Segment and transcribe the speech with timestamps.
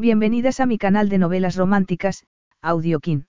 [0.00, 2.24] Bienvenidas a mi canal de novelas románticas,
[2.62, 3.26] Audiokin.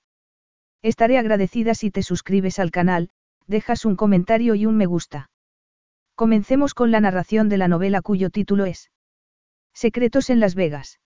[0.81, 3.09] Estaré agradecida si te suscribes al canal,
[3.45, 5.29] dejas un comentario y un me gusta.
[6.15, 8.89] Comencemos con la narración de la novela cuyo título es
[9.73, 11.01] Secretos en Las Vegas.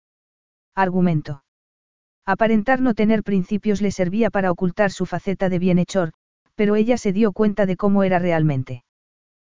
[0.74, 1.44] Argumento.
[2.26, 6.12] Aparentar no tener principios le servía para ocultar su faceta de bienhechor,
[6.56, 8.84] pero ella se dio cuenta de cómo era realmente.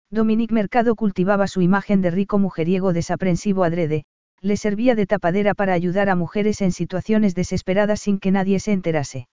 [0.10, 4.06] Dominique Mercado cultivaba su imagen de rico mujeriego desaprensivo adrede,
[4.42, 8.72] le servía de tapadera para ayudar a mujeres en situaciones desesperadas sin que nadie se
[8.72, 9.28] enterase.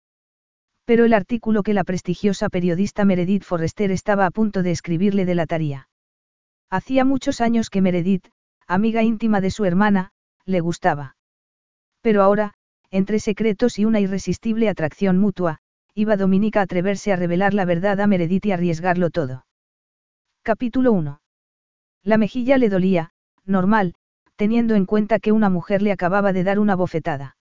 [0.85, 5.87] Pero el artículo que la prestigiosa periodista Meredith Forrester estaba a punto de escribirle delataría.
[6.69, 8.27] Hacía muchos años que Meredith,
[8.67, 10.11] amiga íntima de su hermana,
[10.45, 11.15] le gustaba.
[12.01, 12.53] Pero ahora,
[12.91, 15.59] entre secretos y una irresistible atracción mutua,
[15.95, 19.45] iba Dominica a atreverse a revelar la verdad a Meredith y arriesgarlo todo.
[20.41, 21.21] Capítulo 1.
[22.03, 23.11] La mejilla le dolía,
[23.45, 23.95] normal,
[24.35, 27.37] teniendo en cuenta que una mujer le acababa de dar una bofetada.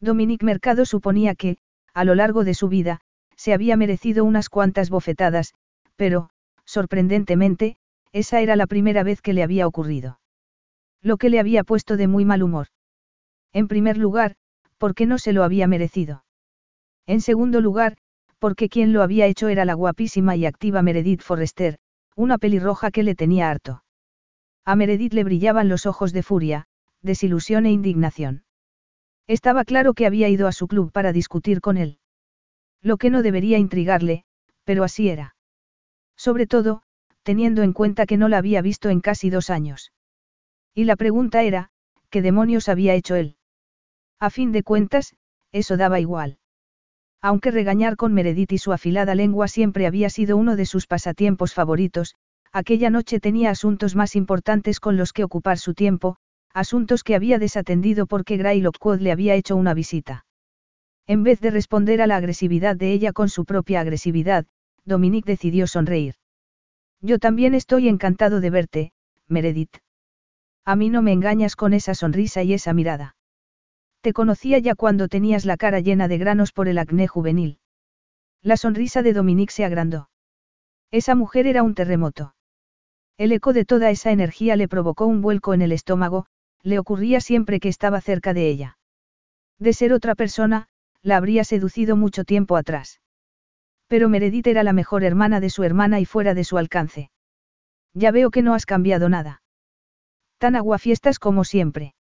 [0.00, 1.58] Dominique Mercado suponía que,
[1.94, 3.00] a lo largo de su vida,
[3.36, 5.54] se había merecido unas cuantas bofetadas,
[5.96, 6.30] pero,
[6.64, 7.76] sorprendentemente,
[8.12, 10.20] esa era la primera vez que le había ocurrido.
[11.02, 12.68] Lo que le había puesto de muy mal humor.
[13.52, 14.36] En primer lugar,
[14.78, 16.24] porque no se lo había merecido.
[17.06, 17.96] En segundo lugar,
[18.38, 21.78] porque quien lo había hecho era la guapísima y activa Meredith Forrester,
[22.14, 23.82] una pelirroja que le tenía harto.
[24.66, 26.66] A Meredith le brillaban los ojos de furia,
[27.00, 28.42] desilusión e indignación.
[29.28, 32.00] Estaba claro que había ido a su club para discutir con él.
[32.82, 34.24] Lo que no debería intrigarle,
[34.64, 35.36] pero así era.
[36.16, 36.82] Sobre todo,
[37.22, 39.92] teniendo en cuenta que no la había visto en casi dos años.
[40.74, 41.70] Y la pregunta era,
[42.10, 43.36] ¿qué demonios había hecho él?
[44.18, 45.14] A fin de cuentas,
[45.52, 46.38] eso daba igual.
[47.22, 51.54] Aunque regañar con Meredith y su afilada lengua siempre había sido uno de sus pasatiempos
[51.54, 52.16] favoritos,
[52.52, 56.16] aquella noche tenía asuntos más importantes con los que ocupar su tiempo,
[56.52, 60.24] asuntos que había desatendido porque Gray Lockwood le había hecho una visita.
[61.06, 64.46] En vez de responder a la agresividad de ella con su propia agresividad,
[64.84, 66.14] Dominique decidió sonreír.
[67.00, 68.92] Yo también estoy encantado de verte,
[69.28, 69.76] Meredith.
[70.64, 73.16] A mí no me engañas con esa sonrisa y esa mirada.
[74.00, 77.58] Te conocía ya cuando tenías la cara llena de granos por el acné juvenil.
[78.40, 80.08] La sonrisa de Dominique se agrandó.
[80.92, 82.35] Esa mujer era un terremoto.
[83.18, 86.26] El eco de toda esa energía le provocó un vuelco en el estómago,
[86.62, 88.78] le ocurría siempre que estaba cerca de ella.
[89.58, 90.68] De ser otra persona,
[91.02, 93.00] la habría seducido mucho tiempo atrás.
[93.86, 97.10] Pero Meredith era la mejor hermana de su hermana y fuera de su alcance.
[97.94, 99.42] Ya veo que no has cambiado nada.
[100.38, 101.94] Tan aguafiestas como siempre.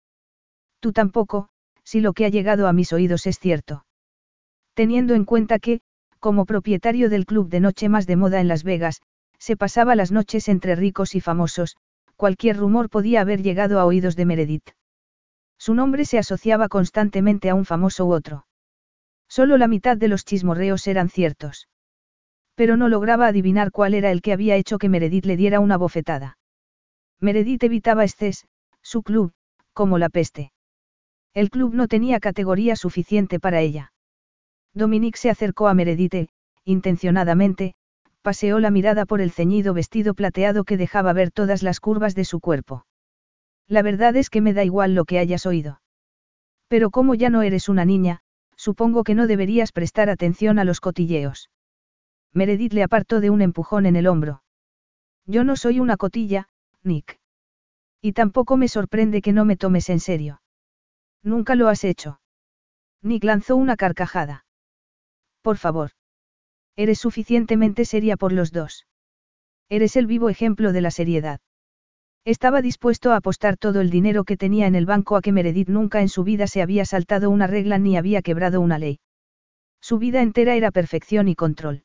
[0.80, 1.48] Tú tampoco,
[1.84, 3.86] si lo que ha llegado a mis oídos es cierto.
[4.74, 5.80] Teniendo en cuenta que,
[6.20, 9.02] como propietario del club de noche más de moda en Las Vegas,
[9.46, 11.78] se pasaba las noches entre ricos y famosos,
[12.16, 14.72] cualquier rumor podía haber llegado a oídos de Meredith.
[15.60, 18.48] Su nombre se asociaba constantemente a un famoso u otro.
[19.30, 21.68] Solo la mitad de los chismorreos eran ciertos.
[22.56, 25.78] Pero no lograba adivinar cuál era el que había hecho que Meredith le diera una
[25.78, 26.40] bofetada.
[27.20, 28.48] Meredith evitaba Estés,
[28.82, 29.32] su club,
[29.74, 30.54] como la peste.
[31.36, 33.94] El club no tenía categoría suficiente para ella.
[34.74, 36.30] Dominique se acercó a Meredith,
[36.64, 37.76] intencionadamente,
[38.26, 42.26] paseó la mirada por el ceñido vestido plateado que dejaba ver todas las curvas de
[42.26, 42.88] su cuerpo.
[43.68, 45.80] La verdad es que me da igual lo que hayas oído.
[46.68, 48.22] Pero como ya no eres una niña,
[48.56, 51.52] supongo que no deberías prestar atención a los cotilleos.
[52.34, 54.42] Meredith le apartó de un empujón en el hombro.
[55.28, 56.50] Yo no soy una cotilla,
[56.82, 57.20] Nick.
[58.02, 60.42] Y tampoco me sorprende que no me tomes en serio.
[61.22, 62.20] Nunca lo has hecho.
[63.04, 64.46] Nick lanzó una carcajada.
[65.44, 65.92] Por favor.
[66.76, 68.86] Eres suficientemente seria por los dos.
[69.70, 71.40] Eres el vivo ejemplo de la seriedad.
[72.26, 75.70] Estaba dispuesto a apostar todo el dinero que tenía en el banco a que Meredith
[75.70, 79.00] nunca en su vida se había saltado una regla ni había quebrado una ley.
[79.80, 81.84] Su vida entera era perfección y control.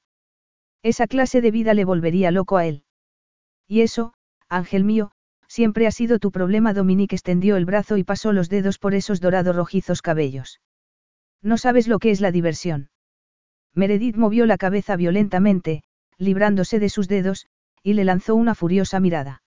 [0.82, 2.84] Esa clase de vida le volvería loco a él.
[3.68, 4.14] Y eso,
[4.48, 5.12] ángel mío,
[5.46, 6.72] siempre ha sido tu problema.
[6.72, 10.60] Dominique extendió el brazo y pasó los dedos por esos dorados rojizos cabellos.
[11.42, 12.88] No sabes lo que es la diversión.
[13.74, 15.82] Meredith movió la cabeza violentamente,
[16.18, 17.46] librándose de sus dedos,
[17.82, 19.42] y le lanzó una furiosa mirada.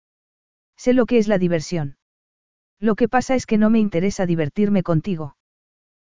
[0.78, 1.98] Sé lo que es la diversión.
[2.80, 5.38] Lo que pasa es que no me interesa divertirme contigo.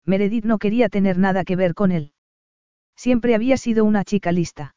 [0.06, 2.14] Meredith no quería tener nada que ver con él.
[2.96, 4.76] Siempre había sido una chica lista.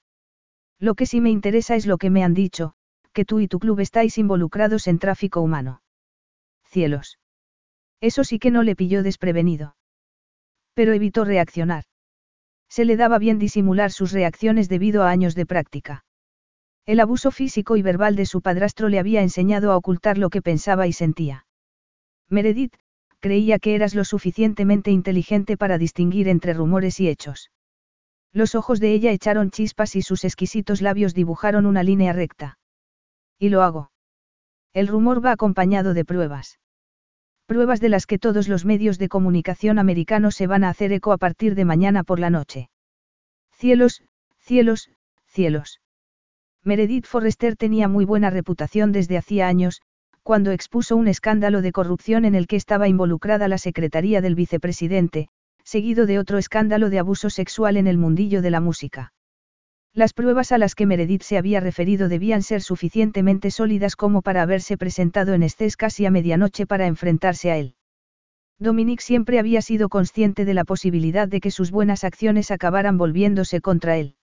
[0.79, 2.75] Lo que sí me interesa es lo que me han dicho,
[3.13, 5.83] que tú y tu club estáis involucrados en tráfico humano.
[6.65, 7.19] Cielos.
[8.01, 9.77] Eso sí que no le pilló desprevenido.
[10.75, 11.85] Pero evitó reaccionar.
[12.73, 16.07] Se le daba bien disimular sus reacciones debido a años de práctica.
[16.87, 20.41] El abuso físico y verbal de su padrastro le había enseñado a ocultar lo que
[20.41, 21.45] pensaba y sentía.
[22.31, 22.73] Meredith,
[23.21, 27.51] creía que eras lo suficientemente inteligente para distinguir entre rumores y hechos.
[28.33, 32.59] Los ojos de ella echaron chispas y sus exquisitos labios dibujaron una línea recta.
[33.39, 33.93] Y lo hago.
[34.73, 36.59] El rumor va acompañado de pruebas.
[37.47, 41.13] Pruebas de las que todos los medios de comunicación americanos se van a hacer eco
[41.13, 42.71] a partir de mañana por la noche.
[43.53, 44.03] Cielos,
[44.39, 44.91] cielos,
[45.27, 45.81] cielos.
[46.65, 49.83] Meredith Forrester tenía muy buena reputación desde hacía años,
[50.23, 55.29] cuando expuso un escándalo de corrupción en el que estaba involucrada la secretaría del vicepresidente,
[55.65, 59.13] seguido de otro escándalo de abuso sexual en el mundillo de la música.
[59.95, 64.41] Las pruebas a las que Meredith se había referido debían ser suficientemente sólidas como para
[64.41, 67.75] haberse presentado en Estés casi a medianoche para enfrentarse a él.
[68.59, 73.61] Dominique siempre había sido consciente de la posibilidad de que sus buenas acciones acabaran volviéndose
[73.61, 74.17] contra él.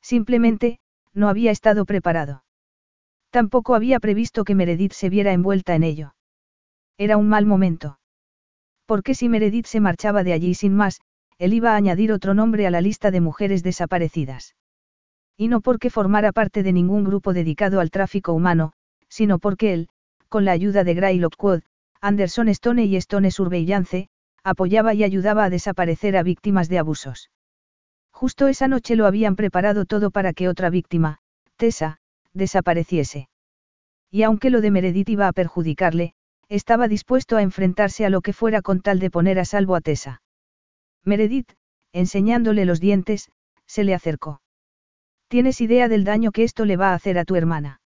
[0.00, 0.78] Simplemente,
[1.12, 2.44] no había estado preparado.
[3.30, 6.14] Tampoco había previsto que Meredith se viera envuelta en ello.
[6.98, 7.98] Era un mal momento.
[8.86, 11.00] Porque si Meredith se marchaba de allí sin más,
[11.38, 14.54] él iba a añadir otro nombre a la lista de mujeres desaparecidas.
[15.36, 18.72] Y no porque formara parte de ningún grupo dedicado al tráfico humano,
[19.08, 19.88] sino porque él,
[20.28, 21.62] con la ayuda de Gray Lockwood,
[22.00, 24.08] Anderson Stone y Stone Surveillance,
[24.44, 27.30] apoyaba y ayudaba a desaparecer a víctimas de abusos.
[28.12, 31.18] Justo esa noche lo habían preparado todo para que otra víctima,
[31.56, 31.98] Tessa,
[32.32, 33.28] desapareciese.
[34.10, 36.14] Y aunque lo de Meredith iba a perjudicarle,
[36.48, 39.80] estaba dispuesto a enfrentarse a lo que fuera con tal de poner a salvo a
[39.80, 40.22] Tessa.
[41.04, 41.50] Meredith,
[41.92, 43.30] enseñándole los dientes,
[43.66, 44.43] se le acercó.
[45.34, 47.80] ¿Tienes idea del daño que esto le va a hacer a tu hermana?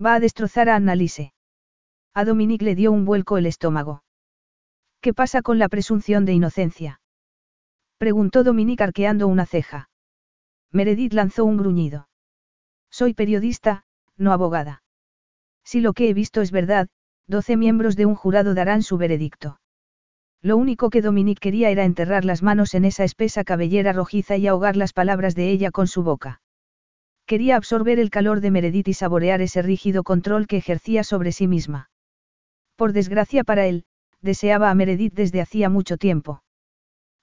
[0.00, 1.32] Va a destrozar a Annalise.
[2.14, 4.04] A Dominique le dio un vuelco el estómago.
[5.00, 7.00] ¿Qué pasa con la presunción de inocencia?
[7.98, 9.90] Preguntó Dominique arqueando una ceja.
[10.70, 12.08] Meredith lanzó un gruñido.
[12.88, 13.82] Soy periodista,
[14.16, 14.84] no abogada.
[15.64, 16.86] Si lo que he visto es verdad,
[17.26, 19.60] doce miembros de un jurado darán su veredicto.
[20.40, 24.46] Lo único que Dominique quería era enterrar las manos en esa espesa cabellera rojiza y
[24.46, 26.39] ahogar las palabras de ella con su boca.
[27.30, 31.46] Quería absorber el calor de Meredith y saborear ese rígido control que ejercía sobre sí
[31.46, 31.88] misma.
[32.74, 33.84] Por desgracia para él,
[34.20, 36.42] deseaba a Meredith desde hacía mucho tiempo.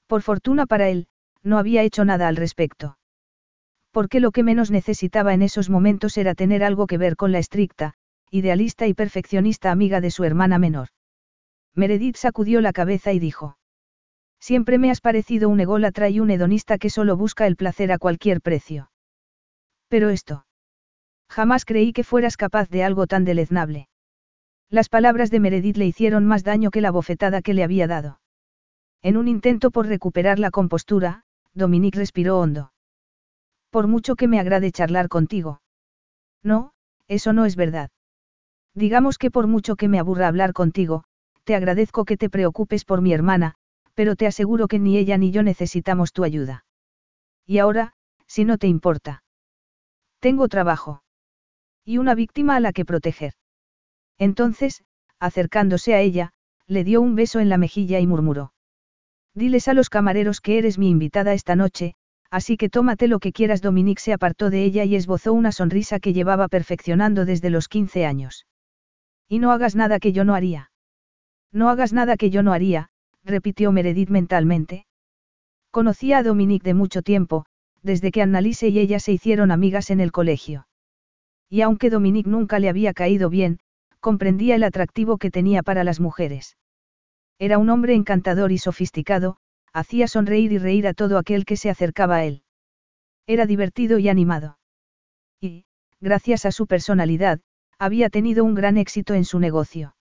[0.08, 1.08] Por fortuna para él,
[1.44, 2.98] no había hecho nada al respecto.
[3.92, 7.40] Porque lo que menos necesitaba en esos momentos era tener algo que ver con la
[7.40, 7.96] estricta,
[8.32, 10.88] idealista y perfeccionista amiga de su hermana menor.
[11.76, 13.58] Meredith sacudió la cabeza y dijo.
[14.40, 17.98] Siempre me has parecido un ególatra y un hedonista que solo busca el placer a
[17.98, 18.90] cualquier precio.
[19.88, 20.46] Pero esto.
[21.30, 23.90] Jamás creí que fueras capaz de algo tan deleznable.
[24.70, 28.20] Las palabras de Meredith le hicieron más daño que la bofetada que le había dado.
[29.02, 31.24] En un intento por recuperar la compostura,
[31.54, 32.74] Dominique respiró hondo.
[33.70, 35.62] Por mucho que me agrade charlar contigo.
[36.44, 36.72] No,
[37.08, 37.92] eso no es verdad.
[38.74, 41.04] Digamos que por mucho que me aburra hablar contigo,
[41.44, 43.56] te agradezco que te preocupes por mi hermana,
[43.94, 46.66] pero te aseguro que ni ella ni yo necesitamos tu ayuda.
[47.46, 47.94] Y ahora,
[48.28, 49.24] si no te importa.
[50.20, 51.04] Tengo trabajo.
[51.86, 53.34] Y una víctima a la que proteger.
[54.18, 54.84] Entonces,
[55.20, 56.32] acercándose a ella,
[56.66, 58.54] le dio un beso en la mejilla y murmuró.
[59.34, 61.94] Diles a los camareros que eres mi invitada esta noche,
[62.32, 63.62] así que tómate lo que quieras.
[63.62, 68.06] Dominique se apartó de ella y esbozó una sonrisa que llevaba perfeccionando desde los 15
[68.06, 68.48] años.
[69.30, 70.72] Y no hagas nada que yo no haría.
[71.52, 72.90] No hagas nada que yo no haría,
[73.24, 74.86] repitió Meredith mentalmente.
[75.72, 77.46] Conocía a Dominique de mucho tiempo,
[77.88, 80.68] desde que Annalise y ella se hicieron amigas en el colegio.
[81.50, 83.60] Y aunque Dominique nunca le había caído bien,
[84.00, 86.58] comprendía el atractivo que tenía para las mujeres.
[87.40, 89.38] Era un hombre encantador y sofisticado,
[89.74, 92.44] hacía sonreír y reír a todo aquel que se acercaba a él.
[93.26, 94.60] Era divertido y animado.
[95.42, 95.66] Y,
[96.00, 97.40] gracias a su personalidad,
[97.80, 99.96] había tenido un gran éxito en su negocio.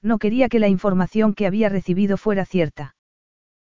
[0.00, 2.96] No quería que la información que había recibido fuera cierta.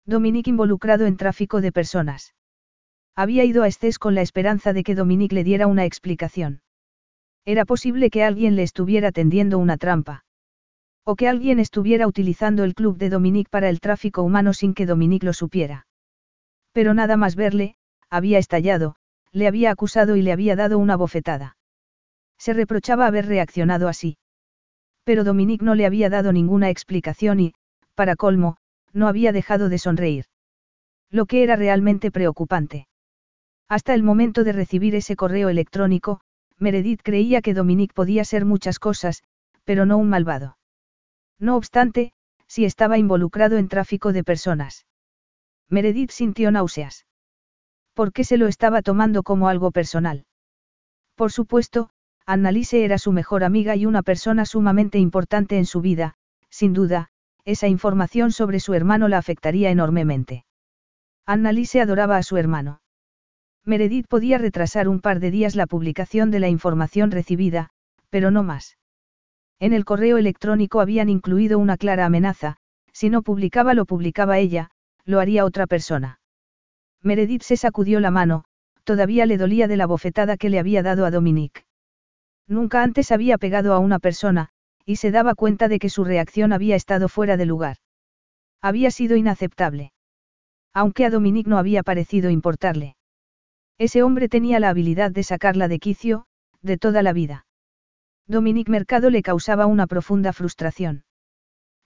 [0.06, 2.34] Dominique involucrado en tráfico de personas.
[3.16, 6.62] Había ido a Estés con la esperanza de que Dominique le diera una explicación.
[7.46, 10.24] Era posible que alguien le estuviera tendiendo una trampa.
[11.04, 14.86] O que alguien estuviera utilizando el club de Dominique para el tráfico humano sin que
[14.86, 15.88] Dominique lo supiera.
[16.72, 17.76] Pero nada más verle,
[18.10, 18.96] había estallado,
[19.32, 21.58] le había acusado y le había dado una bofetada.
[22.38, 24.18] Se reprochaba haber reaccionado así.
[25.04, 27.54] Pero Dominique no le había dado ninguna explicación y,
[27.96, 28.58] para colmo,
[28.94, 30.26] no había dejado de sonreír.
[31.10, 32.88] Lo que era realmente preocupante.
[33.72, 36.20] Hasta el momento de recibir ese correo electrónico,
[36.58, 39.24] Meredith creía que Dominique podía ser muchas cosas,
[39.64, 40.58] pero no un malvado.
[41.40, 42.12] No obstante,
[42.48, 44.86] si estaba involucrado en tráfico de personas.
[45.70, 47.06] Meredith sintió náuseas.
[47.94, 50.26] ¿Por qué se lo estaba tomando como algo personal?
[51.16, 51.92] Por supuesto,
[52.26, 56.16] Annalise era su mejor amiga y una persona sumamente importante en su vida,
[56.50, 57.08] sin duda,
[57.46, 60.44] esa información sobre su hermano la afectaría enormemente.
[61.26, 62.81] Annalise adoraba a su hermano.
[63.66, 67.70] Meredith podía retrasar un par de días la publicación de la información recibida,
[68.10, 68.78] pero no más.
[69.60, 72.58] En el correo electrónico habían incluido una clara amenaza,
[72.92, 74.72] si no publicaba lo publicaba ella,
[75.06, 76.20] lo haría otra persona.
[77.04, 78.46] Meredith se sacudió la mano,
[78.84, 81.66] todavía le dolía de la bofetada que le había dado a Dominique.
[82.48, 84.50] Nunca antes había pegado a una persona,
[84.86, 87.78] y se daba cuenta de que su reacción había estado fuera de lugar.
[88.62, 89.94] Había sido inaceptable.
[90.74, 92.96] Aunque a Dominique no había parecido importarle.
[93.78, 96.26] Ese hombre tenía la habilidad de sacarla de quicio,
[96.62, 97.46] de toda la vida.
[98.28, 101.04] Dominique Mercado le causaba una profunda frustración.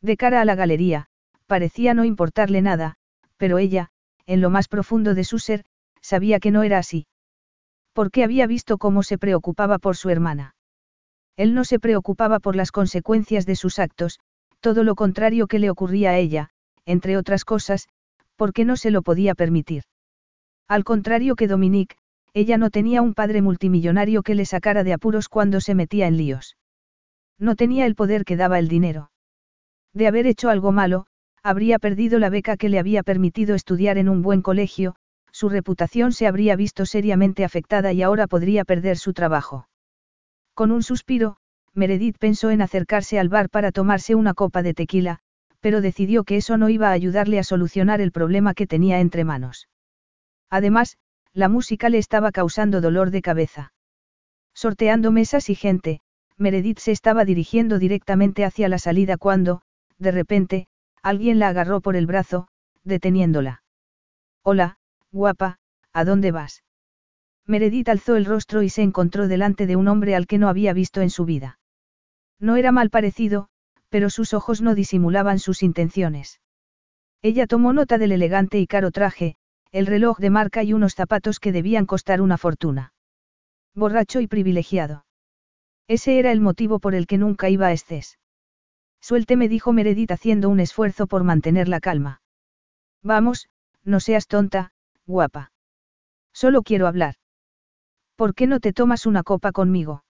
[0.02, 1.08] De cara a la galería,
[1.48, 2.96] parecía no importarle nada,
[3.38, 3.90] pero ella,
[4.26, 5.66] en lo más profundo de su ser,
[6.02, 7.08] sabía que no era así.
[7.94, 10.56] Porque había visto cómo se preocupaba por su hermana.
[11.38, 14.20] Él no se preocupaba por las consecuencias de sus actos,
[14.60, 16.50] todo lo contrario que le ocurría a ella,
[16.86, 17.88] entre otras cosas,
[18.36, 19.84] porque no se lo podía permitir.
[20.68, 21.96] Al contrario que Dominique,
[22.34, 26.18] ella no tenía un padre multimillonario que le sacara de apuros cuando se metía en
[26.18, 26.58] líos.
[27.38, 29.12] No tenía el poder que daba el dinero.
[29.94, 31.06] De haber hecho algo malo,
[31.44, 34.96] habría perdido la beca que le había permitido estudiar en un buen colegio,
[35.32, 39.70] su reputación se habría visto seriamente afectada y ahora podría perder su trabajo.
[40.54, 41.38] Con un suspiro,
[41.74, 45.20] Meredith pensó en acercarse al bar para tomarse una copa de tequila,
[45.60, 49.26] pero decidió que eso no iba a ayudarle a solucionar el problema que tenía entre
[49.26, 49.68] manos.
[50.50, 50.98] Además,
[51.34, 53.74] la música le estaba causando dolor de cabeza.
[54.54, 56.02] Sorteando mesas y gente,
[56.38, 59.62] Meredith se estaba dirigiendo directamente hacia la salida cuando,
[59.98, 60.68] de repente,
[61.02, 62.48] alguien la agarró por el brazo,
[62.84, 63.64] deteniéndola.
[64.44, 64.78] Hola,
[65.12, 65.60] guapa,
[65.92, 66.64] ¿a dónde vas?
[67.46, 70.74] Meredith alzó el rostro y se encontró delante de un hombre al que no había
[70.74, 71.60] visto en su vida.
[72.40, 73.50] No era mal parecido,
[73.90, 76.42] pero sus ojos no disimulaban sus intenciones.
[77.22, 79.36] Ella tomó nota del elegante y caro traje,
[79.76, 82.94] el reloj de marca y unos zapatos que debían costar una fortuna.
[83.74, 85.06] Borracho y privilegiado.
[85.90, 88.18] Ese era el motivo por el que nunca iba a Estés.
[89.02, 92.22] Suélteme, dijo Meredith haciendo un esfuerzo por mantener la calma.
[93.04, 93.50] Vamos,
[93.84, 94.72] no seas tonta,
[95.06, 95.52] guapa.
[96.32, 97.16] Solo quiero hablar.
[98.16, 100.06] ¿Por qué no te tomas una copa conmigo?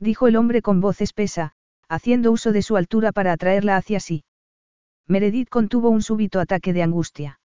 [0.00, 1.52] Dijo el hombre con voz espesa,
[1.90, 4.24] haciendo uso de su altura para atraerla hacia sí.
[5.06, 7.38] Meredith contuvo un súbito ataque de angustia.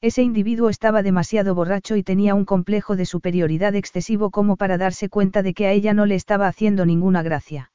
[0.00, 5.08] Ese individuo estaba demasiado borracho y tenía un complejo de superioridad excesivo como para darse
[5.08, 7.72] cuenta de que a ella no le estaba haciendo ninguna gracia.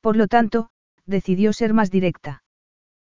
[0.00, 0.70] Por lo tanto,
[1.06, 2.42] decidió ser más directa.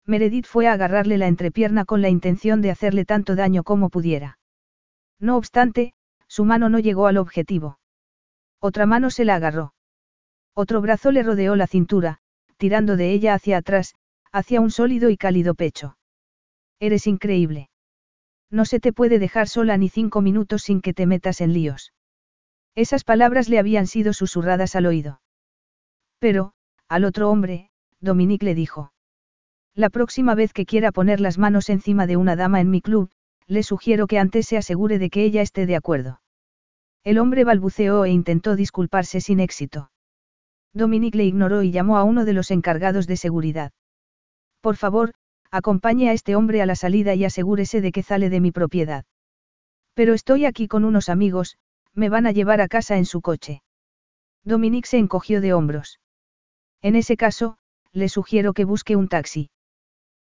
[0.06, 4.39] Meredith fue a agarrarle la entrepierna con la intención de hacerle tanto daño como pudiera.
[5.20, 5.94] No obstante,
[6.27, 7.80] su mano no llegó al objetivo.
[8.60, 9.74] Otra mano se la agarró.
[10.53, 12.20] Otro brazo le rodeó la cintura,
[12.58, 13.96] tirando de ella hacia atrás,
[14.34, 15.98] hacia un sólido y cálido pecho.
[16.80, 17.71] Eres increíble.
[18.51, 21.93] No se te puede dejar sola ni cinco minutos sin que te metas en líos.
[22.75, 25.22] Esas palabras le habían sido susurradas al oído.
[26.20, 26.53] Pero,
[26.88, 28.93] al otro hombre, Dominique le dijo.
[29.74, 33.10] La próxima vez que quiera poner las manos encima de una dama en mi club,
[33.48, 36.22] le sugiero que antes se asegure de que ella esté de acuerdo.
[37.03, 39.91] El hombre balbuceó e intentó disculparse sin éxito.
[40.74, 43.72] Dominique le ignoró y llamó a uno de los encargados de seguridad.
[44.62, 45.13] Por favor,
[45.51, 49.05] acompañe a este hombre a la salida y asegúrese de que sale de mi propiedad.
[49.93, 51.58] Pero estoy aquí con unos amigos,
[51.93, 53.62] me van a llevar a casa en su coche.
[54.43, 56.00] Dominique se encogió de hombros.
[56.81, 57.58] En ese caso,
[57.91, 59.50] le sugiero que busque un taxi.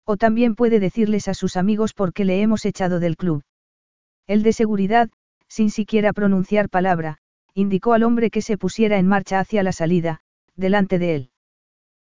[0.06, 3.44] O también puede decirles a sus amigos por qué le hemos echado del club.
[4.28, 5.10] El de seguridad,
[5.48, 7.18] sin siquiera pronunciar palabra,
[7.54, 10.22] indicó al hombre que se pusiera en marcha hacia la salida,
[10.56, 11.30] delante de él.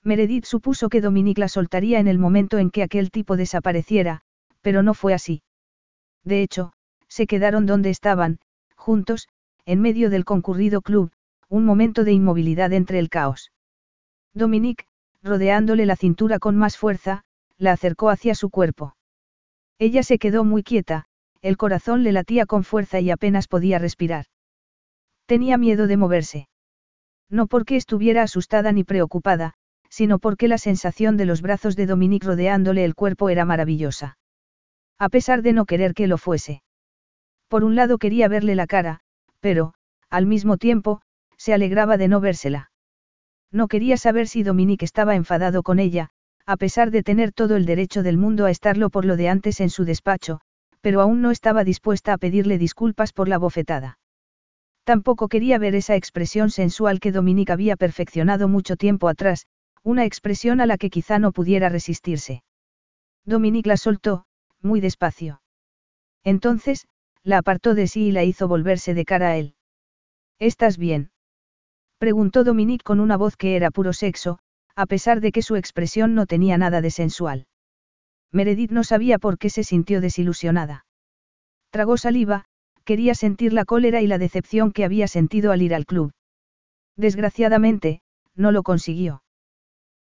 [0.03, 4.21] Meredith supuso que Dominique la soltaría en el momento en que aquel tipo desapareciera,
[4.61, 5.43] pero no fue así.
[6.23, 6.73] De hecho,
[7.07, 8.39] se quedaron donde estaban,
[8.75, 9.29] juntos,
[9.65, 11.11] en medio del concurrido club,
[11.47, 13.51] un momento de inmovilidad entre el caos.
[14.33, 14.85] Dominique,
[15.21, 17.23] rodeándole la cintura con más fuerza,
[17.57, 18.95] la acercó hacia su cuerpo.
[19.79, 21.05] Ella se quedó muy quieta,
[21.41, 24.25] el corazón le latía con fuerza y apenas podía respirar.
[25.25, 26.47] Tenía miedo de moverse.
[27.29, 29.53] No porque estuviera asustada ni preocupada,
[29.93, 34.17] sino porque la sensación de los brazos de Dominique rodeándole el cuerpo era maravillosa.
[34.97, 36.63] A pesar de no querer que lo fuese.
[37.47, 39.01] Por un lado quería verle la cara,
[39.39, 39.75] pero,
[40.09, 41.03] al mismo tiempo,
[41.37, 42.71] se alegraba de no vérsela.
[43.51, 46.09] No quería saber si Dominique estaba enfadado con ella,
[46.47, 49.61] a pesar de tener todo el derecho del mundo a estarlo por lo de antes
[49.61, 50.41] en su despacho,
[50.81, 53.99] pero aún no estaba dispuesta a pedirle disculpas por la bofetada.
[54.85, 59.45] Tampoco quería ver esa expresión sensual que Dominique había perfeccionado mucho tiempo atrás,
[59.83, 62.43] una expresión a la que quizá no pudiera resistirse.
[63.25, 64.25] Dominique la soltó,
[64.61, 65.41] muy despacio.
[66.23, 66.87] Entonces,
[67.23, 69.55] la apartó de sí y la hizo volverse de cara a él.
[70.39, 71.11] ¿Estás bien?
[71.97, 74.39] Preguntó Dominique con una voz que era puro sexo,
[74.75, 77.47] a pesar de que su expresión no tenía nada de sensual.
[78.31, 80.85] Meredith no sabía por qué se sintió desilusionada.
[81.69, 82.45] Tragó saliva,
[82.83, 86.11] quería sentir la cólera y la decepción que había sentido al ir al club.
[86.97, 88.01] Desgraciadamente,
[88.35, 89.22] no lo consiguió.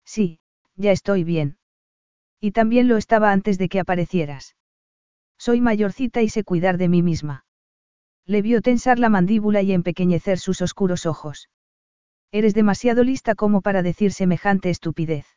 [0.05, 0.39] Sí,
[0.75, 1.57] ya estoy bien.
[2.39, 4.55] Y también lo estaba antes de que aparecieras.
[5.37, 7.45] Soy mayorcita y sé cuidar de mí misma.
[8.25, 11.49] Le vio tensar la mandíbula y empequeñecer sus oscuros ojos.
[12.31, 15.27] Eres demasiado lista como para decir semejante estupidez.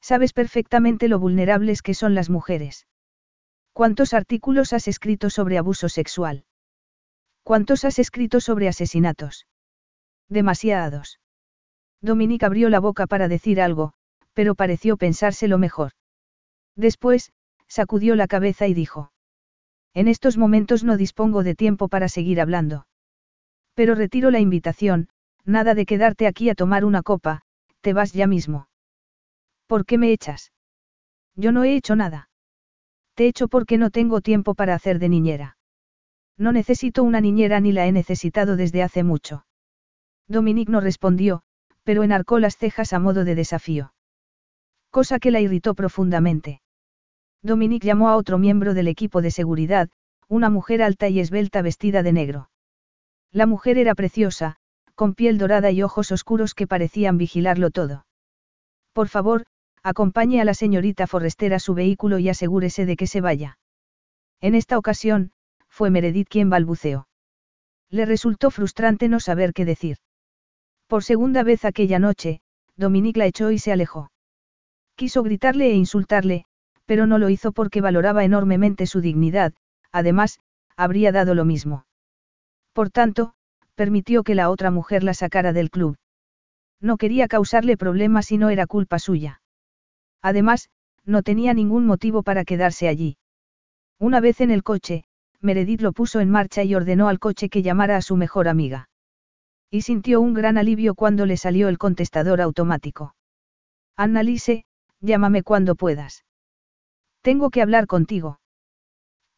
[0.00, 2.86] Sabes perfectamente lo vulnerables que son las mujeres.
[3.72, 6.44] ¿Cuántos artículos has escrito sobre abuso sexual?
[7.44, 9.46] ¿Cuántos has escrito sobre asesinatos?
[10.28, 11.21] Demasiados.
[12.02, 13.94] Dominique abrió la boca para decir algo,
[14.34, 15.92] pero pareció pensárselo mejor.
[16.76, 17.32] Después,
[17.68, 19.12] sacudió la cabeza y dijo.
[19.94, 22.86] En estos momentos no dispongo de tiempo para seguir hablando.
[23.74, 25.08] Pero retiro la invitación,
[25.44, 27.42] Nada de quedarte aquí a tomar una copa,
[27.80, 28.68] te vas ya mismo.
[29.66, 30.52] ¿Por qué me echas?
[31.34, 32.28] Yo no he hecho nada.
[33.14, 35.56] Te echo porque no tengo tiempo para hacer de niñera.
[36.38, 39.44] No necesito una niñera ni la he necesitado desde hace mucho.
[40.28, 41.42] Dominique no respondió,
[41.84, 43.92] pero enarcó las cejas a modo de desafío.
[44.90, 46.60] Cosa que la irritó profundamente.
[47.42, 49.88] Dominique llamó a otro miembro del equipo de seguridad,
[50.28, 52.50] una mujer alta y esbelta vestida de negro.
[53.32, 54.56] La mujer era preciosa,
[54.94, 58.06] con piel dorada y ojos oscuros que parecían vigilarlo todo.
[58.92, 59.46] Por favor,
[59.82, 63.58] acompañe a la señorita Forrester a su vehículo y asegúrese de que se vaya.
[64.40, 65.32] En esta ocasión,
[65.68, 67.08] fue Meredith quien balbuceó.
[67.88, 69.96] Le resultó frustrante no saber qué decir.
[70.92, 72.42] Por segunda vez aquella noche,
[72.76, 74.10] Dominique la echó y se alejó.
[74.94, 76.44] Quiso gritarle e insultarle,
[76.84, 79.54] pero no lo hizo porque valoraba enormemente su dignidad,
[79.90, 80.38] además,
[80.76, 81.86] habría dado lo mismo.
[82.74, 83.32] Por tanto,
[83.74, 85.96] permitió que la otra mujer la sacara del club.
[86.78, 89.40] No quería causarle problemas y no era culpa suya.
[90.20, 90.68] Además,
[91.06, 93.16] no tenía ningún motivo para quedarse allí.
[93.98, 95.04] Una vez en el coche,
[95.40, 98.90] Meredith lo puso en marcha y ordenó al coche que llamara a su mejor amiga.
[99.74, 103.14] Y sintió un gran alivio cuando le salió el contestador automático.
[103.96, 104.66] Annalise,
[105.00, 106.26] llámame cuando puedas.
[107.22, 108.38] Tengo que hablar contigo.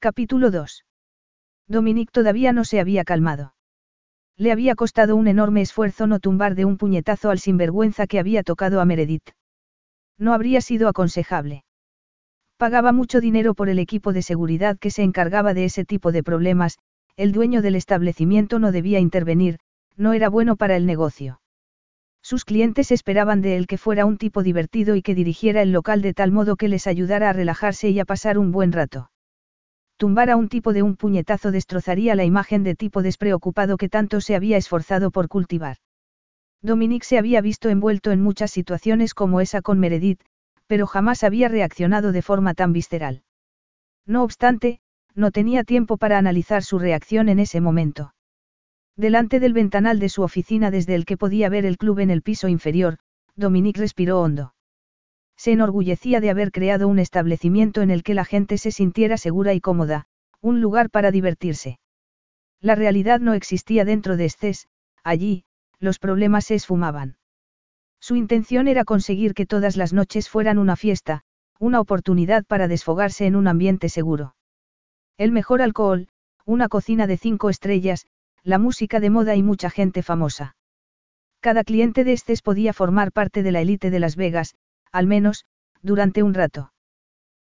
[0.01, 0.85] Capítulo 2.
[1.68, 3.55] Dominique todavía no se había calmado.
[4.37, 8.42] Le había costado un enorme esfuerzo no tumbar de un puñetazo al sinvergüenza que había
[8.42, 9.31] tocado a Meredith.
[10.18, 11.64] No habría sido aconsejable.
[12.57, 16.25] Pagaba mucho dinero por el equipo de seguridad que se encargaba de ese tipo de
[16.25, 16.81] problemas,
[17.14, 19.59] el dueño del establecimiento no debía intervenir,
[19.97, 21.41] no era bueno para el negocio.
[22.23, 26.01] Sus clientes esperaban de él que fuera un tipo divertido y que dirigiera el local
[26.01, 29.11] de tal modo que les ayudara a relajarse y a pasar un buen rato.
[29.97, 34.21] Tumbar a un tipo de un puñetazo destrozaría la imagen de tipo despreocupado que tanto
[34.21, 35.77] se había esforzado por cultivar.
[36.63, 40.21] Dominique se había visto envuelto en muchas situaciones como esa con Meredith,
[40.67, 43.23] pero jamás había reaccionado de forma tan visceral.
[44.07, 44.81] No obstante,
[45.15, 48.15] no tenía tiempo para analizar su reacción en ese momento.
[48.97, 52.23] Delante del ventanal de su oficina desde el que podía ver el club en el
[52.23, 52.99] piso inferior,
[53.35, 54.55] Dominique respiró hondo.
[55.37, 59.53] Se enorgullecía de haber creado un establecimiento en el que la gente se sintiera segura
[59.53, 60.07] y cómoda,
[60.41, 61.81] un lugar para divertirse.
[62.61, 64.69] La realidad no existía dentro de Estés,
[65.03, 65.45] allí,
[65.81, 67.17] los problemas se esfumaban.
[68.01, 71.23] Su intención era conseguir que todas las noches fueran una fiesta,
[71.59, 74.37] una oportunidad para desfogarse en un ambiente seguro.
[75.19, 76.09] El mejor alcohol,
[76.45, 78.07] una cocina de cinco estrellas,
[78.45, 80.55] la música de moda y mucha gente famosa.
[81.41, 84.55] Cada cliente de Estés podía formar parte de la élite de Las Vegas,
[84.93, 85.47] al menos,
[85.83, 86.73] durante un rato.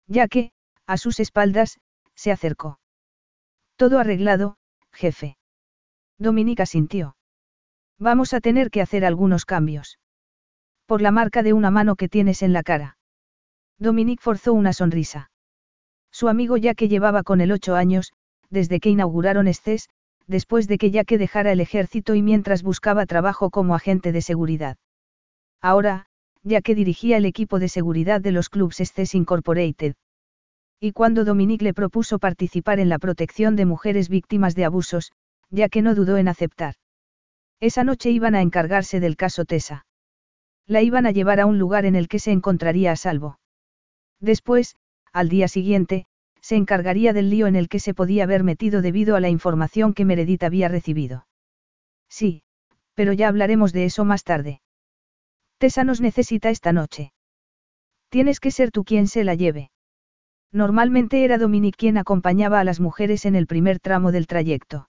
[0.07, 0.53] Ya que,
[0.87, 1.79] a sus espaldas,
[2.15, 2.81] se acercó.
[3.77, 4.57] Todo arreglado,
[4.91, 5.37] jefe.
[6.19, 7.17] Dominica sintió.
[7.99, 9.99] Vamos a tener que hacer algunos cambios.
[10.87, 12.97] Por la marca de una mano que tienes en la cara.
[13.79, 15.31] Dominique forzó una sonrisa.
[16.11, 18.13] Su amigo ya que llevaba con él ocho años,
[18.49, 19.89] desde que inauguraron Estés,
[20.27, 24.23] después de que ya que dejara el ejército y mientras buscaba trabajo como agente de
[24.23, 24.77] seguridad.
[25.61, 26.07] Ahora,
[26.43, 29.95] ya que dirigía el equipo de seguridad de los clubs Estes Incorporated.
[30.81, 35.13] Y cuando Dominique le propuso participar en la protección de mujeres víctimas de abusos,
[35.51, 36.75] ya que no dudó en aceptar.
[37.61, 39.87] Esa noche iban a encargarse del caso Tessa.
[40.67, 43.39] La iban a llevar a un lugar en el que se encontraría a salvo.
[44.21, 44.77] Después,
[45.13, 46.07] al día siguiente,
[46.47, 49.95] se encargaría del lío en el que se podía haber metido debido a la información
[49.95, 51.27] que Meredith había recibido.
[52.09, 52.45] Sí,
[52.95, 54.61] pero ya hablaremos de eso más tarde.
[55.59, 57.13] Tessa nos necesita esta noche.
[58.11, 59.73] Tienes que ser tú quien se la lleve.
[60.53, 64.89] Normalmente era Dominique quien acompañaba a las mujeres en el primer tramo del trayecto.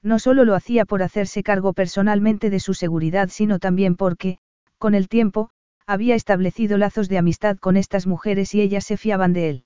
[0.00, 4.38] No solo lo hacía por hacerse cargo personalmente de su seguridad, sino también porque,
[4.78, 5.50] con el tiempo,
[5.88, 9.64] había establecido lazos de amistad con estas mujeres y ellas se fiaban de él.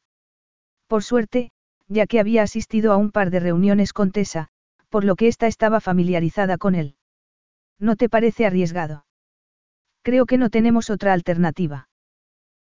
[0.92, 1.52] Por suerte,
[1.88, 4.48] ya que había asistido a un par de reuniones con Tessa,
[4.90, 6.96] por lo que ésta estaba familiarizada con él.
[7.78, 9.06] ¿No te parece arriesgado?
[10.02, 11.88] Creo que no tenemos otra alternativa.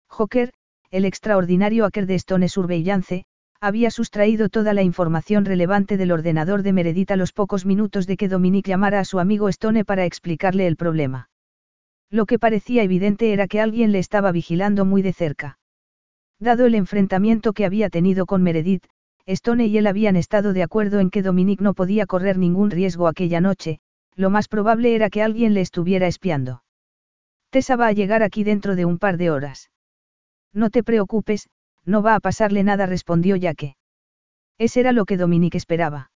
[0.08, 0.54] Joker,
[0.92, 3.26] el extraordinario hacker de Stone Surveillance,
[3.60, 8.16] había sustraído toda la información relevante del ordenador de Meredith a los pocos minutos de
[8.16, 11.30] que Dominique llamara a su amigo Stone para explicarle el problema.
[12.10, 15.58] Lo que parecía evidente era que alguien le estaba vigilando muy de cerca.
[16.42, 18.86] Dado el enfrentamiento que había tenido con Meredith,
[19.28, 23.08] Stone y él habían estado de acuerdo en que Dominique no podía correr ningún riesgo
[23.08, 23.80] aquella noche,
[24.16, 26.64] lo más probable era que alguien le estuviera espiando.
[27.52, 29.70] Tessa va a llegar aquí dentro de un par de horas.
[30.52, 31.48] No te preocupes,
[31.86, 33.76] no va a pasarle nada, respondió Yaque.
[34.58, 36.12] Ese era lo que Dominique esperaba.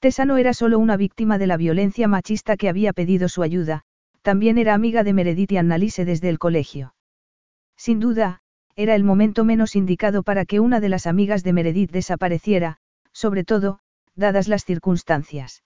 [0.00, 3.82] Tessa no era solo una víctima de la violencia machista que había pedido su ayuda,
[4.22, 6.94] también era amiga de Meredith y Annalise desde el colegio.
[7.76, 8.40] Sin duda,
[8.76, 12.78] era el momento menos indicado para que una de las amigas de Meredith desapareciera,
[13.12, 13.78] sobre todo,
[14.16, 15.62] dadas las circunstancias.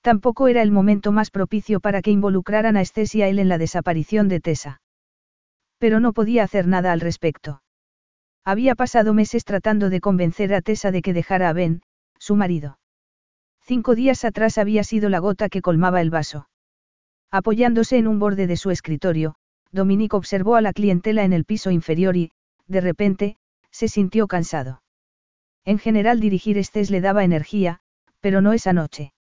[0.00, 3.48] Tampoco era el momento más propicio para que involucraran a Estés y a él en
[3.48, 4.80] la desaparición de Tessa.
[5.78, 7.62] Pero no podía hacer nada al respecto.
[8.44, 11.82] Había pasado meses tratando de convencer a Tessa de que dejara a Ben,
[12.18, 12.78] su marido.
[13.62, 16.48] Cinco días atrás había sido la gota que colmaba el vaso.
[17.32, 19.34] Apoyándose en un borde de su escritorio,
[19.72, 22.32] Dominique observó a la clientela en el piso inferior y,
[22.66, 23.36] de repente,
[23.70, 24.82] se sintió cansado.
[25.64, 27.80] En general dirigir Estés le daba energía,
[28.20, 29.12] pero no esa noche.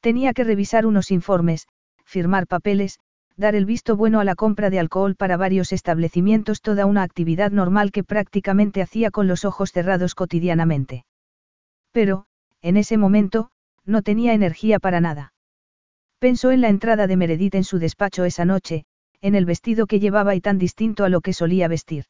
[0.00, 1.66] Tenía que revisar unos informes,
[2.04, 2.98] firmar papeles,
[3.36, 7.52] dar el visto bueno a la compra de alcohol para varios establecimientos, toda una actividad
[7.52, 11.04] normal que prácticamente hacía con los ojos cerrados cotidianamente.
[11.92, 12.26] Pero,
[12.62, 13.50] en ese momento,
[13.84, 15.32] no tenía energía para nada.
[16.18, 18.84] Pensó en la entrada de Meredith en su despacho esa noche,
[19.20, 22.04] en el vestido que llevaba y tan distinto a lo que solía vestir.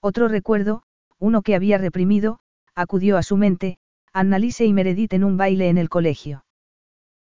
[0.00, 0.82] Otro recuerdo,
[1.18, 2.40] uno que había reprimido,
[2.74, 3.78] acudió a su mente,
[4.12, 6.44] Annalise y Meredith en un baile en el colegio.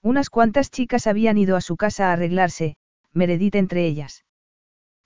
[0.01, 2.75] Unas cuantas chicas habían ido a su casa a arreglarse,
[3.13, 4.25] Meredith entre ellas.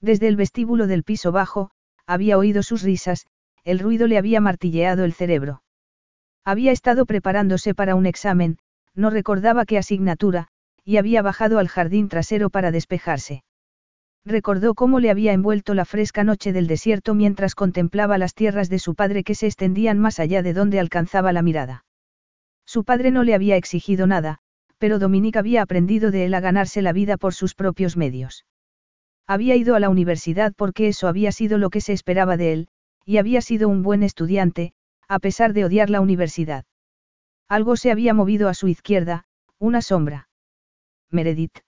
[0.02, 1.72] Desde el vestíbulo del piso bajo,
[2.06, 3.28] había oído sus risas,
[3.64, 5.62] el ruido le había martilleado el cerebro.
[6.44, 8.58] Había estado preparándose para un examen,
[8.96, 10.48] no recordaba qué asignatura,
[10.84, 13.44] y había bajado al jardín trasero para despejarse.
[14.26, 18.80] Recordó cómo le había envuelto la fresca noche del desierto mientras contemplaba las tierras de
[18.80, 21.86] su padre que se extendían más allá de donde alcanzaba la mirada.
[22.66, 24.40] Su padre no le había exigido nada,
[24.78, 28.46] pero Dominique había aprendido de él a ganarse la vida por sus propios medios.
[29.28, 32.68] Había ido a la universidad porque eso había sido lo que se esperaba de él,
[33.06, 34.74] y había sido un buen estudiante,
[35.08, 36.66] a pesar de odiar la universidad.
[37.48, 39.26] Algo se había movido a su izquierda,
[39.58, 40.30] una sombra.
[41.10, 41.60] Meredith.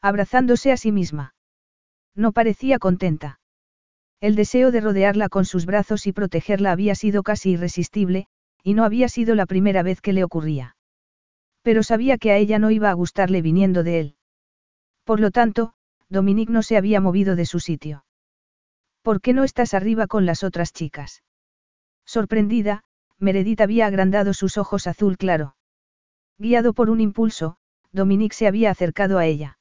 [0.00, 1.34] Abrazándose a sí misma.
[2.14, 3.40] No parecía contenta.
[4.20, 8.26] El deseo de rodearla con sus brazos y protegerla había sido casi irresistible,
[8.62, 10.76] y no había sido la primera vez que le ocurría.
[11.62, 14.16] Pero sabía que a ella no iba a gustarle viniendo de él.
[15.04, 15.74] Por lo tanto,
[16.08, 18.04] Dominique no se había movido de su sitio.
[19.02, 21.22] ¿Por qué no estás arriba con las otras chicas?
[22.06, 22.84] Sorprendida,
[23.18, 25.56] Meredith había agrandado sus ojos azul claro.
[26.38, 27.56] Guiado por un impulso,
[27.92, 29.58] Dominique se había acercado a ella.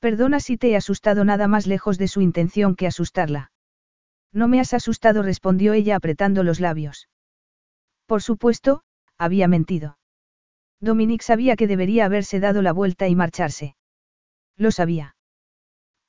[0.00, 3.52] Perdona si te he asustado nada más lejos de su intención que asustarla.
[4.32, 7.08] No me has asustado, respondió ella apretando los labios.
[8.06, 8.82] Por supuesto,
[9.18, 9.98] había mentido.
[10.80, 13.76] Dominique sabía que debería haberse dado la vuelta y marcharse.
[14.56, 15.16] Lo sabía.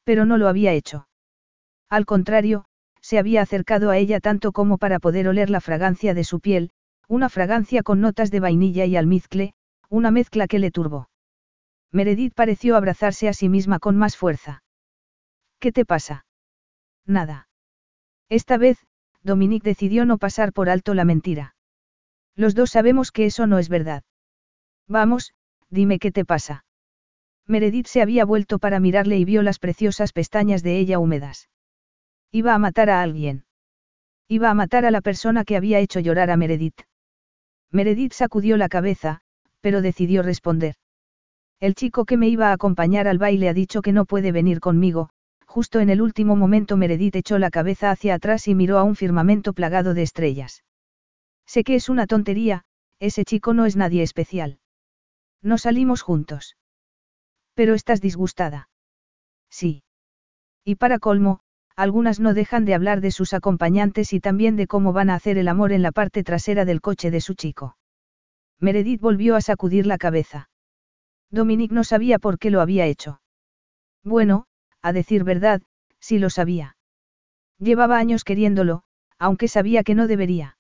[0.05, 1.07] Pero no lo había hecho.
[1.89, 2.65] Al contrario,
[3.01, 6.71] se había acercado a ella tanto como para poder oler la fragancia de su piel,
[7.09, 9.53] una fragancia con notas de vainilla y almizcle,
[9.89, 11.10] una mezcla que le turbó.
[11.91, 14.63] Meredith pareció abrazarse a sí misma con más fuerza.
[15.59, 16.25] ¿Qué te pasa?
[17.05, 17.49] Nada.
[18.29, 18.77] Esta vez,
[19.23, 21.55] Dominique decidió no pasar por alto la mentira.
[22.35, 24.03] Los dos sabemos que eso no es verdad.
[24.87, 25.33] Vamos,
[25.69, 26.65] dime qué te pasa.
[27.45, 31.49] Meredith se había vuelto para mirarle y vio las preciosas pestañas de ella húmedas.
[32.31, 33.45] Iba a matar a alguien.
[34.29, 36.81] Iba a matar a la persona que había hecho llorar a Meredith.
[37.69, 39.21] Meredith sacudió la cabeza,
[39.59, 40.75] pero decidió responder.
[41.61, 44.59] El chico que me iba a acompañar al baile ha dicho que no puede venir
[44.59, 45.11] conmigo,
[45.45, 48.95] justo en el último momento Meredith echó la cabeza hacia atrás y miró a un
[48.95, 50.63] firmamento plagado de estrellas.
[51.45, 52.63] Sé que es una tontería,
[52.99, 54.57] ese chico no es nadie especial.
[55.43, 56.57] No salimos juntos.
[57.53, 58.69] Pero estás disgustada.
[59.51, 59.83] Sí.
[60.65, 61.41] Y para colmo,
[61.75, 65.37] algunas no dejan de hablar de sus acompañantes y también de cómo van a hacer
[65.37, 67.77] el amor en la parte trasera del coche de su chico.
[68.59, 70.50] Meredith volvió a sacudir la cabeza.
[71.31, 73.21] Dominique no sabía por qué lo había hecho.
[74.03, 74.45] Bueno,
[74.81, 75.61] a decir verdad,
[75.99, 76.75] sí lo sabía.
[77.57, 78.83] Llevaba años queriéndolo,
[79.17, 80.57] aunque sabía que no debería.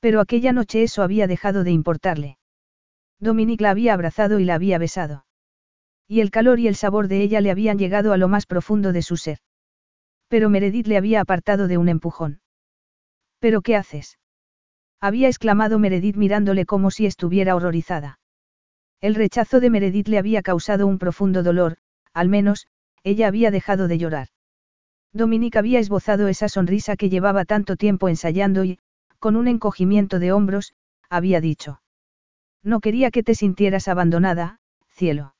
[0.00, 2.38] Pero aquella noche eso había dejado de importarle.
[3.18, 5.24] Dominique la había abrazado y la había besado.
[6.06, 8.92] Y el calor y el sabor de ella le habían llegado a lo más profundo
[8.92, 9.38] de su ser.
[10.28, 12.40] Pero Meredith le había apartado de un empujón.
[13.38, 14.18] ¿Pero qué haces?
[15.00, 18.18] Había exclamado Meredith mirándole como si estuviera horrorizada.
[19.00, 21.76] El rechazo de Meredith le había causado un profundo dolor,
[22.12, 22.66] al menos,
[23.04, 24.28] ella había dejado de llorar.
[25.12, 28.78] Dominique había esbozado esa sonrisa que llevaba tanto tiempo ensayando y,
[29.18, 30.74] con un encogimiento de hombros,
[31.08, 31.80] había dicho.
[32.62, 35.34] No quería que te sintieras abandonada, cielo.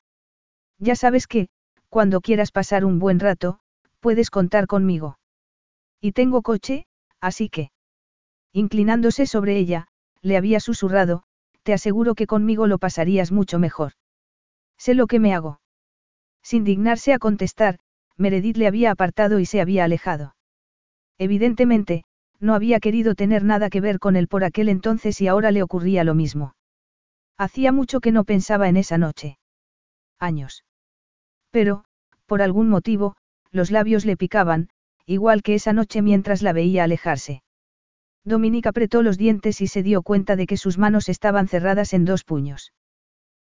[0.77, 1.49] Ya sabes que,
[1.89, 3.59] cuando quieras pasar un buen rato,
[3.99, 5.19] puedes contar conmigo.
[5.99, 6.87] Y tengo coche,
[7.19, 7.71] así que.
[8.53, 9.87] Inclinándose sobre ella,
[10.21, 11.23] le había susurrado,
[11.69, 13.91] te aseguro que conmigo lo pasarías mucho mejor.
[14.79, 15.61] Sé lo que me hago.
[16.41, 17.77] Sin dignarse a contestar,
[18.17, 20.35] Meredith le había apartado y se había alejado.
[21.19, 22.05] Evidentemente,
[22.39, 25.61] no había querido tener nada que ver con él por aquel entonces y ahora le
[25.61, 26.55] ocurría lo mismo.
[27.37, 29.37] Hacía mucho que no pensaba en esa noche.
[30.17, 30.65] Años.
[31.51, 31.83] Pero,
[32.25, 33.15] por algún motivo,
[33.51, 34.69] los labios le picaban,
[35.05, 37.43] igual que esa noche mientras la veía alejarse.
[38.25, 42.05] Dominique apretó los dientes y se dio cuenta de que sus manos estaban cerradas en
[42.05, 42.73] dos puños.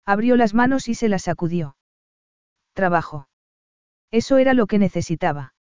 [0.06, 1.76] Abrió las manos y se las sacudió.
[2.72, 3.28] Trabajo.
[4.11, 5.54] Eso era lo que necesitaba.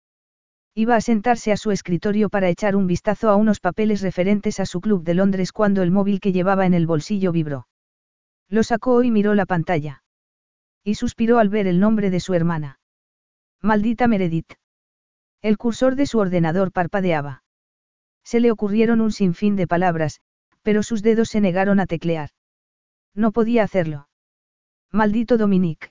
[0.74, 4.66] Iba a sentarse a su escritorio para echar un vistazo a unos papeles referentes a
[4.66, 7.66] su club de Londres cuando el móvil que llevaba en el bolsillo vibró.
[8.48, 10.02] Lo sacó y miró la pantalla.
[10.84, 12.80] Y suspiró al ver el nombre de su hermana.
[13.60, 14.54] Maldita Meredith.
[15.42, 17.42] El cursor de su ordenador parpadeaba.
[18.24, 20.20] Se le ocurrieron un sinfín de palabras,
[20.62, 22.30] pero sus dedos se negaron a teclear.
[23.14, 24.08] No podía hacerlo.
[24.92, 25.88] Maldito Dominique.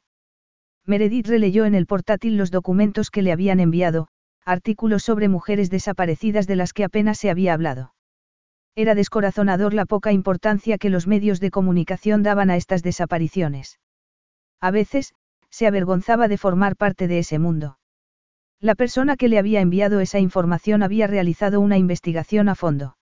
[0.85, 4.07] Meredith releyó en el portátil los documentos que le habían enviado,
[4.45, 7.93] artículos sobre mujeres desaparecidas de las que apenas se había hablado.
[8.75, 13.79] Era descorazonador la poca importancia que los medios de comunicación daban a estas desapariciones.
[14.61, 15.13] A veces,
[15.49, 17.78] se avergonzaba de formar parte de ese mundo.
[18.61, 22.97] La persona que le había enviado esa información había realizado una investigación a fondo.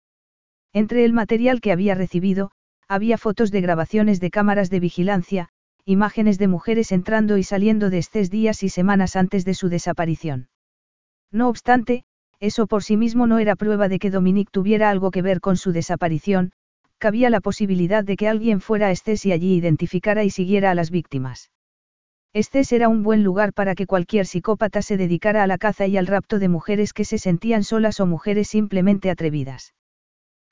[0.74, 2.52] Entre el material que había recibido,
[2.88, 5.50] había fotos de grabaciones de cámaras de vigilancia,
[5.86, 10.50] imágenes de mujeres entrando y saliendo de estés días y semanas antes de su desaparición.
[11.32, 12.04] No obstante,
[12.39, 15.56] eso por sí mismo no era prueba de que Dominique tuviera algo que ver con
[15.56, 16.52] su desaparición,
[16.98, 20.76] cabía la posibilidad de que alguien fuera a Estés y allí identificara y siguiera a
[20.76, 21.52] las víctimas.
[22.34, 25.98] Estés era un buen lugar para que cualquier psicópata se dedicara a la caza y
[25.98, 29.76] al rapto de mujeres que se sentían solas o mujeres simplemente atrevidas.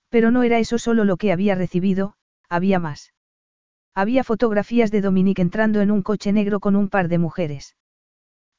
[0.10, 2.14] Pero no era eso solo lo que había recibido,
[2.50, 3.14] había más.
[3.96, 7.76] Había fotografías de Dominique entrando en un coche negro con un par de mujeres.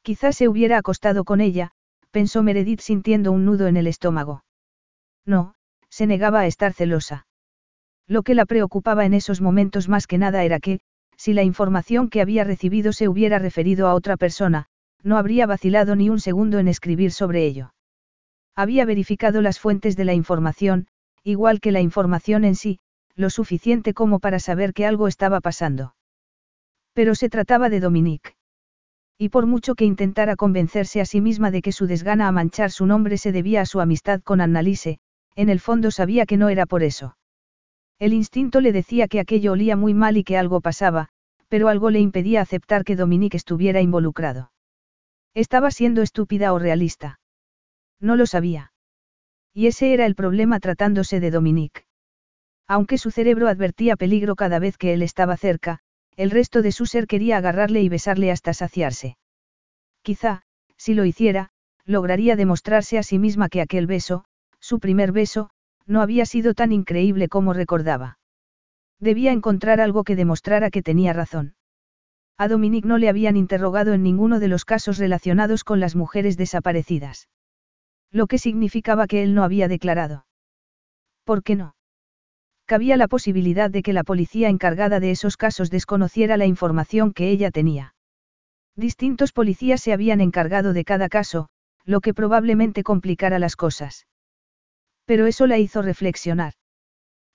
[0.03, 1.71] Quizás se hubiera acostado con ella,
[2.11, 4.45] pensó Meredith sintiendo un nudo en el estómago.
[5.25, 5.55] No,
[5.89, 7.27] se negaba a estar celosa.
[8.09, 10.81] Lo que la preocupaba en esos momentos más que nada era que,
[11.23, 14.67] si la información que había recibido se hubiera referido a otra persona,
[15.05, 17.75] no habría vacilado ni un segundo en escribir sobre ello.
[18.57, 20.89] Había verificado las fuentes de la información,
[21.23, 22.81] igual que la información en sí,
[23.15, 25.95] lo suficiente como para saber que algo estaba pasando.
[26.93, 28.35] Pero se trataba de Dominique.
[29.17, 32.73] Y por mucho que intentara convencerse a sí misma de que su desgana a manchar
[32.73, 34.99] su nombre se debía a su amistad con Annalise,
[35.37, 37.17] en el fondo sabía que no era por eso.
[38.01, 41.11] El instinto le decía que aquello olía muy mal y que algo pasaba,
[41.53, 44.53] pero algo le impedía aceptar que Dominique estuviera involucrado.
[45.35, 47.21] ¿Estaba siendo estúpida o realista?
[48.01, 48.73] No lo sabía.
[49.53, 51.85] Y ese era el problema tratándose de Dominique.
[52.67, 55.81] Aunque su cerebro advertía peligro cada vez que él estaba cerca,
[56.17, 59.19] el resto de su ser quería agarrarle y besarle hasta saciarse.
[60.01, 60.45] Quizá,
[60.79, 61.51] si lo hiciera,
[61.85, 64.25] lograría demostrarse a sí misma que aquel beso,
[64.59, 65.51] su primer beso,
[65.85, 68.17] no había sido tan increíble como recordaba.
[69.03, 71.57] Debía encontrar algo que demostrara que tenía razón.
[72.39, 76.37] A Dominique no le habían interrogado en ninguno de los casos relacionados con las mujeres
[76.37, 77.29] desaparecidas.
[78.13, 80.25] Lo que significaba que él no había declarado.
[81.25, 81.75] ¿Por qué no?
[82.65, 87.29] Cabía la posibilidad de que la policía encargada de esos casos desconociera la información que
[87.29, 87.97] ella tenía.
[88.77, 91.49] Distintos policías se habían encargado de cada caso,
[91.85, 94.07] lo que probablemente complicara las cosas.
[95.07, 96.55] Pero eso la hizo reflexionar.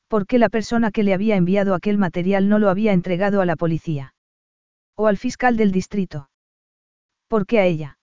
[0.08, 3.46] ¿Por qué la persona que le había enviado aquel material no lo había entregado a
[3.46, 4.14] la policía?
[4.96, 6.30] ¿O al fiscal del distrito?
[7.28, 8.00] ¿Por qué a ella?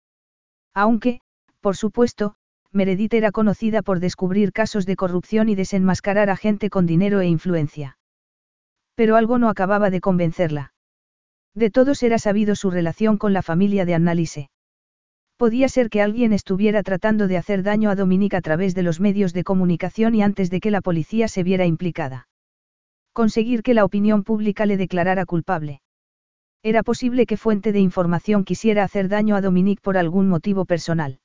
[0.75, 1.21] Aunque,
[1.61, 2.35] por supuesto,
[2.73, 7.27] Meredith era conocida por descubrir casos de corrupción y desenmascarar a gente con dinero e
[7.27, 7.99] influencia.
[8.95, 10.73] Pero algo no acababa de convencerla.
[11.55, 14.49] De todos era sabido su relación con la familia de Annalise.
[15.43, 19.01] Podía ser que alguien estuviera tratando de hacer daño a Dominique a través de los
[19.01, 22.29] medios de comunicación y antes de que la policía se viera implicada.
[23.13, 25.81] Conseguir que la opinión pública le declarara culpable.
[26.63, 31.19] Era posible que fuente de información quisiera hacer daño a Dominique por algún motivo personal.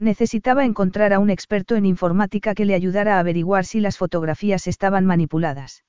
[0.00, 4.66] Necesitaba encontrar a un experto en informática que le ayudara a averiguar si las fotografías
[4.66, 5.84] estaban manipuladas.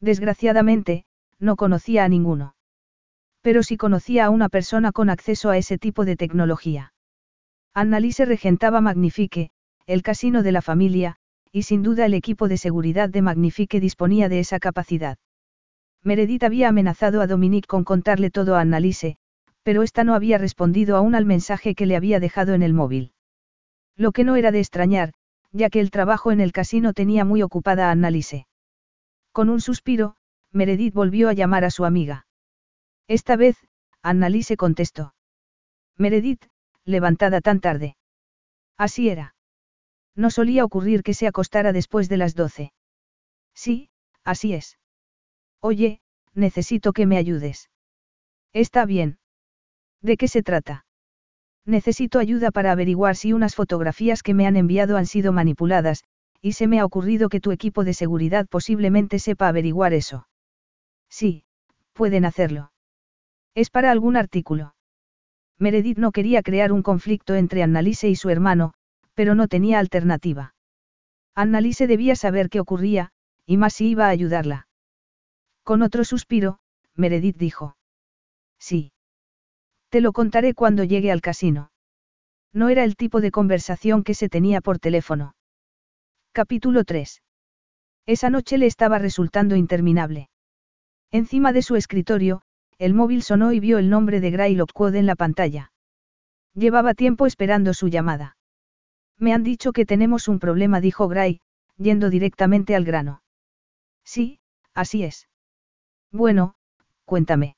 [0.00, 1.04] Desgraciadamente,
[1.38, 2.54] no conocía a ninguno.
[3.42, 6.94] Pero sí conocía a una persona con acceso a ese tipo de tecnología.
[7.74, 9.50] Annalise regentaba Magnifique,
[9.86, 11.16] el casino de la familia,
[11.50, 15.18] y sin duda el equipo de seguridad de Magnifique disponía de esa capacidad.
[16.02, 19.16] Meredith había amenazado a Dominique con contarle todo a Annalise,
[19.62, 23.12] pero ésta no había respondido aún al mensaje que le había dejado en el móvil.
[23.96, 25.12] Lo que no era de extrañar,
[25.52, 28.46] ya que el trabajo en el casino tenía muy ocupada a Annalise.
[29.32, 30.16] Con un suspiro,
[30.50, 32.26] Meredith volvió a llamar a su amiga.
[33.08, 33.56] Esta vez,
[34.02, 35.14] Annalise contestó.
[35.96, 36.44] Meredith,
[36.84, 37.96] levantada tan tarde.
[38.76, 39.34] Así era.
[40.14, 42.72] No solía ocurrir que se acostara después de las doce.
[43.54, 43.90] Sí,
[44.24, 44.78] así es.
[45.60, 46.00] Oye,
[46.34, 47.70] necesito que me ayudes.
[48.52, 49.18] Está bien.
[50.00, 50.84] ¿De qué se trata?
[51.64, 56.02] Necesito ayuda para averiguar si unas fotografías que me han enviado han sido manipuladas,
[56.40, 60.26] y se me ha ocurrido que tu equipo de seguridad posiblemente sepa averiguar eso.
[61.08, 61.44] Sí,
[61.92, 62.71] pueden hacerlo.
[63.54, 64.74] Es para algún artículo.
[65.58, 68.74] Meredith no quería crear un conflicto entre Annalise y su hermano,
[69.14, 70.54] pero no tenía alternativa.
[71.34, 73.10] Annalise debía saber qué ocurría,
[73.46, 74.68] y más si iba a ayudarla.
[75.62, 76.58] Con otro suspiro,
[76.94, 77.76] Meredith dijo.
[78.58, 78.92] Sí.
[79.88, 81.70] Te lo contaré cuando llegue al casino.
[82.52, 85.34] No era el tipo de conversación que se tenía por teléfono.
[86.32, 87.22] Capítulo 3.
[88.06, 90.28] Esa noche le estaba resultando interminable.
[91.10, 92.42] Encima de su escritorio,
[92.82, 95.70] el móvil sonó y vio el nombre de Gray Lockwood en la pantalla.
[96.52, 98.36] Llevaba tiempo esperando su llamada.
[99.16, 101.40] Me han dicho que tenemos un problema, dijo Gray,
[101.76, 103.22] yendo directamente al grano.
[104.04, 104.40] Sí,
[104.74, 105.28] así es.
[106.10, 106.56] Bueno,
[107.04, 107.54] cuéntame.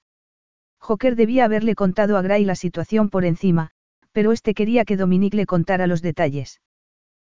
[0.79, 3.71] Joker debía haberle contado a Gray la situación por encima,
[4.13, 6.61] pero este quería que Dominique le contara los detalles.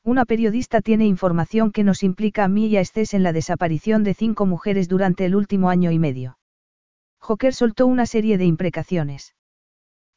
[0.03, 4.05] Una periodista tiene información que nos implica a mí y a Estés en la desaparición
[4.05, 6.38] de cinco mujeres durante el último año y medio.
[7.24, 9.34] Joker soltó una serie de imprecaciones.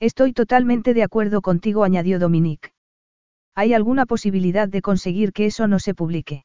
[0.01, 2.71] Estoy totalmente de acuerdo contigo, añadió Dominique.
[3.55, 6.43] ¿Hay alguna posibilidad de conseguir que eso no se publique?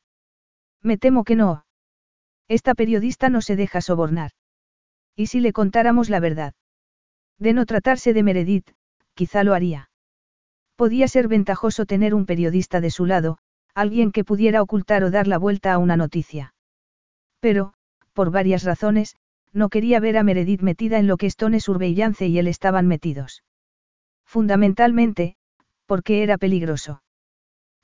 [0.80, 1.64] Me temo que no.
[2.46, 4.30] Esta periodista no se deja sobornar.
[5.16, 6.54] ¿Y si le contáramos la verdad?
[7.40, 8.70] De no tratarse de Meredith,
[9.14, 9.90] quizá lo haría.
[10.76, 13.38] Podía ser ventajoso tener un periodista de su lado,
[13.74, 16.54] alguien que pudiera ocultar o dar la vuelta a una noticia.
[17.40, 17.74] Pero,
[18.12, 19.16] por varias razones,
[19.52, 23.42] no quería ver a Meredith metida en lo que Stone Surveillance y él estaban metidos.
[24.24, 25.36] Fundamentalmente,
[25.86, 27.02] porque era peligroso.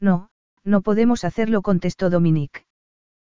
[0.01, 0.31] No,
[0.65, 2.65] no podemos hacerlo, contestó Dominique.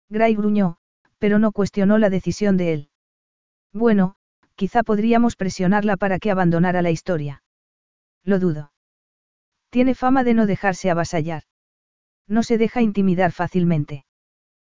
[0.09, 0.77] Gray gruñó,
[1.17, 2.89] pero no cuestionó la decisión de él.
[3.73, 4.15] Bueno,
[4.55, 7.43] quizá podríamos presionarla para que abandonara la historia.
[8.23, 8.71] Lo dudo.
[9.69, 11.43] Tiene fama de no dejarse avasallar.
[12.27, 14.05] No se deja intimidar fácilmente.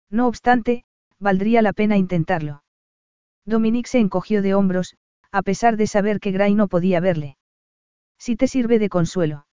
[0.10, 0.86] No obstante,
[1.20, 2.63] valdría la pena intentarlo.
[3.46, 4.96] Dominique se encogió de hombros,
[5.32, 7.38] a pesar de saber que Gray no podía verle.
[8.18, 9.48] Si te sirve de consuelo.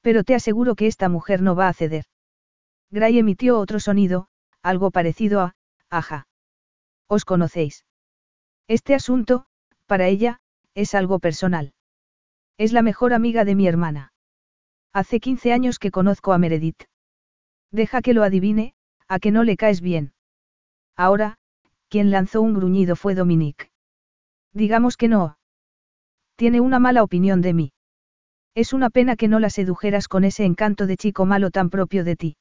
[0.00, 2.04] Pero te aseguro que esta mujer no va a ceder.
[2.90, 4.28] Gray emitió otro sonido,
[4.62, 5.56] algo parecido a,
[5.88, 6.28] aja.
[7.08, 7.84] ¿Os conocéis?
[8.68, 9.46] Este asunto,
[9.86, 10.40] para ella,
[10.74, 11.74] es algo personal.
[12.56, 14.12] Es la mejor amiga de mi hermana.
[14.92, 16.84] Hace 15 años que conozco a Meredith.
[17.72, 18.74] Deja que lo adivine,
[19.08, 20.12] a que no le caes bien.
[20.96, 21.39] Ahora,
[21.90, 23.70] quien lanzó un gruñido fue Dominique.
[24.54, 25.36] Digamos que no.
[26.36, 27.72] Tiene una mala opinión de mí.
[28.54, 32.04] Es una pena que no la sedujeras con ese encanto de chico malo tan propio
[32.04, 32.36] de ti.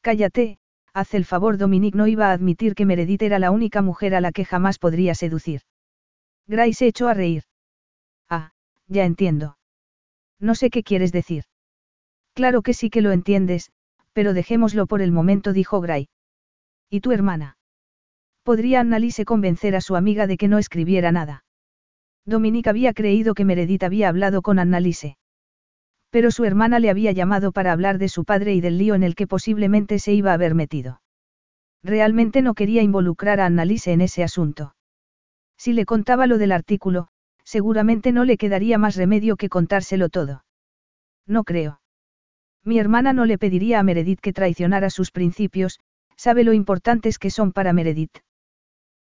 [0.00, 0.58] Cállate,
[0.94, 4.20] haz el favor, Dominique no iba a admitir que Meredith era la única mujer a
[4.20, 5.62] la que jamás podría seducir.
[6.46, 7.44] Gray se echó a reír.
[8.28, 8.52] Ah,
[8.86, 9.58] ya entiendo.
[10.38, 11.44] No sé qué quieres decir.
[12.34, 13.70] Claro que sí que lo entiendes,
[14.12, 16.08] pero dejémoslo por el momento, dijo Gray.
[16.88, 17.56] ¿Y tu hermana?
[18.42, 21.44] Podría Annalise convencer a su amiga de que no escribiera nada.
[22.24, 25.16] Dominique había creído que Meredith había hablado con Annalise.
[26.10, 29.02] Pero su hermana le había llamado para hablar de su padre y del lío en
[29.02, 31.00] el que posiblemente se iba a haber metido.
[31.82, 34.74] Realmente no quería involucrar a Annalise en ese asunto.
[35.56, 37.08] Si le contaba lo del artículo,
[37.44, 40.44] seguramente no le quedaría más remedio que contárselo todo.
[41.26, 41.80] No creo.
[42.64, 45.78] Mi hermana no le pediría a Meredith que traicionara sus principios,
[46.16, 48.18] sabe lo importantes que son para Meredith.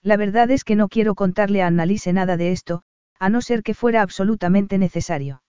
[0.06, 2.84] La verdad es que no quiero contarle a Annalise nada de esto,
[3.18, 5.42] a no ser que fuera absolutamente necesario.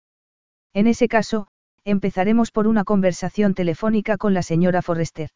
[0.73, 1.47] En ese caso,
[1.83, 5.31] empezaremos por una conversación telefónica con la señora Forrester.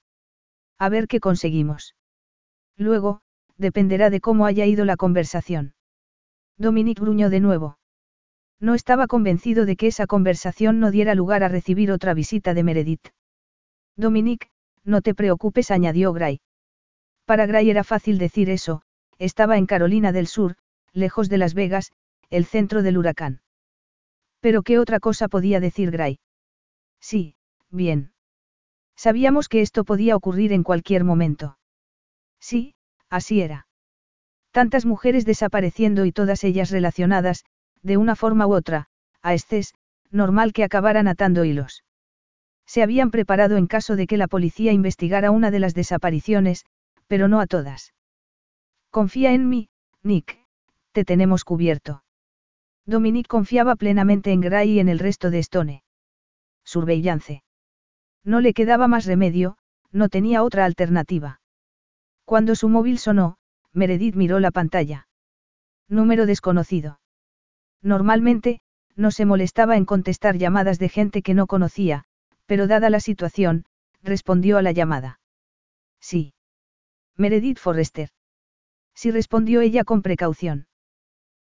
[0.78, 1.96] A ver qué conseguimos.
[2.78, 3.20] Luego,
[3.58, 5.74] dependerá de cómo haya ido la conversación.
[6.58, 7.78] Dominique gruñó de nuevo.
[8.62, 12.64] No estaba convencido de que esa conversación no diera lugar a recibir otra visita de
[12.64, 13.10] Meredith.
[13.98, 14.48] Dominique,
[14.86, 16.40] no te preocupes, añadió Gray.
[17.26, 18.82] Para Gray era fácil decir eso,
[19.20, 20.56] estaba en Carolina del Sur,
[20.94, 21.92] lejos de Las Vegas,
[22.30, 23.42] el centro del huracán.
[24.40, 26.20] Pero ¿qué otra cosa podía decir Gray?
[27.00, 27.36] Sí,
[27.70, 28.14] bien.
[28.96, 31.58] Sabíamos que esto podía ocurrir en cualquier momento.
[32.40, 32.76] Sí,
[33.10, 33.68] así era.
[34.52, 37.46] Tantas mujeres desapareciendo y todas ellas relacionadas,
[37.82, 38.88] de una forma u otra,
[39.22, 39.74] a Estés,
[40.10, 41.84] normal que acabaran atando hilos.
[42.66, 46.66] Se habían preparado en caso de que la policía investigara una de las desapariciones,
[47.08, 47.94] pero no a todas.
[48.92, 49.70] Confía en mí,
[50.02, 50.40] Nick,
[50.92, 52.04] te tenemos cubierto.
[52.86, 55.84] Dominique confiaba plenamente en Gray y en el resto de Stone.
[56.64, 57.44] Surveillance.
[58.24, 59.58] No le quedaba más remedio,
[59.92, 61.42] no tenía otra alternativa.
[62.26, 63.38] Cuando su móvil sonó,
[63.74, 65.08] Meredith miró la pantalla.
[65.88, 67.00] Número desconocido.
[67.82, 68.62] Normalmente,
[68.96, 72.06] no se molestaba en contestar llamadas de gente que no conocía,
[72.46, 73.66] pero dada la situación,
[74.02, 75.20] respondió a la llamada.
[76.00, 76.34] Sí.
[77.16, 78.10] Meredith Forrester.
[79.02, 80.68] Sí respondió ella con precaución.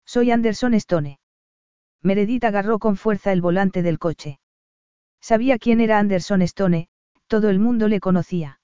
[0.04, 1.20] Soy Anderson Stone.
[2.02, 4.40] Meredith agarró con fuerza el volante del coche.
[5.20, 6.88] Sabía quién era Anderson Stone,
[7.28, 8.58] todo el mundo le conocía.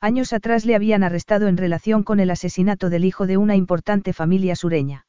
[0.00, 4.12] Años atrás le habían arrestado en relación con el asesinato del hijo de una importante
[4.12, 5.08] familia sureña.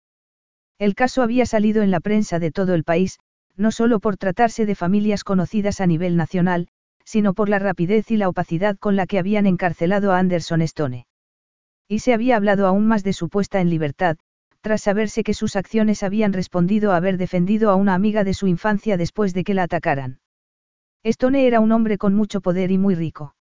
[0.80, 3.20] El caso había salido en la prensa de todo el país,
[3.56, 6.70] no solo por tratarse de familias conocidas a nivel nacional,
[7.04, 11.06] sino por la rapidez y la opacidad con la que habían encarcelado a Anderson Stone.
[11.88, 14.18] Y se había hablado aún más de su puesta en libertad,
[14.62, 18.48] tras saberse que sus acciones habían respondido a haber defendido a una amiga de su
[18.48, 20.20] infancia después de que la atacaran.
[21.04, 23.36] Stone era un hombre con mucho poder y muy rico.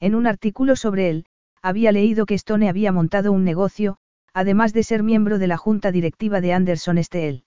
[0.00, 1.26] En un artículo sobre él,
[1.60, 3.98] había leído que Stone había montado un negocio,
[4.32, 7.44] además de ser miembro de la junta directiva de Anderson Steel.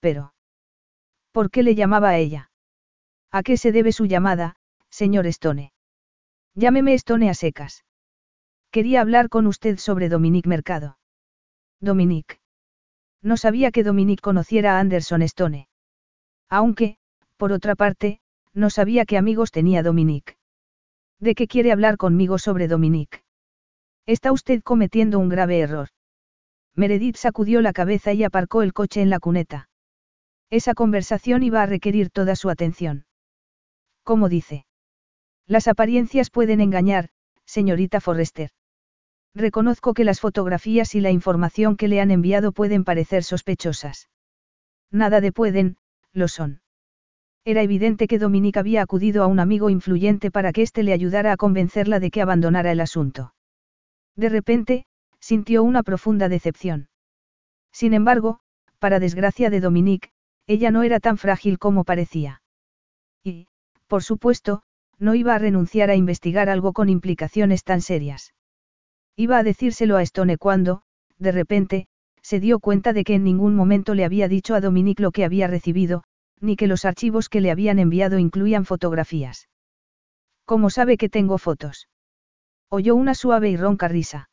[0.00, 0.34] Pero.
[1.32, 2.50] ¿Por qué le llamaba a ella?
[3.30, 4.56] ¿A qué se debe su llamada,
[4.90, 5.72] señor Stone?
[6.54, 7.84] Llámeme Stone a secas.
[8.74, 10.98] Quería hablar con usted sobre Dominique Mercado.
[11.80, 12.40] Dominique.
[13.22, 15.68] No sabía que Dominique conociera a Anderson Stone.
[16.48, 16.96] Aunque,
[17.36, 18.18] por otra parte,
[18.52, 20.36] no sabía qué amigos tenía Dominique.
[21.20, 23.22] ¿De qué quiere hablar conmigo sobre Dominique?
[24.06, 25.90] Está usted cometiendo un grave error.
[26.74, 29.68] Meredith sacudió la cabeza y aparcó el coche en la cuneta.
[30.50, 33.06] Esa conversación iba a requerir toda su atención.
[34.02, 34.66] ¿Cómo dice?
[35.46, 37.10] Las apariencias pueden engañar,
[37.44, 38.50] señorita Forrester.
[39.34, 44.08] Reconozco que las fotografías y la información que le han enviado pueden parecer sospechosas.
[44.92, 45.76] Nada de pueden,
[46.12, 46.60] lo son.
[47.44, 51.32] Era evidente que Dominique había acudido a un amigo influyente para que éste le ayudara
[51.32, 53.34] a convencerla de que abandonara el asunto.
[54.16, 54.86] De repente,
[55.18, 56.88] sintió una profunda decepción.
[57.72, 58.38] Sin embargo,
[58.78, 60.10] para desgracia de Dominique,
[60.46, 62.42] ella no era tan frágil como parecía.
[63.24, 63.48] Y,
[63.88, 64.62] por supuesto,
[64.98, 68.32] no iba a renunciar a investigar algo con implicaciones tan serias.
[69.16, 70.82] Iba a decírselo a Stone cuando,
[71.18, 71.86] de repente,
[72.20, 75.24] se dio cuenta de que en ningún momento le había dicho a Dominique lo que
[75.24, 76.04] había recibido,
[76.40, 79.48] ni que los archivos que le habían enviado incluían fotografías.
[80.44, 81.88] ¿Cómo sabe que tengo fotos?
[82.68, 84.30] Oyó una suave y ronca risa.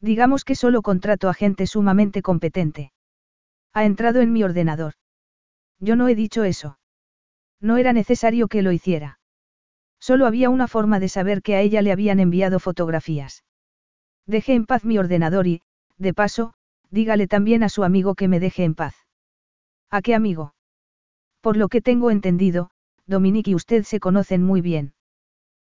[0.00, 2.92] Digamos que solo contrato a gente sumamente competente.
[3.72, 4.94] Ha entrado en mi ordenador.
[5.80, 6.78] Yo no he dicho eso.
[7.60, 9.18] No era necesario que lo hiciera.
[9.98, 13.44] Solo había una forma de saber que a ella le habían enviado fotografías.
[14.26, 15.62] Deje en paz mi ordenador y,
[15.98, 16.54] de paso,
[16.90, 18.94] dígale también a su amigo que me deje en paz.
[19.90, 20.54] ¿A qué amigo?
[21.40, 22.70] Por lo que tengo entendido,
[23.06, 24.94] Dominique y usted se conocen muy bien.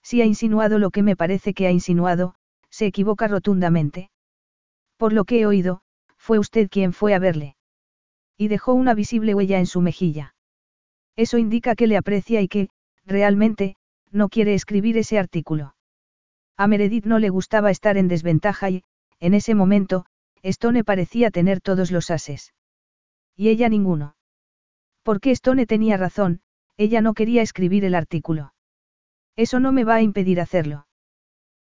[0.01, 2.35] Si ha insinuado lo que me parece que ha insinuado,
[2.69, 4.09] se equivoca rotundamente.
[4.97, 5.81] Por lo que he oído,
[6.17, 7.55] fue usted quien fue a verle.
[8.37, 10.35] Y dejó una visible huella en su mejilla.
[11.15, 12.69] Eso indica que le aprecia y que,
[13.05, 13.75] realmente,
[14.11, 15.75] no quiere escribir ese artículo.
[16.59, 18.83] A Meredith no le gustaba estar en desventaja y,
[19.21, 20.05] en ese momento,
[20.43, 22.53] Stone parecía tener todos los ases.
[23.37, 24.17] Y ella ninguno.
[25.01, 26.41] Porque Stone tenía razón,
[26.75, 28.53] ella no quería escribir el artículo.
[29.37, 30.85] Eso no me va a impedir hacerlo.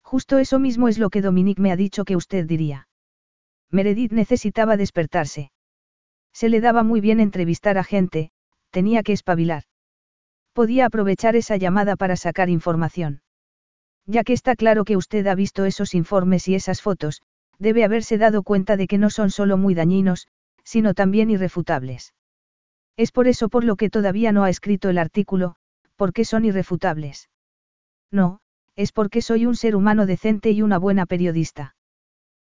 [0.03, 2.87] Justo eso mismo es lo que Dominique me ha dicho que usted diría.
[3.71, 5.51] Meredith necesitaba despertarse.
[6.33, 8.29] Se le daba muy bien entrevistar a gente,
[8.69, 9.63] tenía que espabilar.
[10.53, 13.23] Podía aprovechar esa llamada para sacar información.
[14.05, 17.21] Ya que está claro que usted ha visto esos informes y esas fotos,
[17.59, 20.27] debe haberse dado cuenta de que no son solo muy dañinos,
[20.63, 22.13] sino también irrefutables.
[22.97, 25.55] Es por eso por lo que todavía no ha escrito el artículo,
[25.95, 27.29] porque son irrefutables.
[28.11, 28.39] No,
[28.75, 31.75] es porque soy un ser humano decente y una buena periodista.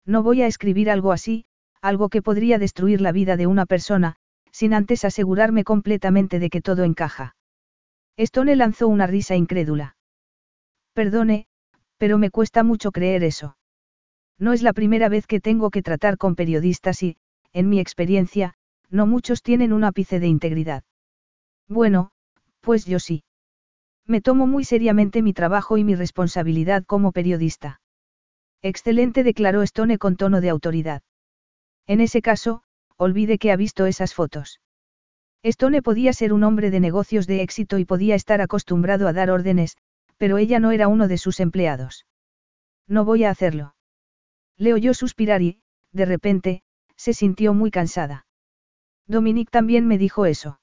[0.05, 1.45] No voy a escribir algo así,
[1.81, 4.15] algo que podría destruir la vida de una persona,
[4.51, 7.35] sin antes asegurarme completamente de que todo encaja.
[8.17, 9.95] Stone lanzó una risa incrédula.
[10.93, 11.47] Perdone,
[11.97, 13.57] pero me cuesta mucho creer eso.
[14.39, 17.17] No es la primera vez que tengo que tratar con periodistas y,
[17.51, 18.55] en mi experiencia,
[18.89, 20.83] no muchos tienen un ápice de integridad.
[21.67, 22.11] Bueno,
[22.61, 23.23] pues yo sí.
[24.05, 27.79] Me tomo muy seriamente mi trabajo y mi responsabilidad como periodista.
[28.61, 31.01] Excelente, declaró Stone con tono de autoridad.
[31.87, 32.63] En ese caso,
[32.97, 34.61] olvide que ha visto esas fotos.
[35.43, 39.29] Stone podía ser un hombre de negocios de éxito y podía estar acostumbrado a dar
[39.29, 39.75] órdenes,
[40.23, 42.05] pero ella no era uno de sus empleados.
[42.87, 43.75] No voy a hacerlo.
[44.57, 45.59] Le oyó suspirar y,
[45.91, 46.63] de repente,
[46.95, 48.25] se sintió muy cansada.
[49.05, 50.61] Dominique también me dijo eso.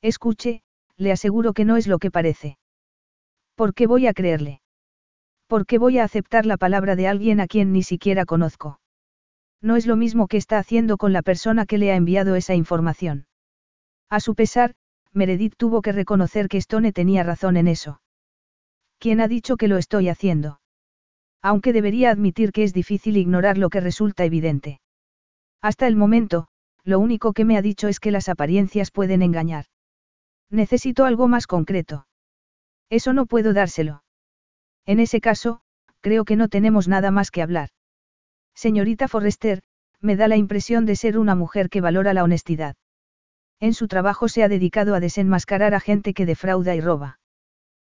[0.00, 0.64] Escuche,
[0.96, 2.58] le aseguro que no es lo que parece.
[3.54, 4.62] ¿Por qué voy a creerle?
[5.46, 8.80] ¿Por qué voy a aceptar la palabra de alguien a quien ni siquiera conozco?
[9.60, 12.56] No es lo mismo que está haciendo con la persona que le ha enviado esa
[12.56, 13.28] información.
[14.10, 14.74] A su pesar,
[15.12, 18.01] Meredith tuvo que reconocer que Stone tenía razón en eso.
[19.02, 20.60] ¿Quién ha dicho que lo estoy haciendo?
[21.42, 24.80] Aunque debería admitir que es difícil ignorar lo que resulta evidente.
[25.60, 26.46] Hasta el momento,
[26.84, 29.64] lo único que me ha dicho es que las apariencias pueden engañar.
[30.50, 32.06] Necesito algo más concreto.
[32.90, 34.04] Eso no puedo dárselo.
[34.86, 35.62] En ese caso,
[36.00, 37.70] creo que no tenemos nada más que hablar.
[38.54, 39.62] Señorita Forrester,
[40.00, 42.76] me da la impresión de ser una mujer que valora la honestidad.
[43.58, 47.18] En su trabajo se ha dedicado a desenmascarar a gente que defrauda y roba.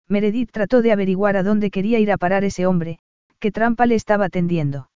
[0.10, 3.00] Meredith trató de averiguar a dónde quería ir a parar ese hombre,
[3.40, 4.90] qué trampa le estaba tendiendo.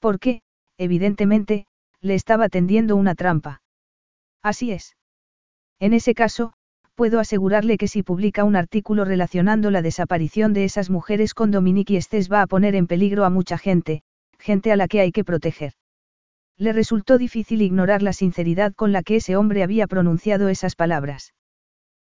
[0.00, 0.40] Porque,
[0.78, 1.66] evidentemente,
[2.00, 3.62] le estaba tendiendo una trampa.
[4.42, 4.96] Así es.
[5.78, 6.54] En ese caso,
[6.94, 11.96] puedo asegurarle que si publica un artículo relacionando la desaparición de esas mujeres con Dominique
[11.96, 14.02] Estés va a poner en peligro a mucha gente,
[14.38, 15.74] gente a la que hay que proteger.
[16.56, 21.34] Le resultó difícil ignorar la sinceridad con la que ese hombre había pronunciado esas palabras.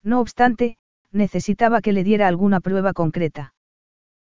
[0.04, 0.78] No obstante,
[1.12, 3.54] necesitaba que le diera alguna prueba concreta.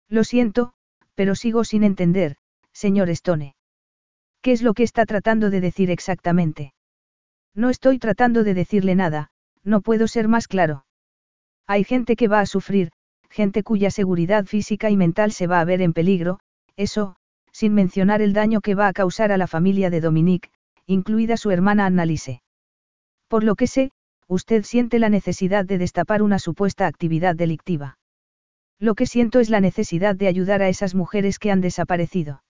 [0.10, 0.74] Lo siento,
[1.16, 2.36] pero sigo sin entender,
[2.72, 3.56] señor Stone.
[4.42, 6.74] ¿Qué es lo que está tratando de decir exactamente?
[7.56, 9.30] No estoy tratando de decirle nada,
[9.64, 10.86] no puedo ser más claro.
[11.68, 12.92] Hay gente que va a sufrir,
[13.30, 16.40] gente cuya seguridad física y mental se va a ver en peligro,
[16.76, 17.16] eso,
[17.52, 20.50] sin mencionar el daño que va a causar a la familia de Dominique,
[20.86, 22.42] incluida su hermana Annalise.
[23.28, 23.92] Por lo que sé,
[24.28, 27.98] usted siente la necesidad de destapar una supuesta actividad delictiva.
[28.80, 32.44] Lo que siento es la necesidad de ayudar a esas mujeres que han desaparecido.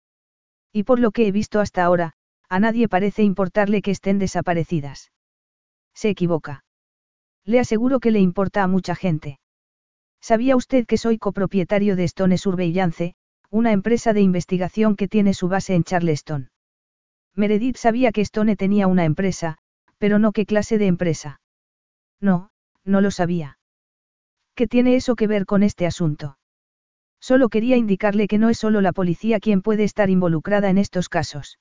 [0.71, 2.13] Y por lo que he visto hasta ahora,
[2.47, 5.11] a nadie parece importarle que estén desaparecidas.
[5.93, 6.63] Se equivoca.
[7.43, 9.39] Le aseguro que le importa a mucha gente.
[10.21, 13.15] ¿Sabía usted que soy copropietario de Stone Surveillance,
[13.51, 16.51] una empresa de investigación que tiene su base en Charleston.
[17.35, 19.57] Meredith sabía que Stone tenía una empresa,
[19.97, 21.40] pero no qué clase de empresa.
[22.21, 22.51] No,
[22.85, 23.57] no lo sabía.
[24.55, 26.37] ¿Qué tiene eso que ver con este asunto?
[27.19, 31.09] Solo quería indicarle que no es solo la policía quien puede estar involucrada en estos
[31.09, 31.59] casos.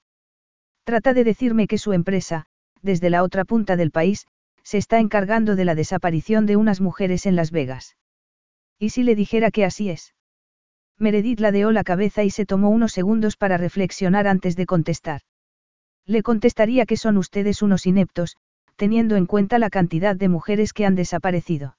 [0.84, 2.46] Trata de decirme que su empresa,
[2.82, 4.26] desde la otra punta del país,
[4.62, 7.96] se está encargando de la desaparición de unas mujeres en Las Vegas.
[8.78, 10.14] ¿Y si le dijera que así es?
[10.98, 15.22] Meredith ladeó la cabeza y se tomó unos segundos para reflexionar antes de contestar.
[16.06, 18.36] Le contestaría que son ustedes unos ineptos,
[18.80, 21.76] teniendo en cuenta la cantidad de mujeres que han desaparecido.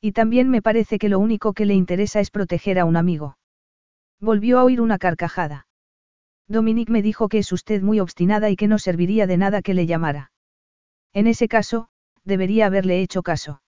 [0.00, 3.38] Y también me parece que lo único que le interesa es proteger a un amigo.
[4.20, 5.66] Volvió a oír una carcajada.
[6.46, 9.74] Dominique me dijo que es usted muy obstinada y que no serviría de nada que
[9.74, 10.30] le llamara.
[11.12, 11.88] En ese caso,
[12.22, 13.60] debería haberle hecho caso.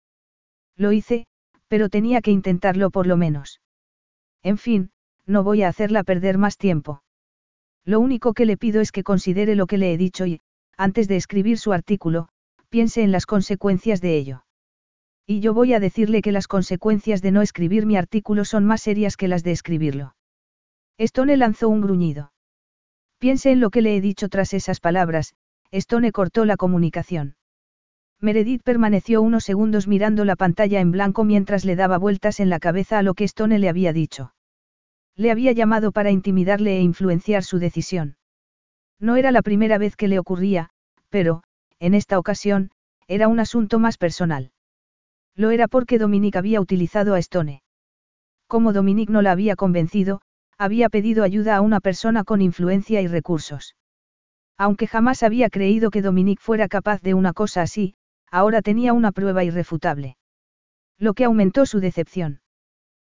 [0.76, 1.26] Lo hice,
[1.66, 3.60] pero tenía que intentarlo por lo menos.
[4.44, 4.92] En fin,
[5.26, 7.02] no voy a hacerla perder más tiempo.
[7.84, 10.40] Lo único que le pido es que considere lo que le he dicho y,
[10.76, 12.28] antes de escribir su artículo,
[12.74, 14.44] piense en las consecuencias de ello.
[15.28, 18.82] Y yo voy a decirle que las consecuencias de no escribir mi artículo son más
[18.82, 20.16] serias que las de escribirlo.
[20.98, 22.32] Stone lanzó un gruñido.
[23.18, 25.36] Piense en lo que le he dicho tras esas palabras,
[25.70, 27.36] Stone cortó la comunicación.
[28.20, 32.58] Meredith permaneció unos segundos mirando la pantalla en blanco mientras le daba vueltas en la
[32.58, 34.34] cabeza a lo que Stone le había dicho.
[35.14, 38.16] Le había llamado para intimidarle e influenciar su decisión.
[38.98, 40.70] No era la primera vez que le ocurría,
[41.08, 41.44] pero,
[41.84, 42.70] en esta ocasión,
[43.08, 44.52] era un asunto más personal.
[45.36, 47.62] Lo era porque Dominique había utilizado a Stone.
[48.46, 50.22] Como Dominique no la había convencido,
[50.56, 53.76] había pedido ayuda a una persona con influencia y recursos.
[54.56, 57.96] Aunque jamás había creído que Dominique fuera capaz de una cosa así,
[58.30, 60.16] ahora tenía una prueba irrefutable.
[60.98, 62.40] Lo que aumentó su decepción.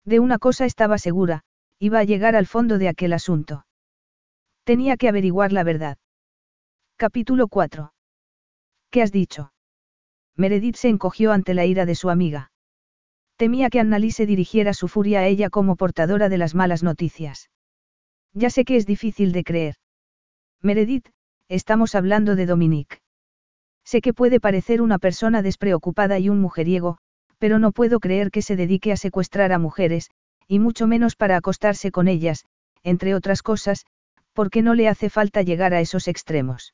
[0.05, 1.43] De una cosa estaba segura,
[1.77, 3.67] iba a llegar al fondo de aquel asunto.
[4.63, 5.97] Tenía que averiguar la verdad.
[6.97, 7.91] Capítulo 4.
[8.95, 9.51] ¿Qué has dicho?
[10.37, 12.53] Meredith se encogió ante la ira de su amiga.
[13.35, 17.49] Temía que Annalise dirigiera su furia a ella como portadora de las malas noticias.
[18.33, 19.75] Ya sé que es difícil de creer.
[20.61, 21.09] Meredith,
[21.49, 22.99] estamos hablando de Dominique.
[23.83, 26.97] Sé que puede parecer una persona despreocupada y un mujeriego,
[27.37, 30.09] pero no puedo creer que se dedique a secuestrar a mujeres,
[30.47, 32.45] y mucho menos para acostarse con ellas,
[32.81, 33.85] entre otras cosas,
[34.31, 36.73] porque no le hace falta llegar a esos extremos.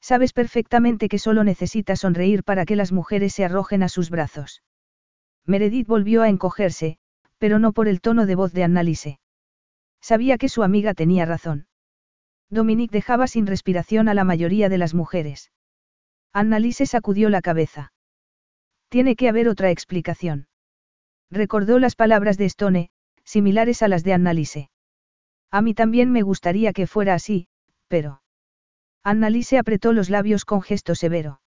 [0.00, 4.62] Sabes perfectamente que solo necesita sonreír para que las mujeres se arrojen a sus brazos.
[5.46, 6.98] Meredith volvió a encogerse,
[7.38, 9.20] pero no por el tono de voz de Annalise.
[10.00, 11.66] Sabía que su amiga tenía razón.
[12.48, 15.52] Dominique dejaba sin respiración a la mayoría de las mujeres.
[16.32, 17.92] Annalise sacudió la cabeza.
[18.88, 20.48] Tiene que haber otra explicación.
[21.30, 22.90] Recordó las palabras de Stone,
[23.24, 24.70] similares a las de Annalise.
[25.50, 27.46] A mí también me gustaría que fuera así,
[27.88, 28.22] pero...
[29.02, 31.40] Annalise apretó los labios con gesto severo.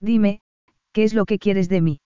[0.00, 0.40] Dime,
[0.92, 2.00] ¿qué es lo que quieres de mí?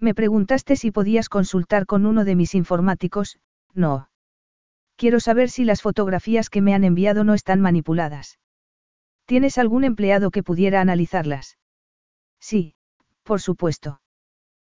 [0.00, 3.38] Me preguntaste si podías consultar con uno de mis informáticos,
[3.72, 4.08] no.
[4.96, 8.38] Quiero saber si las fotografías que me han enviado no están manipuladas.
[9.26, 11.58] ¿Tienes algún empleado que pudiera analizarlas?
[12.40, 12.74] Sí,
[13.22, 14.00] por supuesto.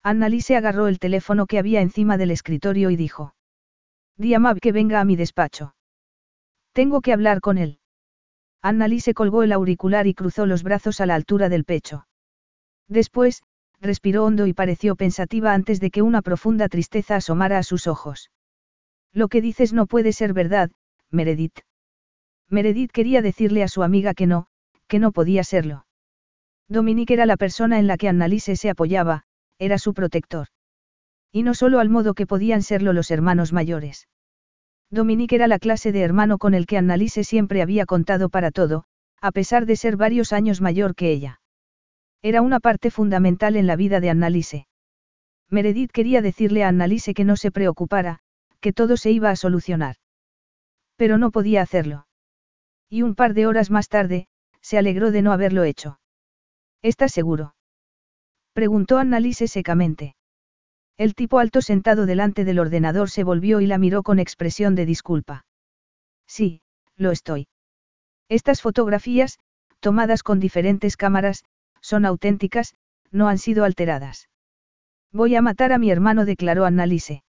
[0.03, 3.35] Annalise agarró el teléfono que había encima del escritorio y dijo.
[4.17, 5.75] Di a que venga a mi despacho.
[6.73, 7.79] Tengo que hablar con él.
[8.65, 12.07] Annalise colgó el auricular y cruzó los brazos a la altura del pecho.
[12.89, 13.43] Después,
[13.79, 18.31] respiró hondo y pareció pensativa antes de que una profunda tristeza asomara a sus ojos.
[19.13, 20.71] Lo que dices no puede ser verdad,
[21.11, 21.59] Meredith.
[22.49, 24.47] Meredith quería decirle a su amiga que no,
[24.87, 25.85] que no podía serlo.
[26.67, 29.25] Dominique era la persona en la que Annalise se apoyaba,
[29.59, 30.47] era su protector.
[31.31, 34.09] Y no solo al modo que podían serlo los hermanos mayores.
[34.91, 38.85] Dominique era la clase de hermano con el que Annalise siempre había contado para todo,
[39.21, 41.41] a pesar de ser varios años mayor que ella.
[42.23, 44.67] Era una parte fundamental en la vida de Annalise.
[45.51, 48.21] Meredith quería decirle a Annalise que no se preocupara,
[48.61, 49.97] que todo se iba a solucionar.
[50.97, 52.07] Pero no podía hacerlo.
[52.89, 54.29] Y un par de horas más tarde,
[54.61, 56.01] se alegró de no haberlo hecho.
[56.83, 57.55] ¿Estás seguro?
[58.53, 60.14] Preguntó Annalise secamente.
[60.97, 64.87] El tipo alto sentado delante del ordenador se volvió y la miró con expresión de
[64.87, 65.45] disculpa.
[66.27, 66.63] Sí,
[66.97, 67.49] lo estoy.
[68.29, 69.39] Estas fotografías,
[69.81, 71.45] tomadas con diferentes cámaras,
[71.81, 72.75] son auténticas,
[73.11, 74.29] no han sido alteradas.
[75.13, 77.25] Voy a matar a mi hermano, declaró Annalise.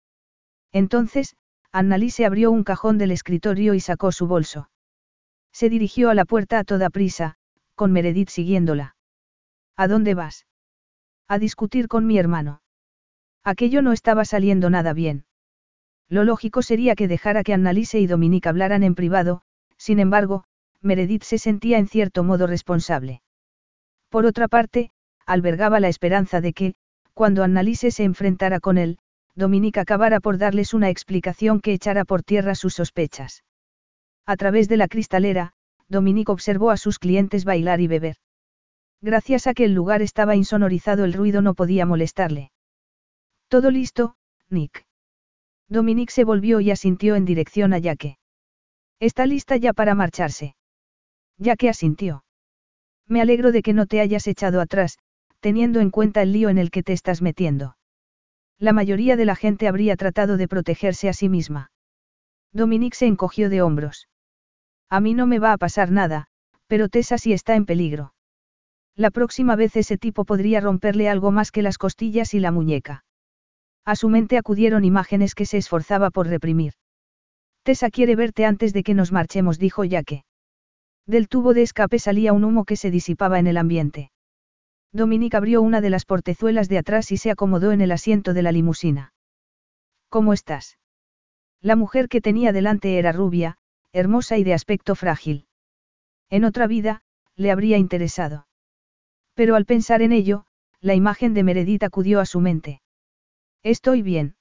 [0.72, 1.36] Entonces,
[1.72, 4.70] Annalise abrió un cajón del escritorio y sacó su bolso.
[5.51, 7.36] Se dirigió a la puerta a toda prisa,
[7.76, 8.95] con Meredith siguiéndola.
[9.76, 10.45] ¿A dónde vas?
[11.28, 12.61] A discutir con mi hermano.
[13.44, 15.26] Aquello no estaba saliendo nada bien.
[16.10, 19.42] Lo lógico sería que dejara que Annalise y Dominique hablaran en privado,
[19.78, 20.44] sin embargo,
[20.82, 23.22] Meredith se sentía en cierto modo responsable.
[24.10, 24.92] Por otra parte,
[25.26, 26.76] albergaba la esperanza de que,
[27.14, 28.98] cuando Annalise se enfrentara con él,
[29.36, 33.44] Dominique acabara por darles una explicación que echara por tierra sus sospechas.
[34.26, 35.54] A través de la cristalera,
[35.88, 38.18] Dominique observó a sus clientes bailar y beber.
[39.02, 42.52] Gracias a que el lugar estaba insonorizado el ruido no podía molestarle.
[43.52, 44.16] Todo listo,
[44.49, 44.86] Nick.
[45.68, 48.18] Dominique se volvió y asintió en dirección a Yaque.
[49.02, 50.56] Está lista ya para marcharse.
[51.38, 52.24] Yaque asintió.
[53.10, 54.99] Me alegro de que no te hayas echado atrás,
[55.41, 57.76] teniendo en cuenta el lío en el que te estás metiendo.
[58.58, 61.74] La mayoría de la gente habría tratado de protegerse a sí misma.
[62.54, 64.08] Dominique se encogió de hombros.
[64.89, 66.28] A mí no me va a pasar nada,
[66.68, 68.14] pero Tessa sí está en peligro.
[68.95, 73.04] La próxima vez ese tipo podría romperle algo más que las costillas y la muñeca.
[73.86, 76.74] A su mente acudieron imágenes que se esforzaba por reprimir.
[77.64, 80.24] Tessa quiere verte antes de que nos marchemos, dijo Yaque.
[81.08, 84.12] Del tubo de escape salía un humo que se disipaba en el ambiente.
[84.94, 88.42] Dominique abrió una de las portezuelas de atrás y se acomodó en el asiento de
[88.42, 89.14] la limusina.
[90.10, 90.78] ¿Cómo estás?
[91.62, 93.58] La mujer que tenía delante era rubia,
[93.94, 95.46] hermosa y de aspecto frágil.
[96.30, 97.04] En otra vida,
[97.36, 98.48] le habría interesado.
[99.34, 100.46] Pero al pensar en ello,
[100.82, 102.81] la imagen de Meredith acudió a su mente.
[103.64, 104.36] Estoy bien.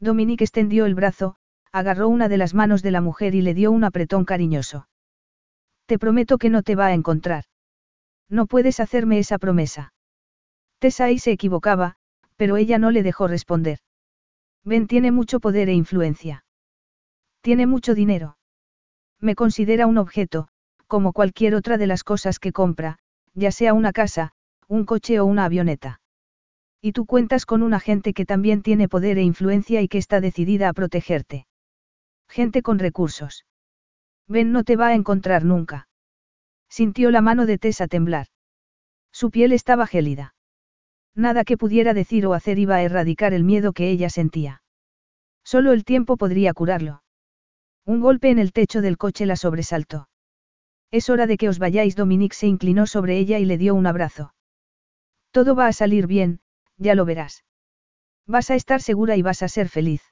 [0.00, 1.36] Dominique extendió el brazo,
[1.70, 4.88] agarró una de las manos de la mujer y le dio un apretón cariñoso.
[5.86, 7.44] Te prometo que no te va a encontrar.
[8.28, 9.94] No puedes hacerme esa promesa.
[10.80, 11.96] Tessa se equivocaba,
[12.36, 13.78] pero ella no le dejó responder.
[14.64, 16.44] Ben tiene mucho poder e influencia.
[17.40, 18.36] Tiene mucho dinero.
[19.20, 20.48] Me considera un objeto,
[20.88, 22.98] como cualquier otra de las cosas que compra,
[23.34, 24.32] ya sea una casa,
[24.68, 26.01] un coche o una avioneta.
[26.84, 30.20] Y tú cuentas con una gente que también tiene poder e influencia y que está
[30.20, 31.46] decidida a protegerte.
[32.28, 33.46] Gente con recursos.
[34.26, 35.86] Ben no te va a encontrar nunca.
[36.68, 38.26] Sintió la mano de Tessa temblar.
[39.12, 40.34] Su piel estaba gélida.
[41.14, 44.62] Nada que pudiera decir o hacer iba a erradicar el miedo que ella sentía.
[45.44, 47.04] Solo el tiempo podría curarlo.
[47.84, 50.08] Un golpe en el techo del coche la sobresaltó.
[50.90, 51.94] Es hora de que os vayáis.
[51.94, 54.34] Dominique se inclinó sobre ella y le dio un abrazo.
[55.30, 56.40] Todo va a salir bien,
[56.82, 57.44] ya lo verás.
[58.26, 60.02] Vas a estar segura y vas a ser feliz.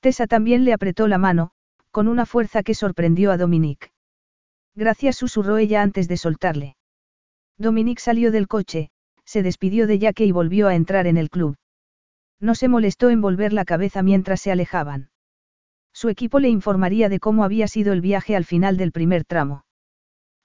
[0.00, 1.50] Tessa también le apretó la mano,
[1.90, 3.90] con una fuerza que sorprendió a Dominique.
[4.74, 6.76] Gracias susurró ella antes de soltarle.
[7.58, 8.90] Dominique salió del coche,
[9.24, 11.56] se despidió de Jaque y volvió a entrar en el club.
[12.40, 15.10] No se molestó en volver la cabeza mientras se alejaban.
[15.92, 19.64] Su equipo le informaría de cómo había sido el viaje al final del primer tramo.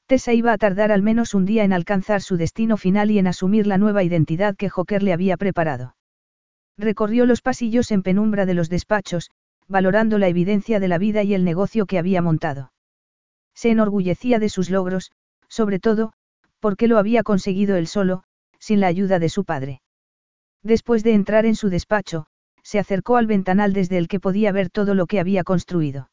[0.08, 3.26] Tessa iba a tardar al menos un día en alcanzar su destino final y en
[3.26, 5.96] asumir la nueva identidad que Joker le había preparado.
[6.78, 9.32] Recorrió los pasillos en penumbra de los despachos,
[9.68, 12.72] valorando la evidencia de la vida y el negocio que había montado.
[13.56, 15.12] Se enorgullecía de sus logros,
[15.48, 16.14] sobre todo,
[16.60, 18.24] porque lo había conseguido él solo,
[18.60, 19.82] sin la ayuda de su padre.
[20.62, 22.28] Después de entrar en su despacho,
[22.62, 26.10] se acercó al ventanal desde el que podía ver todo lo que había construido.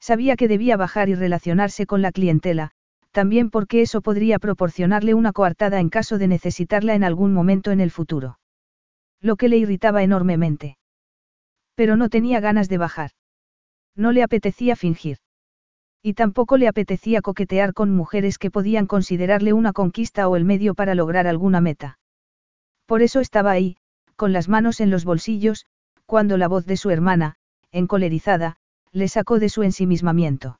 [0.00, 2.72] Sabía que debía bajar y relacionarse con la clientela,
[3.12, 7.80] también porque eso podría proporcionarle una coartada en caso de necesitarla en algún momento en
[7.80, 8.38] el futuro.
[9.20, 10.76] Lo que le irritaba enormemente.
[11.76, 13.10] Pero no tenía ganas de bajar.
[13.94, 15.18] No le apetecía fingir.
[16.02, 20.74] Y tampoco le apetecía coquetear con mujeres que podían considerarle una conquista o el medio
[20.74, 21.98] para lograr alguna meta.
[22.86, 23.76] Por eso estaba ahí,
[24.16, 25.66] con las manos en los bolsillos,
[26.06, 27.36] cuando la voz de su hermana,
[27.70, 28.56] encolerizada,
[28.90, 30.58] le sacó de su ensimismamiento.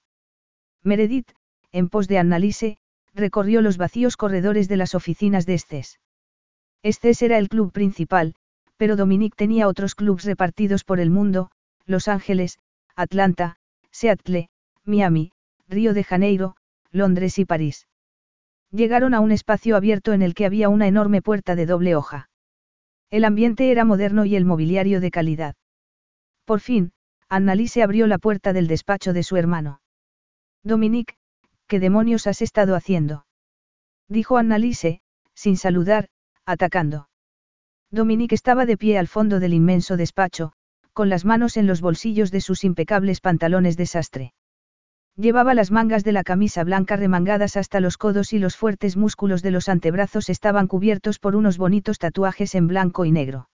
[0.84, 1.32] Meredith,
[1.72, 2.78] en pos de Annalise,
[3.14, 5.98] recorrió los vacíos corredores de las oficinas de Estes.
[6.82, 8.34] Estes era el club principal,
[8.76, 11.50] pero Dominique tenía otros clubs repartidos por el mundo,
[11.86, 12.58] Los Ángeles,
[12.96, 13.56] Atlanta,
[13.90, 14.48] Seattle,
[14.84, 15.32] Miami,
[15.68, 16.56] Río de Janeiro,
[16.90, 17.86] Londres y París.
[18.70, 22.30] Llegaron a un espacio abierto en el que había una enorme puerta de doble hoja.
[23.10, 25.54] El ambiente era moderno y el mobiliario de calidad.
[26.44, 26.92] Por fin,
[27.28, 29.80] Annalise abrió la puerta del despacho de su hermano.
[30.64, 31.14] Dominique,
[31.72, 33.24] ¿qué demonios has estado haciendo?
[34.06, 35.00] Dijo Annalise,
[35.34, 36.10] sin saludar,
[36.44, 37.08] atacando.
[37.90, 40.52] Dominique estaba de pie al fondo del inmenso despacho,
[40.92, 44.34] con las manos en los bolsillos de sus impecables pantalones de sastre.
[45.16, 49.40] Llevaba las mangas de la camisa blanca remangadas hasta los codos y los fuertes músculos
[49.40, 53.48] de los antebrazos estaban cubiertos por unos bonitos tatuajes en blanco y negro.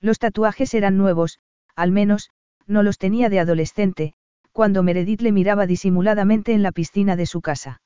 [0.00, 1.40] Los tatuajes eran nuevos,
[1.74, 2.30] al menos,
[2.68, 4.14] no los tenía de adolescente,
[4.52, 7.82] cuando Meredith le miraba disimuladamente en la piscina de su casa.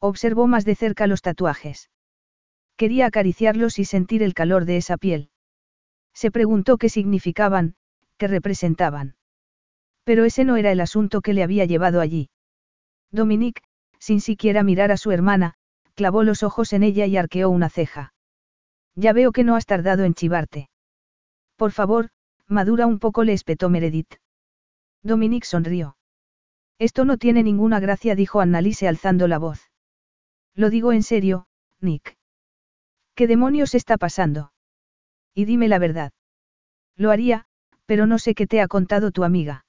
[0.00, 1.90] Observó más de cerca los tatuajes.
[2.76, 5.30] Quería acariciarlos y sentir el calor de esa piel.
[6.14, 7.74] Se preguntó qué significaban,
[8.16, 9.16] qué representaban.
[10.04, 12.30] Pero ese no era el asunto que le había llevado allí.
[13.10, 13.62] Dominique,
[13.98, 15.54] sin siquiera mirar a su hermana,
[15.94, 18.14] clavó los ojos en ella y arqueó una ceja.
[18.94, 20.70] Ya veo que no has tardado en chivarte.
[21.56, 22.08] Por favor,
[22.46, 24.14] madura un poco, le espetó Meredith.
[25.02, 25.96] Dominique sonrió.
[26.78, 29.70] Esto no tiene ninguna gracia, dijo Annalise alzando la voz.
[30.54, 31.46] Lo digo en serio,
[31.80, 32.16] Nick.
[33.14, 34.52] ¿Qué demonios está pasando?
[35.34, 36.12] Y dime la verdad.
[36.96, 37.46] Lo haría,
[37.86, 39.64] pero no sé qué te ha contado tu amiga.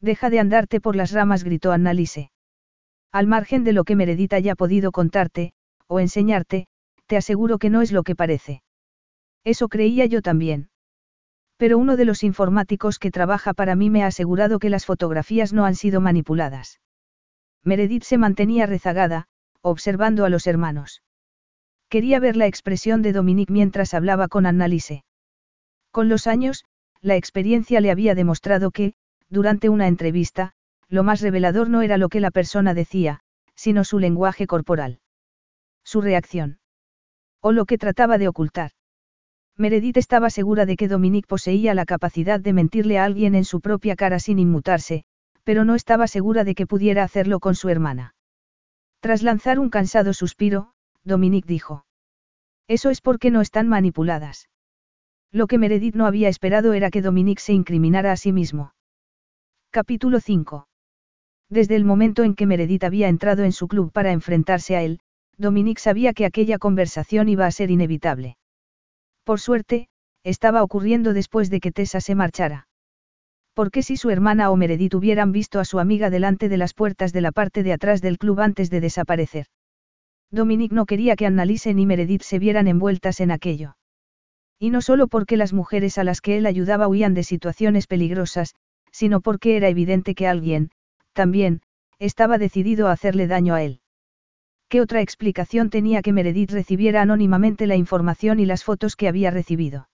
[0.00, 2.30] Deja de andarte por las ramas, gritó Annalise.
[3.12, 5.52] Al margen de lo que Meredith haya podido contarte,
[5.86, 6.66] o enseñarte,
[7.06, 8.62] te aseguro que no es lo que parece.
[9.44, 10.68] Eso creía yo también.
[11.56, 15.52] Pero uno de los informáticos que trabaja para mí me ha asegurado que las fotografías
[15.52, 16.80] no han sido manipuladas.
[17.62, 19.26] Meredith se mantenía rezagada,
[19.62, 21.02] observando a los hermanos.
[21.88, 25.04] Quería ver la expresión de Dominique mientras hablaba con Annalise.
[25.90, 26.64] Con los años,
[27.00, 28.94] la experiencia le había demostrado que,
[29.28, 30.52] durante una entrevista,
[30.88, 33.20] lo más revelador no era lo que la persona decía,
[33.54, 35.00] sino su lenguaje corporal.
[35.84, 36.58] Su reacción.
[37.40, 38.72] O lo que trataba de ocultar.
[39.56, 43.60] Meredith estaba segura de que Dominique poseía la capacidad de mentirle a alguien en su
[43.60, 45.04] propia cara sin inmutarse,
[45.44, 48.14] pero no estaba segura de que pudiera hacerlo con su hermana.
[49.00, 50.72] Tras lanzar un cansado suspiro,
[51.04, 51.84] Dominique dijo.
[52.66, 54.48] Eso es porque no están manipuladas.
[55.30, 58.72] Lo que Meredith no había esperado era que Dominique se incriminara a sí mismo.
[59.70, 60.66] Capítulo 5.
[61.48, 65.00] Desde el momento en que Meredith había entrado en su club para enfrentarse a él,
[65.36, 68.36] Dominique sabía que aquella conversación iba a ser inevitable.
[69.24, 69.88] Por suerte,
[70.22, 72.68] estaba ocurriendo después de que Tessa se marchara.
[73.54, 77.12] Porque si su hermana o Meredith hubieran visto a su amiga delante de las puertas
[77.12, 79.46] de la parte de atrás del club antes de desaparecer?
[80.30, 83.76] Dominique no quería que Annalise ni Meredith se vieran envueltas en aquello.
[84.58, 88.54] Y no solo porque las mujeres a las que él ayudaba huían de situaciones peligrosas,
[88.90, 90.70] sino porque era evidente que alguien,
[91.12, 91.60] también,
[91.98, 93.80] estaba decidido a hacerle daño a él.
[94.68, 99.30] ¿Qué otra explicación tenía que Meredith recibiera anónimamente la información y las fotos que había
[99.30, 99.88] recibido?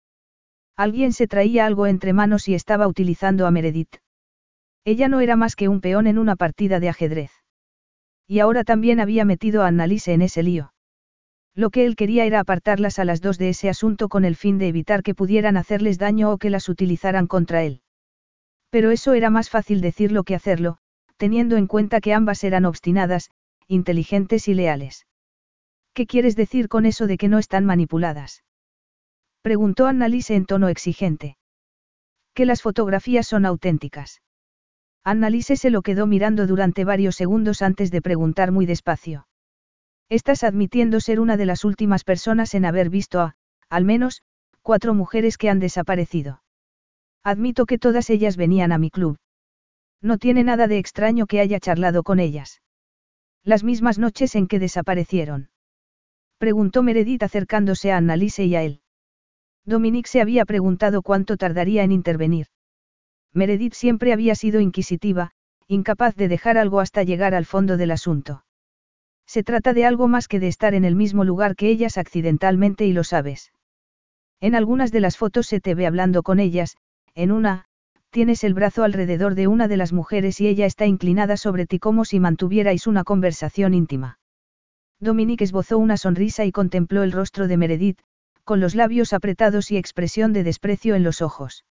[0.77, 3.97] Alguien se traía algo entre manos y estaba utilizando a Meredith.
[4.85, 7.31] Ella no era más que un peón en una partida de ajedrez.
[8.27, 10.73] Y ahora también había metido a Annalise en ese lío.
[11.55, 14.57] Lo que él quería era apartarlas a las dos de ese asunto con el fin
[14.57, 17.83] de evitar que pudieran hacerles daño o que las utilizaran contra él.
[18.71, 20.79] Pero eso era más fácil decirlo que hacerlo,
[21.17, 23.31] teniendo en cuenta que ambas eran obstinadas,
[23.71, 25.07] inteligentes y leales.
[25.95, 28.43] ¿Qué quieres decir con eso de que no están manipuladas?
[29.43, 31.37] Preguntó Annalise en tono exigente.
[32.35, 34.23] Que las fotografías son auténticas.
[35.05, 39.29] Annalise se lo quedó mirando durante varios segundos antes de preguntar muy despacio.
[40.09, 43.37] Estás admitiendo ser una de las últimas personas en haber visto a,
[43.69, 44.23] al menos,
[44.63, 46.43] cuatro mujeres que han desaparecido.
[47.23, 49.17] Admito que todas ellas venían a mi club.
[50.03, 52.61] No tiene nada de extraño que haya charlado con ellas.
[53.45, 55.51] Las mismas noches en que desaparecieron.
[56.39, 58.83] Preguntó Meredith acercándose a Annalise y a él.
[59.65, 62.47] Dominique se había preguntado cuánto tardaría en intervenir.
[63.33, 65.33] Meredith siempre había sido inquisitiva,
[65.69, 68.45] incapaz de dejar algo hasta llegar al fondo del asunto.
[69.27, 72.85] Se trata de algo más que de estar en el mismo lugar que ellas accidentalmente
[72.87, 73.53] y lo sabes.
[74.41, 76.77] En algunas de las fotos se te ve hablando con ellas,
[77.15, 77.67] en una,
[78.11, 81.79] tienes el brazo alrededor de una de las mujeres y ella está inclinada sobre ti
[81.79, 84.19] como si mantuvierais una conversación íntima.
[84.99, 88.01] Dominique esbozó una sonrisa y contempló el rostro de Meredith,
[88.45, 91.65] con los labios apretados y expresión de desprecio en los ojos.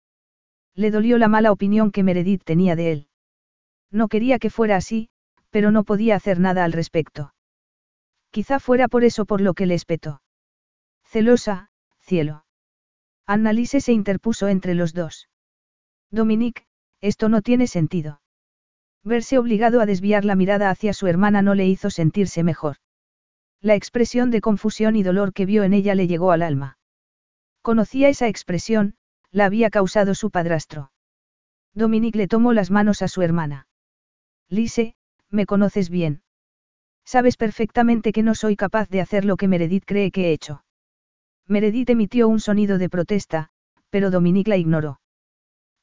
[0.75, 3.09] Le dolió la mala opinión que Meredith tenía de él.
[3.91, 5.11] No quería que fuera así,
[5.51, 7.35] pero no podía hacer nada al respecto.
[8.31, 10.23] Quizá fuera por eso por lo que le espetó.
[11.05, 11.71] Celosa,
[12.01, 12.45] cielo.
[13.27, 15.29] Annalise se interpuso entre los dos.
[16.11, 16.65] Dominique,
[17.01, 18.21] esto no tiene sentido.
[19.05, 22.77] Verse obligado a desviar la mirada hacia su hermana no le hizo sentirse mejor.
[23.61, 26.79] La expresión de confusión y dolor que vio en ella le llegó al alma.
[27.63, 28.95] Conocía esa expresión,
[29.31, 30.91] la había causado su padrastro.
[31.75, 33.67] Dominique le tomó las manos a su hermana.
[34.49, 34.95] Lise,
[35.31, 36.23] me conoces bien.
[37.05, 40.65] Sabes perfectamente que no soy capaz de hacer lo que Meredith cree que he hecho.
[41.47, 43.51] Meredith emitió un sonido de protesta,
[43.91, 45.01] pero Dominique la ignoró.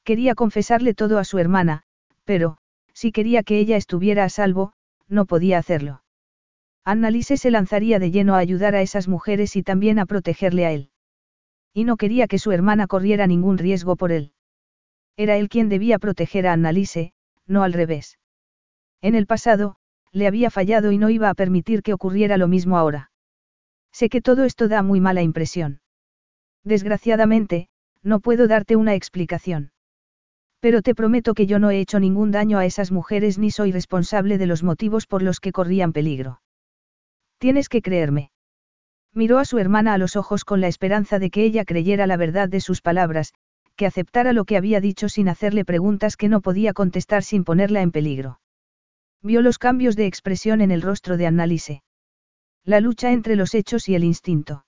[0.06, 1.82] Quería confesarle todo a su hermana,
[2.22, 2.58] pero,
[2.92, 4.72] si quería que ella estuviera a salvo,
[5.08, 6.04] no podía hacerlo.
[6.84, 10.70] Annalise se lanzaría de lleno a ayudar a esas mujeres y también a protegerle a
[10.70, 10.90] él.
[11.74, 14.32] Y no quería que su hermana corriera ningún riesgo por él.
[15.16, 17.12] Era él quien debía proteger a Annalise,
[17.48, 18.20] no al revés.
[19.02, 19.74] En el pasado,
[20.12, 23.10] le había fallado y no iba a permitir que ocurriera lo mismo ahora.
[23.90, 25.80] Sé que todo esto da muy mala impresión.
[26.62, 27.70] Desgraciadamente,
[28.04, 29.72] no puedo darte una explicación.
[30.66, 33.70] Pero te prometo que yo no he hecho ningún daño a esas mujeres ni soy
[33.70, 36.40] responsable de los motivos por los que corrían peligro.
[37.38, 38.32] Tienes que creerme.
[39.14, 42.16] Miró a su hermana a los ojos con la esperanza de que ella creyera la
[42.16, 43.32] verdad de sus palabras,
[43.76, 47.82] que aceptara lo que había dicho sin hacerle preguntas que no podía contestar sin ponerla
[47.82, 48.40] en peligro.
[49.22, 51.84] Vio los cambios de expresión en el rostro de Annalise.
[52.64, 54.66] La lucha entre los hechos y el instinto.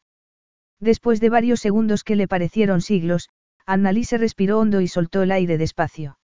[0.78, 3.30] Después de varios segundos que le parecieron siglos,
[3.68, 6.18] Annalise respiró hondo y soltó el aire despacio.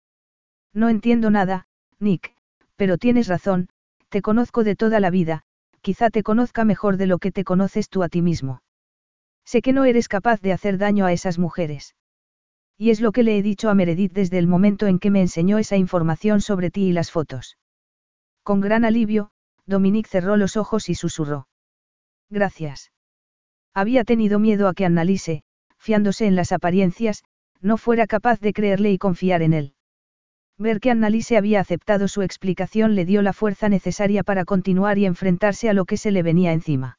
[0.73, 1.67] No entiendo nada,
[1.99, 2.37] Nick,
[2.77, 3.69] pero tienes razón,
[4.11, 5.43] te conozco de toda la vida,
[5.81, 8.63] quizá te conozca mejor de lo que te conoces tú a ti mismo.
[9.45, 11.97] Sé que no eres capaz de hacer daño a esas mujeres.
[12.79, 15.21] Y es lo que le he dicho a Meredith desde el momento en que me
[15.21, 17.59] enseñó esa información sobre ti y las fotos.
[18.45, 19.33] Con gran alivio,
[19.67, 21.49] Dominique cerró los ojos y susurró.
[22.31, 22.93] Gracias.
[23.75, 25.43] Había tenido miedo a que Annalise,
[25.77, 27.25] fiándose en las apariencias,
[27.63, 29.75] no fuera capaz de creerle y confiar en él.
[30.59, 35.07] Ver que Annalise había aceptado su explicación le dio la fuerza necesaria para continuar y
[35.07, 36.99] enfrentarse a lo que se le venía encima.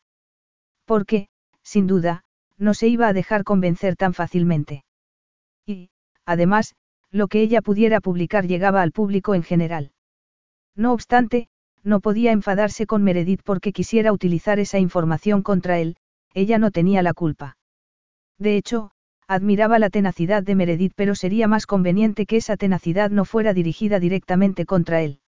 [0.86, 1.28] Porque,
[1.62, 2.24] sin duda,
[2.58, 4.84] no se iba a dejar convencer tan fácilmente.
[5.66, 5.90] Y,
[6.26, 6.76] además,
[7.12, 9.92] lo que ella pudiera publicar llegaba al público en general.
[10.76, 11.48] No obstante,
[11.84, 15.98] no podía enfadarse con Meredith porque quisiera utilizar esa información contra él,
[16.34, 17.58] ella no tenía la culpa.
[18.40, 18.92] De hecho,
[19.28, 24.00] admiraba la tenacidad de Meredith, pero sería más conveniente que esa tenacidad no fuera dirigida
[24.00, 25.20] directamente contra él.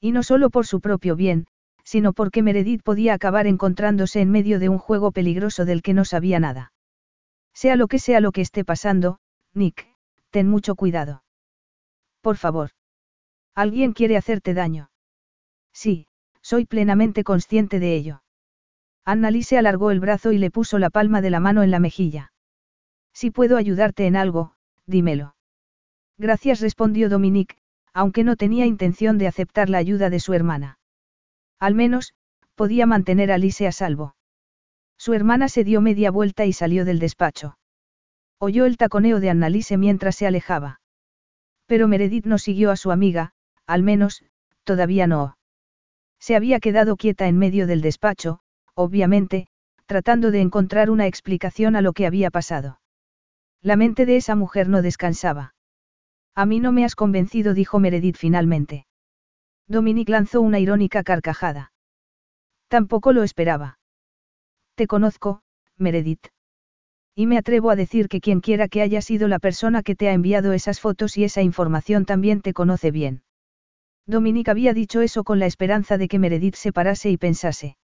[0.00, 1.46] Y no solo por su propio bien,
[1.84, 6.04] sino porque Meredith podía acabar encontrándose en medio de un juego peligroso del que no
[6.04, 6.72] sabía nada.
[7.52, 9.18] Sea lo que sea lo que esté pasando,
[9.54, 9.86] Nick,
[10.30, 11.24] ten mucho cuidado.
[12.20, 12.70] Por favor.
[13.54, 14.90] Alguien quiere hacerte daño.
[15.72, 16.06] Sí,
[16.42, 18.22] soy plenamente consciente de ello.
[19.04, 22.32] Annalise alargó el brazo y le puso la palma de la mano en la mejilla.
[23.12, 24.54] Si puedo ayudarte en algo,
[24.86, 25.34] dímelo.
[26.18, 27.56] Gracias respondió Dominique,
[27.92, 30.78] aunque no tenía intención de aceptar la ayuda de su hermana.
[31.58, 32.14] Al menos,
[32.54, 34.14] podía mantener a Alice a salvo.
[34.96, 37.56] Su hermana se dio media vuelta y salió del despacho.
[38.38, 40.80] Oyó el taconeo de Annalise mientras se alejaba.
[41.66, 43.32] Pero Meredith no siguió a su amiga,
[43.66, 44.24] al menos,
[44.64, 45.36] todavía no.
[46.18, 48.40] Se había quedado quieta en medio del despacho,
[48.74, 49.46] obviamente,
[49.86, 52.80] tratando de encontrar una explicación a lo que había pasado.
[53.62, 55.54] La mente de esa mujer no descansaba.
[56.34, 58.86] A mí no me has convencido, dijo Meredith finalmente.
[59.66, 61.72] Dominique lanzó una irónica carcajada.
[62.68, 63.78] Tampoco lo esperaba.
[64.74, 65.42] Te conozco,
[65.76, 66.28] Meredith.
[67.14, 70.08] Y me atrevo a decir que quien quiera que haya sido la persona que te
[70.08, 73.22] ha enviado esas fotos y esa información también te conoce bien.
[74.06, 77.76] Dominique había dicho eso con la esperanza de que Meredith se parase y pensase.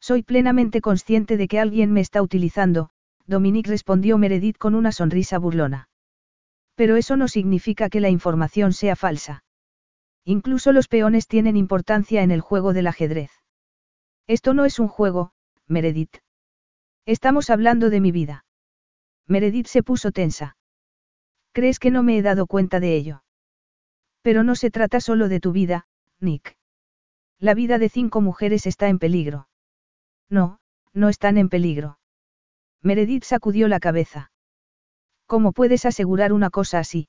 [0.00, 2.90] Soy plenamente consciente de que alguien me está utilizando,
[3.32, 5.88] Dominique respondió Meredith con una sonrisa burlona.
[6.74, 9.42] Pero eso no significa que la información sea falsa.
[10.24, 13.30] Incluso los peones tienen importancia en el juego del ajedrez.
[14.26, 15.32] Esto no es un juego,
[15.66, 16.18] Meredith.
[17.06, 18.44] Estamos hablando de mi vida.
[19.26, 20.58] Meredith se puso tensa.
[21.52, 23.24] ¿Crees que no me he dado cuenta de ello?
[24.20, 25.86] Pero no se trata solo de tu vida,
[26.20, 26.58] Nick.
[27.38, 29.48] La vida de cinco mujeres está en peligro.
[30.28, 30.60] No,
[30.92, 31.98] no están en peligro.
[32.82, 34.32] Meredith sacudió la cabeza.
[35.26, 37.08] ¿Cómo puedes asegurar una cosa así?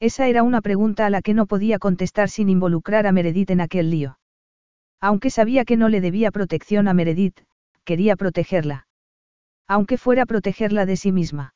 [0.00, 3.60] Esa era una pregunta a la que no podía contestar sin involucrar a Meredith en
[3.60, 4.18] aquel lío.
[5.00, 7.40] Aunque sabía que no le debía protección a Meredith,
[7.84, 8.86] quería protegerla.
[9.66, 11.54] Aunque fuera protegerla de sí misma.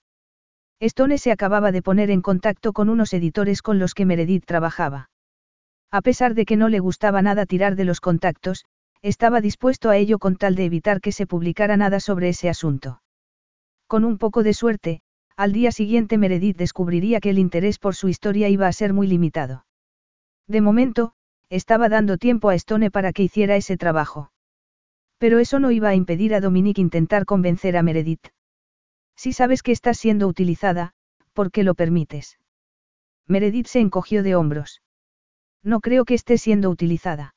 [0.80, 5.10] Stone se acababa de poner en contacto con unos editores con los que Meredith trabajaba.
[5.90, 8.64] A pesar de que no le gustaba nada tirar de los contactos,
[9.02, 13.00] estaba dispuesto a ello con tal de evitar que se publicara nada sobre ese asunto.
[13.86, 15.00] Con un poco de suerte,
[15.36, 19.06] al día siguiente Meredith descubriría que el interés por su historia iba a ser muy
[19.06, 19.66] limitado.
[20.48, 21.12] De momento,
[21.50, 24.32] estaba dando tiempo a Stone para que hiciera ese trabajo.
[25.18, 28.28] Pero eso no iba a impedir a Dominique intentar convencer a Meredith.
[29.16, 30.92] Si sabes que estás siendo utilizada,
[31.32, 32.38] ¿por qué lo permites?
[33.26, 34.82] Meredith se encogió de hombros.
[35.62, 37.34] No creo que esté siendo utilizada.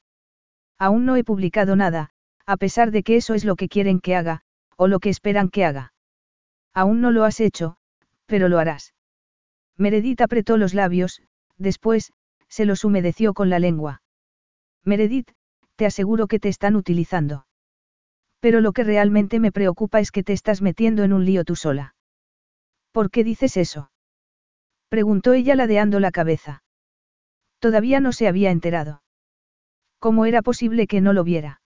[0.78, 2.12] Aún no he publicado nada,
[2.45, 4.41] a pesar de que eso es lo que quieren que haga,
[4.78, 5.93] o lo que esperan que haga.
[6.80, 7.75] Aún no lo has hecho,
[8.25, 8.93] pero lo harás.
[9.75, 11.21] Meredith apretó los labios,
[11.57, 12.13] después,
[12.47, 14.01] se los humedeció con la lengua.
[14.86, 15.30] Meredith,
[15.75, 17.45] te aseguro que te están utilizando.
[18.39, 21.57] Pero lo que realmente me preocupa es que te estás metiendo en un lío tú
[21.57, 21.95] sola.
[22.93, 23.91] ¿Por qué dices eso?
[24.88, 26.63] Preguntó ella ladeando la cabeza.
[27.59, 29.03] Todavía no se había enterado.
[29.99, 31.59] ¿Cómo era posible que no lo viera?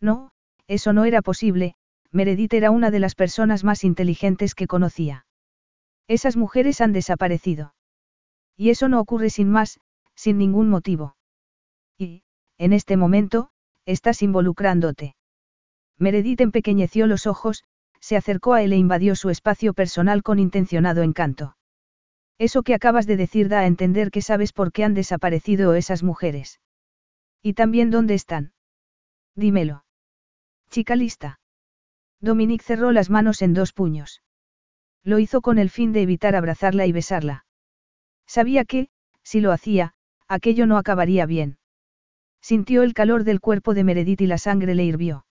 [0.00, 0.30] No,
[0.68, 1.74] eso no era posible,
[2.12, 5.26] Meredith era una de las personas más inteligentes que conocía.
[6.08, 7.74] Esas mujeres han desaparecido.
[8.56, 9.78] Y eso no ocurre sin más,
[10.14, 11.16] sin ningún motivo.
[11.98, 12.22] Y,
[12.56, 13.50] en este momento,
[13.84, 15.16] estás involucrándote.
[15.98, 17.64] Meredith empequeñeció los ojos,
[18.00, 21.56] se acercó a él e invadió su espacio personal con intencionado encanto.
[22.38, 26.02] Eso que acabas de decir da a entender que sabes por qué han desaparecido esas
[26.02, 26.60] mujeres.
[27.42, 28.52] Y también dónde están.
[29.34, 29.84] Dímelo.
[30.70, 31.40] Chica lista.
[32.20, 34.22] Dominique cerró las manos en dos puños.
[35.04, 37.44] Lo hizo con el fin de evitar abrazarla y besarla.
[38.26, 38.88] Sabía que,
[39.22, 39.94] si lo hacía,
[40.26, 41.58] aquello no acabaría bien.
[42.40, 45.26] Sintió el calor del cuerpo de Meredith y la sangre le hirvió.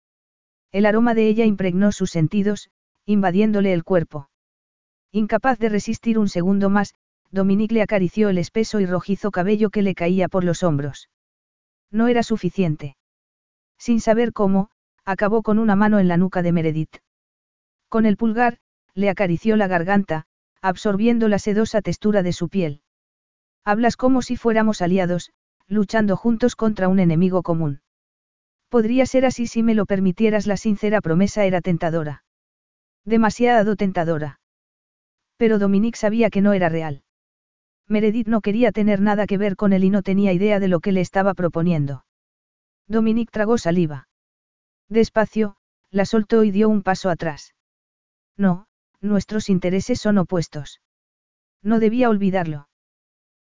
[0.72, 2.70] El aroma de ella impregnó sus sentidos,
[3.04, 4.28] invadiéndole el cuerpo.
[5.10, 6.94] Incapaz de resistir un segundo más,
[7.30, 11.10] Dominique le acarició el espeso y rojizo cabello que le caía por los hombros.
[11.90, 12.96] No era suficiente.
[13.78, 14.70] Sin saber cómo,
[15.04, 16.96] acabó con una mano en la nuca de Meredith.
[17.88, 18.58] Con el pulgar,
[18.94, 20.26] le acarició la garganta,
[20.60, 22.80] absorbiendo la sedosa textura de su piel.
[23.64, 25.32] Hablas como si fuéramos aliados,
[25.66, 27.80] luchando juntos contra un enemigo común.
[28.68, 32.24] Podría ser así si me lo permitieras, la sincera promesa era tentadora.
[33.04, 34.40] Demasiado tentadora.
[35.36, 37.02] Pero Dominique sabía que no era real.
[37.88, 40.80] Meredith no quería tener nada que ver con él y no tenía idea de lo
[40.80, 42.04] que le estaba proponiendo.
[42.86, 44.08] Dominique tragó saliva.
[44.92, 45.56] Despacio,
[45.90, 47.54] la soltó y dio un paso atrás.
[48.36, 48.66] No,
[49.00, 50.82] nuestros intereses son opuestos.
[51.62, 52.68] No debía olvidarlo.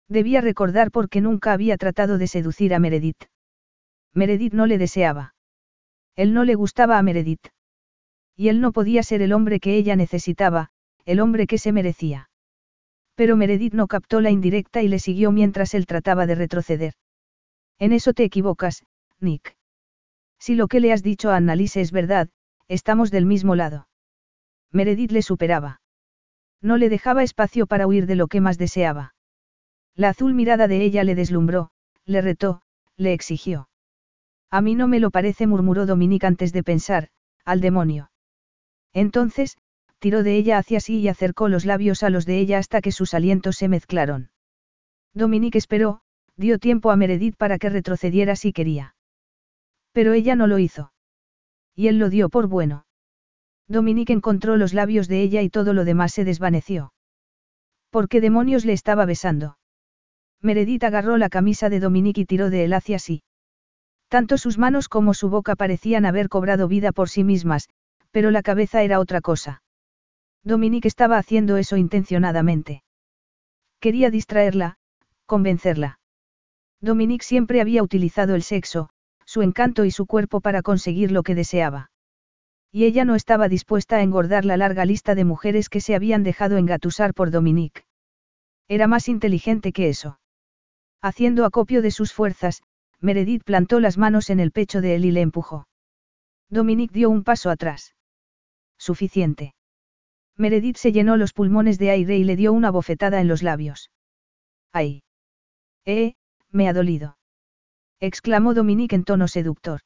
[0.08, 3.24] Debía recordar por qué nunca había tratado de seducir a Meredith.
[4.14, 5.34] Meredith no le deseaba.
[6.14, 7.48] Él no le gustaba a Meredith.
[8.36, 10.70] Y él no podía ser el hombre que ella necesitaba,
[11.04, 12.30] el hombre que se merecía.
[13.16, 16.94] Pero Meredith no captó la indirecta y le siguió mientras él trataba de retroceder.
[17.80, 18.84] En eso te equivocas,
[19.18, 19.56] Nick.
[20.40, 22.30] Si lo que le has dicho a Annalise es verdad,
[22.66, 23.88] estamos del mismo lado.
[24.72, 25.82] Meredith le superaba.
[26.62, 29.14] No le dejaba espacio para huir de lo que más deseaba.
[29.94, 31.70] La azul mirada de ella le deslumbró,
[32.06, 32.62] le retó,
[32.96, 33.68] le exigió.
[34.50, 37.08] A mí no me lo parece, murmuró Dominique antes de pensar,
[37.44, 38.10] al demonio.
[38.92, 39.58] Entonces,
[39.98, 42.92] tiró de ella hacia sí y acercó los labios a los de ella hasta que
[42.92, 44.30] sus alientos se mezclaron.
[45.12, 46.00] Dominique esperó,
[46.36, 48.94] dio tiempo a Meredith para que retrocediera si quería.
[49.92, 50.92] Pero ella no lo hizo.
[51.74, 52.86] Y él lo dio por bueno.
[53.68, 56.92] Dominique encontró los labios de ella y todo lo demás se desvaneció.
[57.90, 59.58] ¿Por qué demonios le estaba besando?
[60.40, 63.22] Meredith agarró la camisa de Dominique y tiró de él hacia sí.
[64.08, 67.68] Tanto sus manos como su boca parecían haber cobrado vida por sí mismas,
[68.10, 69.62] pero la cabeza era otra cosa.
[70.42, 72.82] Dominique estaba haciendo eso intencionadamente.
[73.78, 74.78] Quería distraerla,
[75.26, 75.98] convencerla.
[76.80, 78.90] Dominique siempre había utilizado el sexo,
[79.30, 81.92] su encanto y su cuerpo para conseguir lo que deseaba.
[82.72, 86.24] Y ella no estaba dispuesta a engordar la larga lista de mujeres que se habían
[86.24, 87.84] dejado engatusar por Dominique.
[88.66, 90.18] Era más inteligente que eso.
[91.00, 92.64] Haciendo acopio de sus fuerzas,
[92.98, 95.68] Meredith plantó las manos en el pecho de él y le empujó.
[96.48, 97.94] Dominique dio un paso atrás.
[98.78, 99.54] Suficiente.
[100.36, 103.92] Meredith se llenó los pulmones de aire y le dio una bofetada en los labios.
[104.72, 105.04] ¡Ay!
[105.84, 106.14] ¡Eh!
[106.50, 107.19] Me ha dolido.
[108.00, 109.80] Exclamó Dominique en tono seductor.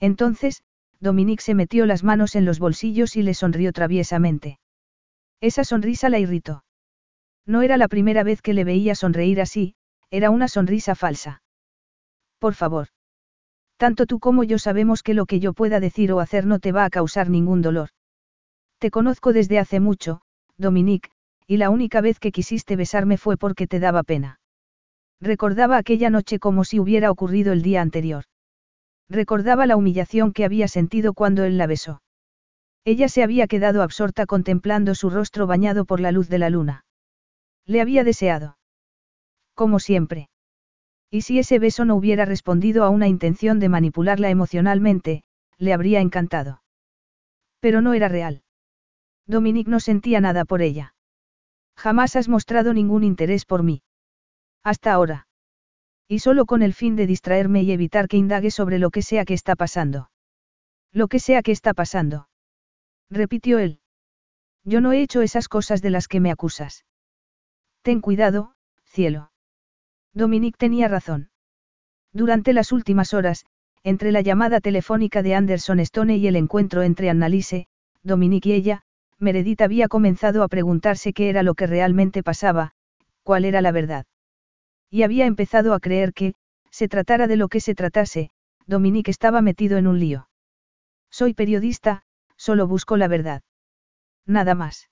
[0.00, 0.62] Entonces,
[1.00, 4.58] Dominique se metió las manos en los bolsillos y le sonrió traviesamente.
[5.40, 6.64] Esa sonrisa la irritó.
[7.46, 9.74] No era la primera vez que le veía sonreír así,
[10.10, 11.42] era una sonrisa falsa.
[12.38, 12.88] Por favor.
[13.76, 16.72] Tanto tú como yo sabemos que lo que yo pueda decir o hacer no te
[16.72, 17.90] va a causar ningún dolor.
[18.78, 20.20] Te conozco desde hace mucho,
[20.56, 21.10] Dominique,
[21.46, 24.38] y la única vez que quisiste besarme fue porque te daba pena.
[25.20, 28.24] Recordaba aquella noche como si hubiera ocurrido el día anterior.
[29.08, 32.02] Recordaba la humillación que había sentido cuando él la besó.
[32.84, 36.84] Ella se había quedado absorta contemplando su rostro bañado por la luz de la luna.
[37.64, 38.58] Le había deseado.
[39.54, 40.28] Como siempre.
[41.10, 45.22] Y si ese beso no hubiera respondido a una intención de manipularla emocionalmente,
[45.58, 46.62] le habría encantado.
[47.60, 48.42] Pero no era real.
[49.26, 50.94] Dominique no sentía nada por ella.
[51.76, 53.83] Jamás has mostrado ningún interés por mí.
[54.64, 55.26] Hasta ahora.
[56.08, 59.24] Y solo con el fin de distraerme y evitar que indague sobre lo que sea
[59.24, 60.10] que está pasando.
[60.90, 62.28] Lo que sea que está pasando.
[63.10, 63.80] Repitió él.
[64.64, 66.84] Yo no he hecho esas cosas de las que me acusas.
[67.82, 68.54] Ten cuidado,
[68.84, 69.30] cielo.
[70.14, 71.30] Dominique tenía razón.
[72.12, 73.44] Durante las últimas horas,
[73.82, 77.66] entre la llamada telefónica de Anderson Stone y el encuentro entre Annalise,
[78.02, 78.82] Dominique y ella,
[79.18, 82.72] Meredith había comenzado a preguntarse qué era lo que realmente pasaba,
[83.22, 84.06] cuál era la verdad.
[84.94, 86.34] Y había empezado a creer que,
[86.70, 88.30] se tratara de lo que se tratase,
[88.64, 90.28] Dominique estaba metido en un lío.
[91.10, 92.04] Soy periodista,
[92.36, 93.42] solo busco la verdad.
[94.24, 94.88] Nada más.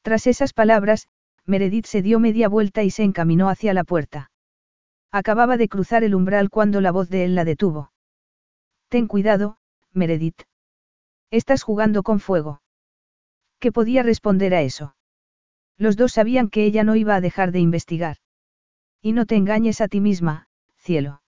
[0.00, 1.06] Tras esas palabras,
[1.44, 4.30] Meredith se dio media vuelta y se encaminó hacia la puerta.
[5.12, 7.92] Acababa de cruzar el umbral cuando la voz de él la detuvo.
[8.88, 9.58] Ten cuidado,
[9.92, 10.44] Meredith.
[11.30, 12.62] Estás jugando con fuego.
[13.58, 14.96] ¿Qué podía responder a eso?
[15.76, 18.16] Los dos sabían que ella no iba a dejar de investigar.
[19.02, 20.46] Y no te engañes a ti misma,
[20.76, 21.22] cielo.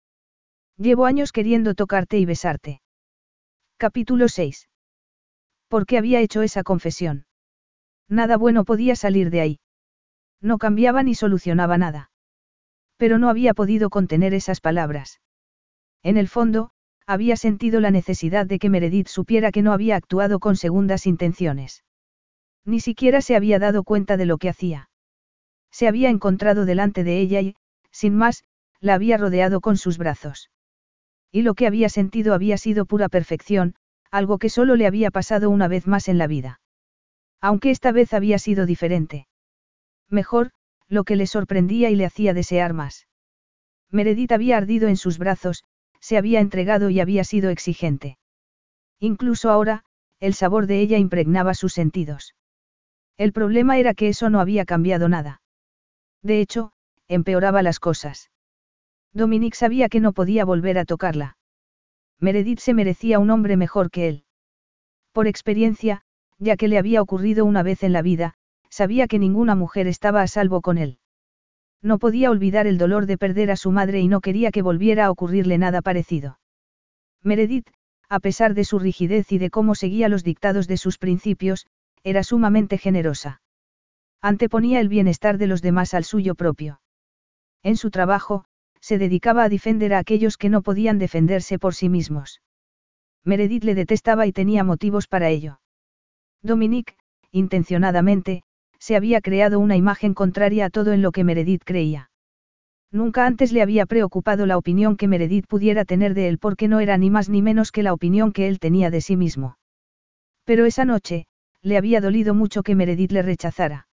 [0.76, 2.82] Llevo años queriendo tocarte y besarte.
[3.78, 4.68] Capítulo 6.
[5.68, 7.24] ¿Por qué había hecho esa confesión?
[8.08, 9.60] Nada bueno podía salir de ahí.
[10.40, 12.10] No cambiaba ni solucionaba nada.
[12.98, 15.20] Pero no había podido contener esas palabras.
[16.02, 16.72] En el fondo,
[17.06, 21.84] había sentido la necesidad de que Meredith supiera que no había actuado con segundas intenciones.
[22.64, 24.90] Ni siquiera se había dado cuenta de lo que hacía.
[25.70, 27.56] Se había encontrado delante de ella y,
[27.92, 28.44] sin más,
[28.80, 30.50] la había rodeado con sus brazos.
[31.30, 33.76] Y lo que había sentido había sido pura perfección,
[34.10, 36.60] algo que solo le había pasado una vez más en la vida.
[37.40, 39.26] Aunque esta vez había sido diferente.
[40.08, 40.50] Mejor,
[40.88, 43.06] lo que le sorprendía y le hacía desear más.
[43.90, 45.64] Meredith había ardido en sus brazos,
[46.00, 48.18] se había entregado y había sido exigente.
[48.98, 49.84] Incluso ahora,
[50.20, 52.34] el sabor de ella impregnaba sus sentidos.
[53.16, 55.40] El problema era que eso no había cambiado nada.
[56.22, 56.72] De hecho,
[57.08, 58.30] empeoraba las cosas.
[59.12, 61.36] Dominique sabía que no podía volver a tocarla.
[62.18, 64.24] Meredith se merecía un hombre mejor que él.
[65.12, 66.02] Por experiencia,
[66.38, 68.34] ya que le había ocurrido una vez en la vida,
[68.70, 70.98] sabía que ninguna mujer estaba a salvo con él.
[71.82, 75.06] No podía olvidar el dolor de perder a su madre y no quería que volviera
[75.06, 76.38] a ocurrirle nada parecido.
[77.22, 77.68] Meredith,
[78.08, 81.66] a pesar de su rigidez y de cómo seguía los dictados de sus principios,
[82.04, 83.40] era sumamente generosa.
[84.20, 86.81] Anteponía el bienestar de los demás al suyo propio.
[87.62, 88.44] En su trabajo,
[88.80, 92.42] se dedicaba a defender a aquellos que no podían defenderse por sí mismos.
[93.24, 95.60] Meredith le detestaba y tenía motivos para ello.
[96.42, 96.96] Dominique,
[97.30, 98.42] intencionadamente,
[98.80, 102.10] se había creado una imagen contraria a todo en lo que Meredith creía.
[102.90, 106.80] Nunca antes le había preocupado la opinión que Meredith pudiera tener de él porque no
[106.80, 109.56] era ni más ni menos que la opinión que él tenía de sí mismo.
[110.44, 111.26] Pero esa noche,
[111.62, 113.86] le había dolido mucho que Meredith le rechazara.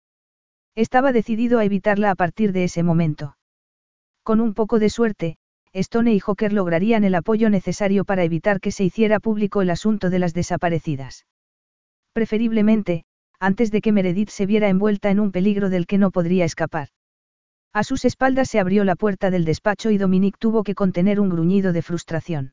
[0.74, 3.37] Estaba decidido a evitarla a partir de ese momento.
[4.28, 5.38] Con un poco de suerte,
[5.72, 10.10] Stone y Joker lograrían el apoyo necesario para evitar que se hiciera público el asunto
[10.10, 11.24] de las desaparecidas.
[12.12, 13.04] Preferiblemente,
[13.40, 16.88] antes de que Meredith se viera envuelta en un peligro del que no podría escapar.
[17.72, 21.30] A sus espaldas se abrió la puerta del despacho y Dominique tuvo que contener un
[21.30, 22.52] gruñido de frustración.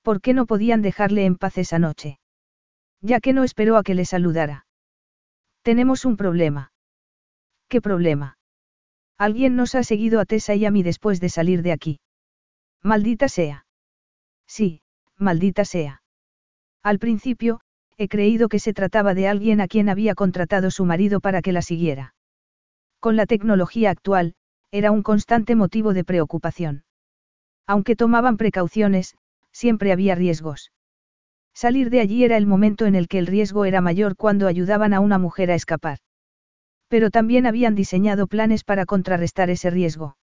[0.00, 2.18] ¿Por qué no podían dejarle en paz esa noche?
[3.02, 4.64] Ya que no esperó a que le saludara.
[5.60, 6.72] Tenemos un problema.
[7.68, 8.37] ¿Qué problema?
[9.18, 12.00] Alguien nos ha seguido a Tessa y a mí después de salir de aquí.
[12.82, 13.66] Maldita sea.
[14.46, 14.80] Sí,
[15.16, 16.02] maldita sea.
[16.84, 17.60] Al principio,
[17.96, 21.52] he creído que se trataba de alguien a quien había contratado su marido para que
[21.52, 22.14] la siguiera.
[23.00, 24.34] Con la tecnología actual,
[24.70, 26.84] era un constante motivo de preocupación.
[27.66, 29.16] Aunque tomaban precauciones,
[29.50, 30.70] siempre había riesgos.
[31.54, 34.94] Salir de allí era el momento en el que el riesgo era mayor cuando ayudaban
[34.94, 35.98] a una mujer a escapar.
[36.88, 40.16] Pero también habían diseñado planes para contrarrestar ese riesgo.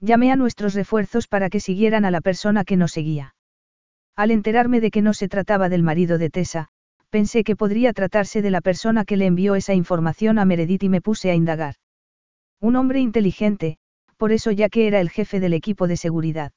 [0.00, 3.34] Llamé a nuestros refuerzos para que siguieran a la persona que nos seguía.
[4.14, 6.68] Al enterarme de que no se trataba del marido de Tessa,
[7.10, 10.88] pensé que podría tratarse de la persona que le envió esa información a Meredith y
[10.88, 11.76] me puse a indagar.
[12.60, 13.78] Un hombre inteligente,
[14.16, 16.52] por eso ya que era el jefe del equipo de seguridad.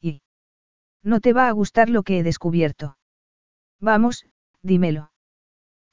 [0.00, 0.22] Y...
[1.02, 2.96] No te va a gustar lo que he descubierto.
[3.80, 4.26] Vamos,
[4.62, 5.12] dímelo.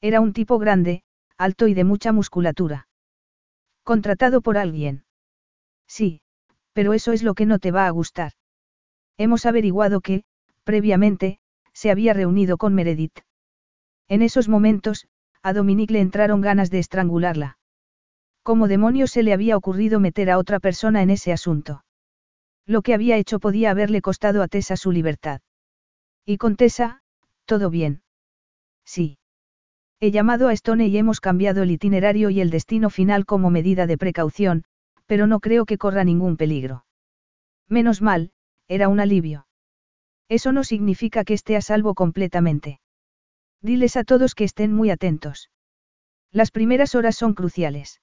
[0.01, 1.03] Era un tipo grande,
[1.39, 2.87] alto y de mucha musculatura.
[3.83, 5.05] Contratado por alguien.
[5.87, 6.21] Sí,
[6.73, 8.33] pero eso es lo que no te va a gustar.
[9.17, 10.23] Hemos averiguado que,
[10.63, 11.39] previamente,
[11.73, 13.19] se había reunido con Meredith.
[14.07, 15.07] En esos momentos,
[15.41, 17.57] a Dominique le entraron ganas de estrangularla.
[18.43, 21.83] ¿Cómo demonios se le había ocurrido meter a otra persona en ese asunto?
[22.65, 25.41] Lo que había hecho podía haberle costado a Tessa su libertad.
[26.25, 27.01] Y con Tessa,
[27.49, 28.03] ¿Todo bien?
[28.85, 29.18] Sí.
[30.01, 33.85] He llamado a Stone y hemos cambiado el itinerario y el destino final como medida
[33.85, 34.63] de precaución,
[35.05, 36.85] pero no creo que corra ningún peligro.
[37.67, 38.31] Menos mal,
[38.67, 39.47] era un alivio.
[40.29, 42.79] Eso no significa que esté a salvo completamente.
[43.61, 45.49] Diles a todos que estén muy atentos.
[46.31, 48.01] Las primeras horas son cruciales.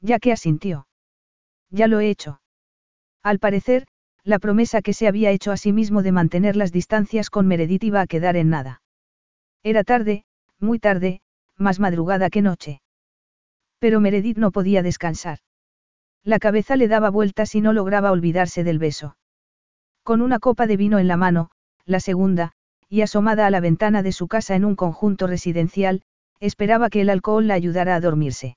[0.00, 0.86] Ya que asintió.
[1.70, 2.40] Ya lo he hecho.
[3.22, 3.86] Al parecer,
[4.22, 7.84] la promesa que se había hecho a sí mismo de mantener las distancias con Meredith
[7.84, 8.82] iba a quedar en nada.
[9.62, 10.24] Era tarde,
[10.60, 11.20] muy tarde,
[11.56, 12.80] más madrugada que noche.
[13.78, 15.38] Pero Meredith no podía descansar.
[16.24, 19.16] La cabeza le daba vueltas y no lograba olvidarse del beso.
[20.02, 21.50] Con una copa de vino en la mano,
[21.84, 22.52] la segunda,
[22.88, 26.02] y asomada a la ventana de su casa en un conjunto residencial,
[26.40, 28.56] esperaba que el alcohol la ayudara a dormirse.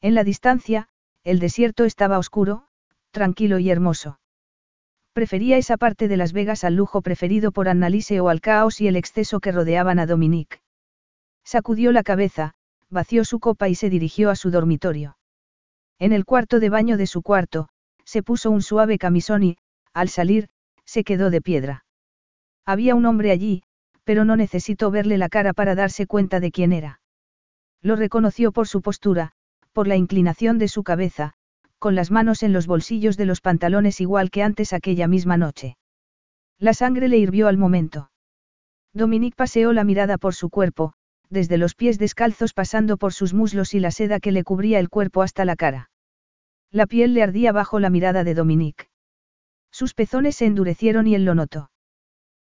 [0.00, 0.88] En la distancia,
[1.24, 2.64] el desierto estaba oscuro,
[3.10, 4.20] tranquilo y hermoso.
[5.12, 8.88] Prefería esa parte de Las Vegas al lujo preferido por Annalise o al caos y
[8.88, 10.60] el exceso que rodeaban a Dominique.
[11.48, 12.52] Sacudió la cabeza,
[12.90, 15.16] vació su copa y se dirigió a su dormitorio.
[15.98, 17.70] En el cuarto de baño de su cuarto,
[18.04, 19.56] se puso un suave camisón y,
[19.94, 20.50] al salir,
[20.84, 21.86] se quedó de piedra.
[22.66, 23.62] Había un hombre allí,
[24.04, 27.00] pero no necesitó verle la cara para darse cuenta de quién era.
[27.80, 29.32] Lo reconoció por su postura,
[29.72, 31.32] por la inclinación de su cabeza,
[31.78, 35.78] con las manos en los bolsillos de los pantalones igual que antes aquella misma noche.
[36.58, 38.10] La sangre le hirvió al momento.
[38.92, 40.92] Dominique paseó la mirada por su cuerpo,
[41.30, 44.88] desde los pies descalzos pasando por sus muslos y la seda que le cubría el
[44.88, 45.90] cuerpo hasta la cara.
[46.70, 48.88] La piel le ardía bajo la mirada de Dominique.
[49.70, 51.70] Sus pezones se endurecieron y él lo notó.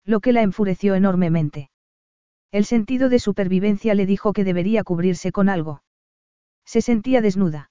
[0.05, 1.71] Lo que la enfureció enormemente.
[2.51, 5.83] El sentido de supervivencia le dijo que debería cubrirse con algo.
[6.65, 7.71] Se sentía desnuda.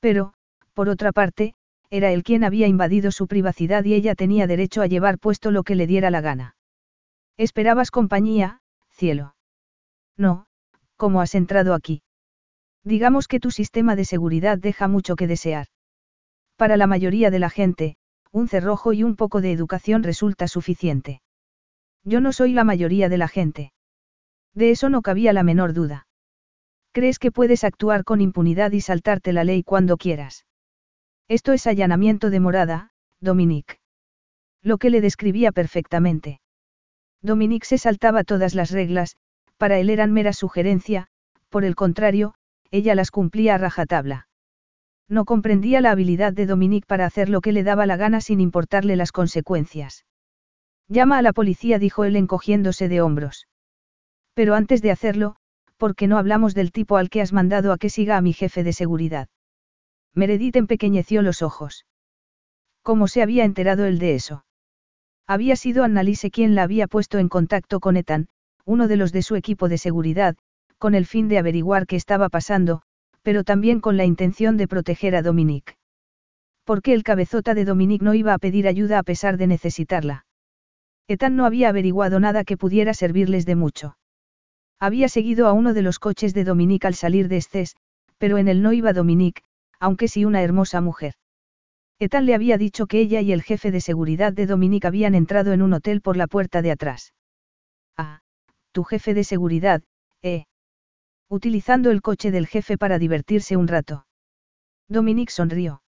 [0.00, 0.34] Pero,
[0.72, 1.54] por otra parte,
[1.90, 5.62] era él quien había invadido su privacidad y ella tenía derecho a llevar puesto lo
[5.62, 6.56] que le diera la gana.
[7.36, 8.60] ¿Esperabas compañía,
[8.90, 9.34] cielo?
[10.16, 10.46] No,
[10.96, 12.02] ¿cómo has entrado aquí?
[12.84, 15.68] Digamos que tu sistema de seguridad deja mucho que desear.
[16.56, 17.96] Para la mayoría de la gente,
[18.30, 21.20] un cerrojo y un poco de educación resulta suficiente.
[22.04, 23.72] Yo no soy la mayoría de la gente.
[24.54, 26.06] De eso no cabía la menor duda.
[26.92, 30.46] ¿Crees que puedes actuar con impunidad y saltarte la ley cuando quieras?
[31.26, 33.78] Esto es allanamiento de morada, Dominique.
[34.62, 36.40] Lo que le describía perfectamente.
[37.22, 39.16] Dominique se saltaba todas las reglas,
[39.56, 41.08] para él eran mera sugerencia,
[41.48, 42.34] por el contrario,
[42.70, 44.28] ella las cumplía a rajatabla.
[45.08, 48.40] No comprendía la habilidad de Dominique para hacer lo que le daba la gana sin
[48.40, 50.04] importarle las consecuencias.
[50.88, 53.46] Llama a la policía, dijo él encogiéndose de hombros.
[54.34, 55.36] Pero antes de hacerlo,
[55.76, 58.32] ¿por qué no hablamos del tipo al que has mandado a que siga a mi
[58.32, 59.28] jefe de seguridad?
[60.14, 61.86] Meredith empequeñeció los ojos.
[62.82, 64.44] ¿Cómo se había enterado él de eso?
[65.26, 68.28] Había sido Annalise quien la había puesto en contacto con Ethan,
[68.66, 70.36] uno de los de su equipo de seguridad,
[70.78, 72.82] con el fin de averiguar qué estaba pasando,
[73.22, 75.76] pero también con la intención de proteger a Dominique.
[76.64, 80.26] ¿Por qué el cabezota de Dominique no iba a pedir ayuda a pesar de necesitarla?
[81.08, 83.98] Ethan no había averiguado nada que pudiera servirles de mucho.
[84.80, 87.76] Había seguido a uno de los coches de Dominique al salir de Estés,
[88.18, 89.42] pero en él no iba Dominique,
[89.78, 91.14] aunque sí una hermosa mujer.
[91.98, 95.52] Ethan le había dicho que ella y el jefe de seguridad de Dominique habían entrado
[95.52, 97.12] en un hotel por la puerta de atrás.
[97.96, 98.20] Ah,
[98.74, 99.82] tu jefe de seguridad,
[100.20, 100.44] eh
[101.28, 104.06] utilizando el coche del jefe para divertirse un rato.
[104.88, 105.82] Dominique sonrió.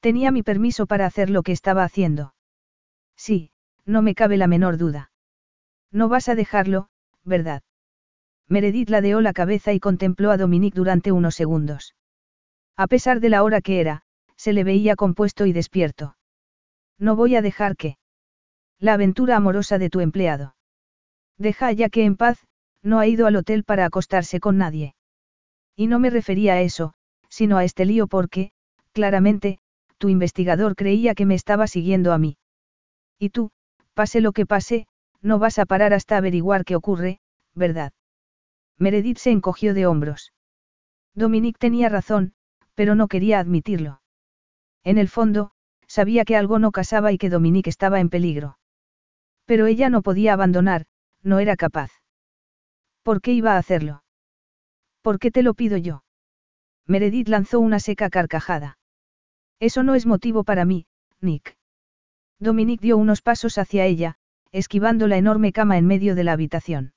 [0.00, 2.34] Tenía mi permiso para hacer lo que estaba haciendo.
[3.16, 3.52] Sí,
[3.84, 5.12] no me cabe la menor duda.
[5.92, 6.88] No vas a dejarlo,
[7.22, 7.62] ¿verdad?
[8.48, 11.94] Meredith ladeó la cabeza y contempló a Dominique durante unos segundos.
[12.76, 14.02] A pesar de la hora que era,
[14.36, 16.16] se le veía compuesto y despierto.
[16.98, 17.98] No voy a dejar que.
[18.80, 20.55] La aventura amorosa de tu empleado.
[21.38, 22.38] Deja ya que en paz,
[22.82, 24.94] no ha ido al hotel para acostarse con nadie.
[25.76, 26.94] Y no me refería a eso,
[27.28, 28.52] sino a este lío porque,
[28.92, 29.58] claramente,
[29.98, 32.38] tu investigador creía que me estaba siguiendo a mí.
[33.18, 33.50] Y tú,
[33.94, 34.86] pase lo que pase,
[35.20, 37.20] no vas a parar hasta averiguar qué ocurre,
[37.54, 37.92] ¿verdad?
[38.78, 40.32] Meredith se encogió de hombros.
[41.14, 42.34] Dominique tenía razón,
[42.74, 44.00] pero no quería admitirlo.
[44.84, 45.50] En el fondo,
[45.86, 48.58] sabía que algo no casaba y que Dominique estaba en peligro.
[49.46, 50.86] Pero ella no podía abandonar,
[51.26, 51.90] no era capaz.
[53.02, 54.04] ¿Por qué iba a hacerlo?
[55.02, 56.04] ¿Por qué te lo pido yo?
[56.86, 58.78] Meredith lanzó una seca carcajada.
[59.58, 60.86] Eso no es motivo para mí,
[61.20, 61.56] Nick.
[62.38, 64.16] Dominique dio unos pasos hacia ella,
[64.52, 66.94] esquivando la enorme cama en medio de la habitación.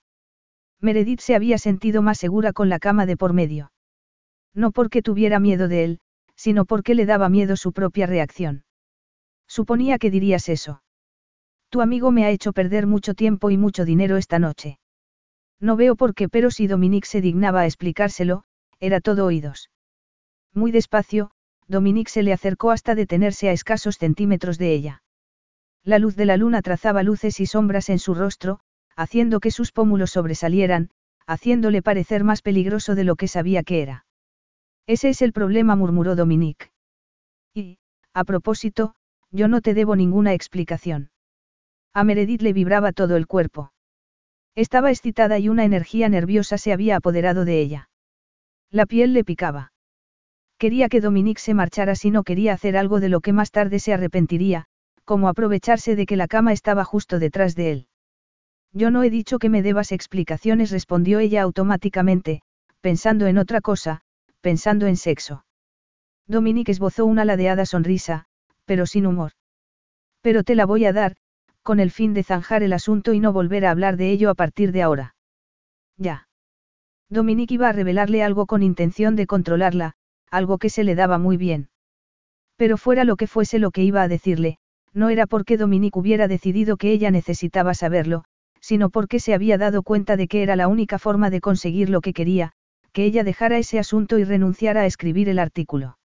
[0.80, 3.72] Meredith se había sentido más segura con la cama de por medio.
[4.54, 6.00] No porque tuviera miedo de él,
[6.36, 8.64] sino porque le daba miedo su propia reacción.
[9.48, 10.82] Suponía que dirías eso.
[11.70, 14.80] Tu amigo me ha hecho perder mucho tiempo y mucho dinero esta noche.
[15.60, 18.44] No veo por qué, pero si Dominique se dignaba a explicárselo,
[18.80, 19.70] era todo oídos.
[20.54, 21.32] Muy despacio,
[21.68, 25.04] Dominique se le acercó hasta detenerse a escasos centímetros de ella.
[25.84, 28.60] La luz de la luna trazaba luces y sombras en su rostro,
[28.96, 30.90] haciendo que sus pómulos sobresalieran,
[31.28, 34.06] haciéndole parecer más peligroso de lo que sabía que era.
[34.88, 36.72] Ese es el problema, murmuró Dominique.
[37.54, 37.78] Y,
[38.14, 38.96] a propósito,
[39.30, 41.12] yo no te debo ninguna explicación.
[41.94, 43.72] A Meredith le vibraba todo el cuerpo.
[44.56, 47.90] Estaba excitada y una energía nerviosa se había apoderado de ella.
[48.72, 49.74] La piel le picaba.
[50.58, 53.80] Quería que Dominique se marchara si no quería hacer algo de lo que más tarde
[53.80, 54.66] se arrepentiría,
[55.06, 57.88] como aprovecharse de que la cama estaba justo detrás de él.
[58.74, 62.42] Yo no he dicho que me debas explicaciones, respondió ella automáticamente,
[62.82, 64.02] pensando en otra cosa,
[64.42, 65.46] pensando en sexo.
[66.28, 68.26] Dominique esbozó una ladeada sonrisa,
[68.66, 69.32] pero sin humor.
[70.22, 71.16] Pero te la voy a dar,
[71.70, 74.34] con el fin de zanjar el asunto y no volver a hablar de ello a
[74.34, 75.14] partir de ahora.
[75.98, 76.28] Ya.
[77.12, 79.94] Dominique iba a revelarle algo con intención de controlarla,
[80.32, 81.70] algo que se le daba muy bien.
[82.56, 84.58] Pero fuera lo que fuese lo que iba a decirle,
[84.96, 88.24] no era porque Dominique hubiera decidido que ella necesitaba saberlo,
[88.60, 92.02] sino porque se había dado cuenta de que era la única forma de conseguir lo
[92.02, 92.52] que quería,
[92.94, 96.00] que ella dejara ese asunto y renunciara a escribir el artículo.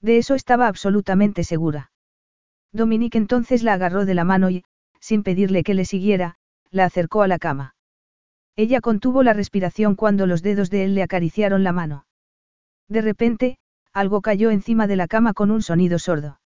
[0.00, 1.92] De eso estaba absolutamente segura.
[2.72, 4.64] Dominique entonces la agarró de la mano y,
[5.00, 6.36] sin pedirle que le siguiera,
[6.70, 7.74] la acercó a la cama.
[8.56, 12.06] Ella contuvo la respiración cuando los dedos de él le acariciaron la mano.
[12.88, 13.58] De repente,
[13.92, 16.40] algo cayó encima de la cama con un sonido sordo.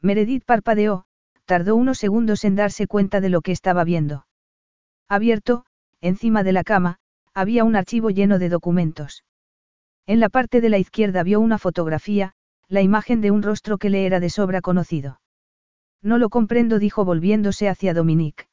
[0.00, 1.04] Meredith parpadeó,
[1.44, 4.26] tardó unos segundos en darse cuenta de lo que estaba viendo.
[5.08, 5.64] Abierto,
[6.00, 6.98] encima de la cama,
[7.32, 9.24] había un archivo lleno de documentos.
[10.06, 12.32] En la parte de la izquierda vio una fotografía,
[12.68, 15.20] la imagen de un rostro que le era de sobra conocido.
[16.02, 18.46] No lo comprendo, dijo volviéndose hacia Dominique.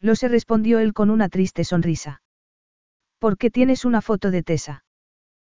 [0.00, 2.22] Lo se respondió él con una triste sonrisa.
[3.18, 4.84] ¿Por qué tienes una foto de Tessa?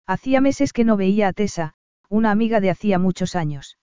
[0.07, 1.75] Hacía meses que no veía a Tessa,
[2.09, 3.79] una amiga de hacía muchos años.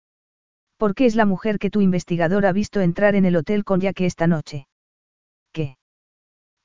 [0.77, 3.79] ¿Por qué es la mujer que tu investigador ha visto entrar en el hotel con
[3.79, 4.67] Jack esta noche?
[5.51, 5.77] ¿Qué?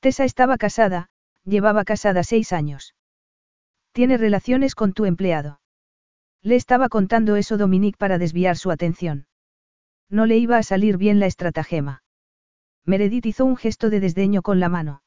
[0.01, 1.09] Tessa estaba casada,
[1.45, 2.95] llevaba casada seis años.
[3.91, 5.61] Tiene relaciones con tu empleado.
[6.41, 9.28] Le estaba contando eso Dominique para desviar su atención.
[10.09, 12.03] No le iba a salir bien la estratagema.
[12.85, 15.03] Meredith hizo un gesto de desdeño con la mano.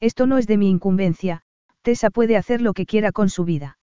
[0.00, 1.42] Esto no es de mi incumbencia,
[1.82, 3.78] Tessa puede hacer lo que quiera con su vida.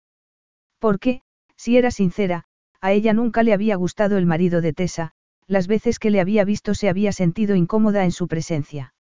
[0.78, 1.22] Porque,
[1.56, 2.44] si era sincera,
[2.80, 5.12] a ella nunca le había gustado el marido de Tessa,
[5.46, 8.94] las veces que le había visto se había sentido incómoda en su presencia.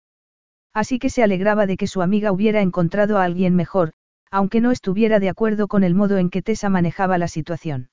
[0.73, 3.93] Así que se alegraba de que su amiga hubiera encontrado a alguien mejor,
[4.29, 7.89] aunque no estuviera de acuerdo con el modo en que Tessa manejaba la situación.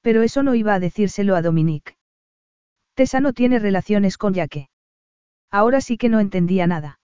[0.00, 1.96] Pero eso no iba a decírselo a Dominique.
[2.94, 4.68] Tessa no tiene relaciones con Yaque.
[5.50, 7.00] Ahora sí que no entendía nada.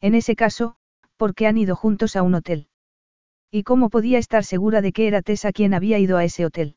[0.00, 0.76] En ese caso,
[1.16, 2.68] ¿por qué han ido juntos a un hotel?
[3.50, 6.76] ¿Y cómo podía estar segura de que era Tessa quien había ido a ese hotel?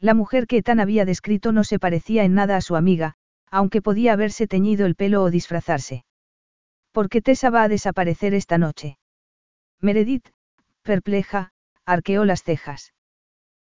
[0.00, 3.14] La mujer que tan había descrito no se parecía en nada a su amiga,
[3.50, 6.04] aunque podía haberse teñido el pelo o disfrazarse.
[6.90, 8.98] ¿Por qué Tessa va a desaparecer esta noche?
[9.80, 10.28] Meredith,
[10.82, 11.52] perpleja,
[11.84, 12.94] arqueó las cejas.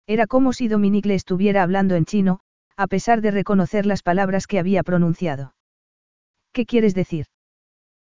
[0.08, 2.40] Era como si Dominique le estuviera hablando en chino,
[2.76, 5.56] a pesar de reconocer las palabras que había pronunciado.
[6.52, 7.28] ¿Qué quieres decir?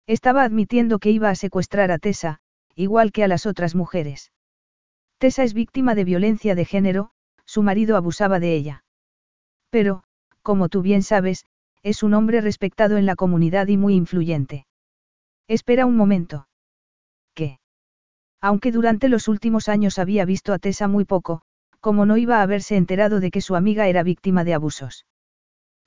[0.06, 2.40] Estaba admitiendo que iba a secuestrar a Tessa,
[2.74, 4.32] igual que a las otras mujeres.
[5.18, 7.10] Tessa es víctima de violencia de género,
[7.44, 8.84] su marido abusaba de ella.
[9.70, 10.02] Pero,
[10.42, 11.44] como tú bien sabes,
[11.82, 14.66] es un hombre respetado en la comunidad y muy influyente.
[15.46, 16.48] Espera un momento.
[17.34, 17.58] ¿Qué?
[18.40, 21.42] Aunque durante los últimos años había visto a Tessa muy poco,
[21.80, 25.06] como no iba a haberse enterado de que su amiga era víctima de abusos.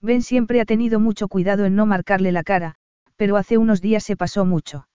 [0.02, 2.76] Ben siempre ha tenido mucho cuidado en no marcarle la cara,
[3.16, 4.88] pero hace unos días se pasó mucho.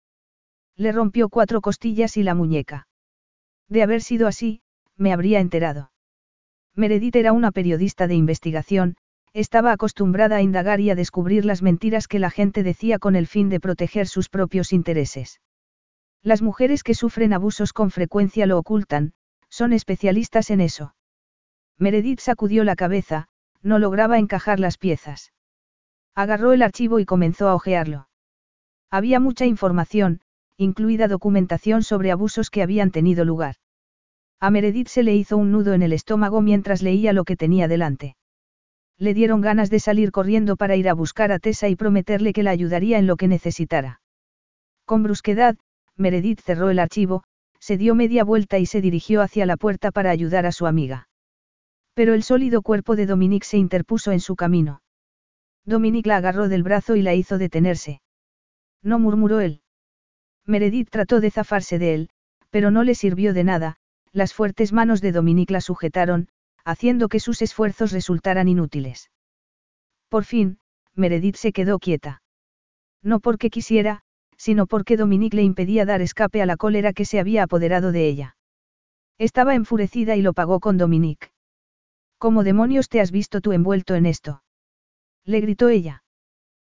[0.75, 2.87] Le rompió cuatro costillas y la muñeca.
[3.69, 4.61] De haber sido así,
[4.97, 5.91] me habría enterado.
[6.75, 8.97] Meredith era una periodista de investigación,
[9.33, 13.27] estaba acostumbrada a indagar y a descubrir las mentiras que la gente decía con el
[13.27, 15.41] fin de proteger sus propios intereses.
[16.21, 19.13] Las mujeres que sufren abusos con frecuencia lo ocultan,
[19.49, 20.95] son especialistas en eso.
[21.77, 23.27] Meredith sacudió la cabeza,
[23.61, 25.33] no lograba encajar las piezas.
[26.15, 28.07] Agarró el archivo y comenzó a hojearlo.
[28.89, 30.21] Había mucha información,
[30.57, 33.55] incluida documentación sobre abusos que habían tenido lugar.
[34.39, 37.67] A Meredith se le hizo un nudo en el estómago mientras leía lo que tenía
[37.67, 38.15] delante.
[38.97, 42.43] Le dieron ganas de salir corriendo para ir a buscar a Tessa y prometerle que
[42.43, 44.01] la ayudaría en lo que necesitara.
[44.85, 45.57] Con brusquedad,
[45.95, 47.23] Meredith cerró el archivo,
[47.59, 51.09] se dio media vuelta y se dirigió hacia la puerta para ayudar a su amiga.
[51.93, 54.81] Pero el sólido cuerpo de Dominique se interpuso en su camino.
[55.65, 58.01] Dominique la agarró del brazo y la hizo detenerse.
[58.81, 59.61] No murmuró él.
[60.45, 62.09] Meredith trató de zafarse de él,
[62.49, 63.75] pero no le sirvió de nada,
[64.13, 66.29] las fuertes manos de Dominique la sujetaron,
[66.63, 69.11] haciendo que sus esfuerzos resultaran inútiles.
[70.09, 70.59] Por fin,
[70.95, 72.21] Meredith se quedó quieta.
[73.03, 74.03] No porque quisiera,
[74.37, 78.07] sino porque Dominique le impedía dar escape a la cólera que se había apoderado de
[78.07, 78.37] ella.
[79.17, 81.31] Estaba enfurecida y lo pagó con Dominique.
[82.19, 84.43] ¿Cómo demonios te has visto tú envuelto en esto?
[85.25, 86.03] Le gritó ella.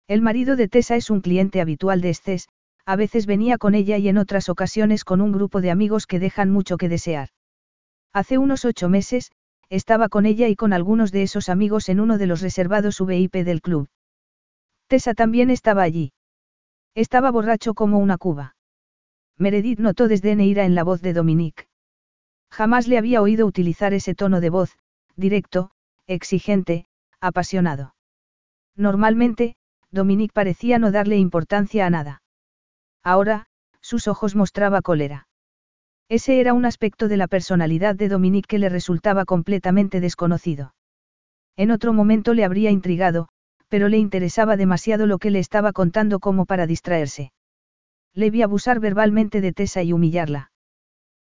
[0.09, 2.49] El marido de Tessa es un cliente habitual de Estés,
[2.85, 6.19] a veces venía con ella y en otras ocasiones con un grupo de amigos que
[6.19, 7.29] dejan mucho que desear.
[8.13, 9.31] Hace unos ocho meses,
[9.69, 13.35] estaba con ella y con algunos de esos amigos en uno de los reservados VIP
[13.45, 13.89] del club.
[14.89, 16.13] Tessa también estaba allí.
[16.95, 18.57] Estaba borracho como una cuba.
[19.39, 21.69] Meredith notó desdén e ira en la voz de Dominique.
[22.51, 24.77] Jamás le había oído utilizar ese tono de voz,
[25.17, 25.71] directo,
[26.07, 26.87] exigente,
[27.21, 27.95] apasionado.
[28.77, 29.57] Normalmente,
[29.91, 32.23] Dominique parecía no darle importancia a nada.
[33.03, 33.47] Ahora,
[33.81, 35.29] sus ojos mostraba cólera.
[36.09, 40.75] Ese era un aspecto de la personalidad de Dominique que le resultaba completamente desconocido.
[41.57, 43.29] En otro momento le habría intrigado,
[43.71, 47.33] pero le interesaba demasiado lo que le estaba contando como para distraerse.
[48.13, 50.51] Le vi abusar verbalmente de Tessa y humillarla.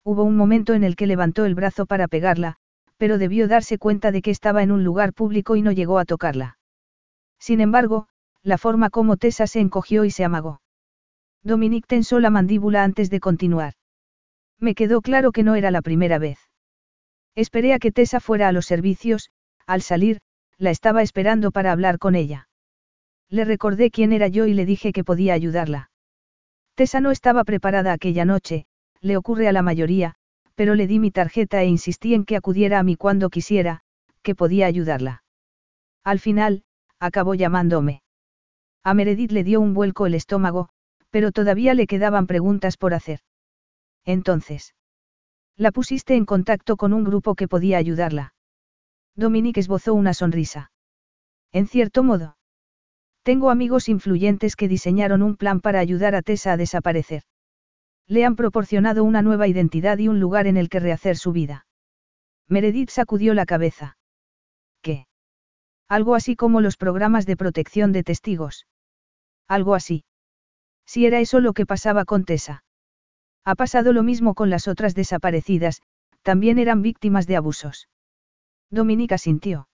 [0.04, 2.56] Hubo un momento en el que levantó el brazo para pegarla,
[2.96, 6.04] pero debió darse cuenta de que estaba en un lugar público y no llegó a
[6.04, 6.58] tocarla.
[7.38, 8.08] Sin embargo,
[8.42, 10.60] la forma como Tessa se encogió y se amagó.
[11.44, 13.74] Dominique tensó la mandíbula antes de continuar.
[14.58, 16.38] Me quedó claro que no era la primera vez.
[17.36, 19.30] Esperé a que Tessa fuera a los servicios,
[19.66, 20.18] al salir,
[20.62, 22.48] la estaba esperando para hablar con ella.
[23.28, 25.90] Le recordé quién era yo y le dije que podía ayudarla.
[26.76, 28.66] Tessa no estaba preparada aquella noche,
[29.00, 30.14] le ocurre a la mayoría,
[30.54, 33.80] pero le di mi tarjeta e insistí en que acudiera a mí cuando quisiera,
[34.22, 35.24] que podía ayudarla.
[36.04, 36.62] Al final,
[37.00, 38.02] acabó llamándome.
[38.84, 40.68] A Meredith le dio un vuelco el estómago,
[41.10, 43.18] pero todavía le quedaban preguntas por hacer.
[44.04, 44.76] Entonces.
[45.56, 48.32] La pusiste en contacto con un grupo que podía ayudarla.
[49.16, 50.70] Dominique esbozó una sonrisa.
[51.52, 52.36] En cierto modo.
[53.22, 57.22] Tengo amigos influyentes que diseñaron un plan para ayudar a Tessa a desaparecer.
[58.08, 61.66] Le han proporcionado una nueva identidad y un lugar en el que rehacer su vida.
[62.48, 63.96] Meredith sacudió la cabeza.
[64.80, 65.06] ¿Qué?
[65.88, 68.66] Algo así como los programas de protección de testigos.
[69.46, 70.04] Algo así.
[70.86, 72.64] Si era eso lo que pasaba con Tessa.
[73.44, 75.82] Ha pasado lo mismo con las otras desaparecidas,
[76.22, 77.88] también eran víctimas de abusos.
[78.72, 79.68] Dominica sintió.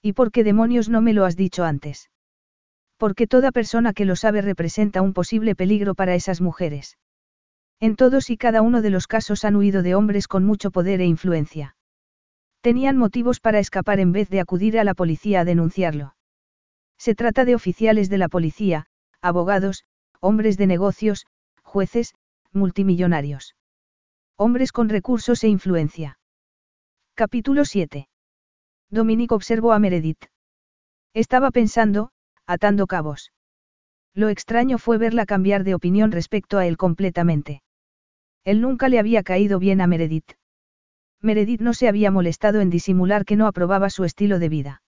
[0.00, 2.10] ¿Y por qué demonios no me lo has dicho antes?
[2.96, 6.96] Porque toda persona que lo sabe representa un posible peligro para esas mujeres.
[7.80, 11.02] En todos y cada uno de los casos han huido de hombres con mucho poder
[11.02, 11.76] e influencia.
[12.62, 16.16] Tenían motivos para escapar en vez de acudir a la policía a denunciarlo.
[16.96, 18.86] Se trata de oficiales de la policía,
[19.20, 19.84] abogados,
[20.20, 21.26] hombres de negocios,
[21.62, 22.14] jueces,
[22.52, 23.54] multimillonarios.
[24.38, 26.18] Hombres con recursos e influencia.
[27.14, 28.08] Capítulo 7.
[28.94, 30.26] Dominic observó a Meredith.
[31.14, 32.10] Estaba pensando,
[32.46, 33.32] atando cabos.
[34.14, 37.60] Lo extraño fue verla cambiar de opinión respecto a él completamente.
[38.44, 40.34] Él nunca le había caído bien a Meredith.
[41.20, 44.82] Meredith no se había molestado en disimular que no aprobaba su estilo de vida.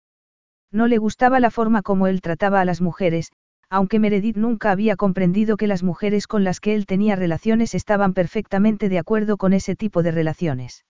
[0.69, 3.31] No le gustaba la forma como él trataba a las mujeres,
[3.69, 8.13] aunque Meredith nunca había comprendido que las mujeres con las que él tenía relaciones estaban
[8.13, 10.83] perfectamente de acuerdo con ese tipo de relaciones.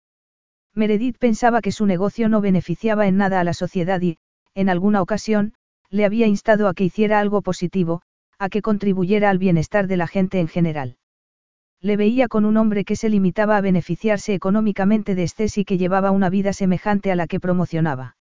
[0.74, 4.18] Meredith pensaba que su negocio no beneficiaba en nada a la sociedad y,
[4.54, 5.54] en alguna ocasión,
[5.90, 8.02] le había instado a que hiciera algo positivo,
[8.38, 10.96] a que contribuyera al bienestar de la gente en general.
[11.82, 15.78] Le veía con un hombre que se limitaba a beneficiarse económicamente de Estés y que
[15.78, 18.16] llevaba una vida semejante a la que promocionaba.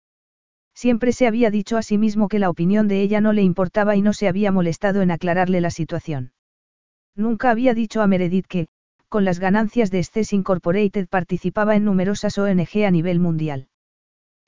[0.74, 3.95] Siempre se había dicho a sí mismo que la opinión de ella no le importaba
[3.95, 6.34] y no se había molestado en aclararle la situación.
[7.15, 8.68] Nunca había dicho a Meredith que,
[9.10, 13.68] con las ganancias de Estés Incorporated participaba en numerosas ONG a nivel mundial.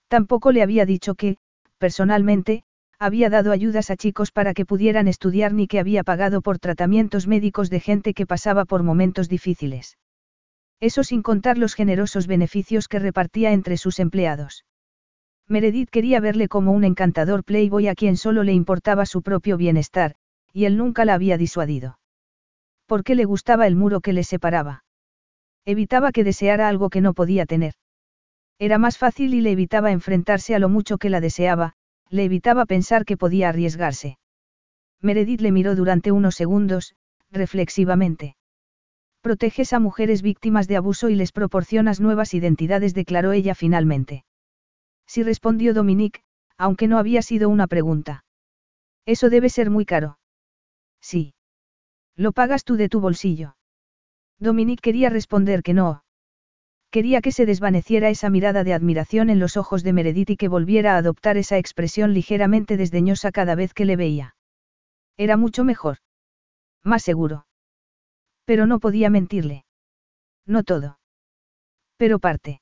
[0.08, 1.38] Tampoco le había dicho que,
[1.78, 2.64] personalmente,
[3.00, 7.28] había dado ayudas a chicos para que pudieran estudiar ni que había pagado por tratamientos
[7.28, 9.98] médicos de gente que pasaba por momentos difíciles.
[10.82, 14.66] Eso sin contar los generosos beneficios que repartía entre sus empleados.
[15.48, 20.16] Meredith quería verle como un encantador playboy a quien solo le importaba su propio bienestar,
[20.54, 21.99] y él nunca la había disuadido.
[22.90, 24.84] ¿Por qué le gustaba el muro que le separaba?
[25.64, 27.76] Evitaba que deseara algo que no podía tener.
[28.58, 31.76] Era más fácil y le evitaba enfrentarse a lo mucho que la deseaba,
[32.10, 34.18] le evitaba pensar que podía arriesgarse.
[35.02, 36.96] Meredith le miró durante unos segundos,
[37.30, 38.36] reflexivamente.
[39.22, 44.26] Proteges a mujeres víctimas de abuso y les proporcionas nuevas identidades, declaró ella finalmente.
[45.06, 46.22] Sí respondió Dominique,
[46.58, 48.26] aunque no había sido una pregunta.
[49.06, 50.18] Eso debe ser muy caro.
[51.02, 51.36] Sí.
[52.20, 53.56] Lo pagas tú de tu bolsillo.
[54.40, 56.04] Dominique quería responder que no.
[56.92, 60.50] Quería que se desvaneciera esa mirada de admiración en los ojos de Meredith y que
[60.50, 64.36] volviera a adoptar esa expresión ligeramente desdeñosa cada vez que le veía.
[65.16, 66.00] Era mucho mejor.
[66.84, 67.48] Más seguro.
[68.44, 69.64] Pero no podía mentirle.
[70.46, 71.00] No todo.
[71.96, 72.62] Pero parte.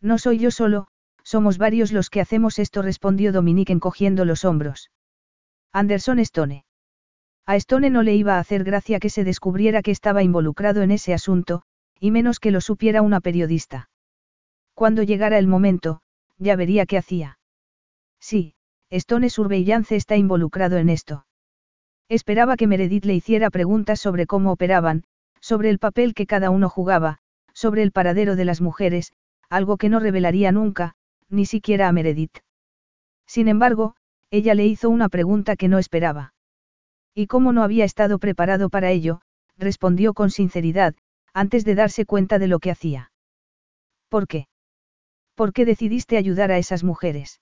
[0.00, 0.86] No soy yo solo,
[1.24, 4.92] somos varios los que hacemos esto, respondió Dominique encogiendo los hombros.
[5.72, 6.64] Anderson Stone.
[7.48, 10.90] A Stone no le iba a hacer gracia que se descubriera que estaba involucrado en
[10.90, 11.62] ese asunto,
[11.98, 13.88] y menos que lo supiera una periodista.
[14.74, 16.02] Cuando llegara el momento,
[16.36, 17.38] ya vería qué hacía.
[18.20, 18.52] Sí,
[18.90, 21.24] Stone Surveillance está involucrado en esto.
[22.10, 25.04] Esperaba que Meredith le hiciera preguntas sobre cómo operaban,
[25.40, 27.16] sobre el papel que cada uno jugaba,
[27.54, 29.14] sobre el paradero de las mujeres,
[29.48, 30.96] algo que no revelaría nunca,
[31.30, 32.40] ni siquiera a Meredith.
[33.26, 33.96] Sin embargo,
[34.30, 36.34] ella le hizo una pregunta que no esperaba.
[37.18, 39.22] Y como no había estado preparado para ello,
[39.56, 40.94] respondió con sinceridad,
[41.34, 43.10] antes de darse cuenta de lo que hacía.
[44.08, 44.46] ¿Por qué?
[45.34, 47.40] ¿Por qué decidiste ayudar a esas mujeres?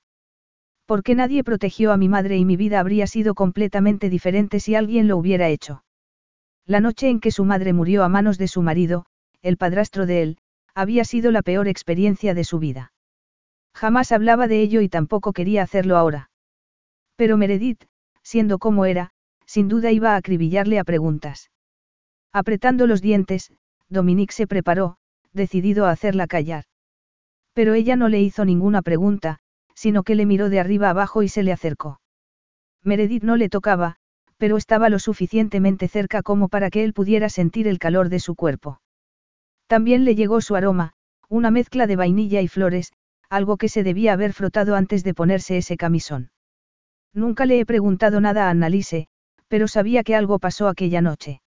[0.87, 4.75] ¿Por qué nadie protegió a mi madre y mi vida habría sido completamente diferente si
[4.75, 5.85] alguien lo hubiera hecho?
[6.65, 9.05] La noche en que su madre murió a manos de su marido,
[9.43, 10.39] el padrastro de él,
[10.75, 12.95] había sido la peor experiencia de su vida.
[13.75, 16.31] Jamás hablaba de ello y tampoco quería hacerlo ahora.
[17.17, 17.85] Pero Meredith,
[18.23, 19.13] siendo como era,
[19.47, 21.51] sin duda iba a acribillarle a preguntas.
[22.33, 23.53] Apretando los dientes,
[23.89, 24.97] Dominique se preparó,
[25.33, 26.65] decidido a hacerla callar.
[27.55, 29.39] Pero ella no le hizo ninguna pregunta,
[29.75, 32.01] sino que le miró de arriba abajo y se le acercó.
[32.83, 33.97] Meredith no le tocaba,
[34.37, 38.35] pero estaba lo suficientemente cerca como para que él pudiera sentir el calor de su
[38.35, 38.81] cuerpo.
[39.67, 40.93] También le llegó su aroma,
[41.29, 42.93] una mezcla de vainilla y flores,
[43.29, 46.31] algo que se debía haber frotado antes de ponerse ese camisón.
[47.13, 49.09] Nunca le he preguntado nada a Annalise,
[49.49, 51.41] pero sabía que algo pasó aquella noche.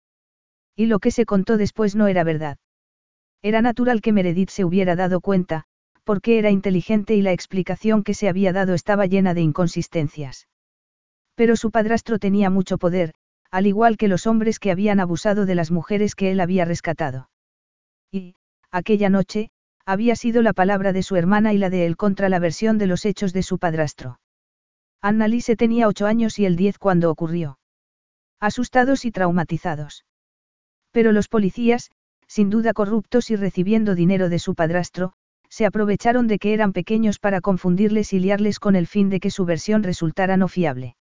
[0.76, 2.58] Y lo que se contó después no era verdad.
[3.42, 5.66] Era natural que Meredith se hubiera dado cuenta,
[6.04, 10.48] porque era inteligente y la explicación que se había dado estaba llena de inconsistencias.
[11.36, 13.14] Pero su padrastro tenía mucho poder,
[13.52, 17.30] al igual que los hombres que habían abusado de las mujeres que él había rescatado.
[18.12, 18.36] Y,
[18.72, 19.52] aquella noche,
[19.86, 22.88] había sido la palabra de su hermana y la de él contra la versión de
[22.88, 24.20] los hechos de su padrastro.
[25.02, 27.59] Annalise tenía ocho años y el diez cuando ocurrió.
[28.42, 30.06] Asustados y traumatizados.
[30.92, 31.92] Pero los policías,
[32.28, 35.14] sin duda corruptos y recibiendo dinero de su padrastro,
[35.50, 39.32] se aprovecharon de que eran pequeños para confundirles y liarles con el fin de que
[39.32, 40.96] su versión resultara no fiable.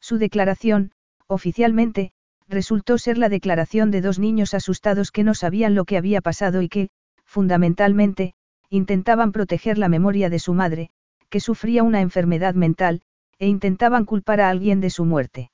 [0.00, 0.92] Su declaración,
[1.26, 2.12] oficialmente,
[2.48, 6.60] resultó ser la declaración de dos niños asustados que no sabían lo que había pasado
[6.60, 6.90] y que,
[7.24, 8.34] fundamentalmente,
[8.68, 10.90] intentaban proteger la memoria de su madre,
[11.30, 13.02] que sufría una enfermedad mental,
[13.38, 15.51] e intentaban culpar a alguien de su muerte.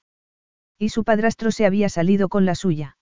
[0.79, 2.97] Y su padrastro se había salido con la suya.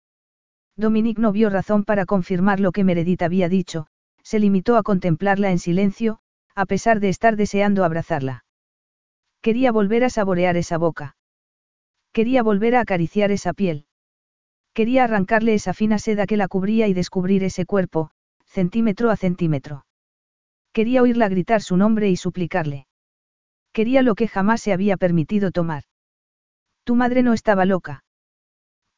[0.77, 3.87] Dominique no vio razón para confirmar lo que Meredith había dicho,
[4.23, 6.19] se limitó a contemplarla en silencio,
[6.55, 8.45] a pesar de estar deseando abrazarla.
[9.43, 11.17] Quería volver a saborear esa boca.
[12.13, 13.87] Quería volver a acariciar esa piel.
[14.73, 18.11] Quería arrancarle esa fina seda que la cubría y descubrir ese cuerpo,
[18.47, 19.87] centímetro a centímetro.
[20.73, 22.87] Quería oírla gritar su nombre y suplicarle.
[23.73, 25.85] Quería lo que jamás se había permitido tomar.
[26.87, 28.05] Tu madre no estaba loca.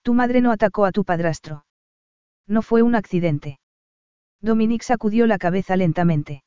[0.03, 1.65] Tu madre no atacó a tu padrastro.
[2.47, 3.61] No fue un accidente.
[4.43, 6.43] Dominique sacudió la cabeza lentamente.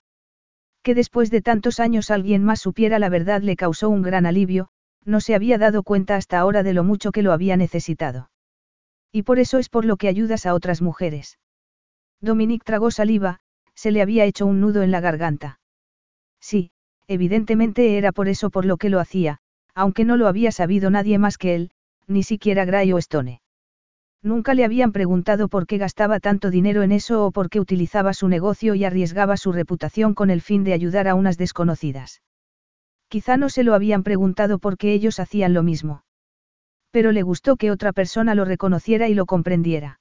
[0.83, 4.67] Que después de tantos años alguien más supiera la verdad le causó un gran alivio,
[5.03, 8.29] no se había dado cuenta hasta ahora de lo mucho que lo había necesitado.
[9.11, 11.39] Y por eso es por lo que ayudas a otras mujeres.
[12.19, 13.39] Dominique tragó saliva,
[13.73, 15.59] se le había hecho un nudo en la garganta.
[16.39, 16.69] Sí,
[17.07, 19.39] evidentemente era por eso por lo que lo hacía,
[19.73, 21.71] aunque no lo había sabido nadie más que él,
[22.07, 23.41] ni siquiera Gray o Stone.
[24.23, 28.13] Nunca le habían preguntado por qué gastaba tanto dinero en eso o por qué utilizaba
[28.13, 32.21] su negocio y arriesgaba su reputación con el fin de ayudar a unas desconocidas.
[33.07, 36.03] Quizá no se lo habían preguntado porque ellos hacían lo mismo.
[36.91, 39.99] Pero le gustó que otra persona lo reconociera y lo comprendiera.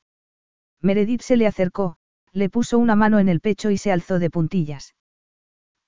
[0.83, 1.97] Meredith se le acercó,
[2.33, 4.95] le puso una mano en el pecho y se alzó de puntillas.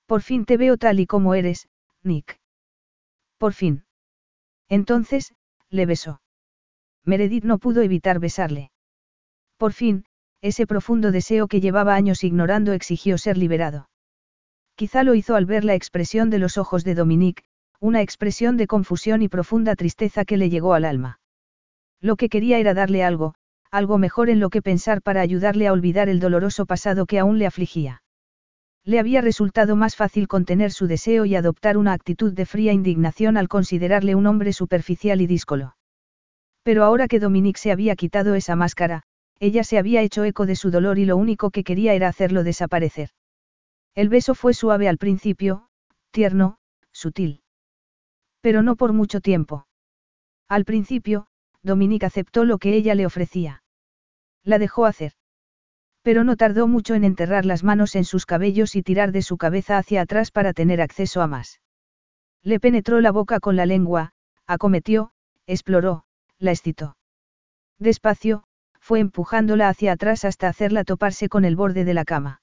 [0.07, 1.67] Por fin te veo tal y como eres,
[2.03, 2.39] Nick.
[3.43, 3.83] Por fin.
[4.69, 5.33] Entonces,
[5.69, 6.21] le besó.
[7.03, 8.71] Meredith no pudo evitar besarle.
[9.57, 10.05] Por fin,
[10.41, 13.89] ese profundo deseo que llevaba años ignorando exigió ser liberado.
[14.75, 17.43] Quizá lo hizo al ver la expresión de los ojos de Dominique,
[17.81, 21.19] una expresión de confusión y profunda tristeza que le llegó al alma.
[21.99, 23.35] Lo que quería era darle algo,
[23.71, 27.39] algo mejor en lo que pensar para ayudarle a olvidar el doloroso pasado que aún
[27.39, 28.02] le afligía.
[28.85, 33.37] Le había resultado más fácil contener su deseo y adoptar una actitud de fría indignación
[33.37, 35.77] al considerarle un hombre superficial y díscolo.
[36.63, 39.03] Pero ahora que Dominique se había quitado esa máscara,
[39.39, 42.43] ella se había hecho eco de su dolor y lo único que quería era hacerlo
[42.43, 43.09] desaparecer.
[43.95, 45.67] El beso fue suave al principio,
[46.11, 46.57] tierno,
[46.91, 47.41] sutil.
[48.41, 49.65] Pero no por mucho tiempo.
[50.49, 51.27] Al principio,
[51.61, 53.63] Dominique aceptó lo que ella le ofrecía.
[54.43, 55.13] La dejó hacer
[56.03, 59.37] pero no tardó mucho en enterrar las manos en sus cabellos y tirar de su
[59.37, 61.61] cabeza hacia atrás para tener acceso a más.
[62.43, 64.11] Le penetró la boca con la lengua,
[64.45, 65.11] acometió,
[65.47, 66.03] exploró,
[66.39, 66.97] la excitó.
[67.79, 68.43] Despacio,
[68.79, 72.41] fue empujándola hacia atrás hasta hacerla toparse con el borde de la cama.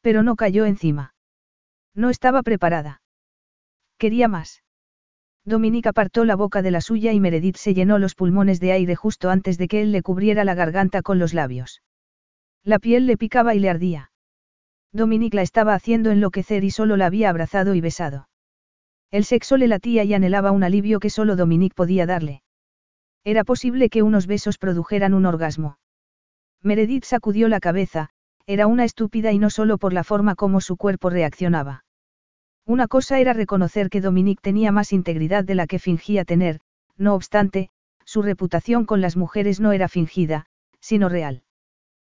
[0.00, 1.14] Pero no cayó encima.
[1.94, 3.00] No estaba preparada.
[3.96, 4.64] Quería más.
[5.44, 8.96] Dominica apartó la boca de la suya y Meredith se llenó los pulmones de aire
[8.96, 11.82] justo antes de que él le cubriera la garganta con los labios.
[12.66, 14.10] La piel le picaba y le ardía.
[14.92, 18.28] Dominique la estaba haciendo enloquecer y solo la había abrazado y besado.
[19.12, 22.42] El sexo le latía y anhelaba un alivio que solo Dominique podía darle.
[23.22, 25.78] Era posible que unos besos produjeran un orgasmo.
[26.60, 28.10] Meredith sacudió la cabeza,
[28.46, 31.84] era una estúpida y no solo por la forma como su cuerpo reaccionaba.
[32.64, 36.58] Una cosa era reconocer que Dominique tenía más integridad de la que fingía tener,
[36.96, 37.70] no obstante,
[38.04, 40.46] su reputación con las mujeres no era fingida,
[40.80, 41.44] sino real.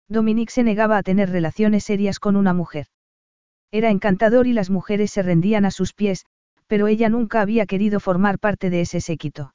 [0.09, 2.87] Dominique se negaba a tener relaciones serias con una mujer.
[3.71, 6.25] Era encantador y las mujeres se rendían a sus pies,
[6.67, 9.53] pero ella nunca había querido formar parte de ese séquito.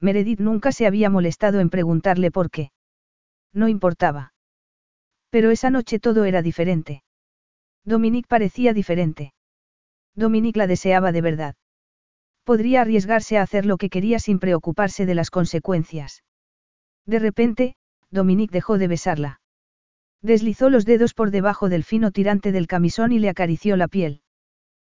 [0.00, 2.70] Meredith nunca se había molestado en preguntarle por qué.
[3.52, 4.32] No importaba.
[5.30, 7.02] Pero esa noche todo era diferente.
[7.84, 9.32] Dominique parecía diferente.
[10.14, 11.54] Dominique la deseaba de verdad.
[12.44, 16.24] Podría arriesgarse a hacer lo que quería sin preocuparse de las consecuencias.
[17.06, 17.76] De repente,
[18.10, 19.40] Dominique dejó de besarla.
[20.22, 24.22] Deslizó los dedos por debajo del fino tirante del camisón y le acarició la piel.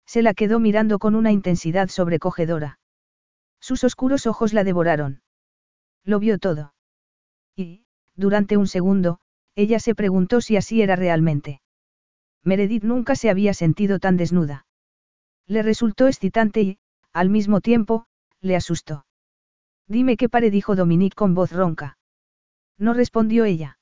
[0.05, 2.79] Se la quedó mirando con una intensidad sobrecogedora.
[3.59, 5.21] Sus oscuros ojos la devoraron.
[6.03, 6.73] Lo vio todo.
[7.55, 7.85] Y,
[8.15, 9.19] durante un segundo,
[9.55, 11.61] ella se preguntó si así era realmente.
[12.43, 14.65] Meredith nunca se había sentido tan desnuda.
[15.45, 16.79] Le resultó excitante y,
[17.13, 18.05] al mismo tiempo,
[18.39, 19.05] le asustó.
[19.87, 21.97] Dime qué pare, dijo Dominique con voz ronca.
[22.77, 23.77] No respondió ella.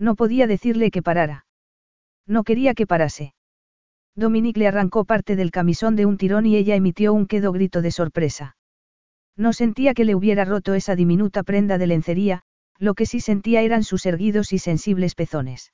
[0.00, 1.44] No podía decirle que parara.
[2.26, 3.34] No quería que parase.
[4.16, 7.82] Dominique le arrancó parte del camisón de un tirón y ella emitió un quedo grito
[7.82, 8.56] de sorpresa.
[9.36, 12.42] No sentía que le hubiera roto esa diminuta prenda de lencería,
[12.78, 15.72] lo que sí sentía eran sus erguidos y sensibles pezones.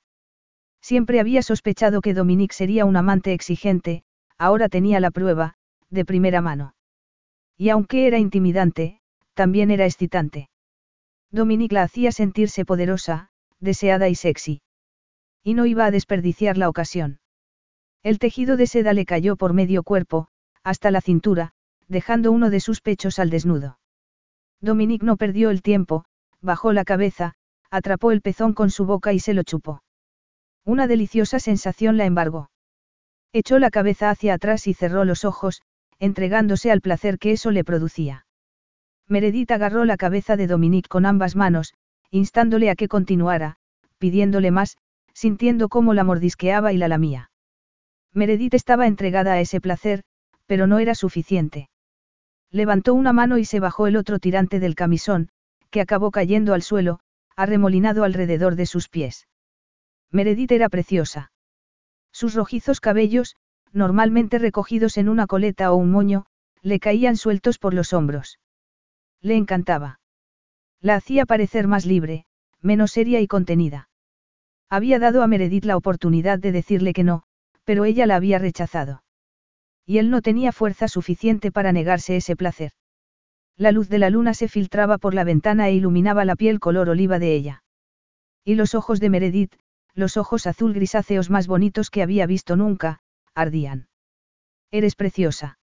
[0.81, 4.03] Siempre había sospechado que Dominique sería un amante exigente,
[4.37, 5.55] ahora tenía la prueba,
[5.89, 6.75] de primera mano.
[7.57, 8.99] Y aunque era intimidante,
[9.33, 10.49] también era excitante.
[11.31, 13.29] Dominique la hacía sentirse poderosa,
[13.59, 14.61] deseada y sexy.
[15.43, 17.19] Y no iba a desperdiciar la ocasión.
[18.03, 20.27] El tejido de seda le cayó por medio cuerpo,
[20.63, 21.53] hasta la cintura,
[21.87, 23.79] dejando uno de sus pechos al desnudo.
[24.61, 26.05] Dominique no perdió el tiempo,
[26.41, 27.35] bajó la cabeza,
[27.69, 29.83] atrapó el pezón con su boca y se lo chupó.
[30.65, 32.49] Una deliciosa sensación la embargó.
[33.33, 35.61] Echó la cabeza hacia atrás y cerró los ojos,
[35.99, 38.25] entregándose al placer que eso le producía.
[39.07, 41.73] Meredith agarró la cabeza de Dominique con ambas manos,
[42.11, 43.57] instándole a que continuara,
[43.97, 44.77] pidiéndole más,
[45.13, 47.31] sintiendo cómo la mordisqueaba y la lamía.
[48.13, 50.03] Meredith estaba entregada a ese placer,
[50.45, 51.69] pero no era suficiente.
[52.51, 55.29] Levantó una mano y se bajó el otro tirante del camisón,
[55.69, 56.99] que acabó cayendo al suelo,
[57.35, 59.27] arremolinado alrededor de sus pies.
[60.11, 61.31] Meredith era preciosa.
[62.11, 63.35] Sus rojizos cabellos,
[63.73, 66.25] normalmente recogidos en una coleta o un moño,
[66.61, 68.39] le caían sueltos por los hombros.
[69.21, 69.99] Le encantaba.
[70.81, 72.25] La hacía parecer más libre,
[72.61, 73.89] menos seria y contenida.
[74.69, 77.23] Había dado a Meredith la oportunidad de decirle que no,
[77.63, 79.03] pero ella la había rechazado.
[79.85, 82.71] Y él no tenía fuerza suficiente para negarse ese placer.
[83.55, 86.89] La luz de la luna se filtraba por la ventana e iluminaba la piel color
[86.89, 87.63] oliva de ella.
[88.43, 89.55] Y los ojos de Meredith,
[89.93, 92.99] los ojos azul grisáceos más bonitos que había visto nunca,
[93.33, 93.87] ardían.
[94.69, 95.59] Eres preciosa.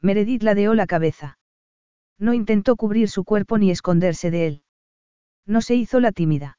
[0.00, 1.37] Meredith ladeó la cabeza.
[2.18, 4.62] No intentó cubrir su cuerpo ni esconderse de él.
[5.46, 6.58] No se hizo la tímida.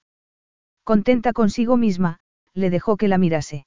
[0.84, 2.20] Contenta consigo misma,
[2.54, 3.66] le dejó que la mirase.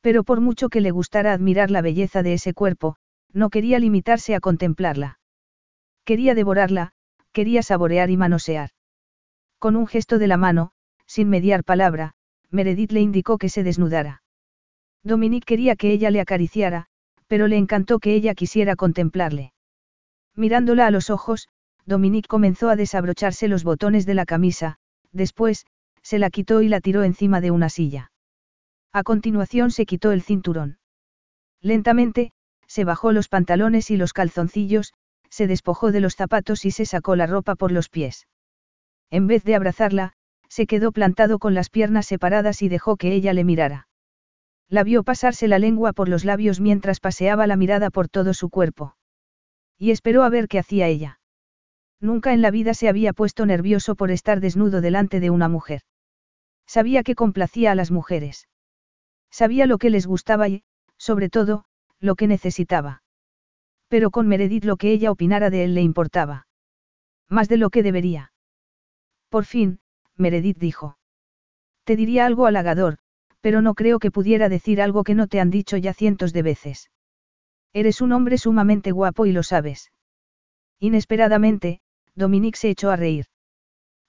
[0.00, 2.96] Pero por mucho que le gustara admirar la belleza de ese cuerpo,
[3.32, 5.18] no quería limitarse a contemplarla.
[6.04, 6.92] Quería devorarla,
[7.32, 8.70] quería saborear y manosear.
[9.58, 10.70] Con un gesto de la mano,
[11.06, 12.14] sin mediar palabra,
[12.50, 14.22] Meredith le indicó que se desnudara.
[15.02, 16.86] Dominique quería que ella le acariciara,
[17.26, 19.52] pero le encantó que ella quisiera contemplarle.
[20.38, 21.48] Mirándola a los ojos,
[21.84, 24.76] Dominique comenzó a desabrocharse los botones de la camisa,
[25.10, 25.66] después,
[26.00, 28.12] se la quitó y la tiró encima de una silla.
[28.92, 30.78] A continuación se quitó el cinturón.
[31.60, 32.30] Lentamente,
[32.68, 34.94] se bajó los pantalones y los calzoncillos,
[35.28, 38.28] se despojó de los zapatos y se sacó la ropa por los pies.
[39.10, 40.12] En vez de abrazarla,
[40.48, 43.88] se quedó plantado con las piernas separadas y dejó que ella le mirara.
[44.68, 48.50] La vio pasarse la lengua por los labios mientras paseaba la mirada por todo su
[48.50, 48.94] cuerpo.
[49.78, 51.20] Y esperó a ver qué hacía ella.
[52.00, 55.82] Nunca en la vida se había puesto nervioso por estar desnudo delante de una mujer.
[56.66, 58.48] Sabía que complacía a las mujeres.
[59.30, 60.64] Sabía lo que les gustaba y,
[60.96, 61.64] sobre todo,
[62.00, 63.02] lo que necesitaba.
[63.88, 66.46] Pero con Meredith lo que ella opinara de él le importaba.
[67.28, 68.32] Más de lo que debería.
[69.28, 69.80] Por fin,
[70.16, 70.98] Meredith dijo.
[71.84, 72.98] Te diría algo halagador,
[73.40, 76.42] pero no creo que pudiera decir algo que no te han dicho ya cientos de
[76.42, 76.90] veces.
[77.72, 79.92] Eres un hombre sumamente guapo y lo sabes.
[80.80, 81.80] Inesperadamente,
[82.14, 83.26] Dominique se echó a reír.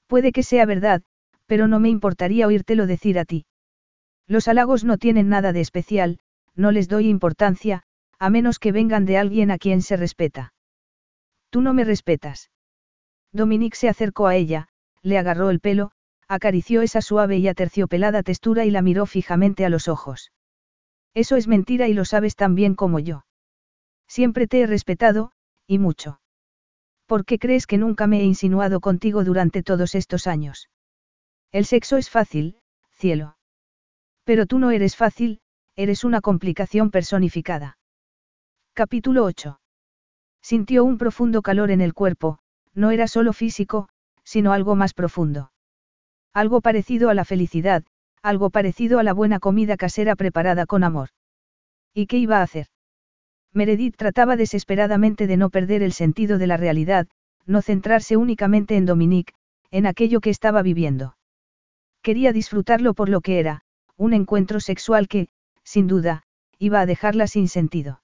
[0.08, 1.04] Puede que sea verdad,
[1.46, 3.46] pero no me importaría oírtelo decir a ti.
[4.28, 6.20] Los halagos no tienen nada de especial,
[6.56, 7.84] no les doy importancia,
[8.20, 10.54] a menos que vengan de alguien a quien se respeta.
[11.50, 12.52] Tú no me respetas.
[13.32, 14.68] Dominique se acercó a ella,
[15.02, 15.92] le agarró el pelo,
[16.28, 20.32] acarició esa suave y aterciopelada textura y la miró fijamente a los ojos.
[21.14, 23.26] Eso es mentira y lo sabes tan bien como yo.
[24.10, 25.32] Siempre te he respetado,
[25.68, 26.20] y mucho.
[27.06, 30.70] ¿Por qué crees que nunca me he insinuado contigo durante todos estos años?
[31.52, 32.58] El sexo es fácil,
[32.92, 33.38] cielo.
[34.24, 35.42] Pero tú no eres fácil,
[35.76, 37.78] eres una complicación personificada.
[38.74, 39.60] Capítulo 8.
[40.42, 42.40] Sintió un profundo calor en el cuerpo,
[42.74, 43.90] no era solo físico,
[44.24, 45.52] sino algo más profundo.
[46.34, 47.84] Algo parecido a la felicidad,
[48.24, 51.10] algo parecido a la buena comida casera preparada con amor.
[51.94, 52.68] ¿Y qué iba a hacer?
[53.54, 57.08] Meredith trataba desesperadamente de no perder el sentido de la realidad,
[57.46, 59.34] no centrarse únicamente en Dominique,
[59.72, 61.18] en aquello que estaba viviendo.
[62.02, 63.62] Quería disfrutarlo por lo que era,
[63.98, 65.30] un encuentro sexual que,
[65.64, 66.24] sin duda,
[66.58, 68.02] iba a dejarla sin sentido.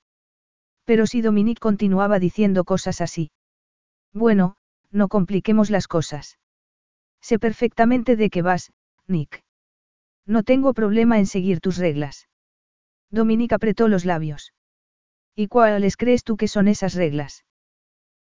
[0.84, 3.32] Pero si Dominique continuaba diciendo cosas así.
[4.14, 4.56] Bueno,
[4.92, 6.38] no compliquemos las cosas.
[7.22, 8.72] Sé perfectamente de qué vas,
[9.08, 9.44] Nick.
[10.26, 12.28] No tengo problema en seguir tus reglas.
[13.10, 14.54] Dominique apretó los labios.
[15.36, 17.44] ¿Y cuáles crees tú que son esas reglas?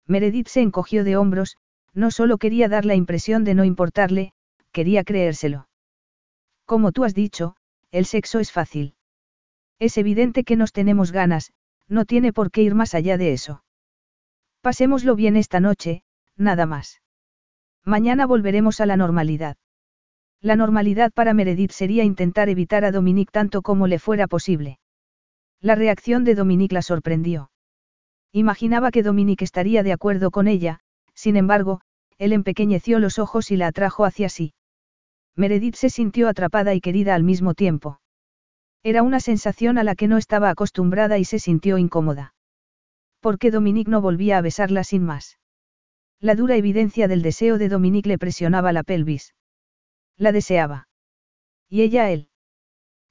[0.08, 1.58] Meredith se encogió de hombros,
[1.94, 4.34] no solo quería dar la impresión de no importarle,
[4.72, 5.68] quería creérselo.
[6.66, 7.56] Como tú has dicho,
[7.92, 8.96] el sexo es fácil.
[9.80, 11.54] Es evidente que nos tenemos ganas,
[11.88, 13.64] no tiene por qué ir más allá de eso.
[14.62, 16.04] Pasémoslo bien esta noche,
[16.36, 17.02] nada más.
[17.86, 19.58] Mañana volveremos a la normalidad.
[20.42, 24.80] La normalidad para Meredith sería intentar evitar a Dominique tanto como le fuera posible.
[25.64, 27.50] La reacción de Dominique la sorprendió.
[28.34, 30.82] Imaginaba que Dominique estaría de acuerdo con ella,
[31.14, 31.80] sin embargo,
[32.18, 34.54] él empequeñeció los ojos y la atrajo hacia sí.
[35.38, 38.02] Meredith se sintió atrapada y querida al mismo tiempo.
[38.84, 42.36] Era una sensación a la que no estaba acostumbrada y se sintió incómoda.
[43.22, 45.40] ¿Por qué Dominique no volvía a besarla sin más?
[46.20, 49.34] La dura evidencia del deseo de Dominique le presionaba la pelvis.
[50.18, 50.90] La deseaba.
[51.70, 52.28] Y ella él.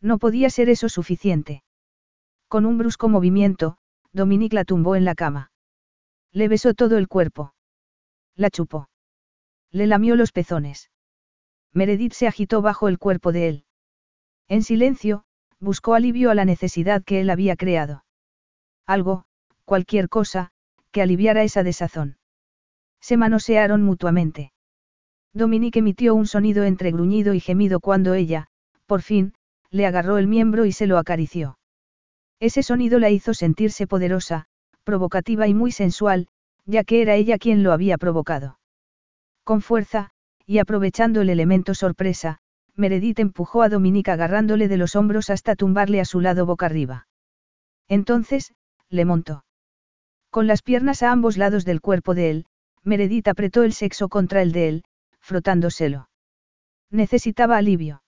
[0.02, 1.62] No podía ser eso suficiente.
[2.52, 3.78] Con un brusco movimiento,
[4.12, 5.50] Dominique la tumbó en la cama.
[6.32, 7.54] Le besó todo el cuerpo.
[8.36, 8.90] La chupó.
[9.70, 10.90] Le lamió los pezones.
[11.72, 13.64] Meredith se agitó bajo el cuerpo de él.
[14.48, 15.24] En silencio,
[15.60, 18.04] buscó alivio a la necesidad que él había creado.
[18.86, 19.24] Algo,
[19.64, 20.50] cualquier cosa,
[20.90, 22.18] que aliviara esa desazón.
[23.00, 24.52] Se manosearon mutuamente.
[25.32, 28.48] Dominique emitió un sonido entre gruñido y gemido cuando ella,
[28.84, 29.32] por fin,
[29.70, 31.56] le agarró el miembro y se lo acarició.
[32.42, 34.46] Ese sonido la hizo sentirse poderosa,
[34.82, 36.26] provocativa y muy sensual,
[36.64, 38.58] ya que era ella quien lo había provocado.
[39.44, 40.10] Con fuerza,
[40.44, 42.40] y aprovechando el elemento sorpresa,
[42.74, 47.06] Meredith empujó a Dominique agarrándole de los hombros hasta tumbarle a su lado boca arriba.
[47.86, 48.52] Entonces,
[48.88, 49.44] le montó.
[50.28, 52.46] Con las piernas a ambos lados del cuerpo de él,
[52.82, 54.84] Meredith apretó el sexo contra el de él,
[55.20, 56.08] frotándoselo.
[56.90, 58.02] Necesitaba alivio.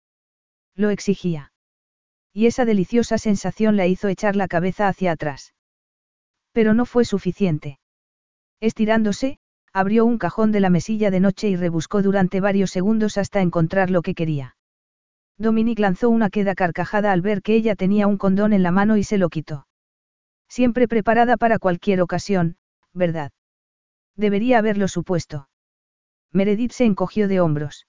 [0.73, 1.52] Lo exigía.
[2.33, 5.53] Y esa deliciosa sensación la hizo echar la cabeza hacia atrás.
[6.51, 7.79] Pero no fue suficiente.
[8.59, 9.37] Estirándose,
[9.71, 13.89] abrió un cajón de la mesilla de noche y rebuscó durante varios segundos hasta encontrar
[13.89, 14.55] lo que quería.
[15.37, 18.97] Dominique lanzó una queda carcajada al ver que ella tenía un condón en la mano
[18.97, 19.67] y se lo quitó.
[20.47, 22.57] Siempre preparada para cualquier ocasión,
[22.93, 23.31] ¿verdad?
[24.15, 25.49] Debería haberlo supuesto.
[26.31, 27.87] Meredith se encogió de hombros.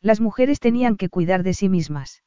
[0.00, 2.22] Las mujeres tenían que cuidar de sí mismas.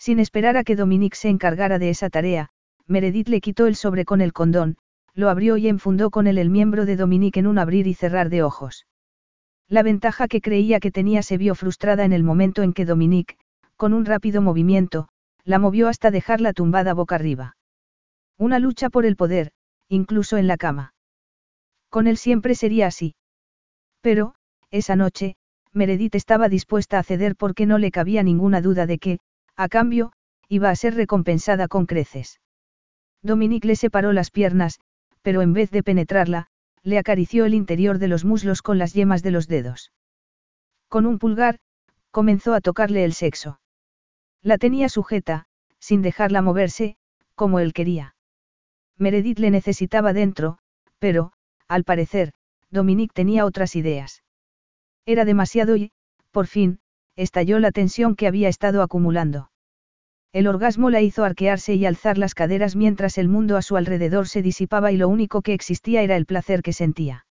[0.00, 2.48] Sin esperar a que Dominique se encargara de esa tarea,
[2.86, 4.78] Meredith le quitó el sobre con el condón,
[5.14, 8.30] lo abrió y enfundó con él el miembro de Dominique en un abrir y cerrar
[8.30, 8.86] de ojos.
[9.68, 13.36] La ventaja que creía que tenía se vio frustrada en el momento en que Dominique,
[13.76, 15.08] con un rápido movimiento,
[15.44, 17.56] la movió hasta dejarla tumbada boca arriba.
[18.38, 19.52] Una lucha por el poder,
[19.88, 20.94] incluso en la cama.
[21.90, 23.16] Con él siempre sería así.
[24.00, 24.34] Pero,
[24.70, 25.36] esa noche,
[25.72, 29.20] Meredith estaba dispuesta a ceder porque no le cabía ninguna duda de que,
[29.62, 30.12] a cambio,
[30.48, 32.40] iba a ser recompensada con creces.
[33.22, 34.80] Dominique le separó las piernas,
[35.20, 36.46] pero en vez de penetrarla,
[36.82, 39.92] le acarició el interior de los muslos con las yemas de los dedos.
[40.88, 41.58] Con un pulgar,
[42.10, 43.60] comenzó a tocarle el sexo.
[44.40, 45.44] La tenía sujeta,
[45.78, 46.96] sin dejarla moverse,
[47.34, 48.14] como él quería.
[48.96, 50.58] Meredith le necesitaba dentro,
[50.98, 51.32] pero,
[51.68, 52.32] al parecer,
[52.70, 54.22] Dominique tenía otras ideas.
[55.04, 55.92] Era demasiado y,
[56.30, 56.80] por fin,
[57.14, 59.49] estalló la tensión que había estado acumulando.
[60.32, 64.28] El orgasmo la hizo arquearse y alzar las caderas mientras el mundo a su alrededor
[64.28, 67.26] se disipaba y lo único que existía era el placer que sentía.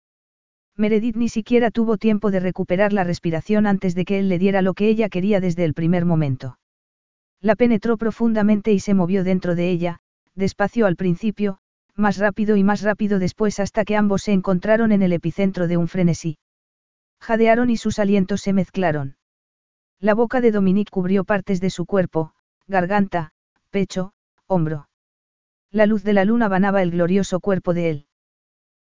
[0.77, 4.63] Meredith ni siquiera tuvo tiempo de recuperar la respiración antes de que él le diera
[4.63, 6.59] lo que ella quería desde el primer momento.
[7.41, 10.01] La penetró profundamente y se movió dentro de ella,
[10.35, 11.59] despacio al principio,
[11.95, 15.77] más rápido y más rápido después hasta que ambos se encontraron en el epicentro de
[15.77, 16.39] un frenesí.
[17.21, 19.17] Jadearon y sus alientos se mezclaron.
[20.01, 22.33] La boca de Dominique cubrió partes de su cuerpo,
[22.69, 23.33] garganta,
[23.71, 24.13] pecho,
[24.47, 24.89] hombro.
[25.71, 28.07] La luz de la luna banaba el glorioso cuerpo de él.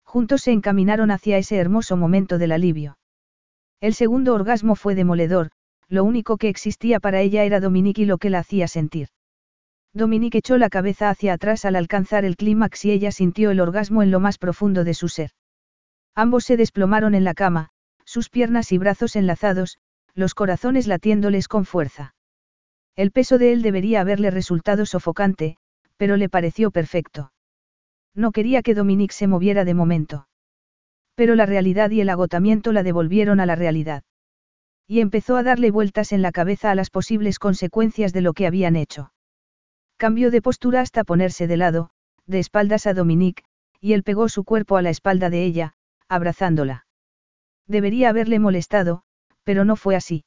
[0.04, 2.98] Juntos se encaminaron hacia ese hermoso momento del alivio.
[3.82, 5.52] El segundo orgasmo fue demoledor,
[5.90, 9.10] lo único que existía para ella era Dominique y lo que la hacía sentir.
[9.94, 14.02] Dominique echó la cabeza hacia atrás al alcanzar el clímax y ella sintió el orgasmo
[14.02, 15.32] en lo más profundo de su ser.
[16.16, 17.70] Ambos se desplomaron en la cama,
[18.06, 19.78] sus piernas y brazos enlazados,
[20.16, 22.16] los corazones latiéndoles con fuerza.
[22.96, 25.58] El peso de él debería haberle resultado sofocante,
[25.98, 27.32] pero le pareció perfecto.
[28.14, 30.28] No quería que Dominique se moviera de momento.
[31.16, 34.04] Pero la realidad y el agotamiento la devolvieron a la realidad.
[34.88, 38.46] Y empezó a darle vueltas en la cabeza a las posibles consecuencias de lo que
[38.46, 39.14] habían hecho.
[39.98, 41.90] Cambió de postura hasta ponerse de lado,
[42.26, 43.44] de espaldas a Dominique,
[43.80, 45.74] y él pegó su cuerpo a la espalda de ella,
[46.08, 46.86] abrazándola.
[47.68, 49.04] Debería haberle molestado,
[49.44, 50.26] pero no fue así.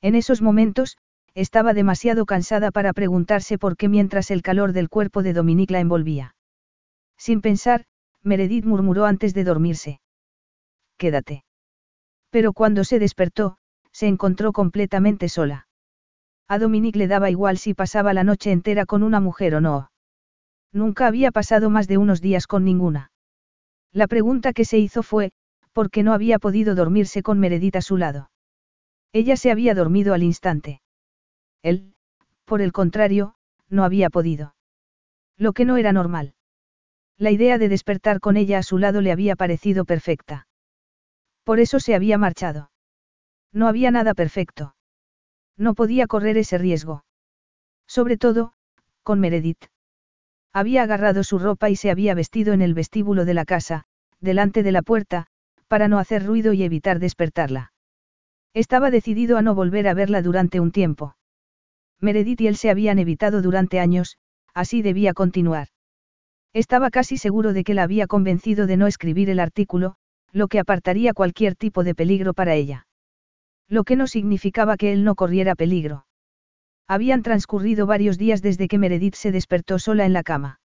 [0.00, 0.96] En esos momentos,
[1.40, 5.78] estaba demasiado cansada para preguntarse por qué mientras el calor del cuerpo de Dominique la
[5.78, 6.34] envolvía.
[7.16, 7.84] Sin pensar,
[8.24, 10.00] Meredith murmuró antes de dormirse.
[10.96, 11.44] Quédate.
[12.30, 13.56] Pero cuando se despertó,
[13.92, 15.68] se encontró completamente sola.
[16.48, 19.92] A Dominique le daba igual si pasaba la noche entera con una mujer o no.
[20.72, 23.12] Nunca había pasado más de unos días con ninguna.
[23.92, 25.30] La pregunta que se hizo fue,
[25.72, 28.30] ¿por qué no había podido dormirse con Meredith a su lado?
[29.12, 30.80] Ella se había dormido al instante.
[31.62, 31.94] Él,
[32.44, 33.34] por el contrario,
[33.68, 34.54] no había podido.
[35.36, 36.34] Lo que no era normal.
[37.16, 40.46] La idea de despertar con ella a su lado le había parecido perfecta.
[41.44, 42.70] Por eso se había marchado.
[43.52, 44.76] No había nada perfecto.
[45.56, 47.04] No podía correr ese riesgo.
[47.86, 48.52] Sobre todo,
[49.02, 49.66] con Meredith.
[50.52, 53.84] Había agarrado su ropa y se había vestido en el vestíbulo de la casa,
[54.20, 55.26] delante de la puerta,
[55.66, 57.72] para no hacer ruido y evitar despertarla.
[58.54, 61.17] Estaba decidido a no volver a verla durante un tiempo.
[62.00, 64.18] Meredith y él se habían evitado durante años,
[64.54, 65.68] así debía continuar.
[66.52, 69.96] Estaba casi seguro de que la había convencido de no escribir el artículo,
[70.32, 72.86] lo que apartaría cualquier tipo de peligro para ella.
[73.68, 76.06] Lo que no significaba que él no corriera peligro.
[76.86, 80.60] Habían transcurrido varios días desde que Meredith se despertó sola en la cama.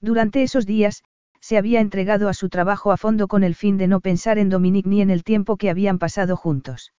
[0.00, 1.02] Durante esos días,
[1.40, 4.50] se había entregado a su trabajo a fondo con el fin de no pensar en
[4.50, 6.92] Dominique ni en el tiempo que habían pasado juntos.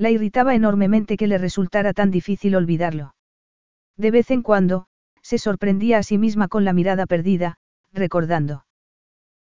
[0.00, 3.14] La irritaba enormemente que le resultara tan difícil olvidarlo.
[3.98, 4.86] De vez en cuando,
[5.20, 7.58] se sorprendía a sí misma con la mirada perdida,
[7.92, 8.64] recordando.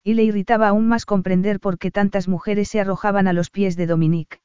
[0.02, 3.76] Y le irritaba aún más comprender por qué tantas mujeres se arrojaban a los pies
[3.76, 4.40] de Dominique.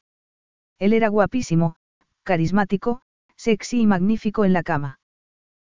[0.80, 1.78] Él era guapísimo,
[2.24, 3.04] carismático,
[3.38, 5.00] sexy y magnífico en la cama.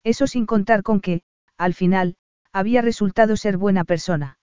[0.02, 1.22] Eso sin contar con que,
[1.58, 2.16] al final,
[2.52, 4.40] había resultado ser buena persona.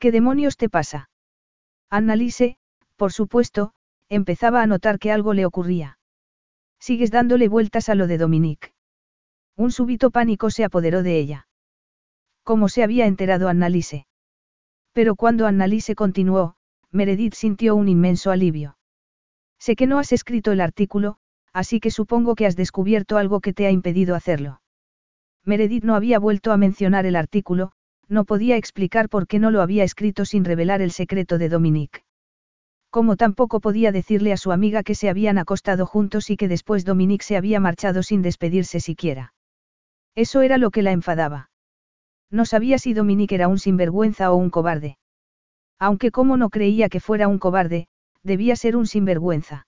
[0.00, 1.08] ¿Qué demonios te pasa?
[1.88, 2.58] Annalise,
[2.96, 3.74] por supuesto,
[4.08, 5.98] empezaba a notar que algo le ocurría.
[6.80, 8.72] Sigues dándole vueltas a lo de Dominique.
[9.56, 11.48] Un súbito pánico se apoderó de ella.
[12.44, 14.06] ¿Cómo se había enterado Annalise?
[14.92, 16.54] Pero cuando Annalise continuó,
[16.90, 18.78] Meredith sintió un inmenso alivio.
[19.58, 21.18] Sé que no has escrito el artículo,
[21.52, 24.62] así que supongo que has descubierto algo que te ha impedido hacerlo.
[25.44, 27.72] Meredith no había vuelto a mencionar el artículo,
[28.08, 32.04] no podía explicar por qué no lo había escrito sin revelar el secreto de Dominique.
[32.90, 36.84] Como tampoco podía decirle a su amiga que se habían acostado juntos y que después
[36.84, 39.34] Dominique se había marchado sin despedirse siquiera.
[40.14, 41.50] Eso era lo que la enfadaba.
[42.30, 44.98] No sabía si Dominique era un sinvergüenza o un cobarde.
[45.78, 47.88] Aunque como no creía que fuera un cobarde,
[48.22, 49.66] debía ser un sinvergüenza.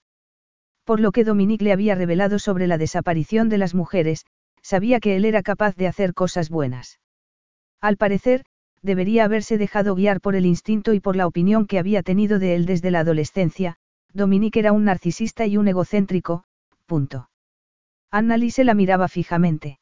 [0.85, 4.27] Por lo que Dominique le había revelado sobre la desaparición de las mujeres,
[4.63, 7.01] sabía que él era capaz de hacer cosas buenas.
[7.81, 8.45] Al parecer,
[8.83, 12.55] debería haberse dejado guiar por el instinto y por la opinión que había tenido de
[12.55, 13.77] él desde la adolescencia,
[14.13, 16.45] Dominique era un narcisista y un egocéntrico,
[16.87, 17.31] punto.
[18.11, 19.79] Annalise la miraba fijamente.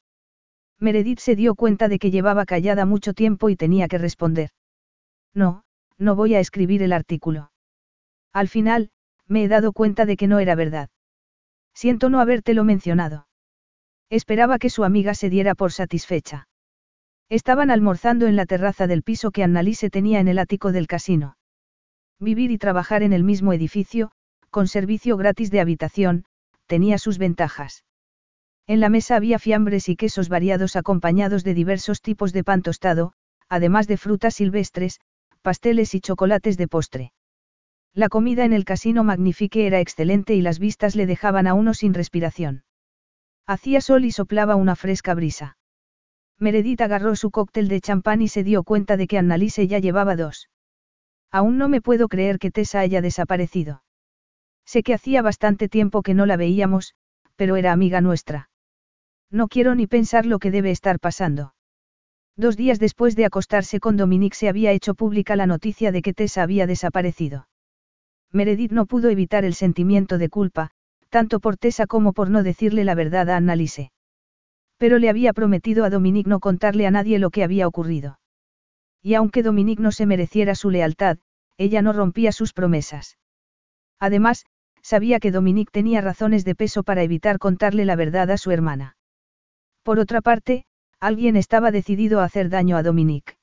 [0.79, 4.51] Meredith se dio cuenta de que llevaba callada mucho tiempo y tenía que responder.
[5.35, 5.65] No,
[5.97, 7.51] no voy a escribir el artículo.
[8.33, 8.91] Al final,
[9.27, 10.91] me he dado cuenta de que no era verdad.
[11.75, 13.29] Siento no habértelo mencionado.
[14.11, 16.48] Esperaba que su amiga se diera por satisfecha.
[17.31, 21.37] Estaban almorzando en la terraza del piso que Annalise tenía en el ático del casino.
[22.19, 24.11] Vivir y trabajar en el mismo edificio,
[24.51, 26.25] con servicio gratis de habitación,
[26.67, 27.85] tenía sus ventajas.
[28.67, 33.13] En la mesa había fiambres y quesos variados acompañados de diversos tipos de pan tostado,
[33.49, 35.01] además de frutas silvestres,
[35.43, 37.13] pasteles y chocolates de postre.
[37.93, 41.75] La comida en el casino Magnifique era excelente y las vistas le dejaban a uno
[41.75, 42.65] sin respiración.
[43.47, 45.58] Hacía sol y soplaba una fresca brisa.
[46.39, 50.15] Meredith agarró su cóctel de champán y se dio cuenta de que Annalise ya llevaba
[50.15, 50.49] dos.
[51.31, 53.83] Aún no me puedo creer que Tessa haya desaparecido.
[54.65, 56.95] Sé que hacía bastante tiempo que no la veíamos,
[57.37, 58.51] pero era amiga nuestra.
[59.31, 61.55] No quiero ni pensar lo que debe estar pasando.
[62.37, 66.15] Dos días después de acostarse con Dominique se había hecho pública la noticia de que
[66.15, 67.49] Tessa había desaparecido.
[68.31, 70.71] Meredith no pudo evitar el sentimiento de culpa,
[71.09, 73.91] tanto por Tessa como por no decirle la verdad a Annalise.
[74.79, 78.21] Pero le había prometido a Dominique no contarle a nadie lo que había ocurrido.
[79.03, 81.19] Y aunque Dominique no se mereciera su lealtad,
[81.57, 83.19] ella no rompía sus promesas.
[83.99, 84.47] Además,
[84.83, 88.97] sabía que Dominique tenía razones de peso para evitar contarle la verdad a su hermana.
[89.83, 90.65] Por otra parte,
[91.01, 93.35] alguien estaba decidido a hacer daño a Dominique.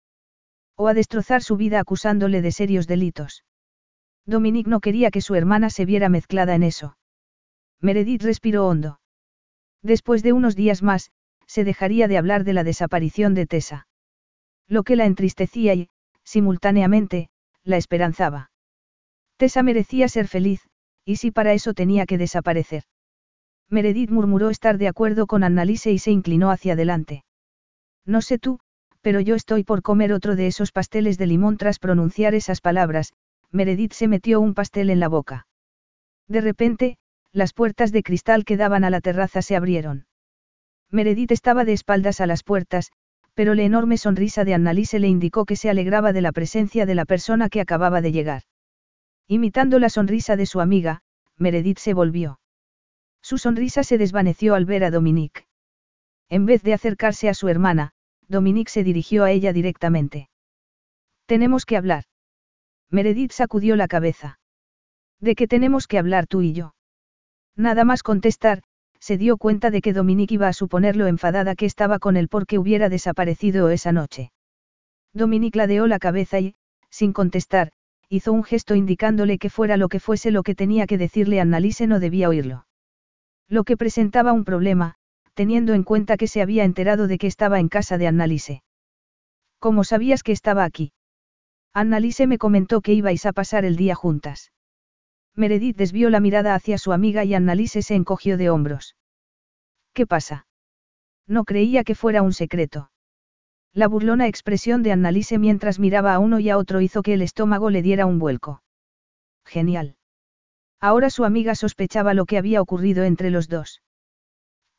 [0.78, 3.44] O a destrozar su vida acusándole de serios delitos.
[4.26, 6.98] Dominique no quería que su hermana se viera mezclada en eso.
[7.82, 9.00] Meredith respiró hondo.
[9.82, 11.12] Después de unos días más,
[11.48, 13.88] se dejaría de hablar de la desaparición de Tessa.
[14.68, 15.90] Lo que la entristecía y,
[16.24, 17.30] simultáneamente,
[17.64, 18.52] la esperanzaba.
[19.38, 20.62] Tessa merecía ser feliz,
[21.04, 22.84] y si para eso tenía que desaparecer.
[23.70, 27.24] Meredith murmuró estar de acuerdo con Annalise y se inclinó hacia adelante.
[28.06, 28.60] No sé tú,
[29.02, 33.14] pero yo estoy por comer otro de esos pasteles de limón tras pronunciar esas palabras,
[33.52, 35.48] Meredith se metió un pastel en la boca.
[36.28, 36.98] De repente,
[37.32, 40.06] las puertas de cristal que daban a la terraza se abrieron.
[40.92, 42.92] Meredith estaba de espaldas a las puertas,
[43.36, 46.96] Pero la enorme sonrisa de Annalise le indicó que se alegraba de la presencia de
[46.96, 48.44] la persona que acababa de llegar.
[49.28, 51.02] Imitando la sonrisa de su amiga,
[51.38, 52.40] Meredith se volvió.
[53.22, 55.46] Su sonrisa se desvaneció al ver a Dominique.
[56.30, 57.92] En vez de acercarse a su hermana,
[58.28, 60.30] Dominique se dirigió a ella directamente.
[61.26, 62.06] Tenemos que hablar.
[62.90, 64.40] Meredith sacudió la cabeza.
[65.20, 66.76] ¿De qué tenemos que hablar tú y yo?
[67.56, 68.62] Nada más contestar,
[69.06, 72.28] se dio cuenta de que Dominique iba a suponer lo enfadada que estaba con él
[72.28, 74.32] porque hubiera desaparecido esa noche.
[75.14, 76.56] Dominique ladeó la cabeza y,
[76.90, 77.72] sin contestar,
[78.10, 81.86] hizo un gesto indicándole que fuera lo que fuese lo que tenía que decirle Annalise
[81.86, 82.66] no debía oírlo.
[83.48, 84.96] Lo que presentaba un problema,
[85.36, 88.64] teniendo en cuenta que se había enterado de que estaba en casa de Annalise.
[89.60, 90.94] ¿Cómo sabías que estaba aquí?
[91.76, 94.52] Annalise me comentó que ibais a pasar el día juntas.
[95.36, 98.96] Meredith desvió la mirada hacia su amiga y Annalise se encogió de hombros.
[99.94, 100.48] ¿Qué pasa?
[101.28, 102.92] No creía que fuera un secreto.
[103.74, 107.22] La burlona expresión de Annalise mientras miraba a uno y a otro hizo que el
[107.22, 108.64] estómago le diera un vuelco.
[109.44, 109.98] Genial.
[110.80, 113.82] Ahora su amiga sospechaba lo que había ocurrido entre los dos.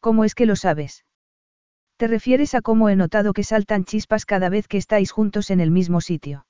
[0.01, 1.05] ¿Cómo es que lo sabes?
[1.97, 5.61] ¿Te refieres a cómo he notado que saltan chispas cada vez que estáis juntos en
[5.61, 6.47] el mismo sitio?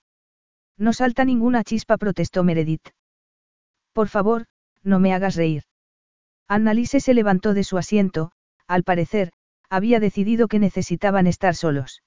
[0.76, 2.88] No salta ninguna chispa, protestó Meredith.
[3.96, 4.44] Por favor,
[4.82, 5.62] no me hagas reír.
[6.48, 8.30] Annalise se levantó de su asiento,
[8.66, 9.32] al parecer,
[9.70, 12.02] había decidido que necesitaban estar solos.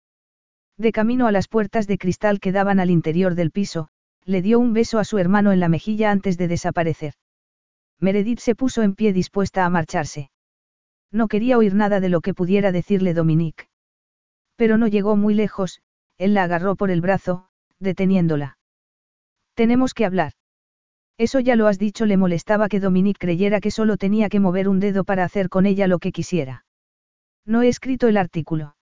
[0.77, 3.87] De camino a las puertas de cristal que daban al interior del piso,
[4.23, 7.15] le dio un beso a su hermano en la mejilla antes de desaparecer.
[7.99, 10.29] Meredith se puso en pie dispuesta a marcharse.
[11.11, 13.67] No quería oír nada de lo que pudiera decirle Dominique.
[14.57, 15.81] Pero no llegó muy lejos,
[16.19, 17.49] él la agarró por el brazo,
[17.79, 18.59] deteniéndola.
[19.55, 20.33] Tenemos que hablar.
[21.19, 24.69] Eso ya lo has dicho, le molestaba que Dominique creyera que solo tenía que mover
[24.69, 26.63] un dedo para hacer con ella lo que quisiera.
[27.45, 28.77] No he escrito el artículo.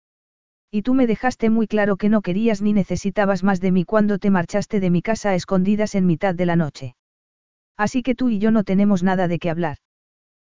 [0.71, 4.19] Y tú me dejaste muy claro que no querías ni necesitabas más de mí cuando
[4.19, 6.97] te marchaste de mi casa a escondidas en mitad de la noche.
[7.77, 9.77] Así que tú y yo no tenemos nada de qué hablar.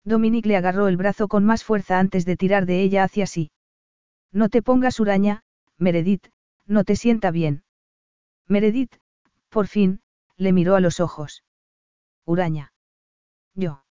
[0.04, 3.50] Dominique le agarró el brazo con más fuerza antes de tirar de ella hacia sí.
[4.30, 5.42] No te pongas huraña,
[5.76, 6.28] Meredith,
[6.68, 7.64] no te sienta bien.
[8.46, 8.94] Meredith,
[9.48, 9.98] por fin,
[10.36, 11.42] le miró a los ojos.
[12.26, 12.72] Uraña.
[13.54, 13.84] Yo.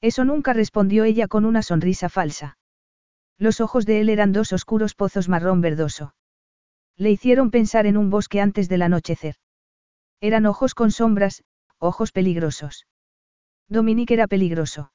[0.00, 2.58] Eso nunca respondió ella con una sonrisa falsa.
[3.38, 6.14] Los ojos de él eran dos oscuros pozos marrón verdoso.
[6.96, 9.36] Le hicieron pensar en un bosque antes del anochecer.
[10.20, 11.44] Eran ojos con sombras,
[11.78, 12.86] ojos peligrosos.
[13.68, 14.92] Dominique era peligroso.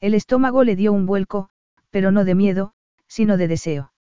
[0.00, 1.48] El estómago le dio un vuelco,
[1.90, 2.74] pero no de miedo,
[3.06, 3.92] sino de deseo.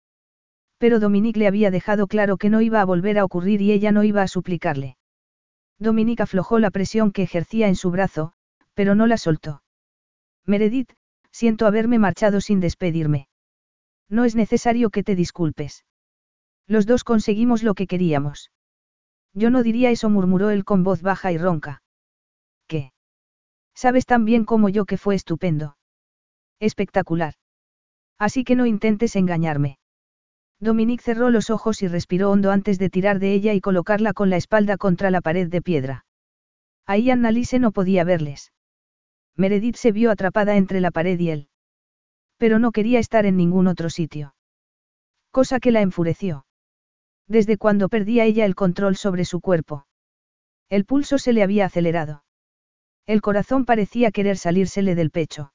[0.77, 3.91] Pero Dominique le había dejado claro que no iba a volver a ocurrir y ella
[3.91, 4.97] no iba a suplicarle.
[5.79, 8.33] Dominique aflojó la presión que ejercía en su brazo,
[8.73, 9.63] pero no la soltó.
[10.45, 10.93] Meredith,
[11.31, 13.27] siento haberme marchado sin despedirme.
[14.09, 15.85] No es necesario que te disculpes.
[16.67, 18.51] Los dos conseguimos lo que queríamos.
[19.33, 21.81] Yo no diría eso, murmuró él con voz baja y ronca.
[22.67, 22.93] ¿Qué?
[23.73, 25.77] Sabes tan bien como yo que fue estupendo.
[26.59, 27.33] Espectacular.
[28.19, 29.79] Así que no intentes engañarme.
[30.63, 34.29] Dominique cerró los ojos y respiró hondo antes de tirar de ella y colocarla con
[34.29, 36.05] la espalda contra la pared de piedra.
[36.85, 38.53] Ahí Annalise no podía verles.
[39.35, 41.49] Meredith se vio atrapada entre la pared y él.
[42.37, 44.35] Pero no quería estar en ningún otro sitio.
[45.31, 46.45] Cosa que la enfureció.
[47.27, 49.85] Desde cuando perdía ella el control sobre su cuerpo.
[50.69, 52.23] El pulso se le había acelerado.
[53.05, 55.51] El corazón parecía querer salírsele del pecho.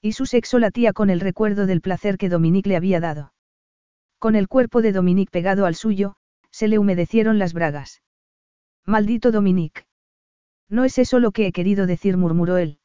[0.00, 3.32] Y su sexo latía con el recuerdo del placer que Dominique le había dado.
[4.20, 6.14] Con el cuerpo de Dominique pegado al suyo,
[6.50, 8.02] se le humedecieron las bragas.
[8.84, 9.86] Maldito Dominique.
[10.68, 12.78] No es eso lo que he querido decir, murmuró él.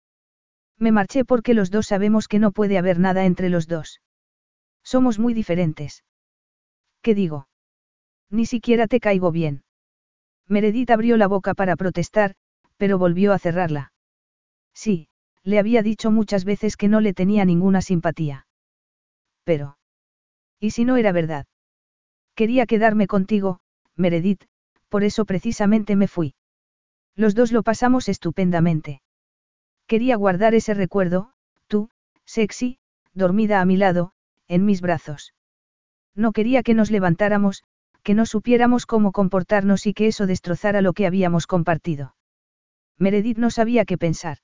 [0.80, 4.02] Me marché porque los dos sabemos que no puede haber nada entre los dos.
[4.82, 6.06] Somos muy diferentes.
[7.02, 7.50] ¿Qué digo?
[8.30, 9.66] Ni siquiera te caigo bien.
[10.48, 12.36] Meredith abrió la boca para protestar,
[12.78, 13.92] pero volvió a cerrarla.
[14.74, 15.10] Sí,
[15.44, 18.48] le había dicho muchas veces que no le tenía ninguna simpatía.
[19.44, 19.78] Pero.
[20.60, 21.46] ¿Y si no era verdad?
[22.36, 23.60] Quería quedarme contigo,
[23.96, 24.44] Meredith,
[24.90, 26.36] por eso precisamente me fui.
[27.16, 29.02] Los dos lo pasamos estupendamente.
[29.88, 31.32] Quería guardar ese recuerdo,
[31.68, 31.90] tú,
[32.26, 32.78] sexy,
[33.14, 34.12] dormida a mi lado,
[34.48, 35.34] en mis brazos.
[36.14, 37.64] No quería que nos levantáramos,
[38.04, 42.16] que no supiéramos cómo comportarnos y que eso destrozara lo que habíamos compartido.
[42.98, 44.38] Meredith no sabía qué pensar.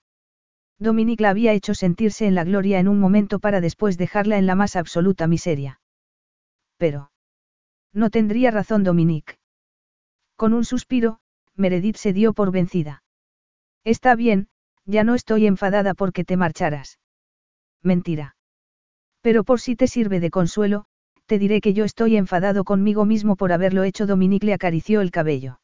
[0.80, 4.48] Dominique la había hecho sentirse en la gloria en un momento para después dejarla en
[4.48, 5.81] la más absoluta miseria.
[6.82, 7.12] Pero.
[7.94, 9.36] No tendría razón Dominique.
[10.36, 11.20] Con un suspiro,
[11.56, 13.04] Meredith se dio por vencida.
[13.84, 14.48] Está bien,
[14.86, 16.98] ya no estoy enfadada porque te marcharas.
[17.84, 18.36] Mentira.
[19.22, 20.86] Pero por si te sirve de consuelo,
[21.28, 24.08] te diré que yo estoy enfadado conmigo mismo por haberlo hecho.
[24.08, 25.60] Dominique le acarició el cabello.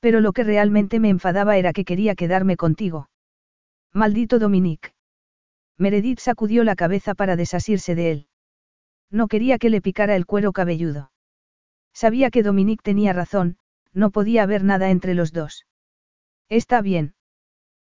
[0.00, 3.08] Pero lo que realmente me enfadaba era que quería quedarme contigo.
[3.92, 4.90] Maldito Dominique.
[5.78, 8.28] Meredith sacudió la cabeza para desasirse de él.
[9.14, 11.12] No quería que le picara el cuero cabelludo.
[11.92, 13.58] Sabía que Dominique tenía razón,
[13.92, 15.66] no podía haber nada entre los dos.
[16.48, 17.14] Está bien.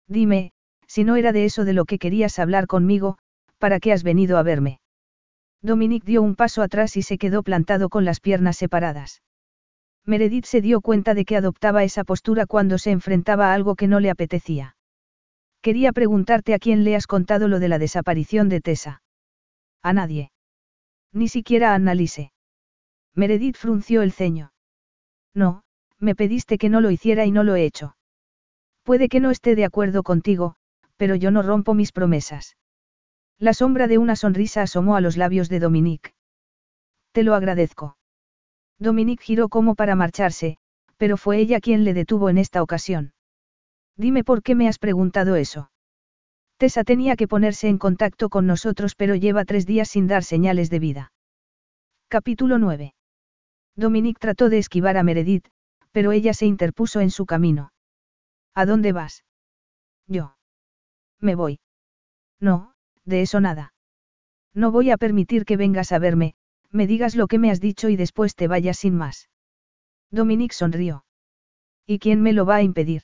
[0.07, 0.51] Dime,
[0.85, 3.17] si no era de eso de lo que querías hablar conmigo,
[3.57, 4.79] ¿para qué has venido a verme?
[5.63, 9.23] Dominique dio un paso atrás y se quedó plantado con las piernas separadas.
[10.05, 13.87] Meredith se dio cuenta de que adoptaba esa postura cuando se enfrentaba a algo que
[13.87, 14.77] no le apetecía.
[15.63, 19.01] Quería preguntarte a quién le has contado lo de la desaparición de Tessa.
[19.81, 20.29] A nadie.
[21.15, 22.33] Ni siquiera a Annalise.
[23.15, 24.51] Meredith frunció el ceño.
[25.33, 25.63] No,
[25.97, 27.95] me pediste que no lo hiciera y no lo he hecho.
[28.83, 30.57] Puede que no esté de acuerdo contigo,
[30.97, 32.57] pero yo no rompo mis promesas.
[33.39, 36.13] La sombra de una sonrisa asomó a los labios de Dominique.
[37.13, 37.97] Te lo agradezco.
[38.77, 40.57] Dominique giró como para marcharse,
[40.97, 43.13] pero fue ella quien le detuvo en esta ocasión.
[43.95, 45.69] Dime por qué me has preguntado eso.
[46.57, 50.69] Tessa tenía que ponerse en contacto con nosotros pero lleva tres días sin dar señales
[50.69, 51.11] de vida.
[52.07, 52.93] Capítulo 9.
[53.75, 55.47] Dominique trató de esquivar a Meredith,
[55.91, 57.73] pero ella se interpuso en su camino.
[58.53, 59.25] ¿A dónde vas?
[60.07, 60.37] Yo.
[61.19, 61.59] Me voy.
[62.39, 62.73] No,
[63.03, 63.73] de eso nada.
[64.53, 66.35] No voy a permitir que vengas a verme,
[66.71, 69.29] me digas lo que me has dicho y después te vayas sin más.
[70.09, 71.05] Dominique sonrió.
[71.85, 73.01] ¿Y quién me lo va a impedir?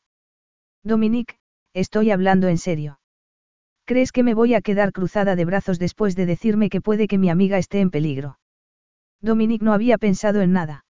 [0.83, 1.37] Dominique,
[1.73, 3.00] estoy hablando en serio.
[3.85, 7.17] ¿Crees que me voy a quedar cruzada de brazos después de decirme que puede que
[7.17, 8.39] mi amiga esté en peligro?
[9.21, 10.85] Dominique no había pensado en nada.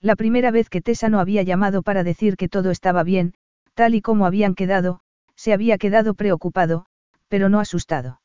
[0.00, 3.34] La primera vez que Tessa no había llamado para decir que todo estaba bien,
[3.74, 5.00] tal y como habían quedado,
[5.36, 6.86] se había quedado preocupado,
[7.28, 8.20] pero no asustado.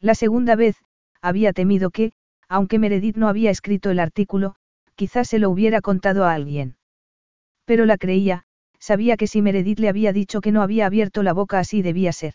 [0.00, 0.76] La segunda vez,
[1.20, 2.12] había temido que,
[2.48, 4.56] aunque Meredith no había escrito el artículo,
[4.94, 6.76] quizás se lo hubiera contado a alguien.
[7.64, 8.44] Pero la creía,
[8.78, 12.12] sabía que si Meredith le había dicho que no había abierto la boca así debía
[12.12, 12.34] ser.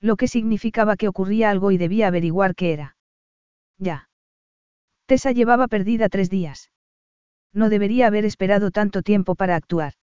[0.00, 2.96] Lo que significaba que ocurría algo y debía averiguar qué era.
[3.78, 4.08] Ya.
[5.06, 6.70] Tessa llevaba perdida tres días.
[7.52, 9.94] No debería haber esperado tanto tiempo para actuar.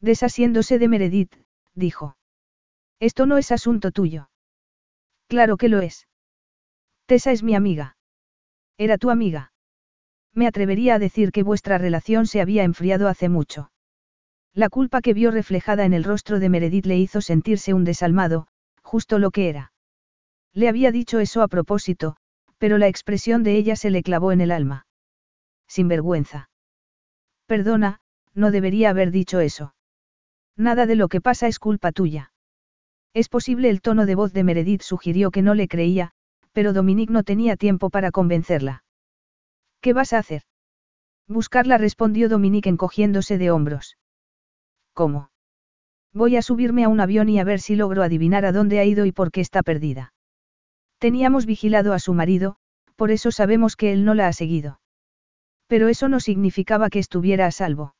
[0.00, 1.34] Desasiéndose de Meredith,
[1.74, 2.16] dijo.
[3.00, 4.30] Esto no es asunto tuyo.
[5.28, 6.06] Claro que lo es.
[7.06, 7.96] Tessa es mi amiga.
[8.76, 9.52] Era tu amiga.
[10.34, 13.72] Me atrevería a decir que vuestra relación se había enfriado hace mucho.
[14.54, 18.46] La culpa que vio reflejada en el rostro de Meredith le hizo sentirse un desalmado,
[18.88, 19.72] justo lo que era.
[20.54, 22.16] Le había dicho eso a propósito,
[22.56, 24.86] pero la expresión de ella se le clavó en el alma.
[25.68, 26.48] Sin vergüenza.
[27.46, 28.00] Perdona,
[28.32, 29.74] no debería haber dicho eso.
[30.56, 32.32] Nada de lo que pasa es culpa tuya.
[33.12, 36.12] Es posible el tono de voz de Meredith sugirió que no le creía,
[36.52, 38.84] pero Dominique no tenía tiempo para convencerla.
[39.82, 40.42] ¿Qué vas a hacer?
[41.26, 43.98] Buscarla respondió Dominique encogiéndose de hombros.
[44.94, 45.28] ¿Cómo?
[46.18, 48.84] Voy a subirme a un avión y a ver si logro adivinar a dónde ha
[48.84, 50.12] ido y por qué está perdida.
[50.98, 52.56] Teníamos vigilado a su marido,
[52.96, 54.80] por eso sabemos que él no la ha seguido.
[55.68, 57.94] Pero eso no significaba que estuviera a salvo.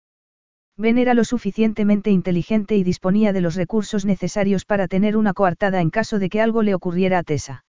[0.76, 5.80] Ben era lo suficientemente inteligente y disponía de los recursos necesarios para tener una coartada
[5.80, 7.64] en caso de que algo le ocurriera a Tessa.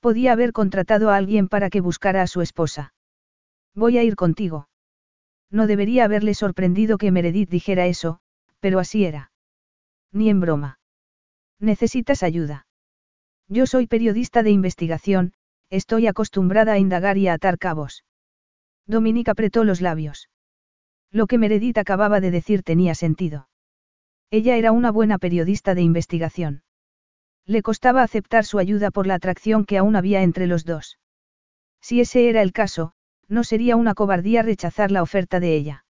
[0.00, 2.94] Podía haber contratado a alguien para que buscara a su esposa.
[3.74, 4.70] Voy a ir contigo.
[5.50, 8.20] No debería haberle sorprendido que Meredith dijera eso,
[8.60, 9.30] pero así era.
[10.12, 10.78] Ni en broma.
[11.60, 12.66] Necesitas ayuda.
[13.48, 15.32] Yo soy periodista de investigación,
[15.70, 18.04] estoy acostumbrada a indagar y a atar cabos.
[18.86, 20.28] Dominique apretó los labios.
[21.10, 23.48] Lo que Meredith acababa de decir tenía sentido.
[24.30, 26.62] Ella era una buena periodista de investigación.
[27.46, 30.98] Le costaba aceptar su ayuda por la atracción que aún había entre los dos.
[31.80, 32.92] Si ese era el caso,
[33.26, 35.84] no sería una cobardía rechazar la oferta de ella.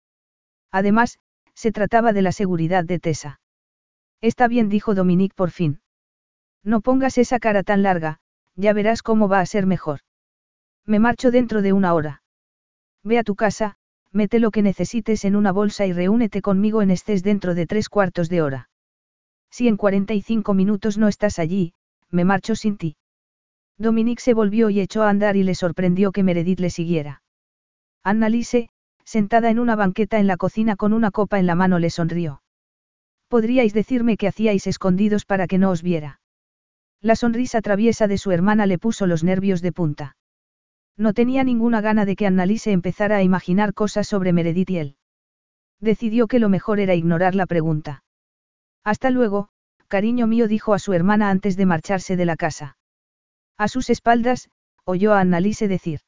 [0.73, 1.19] Además,
[1.55, 3.41] se trataba de la seguridad de Tessa.
[4.25, 5.81] Está bien, dijo Dominique por fin.
[6.63, 8.21] No pongas esa cara tan larga,
[8.57, 10.01] ya verás cómo va a ser mejor.
[10.87, 12.23] Me marcho dentro de una hora.
[13.03, 13.77] Ve a tu casa,
[14.13, 17.91] mete lo que necesites en una bolsa y reúnete conmigo en estés dentro de tres
[17.91, 18.71] cuartos de hora.
[19.51, 21.75] Si en 45 minutos no estás allí,
[22.11, 22.97] me marcho sin ti.
[23.77, 27.23] Dominique se volvió y echó a andar y le sorprendió que Meredith le siguiera.
[28.03, 28.71] Annalise,
[29.05, 32.41] sentada en una banqueta en la cocina con una copa en la mano, le sonrió.
[33.35, 36.21] ¿Podríais decirme qué hacíais escondidos para que no os viera?
[37.01, 40.17] La sonrisa traviesa de su hermana le puso los nervios de punta.
[40.97, 44.97] No tenía ninguna gana de que Annalise empezara a imaginar cosas sobre Meredith y él.
[45.81, 48.05] Decidió que lo mejor era ignorar la pregunta.
[48.85, 49.49] Hasta luego,
[49.89, 52.77] cariño mío, dijo a su hermana antes de marcharse de la casa.
[53.59, 54.49] A sus espaldas,
[54.85, 56.03] oyó a Annalise decir.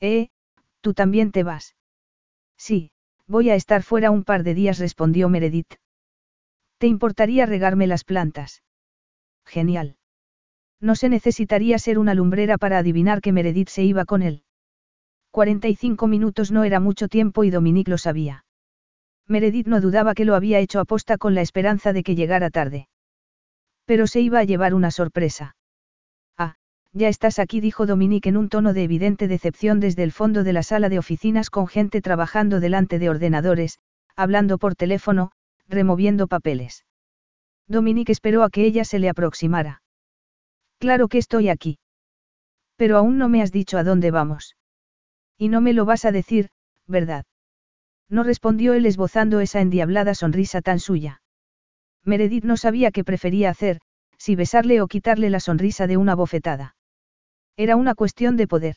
[0.00, 0.30] Eh,
[0.80, 1.76] tú también te vas.
[2.56, 2.90] Sí,
[3.26, 5.74] voy a estar fuera un par de días, respondió Meredith.
[6.78, 8.62] ¿Te importaría regarme las plantas?
[9.44, 9.96] Genial.
[10.80, 14.42] No se necesitaría ser una lumbrera para adivinar que Meredith se iba con él.
[15.32, 18.44] 45 minutos no era mucho tiempo y Dominique lo sabía.
[19.26, 22.88] Meredith no dudaba que lo había hecho aposta con la esperanza de que llegara tarde.
[23.84, 25.56] Pero se iba a llevar una sorpresa.
[26.36, 26.54] Ah,
[26.92, 30.52] ya estás aquí, dijo Dominique en un tono de evidente decepción desde el fondo de
[30.52, 33.80] la sala de oficinas con gente trabajando delante de ordenadores,
[34.16, 35.32] hablando por teléfono,
[35.68, 36.84] removiendo papeles.
[37.68, 39.82] Dominique esperó a que ella se le aproximara.
[40.78, 41.78] Claro que estoy aquí.
[42.76, 44.56] Pero aún no me has dicho a dónde vamos.
[45.36, 46.48] Y no me lo vas a decir,
[46.86, 47.26] ¿verdad?
[48.08, 51.20] No respondió él esbozando esa endiablada sonrisa tan suya.
[52.04, 53.80] Meredith no sabía qué prefería hacer,
[54.16, 56.74] si besarle o quitarle la sonrisa de una bofetada.
[57.56, 58.76] Era una cuestión de poder.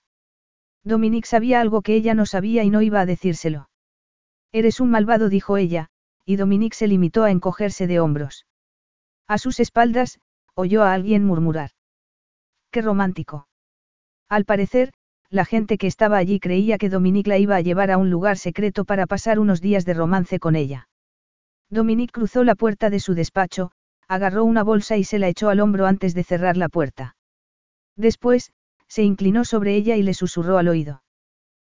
[0.83, 3.69] Dominique sabía algo que ella no sabía y no iba a decírselo.
[4.51, 5.90] Eres un malvado, dijo ella,
[6.25, 8.45] y Dominique se limitó a encogerse de hombros.
[9.27, 10.19] A sus espaldas,
[10.55, 11.71] oyó a alguien murmurar.
[12.71, 13.47] Qué romántico.
[14.29, 14.91] Al parecer,
[15.29, 18.37] la gente que estaba allí creía que Dominique la iba a llevar a un lugar
[18.37, 20.89] secreto para pasar unos días de romance con ella.
[21.69, 23.71] Dominique cruzó la puerta de su despacho,
[24.07, 27.15] agarró una bolsa y se la echó al hombro antes de cerrar la puerta.
[27.95, 28.51] Después,
[28.87, 31.01] se inclinó sobre ella y le susurró al oído.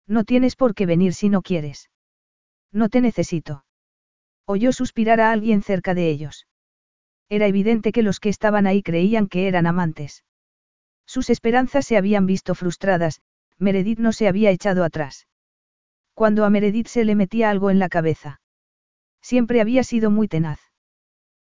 [0.07, 1.91] No tienes por qué venir si no quieres.
[2.71, 3.62] No te necesito.
[4.45, 6.47] Oyó suspirar a alguien cerca de ellos.
[7.29, 10.23] Era evidente que los que estaban ahí creían que eran amantes.
[11.05, 13.21] Sus esperanzas se habían visto frustradas,
[13.57, 15.27] Meredith no se había echado atrás.
[16.13, 18.41] Cuando a Meredith se le metía algo en la cabeza.
[19.21, 20.59] Siempre había sido muy tenaz.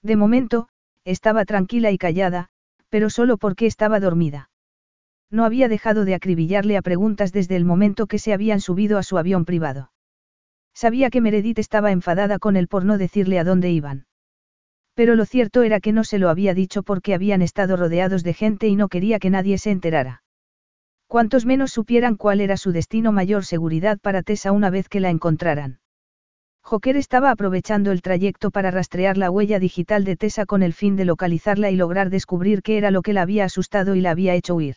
[0.02, 0.68] De momento,
[1.04, 2.50] estaba tranquila y callada,
[2.88, 4.50] pero solo porque estaba dormida.
[5.30, 9.02] No había dejado de acribillarle a preguntas desde el momento que se habían subido a
[9.04, 9.92] su avión privado.
[10.82, 14.06] Sabía que Meredith estaba enfadada con él por no decirle a dónde iban.
[14.94, 18.32] Pero lo cierto era que no se lo había dicho porque habían estado rodeados de
[18.32, 20.22] gente y no quería que nadie se enterara.
[21.06, 25.10] Cuantos menos supieran cuál era su destino, mayor seguridad para Tessa una vez que la
[25.10, 25.80] encontraran.
[26.62, 30.96] Joker estaba aprovechando el trayecto para rastrear la huella digital de Tessa con el fin
[30.96, 34.34] de localizarla y lograr descubrir qué era lo que la había asustado y la había
[34.34, 34.76] hecho huir.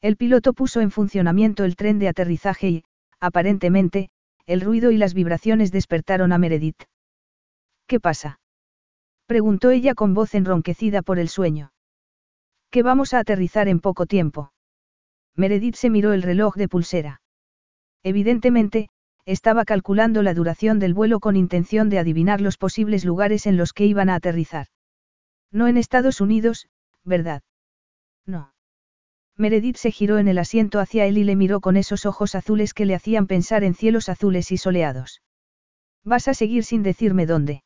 [0.00, 2.84] El piloto puso en funcionamiento el tren de aterrizaje y,
[3.20, 4.08] aparentemente,
[4.46, 6.82] el ruido y las vibraciones despertaron a Meredith.
[7.86, 8.40] ¿Qué pasa?
[9.26, 11.72] Preguntó ella con voz enronquecida por el sueño.
[12.70, 14.52] Que vamos a aterrizar en poco tiempo.
[15.36, 17.20] Meredith se miró el reloj de pulsera.
[18.02, 18.88] Evidentemente,
[19.26, 23.72] estaba calculando la duración del vuelo con intención de adivinar los posibles lugares en los
[23.72, 24.66] que iban a aterrizar.
[25.52, 26.68] No en Estados Unidos,
[27.04, 27.42] ¿verdad?
[28.26, 28.52] No.
[29.40, 32.74] Meredith se giró en el asiento hacia él y le miró con esos ojos azules
[32.74, 35.22] que le hacían pensar en cielos azules y soleados.
[36.04, 37.64] ¿Vas a seguir sin decirme dónde?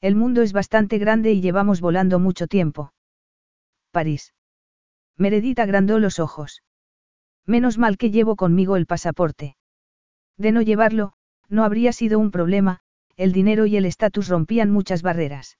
[0.00, 2.94] El mundo es bastante grande y llevamos volando mucho tiempo.
[3.90, 4.32] París.
[5.18, 6.62] Meredith agrandó los ojos.
[7.44, 9.58] Menos mal que llevo conmigo el pasaporte.
[10.38, 11.12] De no llevarlo,
[11.50, 12.80] no habría sido un problema,
[13.18, 15.58] el dinero y el estatus rompían muchas barreras.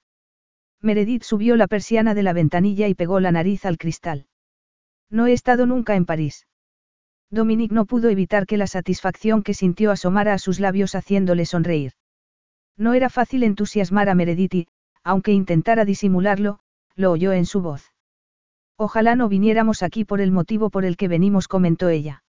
[0.81, 4.29] Meredith subió la persiana de la ventanilla y pegó la nariz al cristal.
[5.11, 6.47] No he estado nunca en París.
[7.31, 11.93] Dominique no pudo evitar que la satisfacción que sintió asomara a sus labios haciéndole sonreír.
[12.77, 14.69] No era fácil entusiasmar a Meredith
[15.07, 16.59] aunque intentara disimularlo,
[16.97, 17.93] lo oyó en su voz.
[18.77, 22.25] Ojalá no viniéramos aquí por el motivo por el que venimos, comentó ella.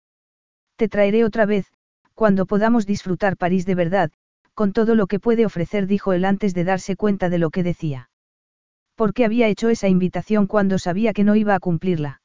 [0.76, 1.72] Te traeré otra vez,
[2.16, 4.12] cuando podamos disfrutar París de verdad,
[4.56, 7.62] con todo lo que puede ofrecer, dijo él antes de darse cuenta de lo que
[7.62, 8.10] decía.
[8.96, 12.23] ¿Por qué había hecho esa invitación cuando sabía que no iba a cumplirla?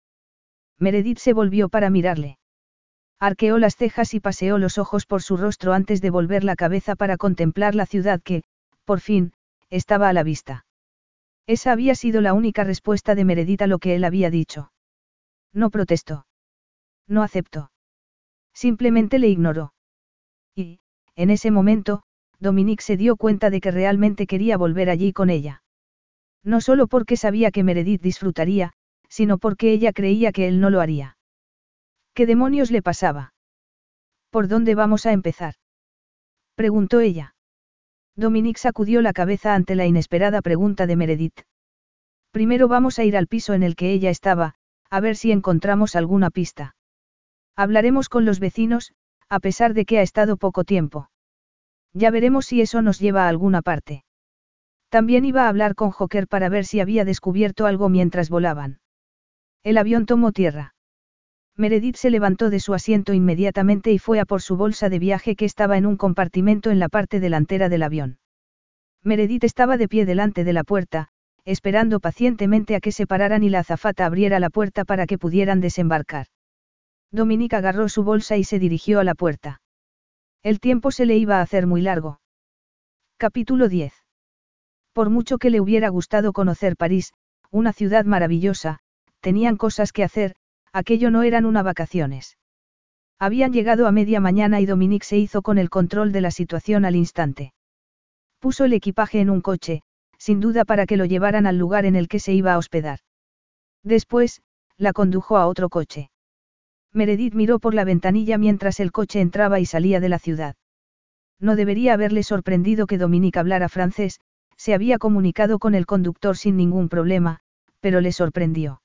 [0.79, 2.39] Meredith se volvió para mirarle.
[3.21, 6.95] Arqueó las cejas y paseó los ojos por su rostro antes de volver la cabeza
[6.95, 8.45] para contemplar la ciudad que,
[8.85, 9.33] por fin,
[9.71, 10.67] estaba a la vista.
[11.47, 14.71] Esa había sido la única respuesta de Meredith a lo que él había dicho.
[15.53, 16.27] No protestó.
[17.09, 17.73] No aceptó.
[18.55, 19.73] Simplemente le ignoró.
[20.55, 20.81] Y,
[21.17, 22.03] en ese momento,
[22.39, 25.63] Dominique se dio cuenta de que realmente quería volver allí con ella.
[26.45, 28.75] No solo porque sabía que Meredith disfrutaría,
[29.09, 31.17] sino porque ella creía que él no lo haría.
[32.15, 33.33] ¿Qué demonios le pasaba?
[34.31, 35.55] ¿Por dónde vamos a empezar?
[36.55, 37.35] preguntó ella.
[38.17, 41.41] Dominique sacudió la cabeza ante la inesperada pregunta de Meredith.
[42.33, 44.55] Primero vamos a ir al piso en el que ella estaba,
[44.91, 46.75] a ver si encontramos alguna pista.
[47.57, 48.93] Hablaremos con los vecinos,
[49.29, 51.11] a pesar de que ha estado poco tiempo.
[51.93, 54.05] Ya veremos si eso nos lleva a alguna parte.
[54.89, 58.81] También iba a hablar con Joker para ver si había descubierto algo mientras volaban.
[59.63, 60.75] El avión tomó tierra.
[61.57, 65.35] Meredith se levantó de su asiento inmediatamente y fue a por su bolsa de viaje
[65.35, 68.19] que estaba en un compartimento en la parte delantera del avión.
[69.03, 71.09] Meredith estaba de pie delante de la puerta,
[71.45, 75.61] esperando pacientemente a que se pararan y la azafata abriera la puerta para que pudieran
[75.61, 76.27] desembarcar.
[77.11, 79.61] Dominique agarró su bolsa y se dirigió a la puerta.
[80.43, 82.21] El tiempo se le iba a hacer muy largo.
[83.17, 83.93] Capítulo 10.
[84.93, 87.13] Por mucho que le hubiera gustado conocer París,
[87.51, 88.81] una ciudad maravillosa,
[89.20, 90.35] tenían cosas que hacer,
[90.73, 92.39] aquello no eran una vacaciones.
[93.19, 96.85] Habían llegado a media mañana y Dominique se hizo con el control de la situación
[96.85, 97.53] al instante.
[98.39, 99.82] Puso el equipaje en un coche,
[100.19, 103.01] sin duda para que lo llevaran al lugar en el que se iba a hospedar.
[103.82, 104.43] Después,
[104.77, 106.11] la condujo a otro coche.
[106.93, 110.55] Meredith miró por la ventanilla mientras el coche entraba y salía de la ciudad.
[111.40, 114.20] No debería haberle sorprendido que Dominique hablara francés,
[114.57, 117.40] se había comunicado con el conductor sin ningún problema,
[117.81, 118.81] pero le sorprendió.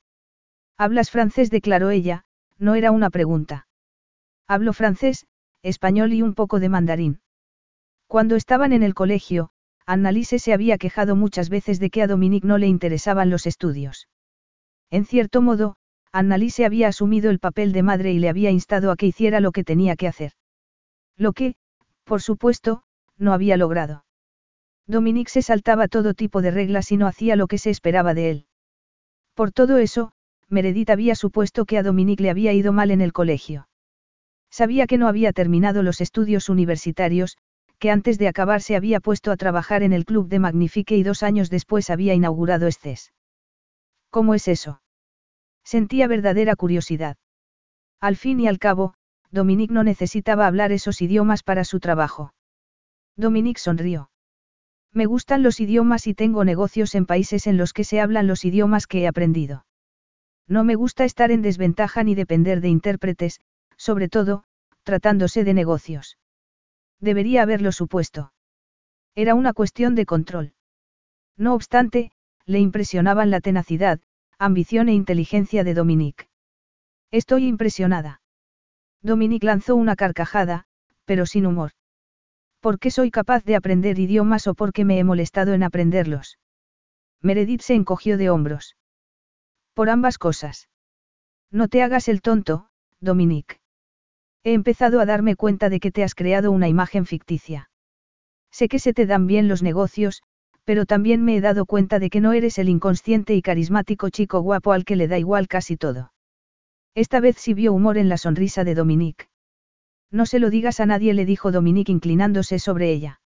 [0.78, 1.50] ¿Hablas francés?
[1.50, 2.26] declaró ella,
[2.58, 3.68] no era una pregunta.
[4.48, 5.26] Hablo francés,
[5.62, 7.22] español y un poco de mandarín.
[8.08, 9.52] Cuando estaban en el colegio,
[9.86, 14.08] Annalise se había quejado muchas veces de que a Dominique no le interesaban los estudios.
[14.90, 15.76] En cierto modo,
[16.12, 19.52] Annalise había asumido el papel de madre y le había instado a que hiciera lo
[19.52, 20.34] que tenía que hacer.
[21.18, 21.56] Lo que,
[22.04, 22.84] por supuesto,
[23.18, 24.06] no había logrado.
[24.86, 28.30] Dominique se saltaba todo tipo de reglas y no hacía lo que se esperaba de
[28.30, 28.46] él.
[29.34, 30.14] Por todo eso,
[30.50, 33.68] Meredith había supuesto que a Dominique le había ido mal en el colegio.
[34.50, 37.38] Sabía que no había terminado los estudios universitarios,
[37.80, 41.04] que antes de acabar se había puesto a trabajar en el club de Magnifique y
[41.04, 43.12] dos años después había inaugurado Esces.
[44.10, 44.82] ¿Cómo es eso?
[45.64, 47.18] Sentía verdadera curiosidad.
[48.00, 48.94] Al fin y al cabo,
[49.32, 52.34] Dominique no necesitaba hablar esos idiomas para su trabajo.
[53.18, 54.12] Dominique sonrió.
[54.94, 58.46] Me gustan los idiomas y tengo negocios en países en los que se hablan los
[58.46, 59.66] idiomas que he aprendido.
[60.48, 63.40] No me gusta estar en desventaja ni depender de intérpretes,
[63.78, 64.44] sobre todo,
[64.84, 66.18] tratándose de negocios.
[67.00, 68.34] Debería haberlo supuesto.
[69.16, 70.54] Era una cuestión de control.
[71.38, 72.12] No obstante,
[72.46, 74.00] le impresionaban la tenacidad,
[74.38, 76.28] ambición e inteligencia de Dominique.
[77.12, 78.22] Estoy impresionada.
[79.02, 80.66] Dominique lanzó una carcajada,
[81.06, 81.72] pero sin humor.
[82.60, 86.40] ¿Por qué soy capaz de aprender idiomas o por qué me he molestado en aprenderlos?
[87.22, 88.76] Meredith se encogió de hombros.
[89.74, 90.70] Por ambas cosas.
[91.52, 92.68] No te hagas el tonto,
[93.00, 93.60] Dominique.
[94.44, 97.70] He empezado a darme cuenta de que te has creado una imagen ficticia.
[98.52, 100.22] Sé que se te dan bien los negocios,
[100.64, 104.42] pero también me he dado cuenta de que no eres el inconsciente y carismático chico
[104.42, 106.14] guapo al que le da igual casi todo.
[106.96, 109.28] Esta vez sí vio humor en la sonrisa de Dominique.
[110.12, 113.20] No se lo digas a nadie, le dijo Dominique inclinándose sobre ella.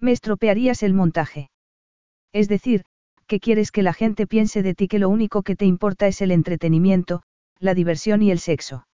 [0.00, 1.50] Me estropearías el montaje.
[2.32, 2.84] Es decir,
[3.30, 6.20] que quieres que la gente piense de ti que lo único que te importa es
[6.20, 7.22] el entretenimiento,
[7.60, 8.88] la diversión y el sexo.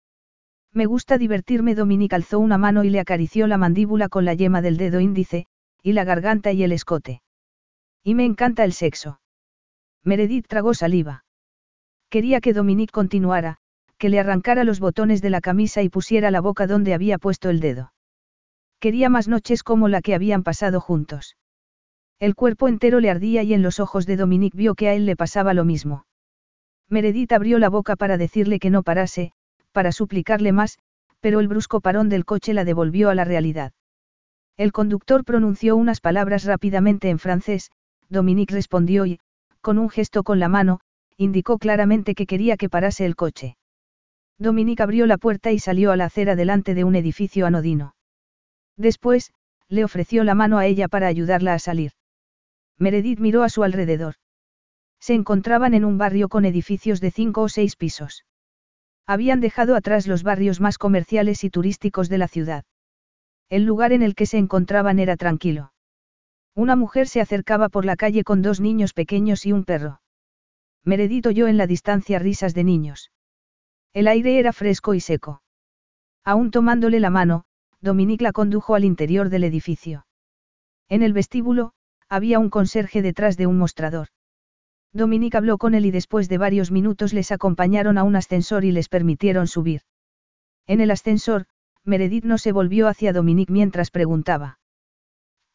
[0.71, 1.75] Me gusta divertirme.
[1.75, 5.45] Dominique alzó una mano y le acarició la mandíbula con la yema del dedo índice,
[5.83, 7.21] y la garganta y el escote.
[8.03, 9.19] Y me encanta el sexo.
[10.03, 11.25] Meredith tragó saliva.
[12.09, 13.57] Quería que Dominique continuara,
[13.99, 17.51] que le arrancara los botones de la camisa y pusiera la boca donde había puesto
[17.51, 17.93] el dedo.
[18.79, 21.37] Quería más noches como la que habían pasado juntos.
[22.23, 25.05] El cuerpo entero le ardía y en los ojos de Dominique vio que a él
[25.05, 26.05] le pasaba lo mismo.
[26.87, 29.33] Meredith abrió la boca para decirle que no parase,
[29.73, 30.79] para suplicarle más,
[31.19, 33.73] pero el brusco parón del coche la devolvió a la realidad.
[34.55, 37.71] El conductor pronunció unas palabras rápidamente en francés,
[38.07, 39.19] Dominique respondió y,
[39.59, 40.79] con un gesto con la mano,
[41.17, 43.57] indicó claramente que quería que parase el coche.
[44.39, 47.95] Dominique abrió la puerta y salió a la acera delante de un edificio anodino.
[48.77, 49.33] Después,
[49.67, 51.91] le ofreció la mano a ella para ayudarla a salir.
[52.77, 54.15] Meredith miró a su alrededor.
[54.99, 58.25] Se encontraban en un barrio con edificios de cinco o seis pisos.
[59.05, 62.63] Habían dejado atrás los barrios más comerciales y turísticos de la ciudad.
[63.49, 65.73] El lugar en el que se encontraban era tranquilo.
[66.55, 70.01] Una mujer se acercaba por la calle con dos niños pequeños y un perro.
[70.85, 73.11] Meredith oyó en la distancia risas de niños.
[73.93, 75.41] El aire era fresco y seco.
[76.23, 77.43] Aún tomándole la mano,
[77.81, 80.05] Dominique la condujo al interior del edificio.
[80.87, 81.73] En el vestíbulo,
[82.13, 84.09] había un conserje detrás de un mostrador.
[84.93, 88.71] Dominique habló con él y después de varios minutos les acompañaron a un ascensor y
[88.71, 89.81] les permitieron subir.
[90.67, 91.47] En el ascensor,
[91.83, 94.59] Meredith no se volvió hacia Dominique mientras preguntaba.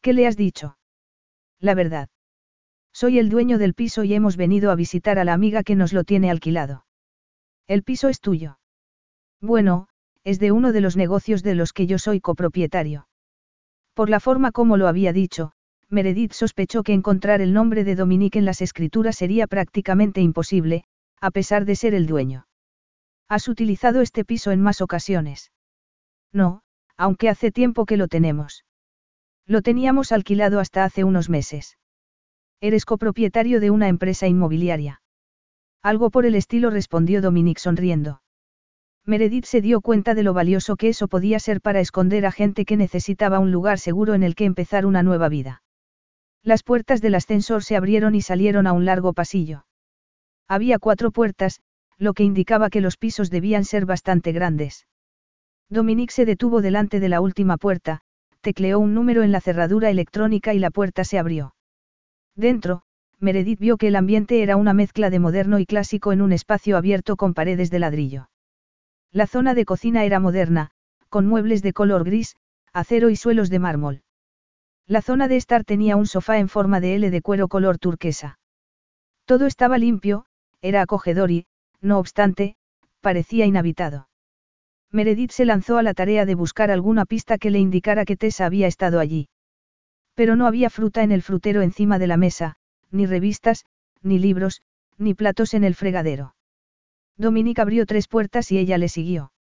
[0.01, 0.77] ¿Qué le has dicho?
[1.61, 2.09] La verdad.
[2.91, 5.93] Soy el dueño del piso y hemos venido a visitar a la amiga que nos
[5.93, 6.85] lo tiene alquilado.
[7.67, 8.59] El piso es tuyo.
[9.39, 9.87] Bueno,
[10.25, 13.07] es de uno de los negocios de los que yo soy copropietario.
[13.93, 15.53] Por la forma como lo había dicho,
[15.91, 20.83] Meredith sospechó que encontrar el nombre de Dominique en las escrituras sería prácticamente imposible,
[21.19, 22.47] a pesar de ser el dueño.
[23.27, 25.51] ¿Has utilizado este piso en más ocasiones?
[26.31, 26.61] No,
[26.95, 28.65] aunque hace tiempo que lo tenemos.
[29.47, 31.77] Lo teníamos alquilado hasta hace unos meses.
[32.61, 35.01] Eres copropietario de una empresa inmobiliaria.
[35.81, 38.21] Algo por el estilo respondió Dominique sonriendo.
[39.05, 42.65] Meredith se dio cuenta de lo valioso que eso podía ser para esconder a gente
[42.65, 45.63] que necesitaba un lugar seguro en el que empezar una nueva vida.
[46.43, 49.65] Las puertas del ascensor se abrieron y salieron a un largo pasillo.
[50.47, 51.59] Había cuatro puertas,
[51.97, 54.87] lo que indicaba que los pisos debían ser bastante grandes.
[55.69, 58.01] Dominique se detuvo delante de la última puerta,
[58.41, 61.53] tecleó un número en la cerradura electrónica y la puerta se abrió.
[62.35, 62.83] Dentro,
[63.19, 66.77] Meredith vio que el ambiente era una mezcla de moderno y clásico en un espacio
[66.77, 68.29] abierto con paredes de ladrillo.
[69.11, 70.71] La zona de cocina era moderna,
[71.09, 72.37] con muebles de color gris,
[72.71, 74.03] acero y suelos de mármol.
[74.89, 78.39] La zona de estar tenía un sofá en forma de L de cuero color turquesa.
[79.25, 80.25] Todo estaba limpio,
[80.63, 81.45] era acogedor y,
[81.79, 82.55] no obstante,
[82.99, 84.09] parecía inhabitado.
[84.91, 88.47] Meredith se lanzó a la tarea de buscar alguna pista que le indicara que Tessa
[88.47, 89.29] había estado allí.
[90.15, 92.55] Pero no había fruta en el frutero encima de la mesa,
[92.89, 93.65] ni revistas,
[94.01, 94.63] ni libros,
[94.97, 96.33] ni platos en el fregadero.
[97.15, 99.33] Dominique abrió tres puertas y ella le siguió.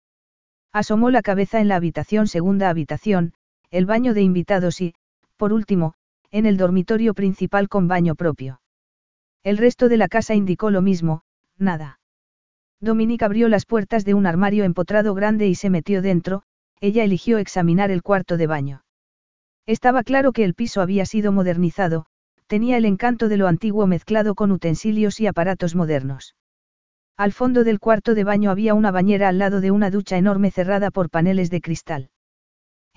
[0.74, 3.32] Asomó la cabeza en la habitación segunda habitación,
[3.70, 4.94] el baño de invitados y,
[5.38, 5.94] por último,
[6.30, 8.60] en el dormitorio principal con baño propio.
[9.42, 11.22] El resto de la casa indicó lo mismo,
[11.56, 12.00] nada.
[12.80, 16.42] Dominique abrió las puertas de un armario empotrado grande y se metió dentro,
[16.80, 18.84] ella eligió examinar el cuarto de baño.
[19.66, 22.06] Estaba claro que el piso había sido modernizado,
[22.46, 26.34] tenía el encanto de lo antiguo mezclado con utensilios y aparatos modernos.
[27.16, 30.50] Al fondo del cuarto de baño había una bañera al lado de una ducha enorme
[30.50, 32.10] cerrada por paneles de cristal.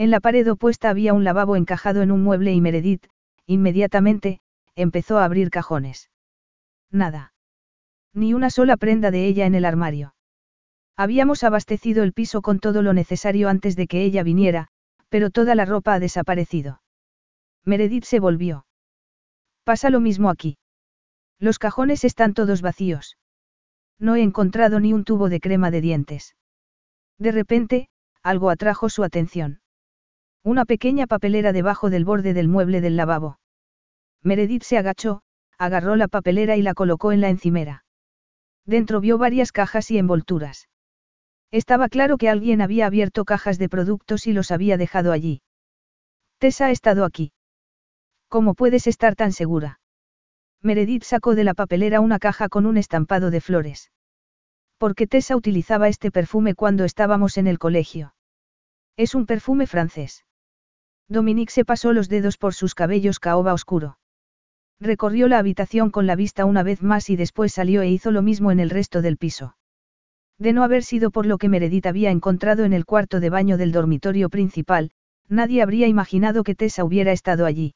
[0.02, 3.06] En la pared opuesta había un lavabo encajado en un mueble y Meredith,
[3.45, 4.40] inmediatamente,
[4.76, 6.10] empezó a abrir cajones.
[6.90, 7.36] Nada.
[8.11, 10.15] Ni una sola prenda de ella en el armario.
[10.98, 14.69] Habíamos abastecido el piso con todo lo necesario antes de que ella viniera,
[15.10, 16.82] pero toda la ropa ha desaparecido.
[17.64, 18.65] Meredith se volvió.
[19.64, 20.57] Pasa lo mismo aquí.
[21.38, 23.19] Los cajones están todos vacíos.
[23.99, 26.36] No he encontrado ni un tubo de crema de dientes.
[27.19, 27.90] De repente,
[28.23, 29.61] algo atrajo su atención.
[30.43, 33.38] Una pequeña papelera debajo del borde del mueble del lavabo.
[34.23, 35.22] Meredith se agachó,
[35.59, 37.85] agarró la papelera y la colocó en la encimera.
[38.65, 40.68] Dentro vio varias cajas y envolturas.
[41.51, 45.43] Estaba claro que alguien había abierto cajas de productos y los había dejado allí.
[46.39, 47.34] Tessa ha estado aquí.
[48.27, 49.80] ¿Cómo puedes estar tan segura?
[50.63, 53.91] Meredith sacó de la papelera una caja con un estampado de flores.
[54.80, 58.15] Porque Tessa utilizaba este perfume cuando estábamos en el colegio.
[58.97, 60.26] Es un perfume francés.
[61.11, 63.97] Dominique se pasó los dedos por sus cabellos caoba oscuro.
[64.79, 68.21] Recorrió la habitación con la vista una vez más y después salió e hizo lo
[68.21, 69.57] mismo en el resto del piso.
[70.39, 73.57] De no haber sido por lo que Meredith había encontrado en el cuarto de baño
[73.57, 74.91] del dormitorio principal,
[75.27, 77.75] nadie habría imaginado que Tessa hubiera estado allí.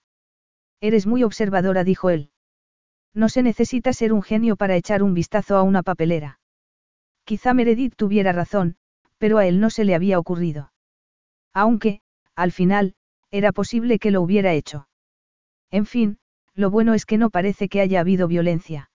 [0.80, 2.32] Eres muy observadora, dijo él.
[3.14, 6.40] No se necesita ser un genio para echar un vistazo a una papelera.
[7.26, 8.78] Quizá Meredith tuviera razón,
[9.18, 10.72] pero a él no se le había ocurrido.
[11.54, 12.00] Aunque,
[12.36, 12.96] al final,
[13.38, 14.88] era posible que lo hubiera hecho.
[15.70, 16.20] En fin,
[16.54, 18.90] lo bueno es que no parece que haya habido violencia.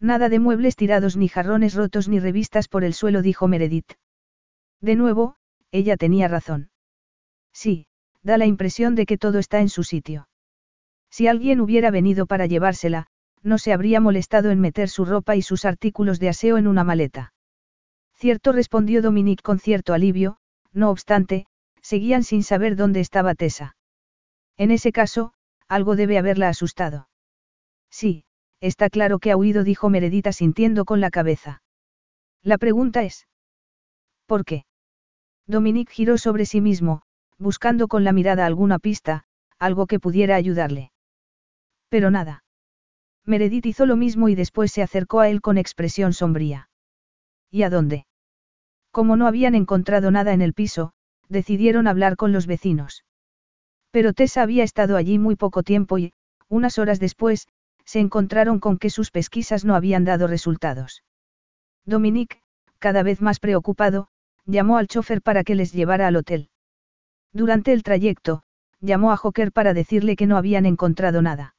[0.00, 3.92] Nada de muebles tirados ni jarrones rotos ni revistas por el suelo, dijo Meredith.
[4.82, 5.36] De nuevo,
[5.70, 6.70] ella tenía razón.
[7.52, 7.86] Sí,
[8.22, 10.28] da la impresión de que todo está en su sitio.
[11.10, 13.06] Si alguien hubiera venido para llevársela,
[13.42, 16.84] no se habría molestado en meter su ropa y sus artículos de aseo en una
[16.84, 17.32] maleta.
[18.14, 20.36] Cierto respondió Dominique con cierto alivio,
[20.72, 21.46] no obstante,
[21.84, 23.76] seguían sin saber dónde estaba Tessa.
[24.56, 25.34] En ese caso,
[25.68, 27.08] algo debe haberla asustado.
[27.90, 28.24] Sí,
[28.60, 31.62] está claro que ha huido, dijo Meredita sintiendo con la cabeza.
[32.42, 33.28] La pregunta es.
[34.26, 34.64] ¿Por qué?
[35.46, 37.02] Dominique giró sobre sí mismo,
[37.38, 39.24] buscando con la mirada alguna pista,
[39.58, 40.90] algo que pudiera ayudarle.
[41.90, 42.44] Pero nada.
[43.26, 46.70] Meredith hizo lo mismo y después se acercó a él con expresión sombría.
[47.50, 48.06] ¿Y a dónde?
[48.90, 50.94] Como no habían encontrado nada en el piso,
[51.28, 53.04] decidieron hablar con los vecinos.
[53.90, 56.12] Pero Tessa había estado allí muy poco tiempo y,
[56.48, 57.46] unas horas después,
[57.84, 61.02] se encontraron con que sus pesquisas no habían dado resultados.
[61.84, 62.40] Dominique,
[62.78, 64.08] cada vez más preocupado,
[64.46, 66.48] llamó al chofer para que les llevara al hotel.
[67.32, 68.42] Durante el trayecto,
[68.80, 71.54] llamó a Joker para decirle que no habían encontrado nada.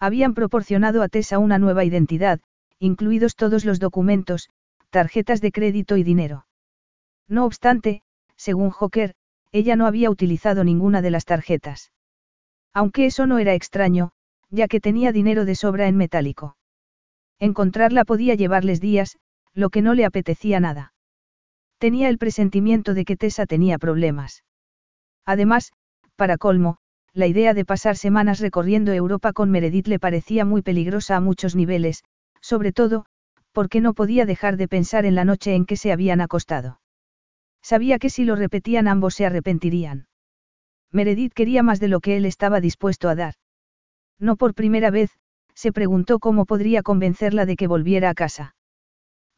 [0.00, 2.40] Habían proporcionado a Tessa una nueva identidad,
[2.78, 4.48] incluidos todos los documentos,
[4.90, 6.46] tarjetas de crédito y dinero.
[7.28, 8.02] No obstante,
[8.38, 9.14] según Joker,
[9.52, 11.92] ella no había utilizado ninguna de las tarjetas.
[12.72, 14.12] Aunque eso no era extraño,
[14.50, 16.56] ya que tenía dinero de sobra en metálico.
[17.38, 19.18] Encontrarla podía llevarles días,
[19.54, 20.94] lo que no le apetecía nada.
[21.78, 24.44] Tenía el presentimiento de que Tessa tenía problemas.
[25.24, 25.72] Además,
[26.16, 26.78] para colmo,
[27.12, 31.54] la idea de pasar semanas recorriendo Europa con Meredith le parecía muy peligrosa a muchos
[31.54, 32.04] niveles,
[32.40, 33.06] sobre todo,
[33.52, 36.80] porque no podía dejar de pensar en la noche en que se habían acostado.
[37.62, 40.06] Sabía que si lo repetían ambos se arrepentirían.
[40.90, 43.34] Meredith quería más de lo que él estaba dispuesto a dar.
[44.18, 45.10] No por primera vez,
[45.54, 48.54] se preguntó cómo podría convencerla de que volviera a casa.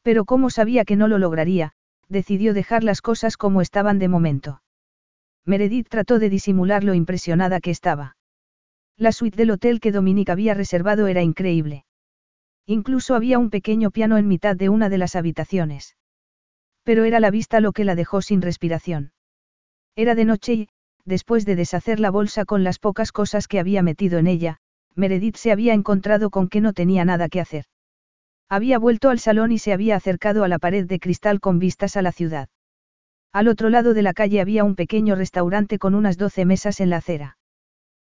[0.02, 1.72] Pero como sabía que no lo lograría,
[2.09, 4.62] decidió dejar las cosas como estaban de momento.
[5.44, 8.16] Meredith trató de disimular lo impresionada que estaba.
[8.97, 11.84] La suite del hotel que Dominique había reservado era increíble.
[12.66, 15.97] Incluso había un pequeño piano en mitad de una de las habitaciones.
[16.90, 19.12] Pero era la vista lo que la dejó sin respiración.
[19.94, 20.68] Era de noche y,
[21.04, 24.56] después de deshacer la bolsa con las pocas cosas que había metido en ella,
[24.96, 27.66] Meredith se había encontrado con que no tenía nada que hacer.
[28.48, 31.96] Había vuelto al salón y se había acercado a la pared de cristal con vistas
[31.96, 32.48] a la ciudad.
[33.32, 36.90] Al otro lado de la calle había un pequeño restaurante con unas doce mesas en
[36.90, 37.38] la acera.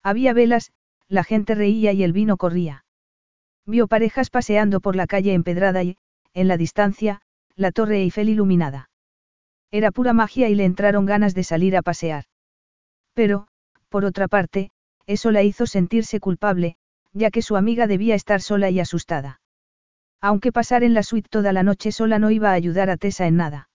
[0.03, 0.73] Había velas,
[1.07, 2.83] la gente reía y el vino corría.
[3.65, 5.95] Vio parejas paseando por la calle empedrada y,
[6.33, 7.21] en la distancia,
[7.55, 8.89] la torre Eiffel iluminada.
[9.71, 12.25] Era pura magia y le entraron ganas de salir a pasear.
[13.13, 13.47] Pero,
[13.89, 14.71] por otra parte,
[15.07, 16.75] eso la hizo sentirse culpable,
[17.13, 19.41] ya que su amiga debía estar sola y asustada.
[20.21, 23.27] Aunque pasar en la suite toda la noche sola no iba a ayudar a Tessa
[23.27, 23.69] en nada.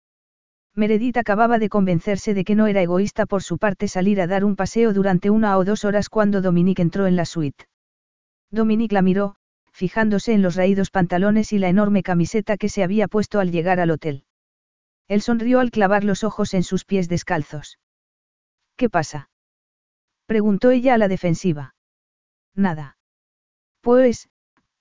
[0.76, 4.46] Meredith acababa de convencerse de que no era egoísta por su parte salir a dar
[4.46, 7.66] un paseo durante una o dos horas cuando Dominique entró en la suite.
[8.52, 9.36] Dominique la miró,
[9.80, 13.80] fijándose en los raídos pantalones y la enorme camiseta que se había puesto al llegar
[13.80, 14.26] al hotel.
[15.08, 17.80] Él sonrió al clavar los ojos en sus pies descalzos.
[18.76, 19.30] ¿Qué pasa?
[20.26, 21.76] preguntó ella a la defensiva.
[22.56, 22.98] Nada.
[23.80, 24.28] Pues,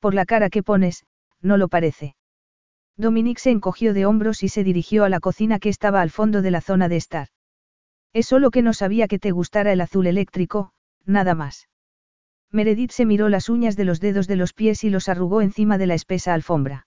[0.00, 1.06] por la cara que pones,
[1.42, 2.16] no lo parece.
[2.96, 6.42] Dominique se encogió de hombros y se dirigió a la cocina que estaba al fondo
[6.42, 7.28] de la zona de estar.
[8.12, 10.72] Es solo que no sabía que te gustara el azul eléctrico,
[11.04, 11.68] nada más.
[12.50, 15.76] Meredith se miró las uñas de los dedos de los pies y los arrugó encima
[15.76, 16.86] de la espesa alfombra.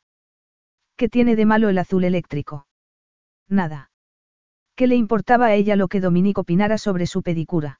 [0.96, 2.68] ¿Qué tiene de malo el azul eléctrico?
[3.48, 3.92] Nada.
[4.76, 7.80] ¿Qué le importaba a ella lo que Dominique opinara sobre su pedicura?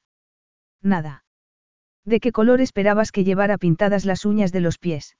[0.80, 1.24] Nada.
[2.04, 5.16] ¿De qué color esperabas que llevara pintadas las uñas de los pies?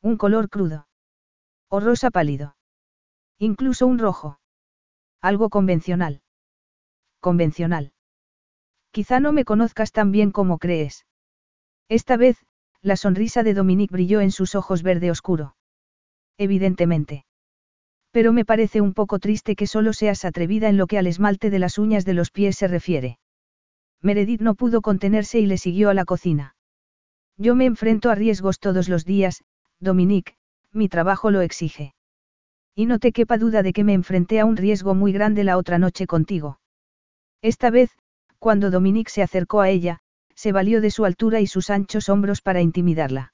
[0.00, 0.86] Un color crudo.
[1.68, 2.56] O rosa pálido.
[3.38, 4.38] Incluso un rojo.
[5.20, 6.22] Algo convencional.
[7.20, 7.92] Convencional.
[8.90, 11.06] Quizá no me conozcas tan bien como crees.
[11.88, 12.38] Esta vez,
[12.82, 15.56] la sonrisa de Dominique brilló en sus ojos verde oscuro.
[16.38, 17.24] Evidentemente.
[18.10, 21.50] Pero me parece un poco triste que solo seas atrevida en lo que al esmalte
[21.50, 23.18] de las uñas de los pies se refiere.
[24.02, 26.54] Meredith no pudo contenerse y le siguió a la cocina.
[27.36, 29.42] Yo me enfrento a riesgos todos los días,
[29.80, 30.36] Dominique,
[30.72, 31.94] mi trabajo lo exige.
[32.74, 35.56] Y no te quepa duda de que me enfrenté a un riesgo muy grande la
[35.56, 36.60] otra noche contigo.
[37.42, 37.90] Esta vez,
[38.38, 40.00] cuando Dominique se acercó a ella,
[40.34, 43.32] se valió de su altura y sus anchos hombros para intimidarla.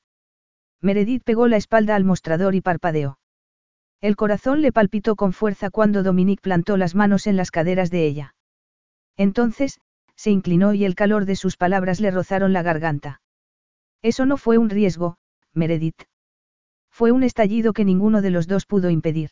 [0.81, 3.19] Meredith pegó la espalda al mostrador y parpadeó.
[4.01, 8.07] El corazón le palpitó con fuerza cuando Dominique plantó las manos en las caderas de
[8.07, 8.35] ella.
[9.17, 9.79] Entonces,
[10.17, 13.21] se inclinó y el calor de sus palabras le rozaron la garganta.
[14.03, 15.17] Eso no fue un riesgo,
[15.53, 16.03] Meredith.
[16.91, 19.31] Fue un estallido que ninguno de los dos pudo impedir.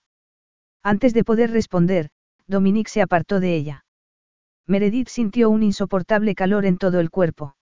[0.82, 2.10] Antes de poder responder,
[2.46, 3.84] Dominique se apartó de ella.
[4.66, 7.57] Meredith sintió un insoportable calor en todo el cuerpo.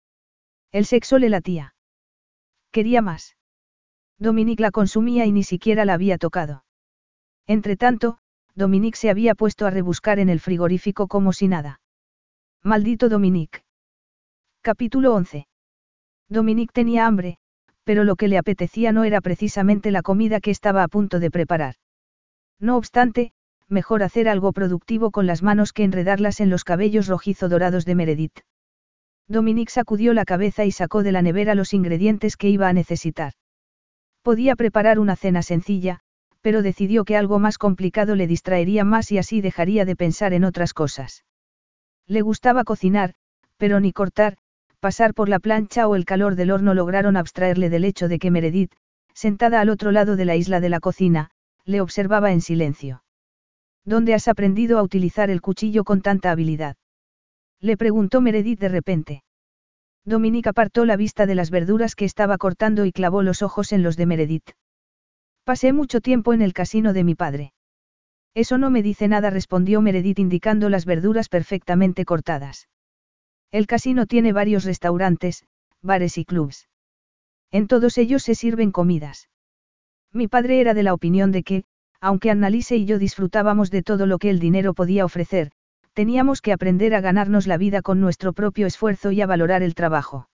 [0.72, 1.76] El sexo le latía.
[2.72, 3.36] Quería más.
[4.18, 6.64] Dominique la consumía y ni siquiera la había tocado.
[7.46, 8.20] Entretanto,
[8.56, 11.82] Dominique se había puesto a rebuscar en el frigorífico como si nada.
[12.64, 13.64] Maldito Dominique.
[14.62, 15.48] Capítulo 11.
[16.30, 17.38] Dominique tenía hambre,
[17.84, 21.32] pero lo que le apetecía no era precisamente la comida que estaba a punto de
[21.32, 21.76] preparar.
[22.60, 23.34] No obstante,
[23.68, 27.96] mejor hacer algo productivo con las manos que enredarlas en los cabellos rojizo dorados de
[27.96, 28.40] Meredith.
[29.32, 33.34] Dominique sacudió la cabeza y sacó de la nevera los ingredientes que iba a necesitar.
[34.22, 36.02] Podía preparar una cena sencilla,
[36.42, 40.44] pero decidió que algo más complicado le distraería más y así dejaría de pensar en
[40.44, 41.24] otras cosas.
[42.08, 43.14] Le gustaba cocinar,
[43.58, 44.38] pero ni cortar,
[44.82, 48.32] pasar por la plancha o el calor del horno lograron abstraerle del hecho de que
[48.32, 48.74] Meredith,
[49.14, 51.30] sentada al otro lado de la isla de la cocina,
[51.64, 53.04] le observaba en silencio.
[53.86, 56.76] ¿Dónde has aprendido a utilizar el cuchillo con tanta habilidad?
[57.62, 59.24] Le preguntó Meredith de repente.
[60.04, 63.84] Dominique apartó la vista de las verduras que estaba cortando y clavó los ojos en
[63.84, 64.50] los de Meredith.
[65.44, 67.54] Pasé mucho tiempo en el casino de mi padre.
[68.34, 72.68] Eso no me dice nada, respondió Meredith indicando las verduras perfectamente cortadas.
[73.52, 75.46] El casino tiene varios restaurantes,
[75.82, 76.68] bares y clubs.
[77.52, 79.30] En todos ellos se sirven comidas.
[80.12, 81.64] Mi padre era de la opinión de que,
[82.00, 85.52] Aunque Annalise y yo disfrutábamos de todo lo que el dinero podía ofrecer,
[85.94, 89.76] teníamos que aprender a ganarnos la vida con nuestro propio esfuerzo y a valorar el
[89.76, 90.30] trabajo.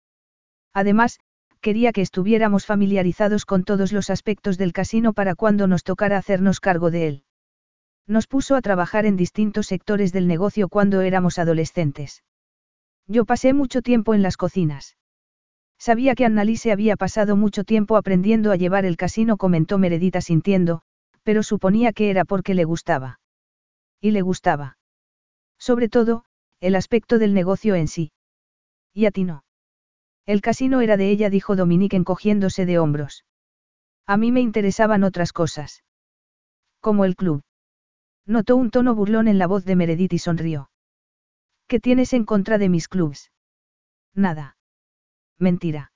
[0.72, 1.20] Además,
[1.60, 6.60] quería que estuviéramos familiarizados con todos los aspectos del casino para cuando nos tocara hacernos
[6.60, 7.22] cargo de él.
[8.06, 12.22] Nos puso a trabajar en distintos sectores del negocio cuando éramos adolescentes.
[13.06, 14.96] Yo pasé mucho tiempo en las cocinas.
[15.78, 20.82] Sabía que Annalise había pasado mucho tiempo aprendiendo a llevar el casino, comentó Meredita sintiendo,
[21.22, 23.20] pero suponía que era porque le gustaba.
[24.00, 24.76] Y le gustaba.
[25.58, 26.24] Sobre todo,
[26.60, 28.12] el aspecto del negocio en sí.
[28.92, 29.44] Y a ti no.
[30.26, 33.24] El casino era de ella, dijo Dominique encogiéndose de hombros.
[34.06, 35.84] A mí me interesaban otras cosas.
[36.80, 37.42] Como el club.
[38.26, 40.70] Notó un tono burlón en la voz de Meredith y sonrió.
[41.66, 43.30] ¿Qué tienes en contra de mis clubs?
[44.14, 44.56] Nada.
[45.38, 45.92] Mentira.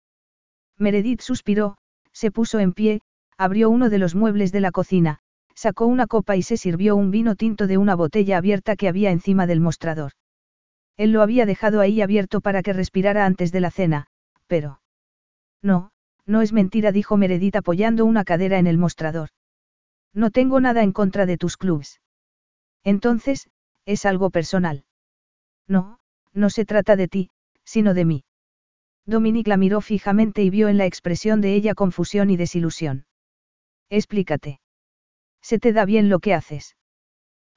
[0.77, 1.79] Meredith suspiró,
[2.13, 3.01] se puso en pie,
[3.37, 5.21] abrió uno de los muebles de la cocina,
[5.59, 9.11] sacó una copa y se sirvió un vino tinto de una botella abierta que había
[9.11, 10.13] encima del mostrador.
[10.97, 14.07] Él lo había dejado ahí abierto para que respirara antes de la cena,
[14.47, 14.81] pero...
[15.61, 15.91] No,
[16.27, 19.31] no es mentira, dijo Meredith apoyando una cadera en el mostrador.
[20.15, 22.01] No tengo nada en contra de tus clubs.
[22.85, 23.51] Entonces,
[23.85, 24.85] es algo personal.
[25.67, 25.99] No,
[26.33, 27.31] no se trata de ti,
[27.65, 28.25] sino de mí.
[29.07, 33.07] Dominique la miró fijamente y vio en la expresión de ella confusión y desilusión.
[33.91, 34.61] Explícate.
[35.49, 36.77] Se te da bien lo que haces.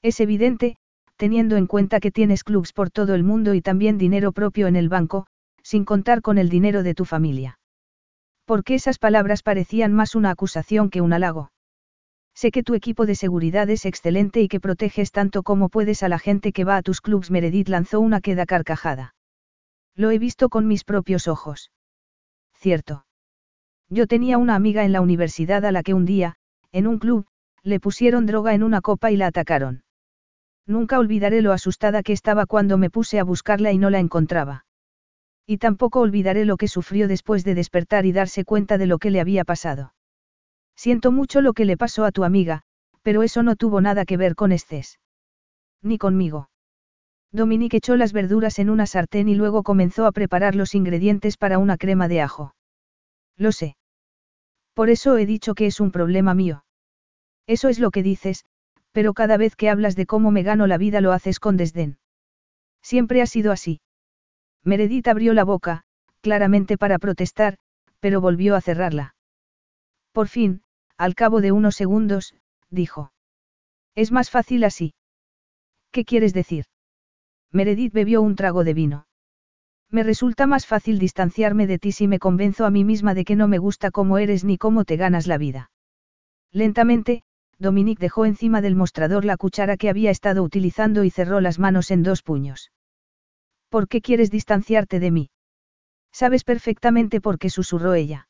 [0.02, 0.78] Es evidente,
[1.18, 4.78] teniendo en cuenta que tienes clubs por todo el mundo y también dinero propio en
[4.78, 5.28] el banco,
[5.62, 7.60] sin contar con el dinero de tu familia.
[8.46, 11.52] Porque esas palabras parecían más una acusación que un halago.
[12.34, 16.08] Sé que tu equipo de seguridad es excelente y que proteges tanto como puedes a
[16.08, 17.30] la gente que va a tus clubs.
[17.30, 19.16] Meredith lanzó una queda carcajada.
[19.98, 21.74] Lo he visto con mis propios ojos.
[22.54, 23.06] Cierto.
[23.90, 26.36] Yo tenía una amiga en la universidad a la que un día,
[26.72, 27.26] en un club,
[27.64, 29.84] le pusieron droga en una copa y la atacaron.
[30.66, 34.66] Nunca olvidaré lo asustada que estaba cuando me puse a buscarla y no la encontraba.
[35.46, 39.12] Y tampoco olvidaré lo que sufrió después de despertar y darse cuenta de lo que
[39.12, 39.94] le había pasado.
[40.76, 42.62] Siento mucho lo que le pasó a tu amiga,
[43.02, 45.00] pero eso no tuvo nada que ver con Estés.
[45.82, 46.50] Ni conmigo.
[47.32, 51.60] Dominique echó las verduras en una sartén y luego comenzó a preparar los ingredientes para
[51.60, 52.56] una crema de ajo.
[53.38, 53.78] Lo sé.
[54.74, 56.64] Por eso he dicho que es un problema mío.
[57.48, 58.46] Eso es lo que dices,
[58.92, 61.98] pero cada vez que hablas de cómo me gano la vida lo haces con desdén.
[62.82, 63.82] Siempre ha sido así.
[64.64, 65.84] Meredith abrió la boca,
[66.22, 67.58] claramente para protestar,
[68.00, 69.16] pero volvió a cerrarla.
[70.12, 70.62] Por fin,
[70.98, 72.36] al cabo de unos segundos,
[72.70, 73.12] dijo.
[73.96, 74.94] Es más fácil así.
[75.92, 76.66] ¿Qué quieres decir?
[77.52, 79.08] Meredith bebió un trago de vino.
[79.90, 83.36] Me resulta más fácil distanciarme de ti si me convenzo a mí misma de que
[83.36, 85.70] no me gusta cómo eres ni cómo te ganas la vida.
[86.52, 87.24] Lentamente,
[87.62, 91.92] Dominique dejó encima del mostrador la cuchara que había estado utilizando y cerró las manos
[91.92, 92.72] en dos puños.
[93.70, 95.30] ¿Por qué quieres distanciarte de mí?
[96.12, 98.28] Sabes perfectamente por qué susurró ella.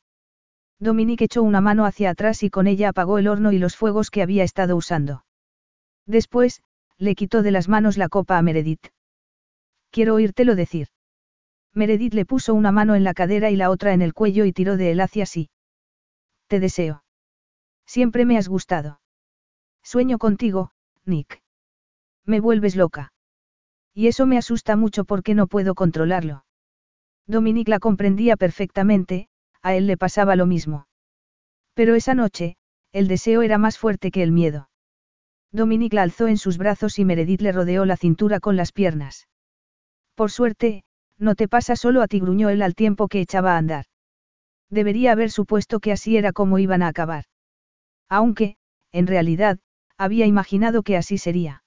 [0.80, 4.12] Dominique echó una mano hacia atrás y con ella apagó el horno y los fuegos
[4.12, 5.24] que había estado usando.
[6.06, 6.62] Después,
[6.98, 8.88] le quitó de las manos la copa a Meredith.
[9.92, 10.88] Quiero oírtelo decir.
[11.74, 14.52] Meredith le puso una mano en la cadera y la otra en el cuello y
[14.52, 15.50] tiró de él hacia sí.
[16.48, 17.06] Te deseo.
[17.86, 19.01] Siempre me has gustado.
[19.84, 20.72] Sueño contigo,
[21.06, 21.42] Nick.
[22.26, 23.14] Me vuelves loca.
[23.94, 26.46] Y eso me asusta mucho porque no puedo controlarlo.
[27.28, 29.28] Dominique la comprendía perfectamente,
[29.62, 30.88] a él le pasaba lo mismo.
[31.74, 32.58] Pero esa noche,
[32.92, 34.70] el deseo era más fuerte que el miedo.
[35.52, 39.28] Dominique la alzó en sus brazos y Meredith le rodeó la cintura con las piernas.
[40.16, 40.84] Por suerte,
[41.18, 43.86] no te pasa solo a ti, gruñó él al tiempo que echaba a andar.
[44.70, 47.26] Debería haber supuesto que así era como iban a acabar.
[48.08, 48.56] Aunque,
[48.92, 49.60] en realidad,
[50.02, 51.64] había imaginado que así sería.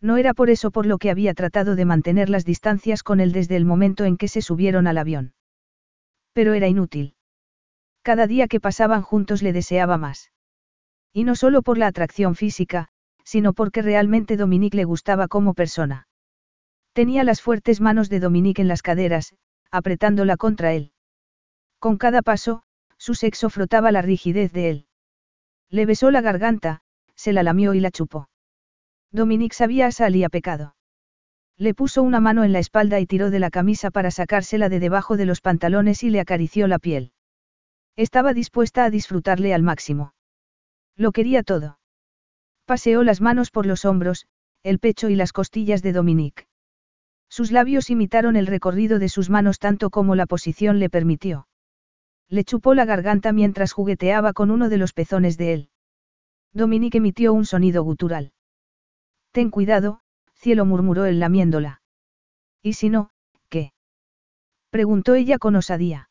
[0.00, 3.32] No era por eso por lo que había tratado de mantener las distancias con él
[3.32, 5.34] desde el momento en que se subieron al avión.
[6.32, 7.16] Pero era inútil.
[8.02, 10.30] Cada día que pasaban juntos le deseaba más.
[11.12, 12.90] Y no solo por la atracción física,
[13.24, 16.06] sino porque realmente Dominique le gustaba como persona.
[16.92, 19.34] Tenía las fuertes manos de Dominique en las caderas,
[19.72, 20.92] apretándola contra él.
[21.80, 22.62] Con cada paso,
[22.98, 24.86] su sexo frotaba la rigidez de él.
[25.70, 26.82] Le besó la garganta,
[27.18, 28.30] se la lamió y la chupó.
[29.10, 30.76] Dominique sabía a sal y a pecado.
[31.56, 34.78] Le puso una mano en la espalda y tiró de la camisa para sacársela de
[34.78, 37.12] debajo de los pantalones y le acarició la piel.
[37.96, 40.14] Estaba dispuesta a disfrutarle al máximo.
[40.94, 41.80] Lo quería todo.
[42.64, 44.26] Paseó las manos por los hombros,
[44.62, 46.46] el pecho y las costillas de Dominique.
[47.28, 51.48] Sus labios imitaron el recorrido de sus manos tanto como la posición le permitió.
[52.28, 55.70] Le chupó la garganta mientras jugueteaba con uno de los pezones de él.
[56.52, 58.32] Dominique emitió un sonido gutural.
[59.32, 60.00] Ten cuidado,
[60.34, 61.82] cielo murmuró él lamiéndola.
[62.62, 63.10] ¿Y si no,
[63.48, 63.72] qué?
[64.70, 66.10] preguntó ella con osadía.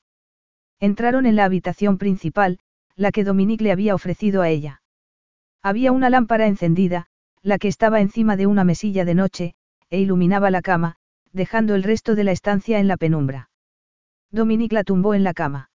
[0.80, 2.59] Entraron en la habitación principal,
[2.95, 4.82] la que Dominique le había ofrecido a ella.
[5.61, 7.07] Había una lámpara encendida,
[7.41, 9.56] la que estaba encima de una mesilla de noche,
[9.90, 10.95] e iluminaba la cama,
[11.32, 13.49] dejando el resto de la estancia en la penumbra.
[14.32, 15.69] Dominique la tumbó en la cama.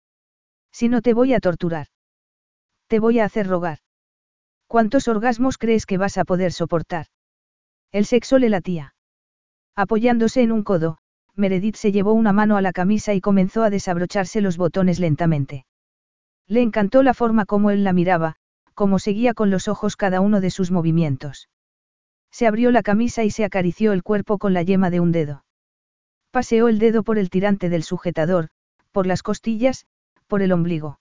[0.73, 1.89] Si no te voy a torturar.
[2.87, 3.79] Te voy a hacer rogar.
[4.69, 7.07] ¿Cuántos orgasmos crees que vas a poder soportar?
[7.91, 8.95] El sexo le latía.
[9.75, 10.99] Apoyándose en un codo,
[11.35, 15.65] Meredith se llevó una mano a la camisa y comenzó a desabrocharse los botones lentamente.
[16.47, 18.37] Le encantó la forma como él la miraba,
[18.75, 21.49] como seguía con los ojos cada uno de sus movimientos.
[22.31, 25.45] Se abrió la camisa y se acarició el cuerpo con la yema de un dedo.
[26.31, 28.49] Paseó el dedo por el tirante del sujetador,
[28.93, 29.87] por las costillas,
[30.27, 31.01] por el ombligo.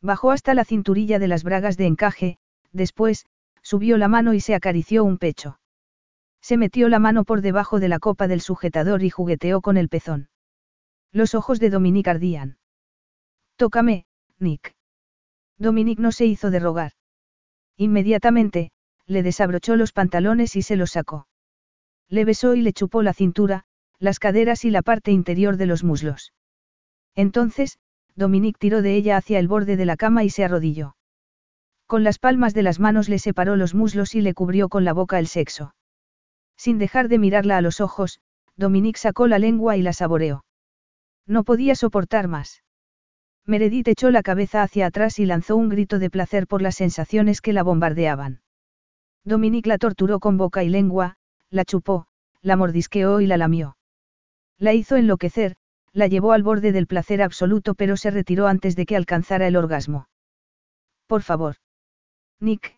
[0.00, 2.38] Bajó hasta la cinturilla de las bragas de encaje,
[2.72, 3.26] después,
[3.62, 5.58] subió la mano y se acarició un pecho.
[6.40, 9.88] Se metió la mano por debajo de la copa del sujetador y jugueteó con el
[9.88, 10.28] pezón.
[11.12, 12.58] Los ojos de Dominique ardían.
[13.56, 14.06] Tócame,
[14.38, 14.74] Nick.
[15.58, 16.92] Dominique no se hizo de rogar.
[17.76, 18.70] Inmediatamente,
[19.06, 21.26] le desabrochó los pantalones y se los sacó.
[22.08, 23.64] Le besó y le chupó la cintura,
[23.98, 26.32] las caderas y la parte interior de los muslos.
[27.14, 27.78] Entonces,
[28.14, 30.96] Dominique tiró de ella hacia el borde de la cama y se arrodilló.
[31.88, 34.92] Con las palmas de las manos le separó los muslos y le cubrió con la
[34.92, 35.74] boca el sexo.
[36.54, 38.20] Sin dejar de mirarla a los ojos,
[38.56, 40.44] Dominique sacó la lengua y la saboreó.
[41.26, 42.62] No podía soportar más.
[43.46, 47.40] Meredith echó la cabeza hacia atrás y lanzó un grito de placer por las sensaciones
[47.40, 48.42] que la bombardeaban.
[49.24, 51.16] Dominique la torturó con boca y lengua,
[51.48, 52.06] la chupó,
[52.42, 53.78] la mordisqueó y la lamió.
[54.58, 55.56] La hizo enloquecer,
[55.94, 59.56] la llevó al borde del placer absoluto pero se retiró antes de que alcanzara el
[59.56, 60.06] orgasmo.
[61.06, 61.56] Por favor.
[62.40, 62.76] Nick,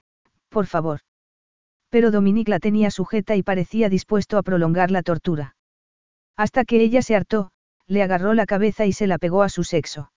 [0.48, 1.00] por favor.
[1.90, 5.56] Pero Dominique la tenía sujeta y parecía dispuesto a prolongar la tortura.
[6.36, 7.50] Hasta que ella se hartó,
[7.86, 10.12] le agarró la cabeza y se la pegó a su sexo.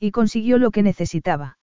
[0.00, 1.58] Y consiguió lo que necesitaba.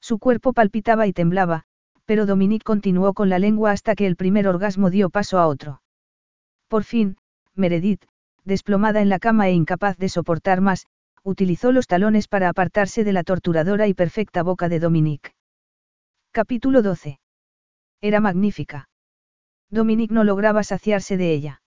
[0.00, 1.64] Su cuerpo palpitaba y temblaba,
[2.04, 5.82] pero Dominique continuó con la lengua hasta que el primer orgasmo dio paso a otro.
[6.68, 7.16] Por fin,
[7.54, 8.04] Meredith,
[8.44, 10.86] desplomada en la cama e incapaz de soportar más,
[11.22, 15.37] utilizó los talones para apartarse de la torturadora y perfecta boca de Dominique.
[16.38, 17.18] Capítulo 12.
[18.00, 18.88] Era magnífica.
[19.70, 21.62] Dominique no lograba saciarse de ella.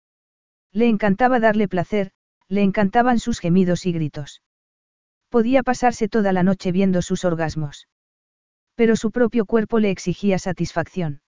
[0.73, 2.11] Le encantaba darle placer,
[2.49, 4.41] le encantaban sus gemidos y gritos.
[5.29, 7.87] Podía pasarse toda la noche viendo sus orgasmos.
[8.75, 11.21] Pero su propio cuerpo le exigía satisfacción.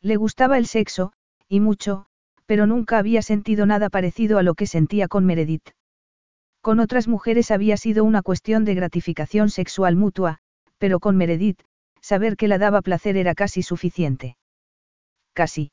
[0.00, 1.12] Le gustaba el sexo,
[1.46, 2.06] y mucho,
[2.46, 5.72] pero nunca había sentido nada parecido a lo que sentía con Meredith.
[6.62, 10.38] Con otras mujeres había sido una cuestión de gratificación sexual mutua,
[10.78, 11.60] pero con Meredith,
[12.04, 14.36] saber que la daba placer era casi suficiente.
[15.32, 15.72] Casi.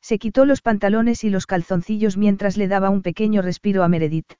[0.00, 4.32] Se quitó los pantalones y los calzoncillos mientras le daba un pequeño respiro a Meredith.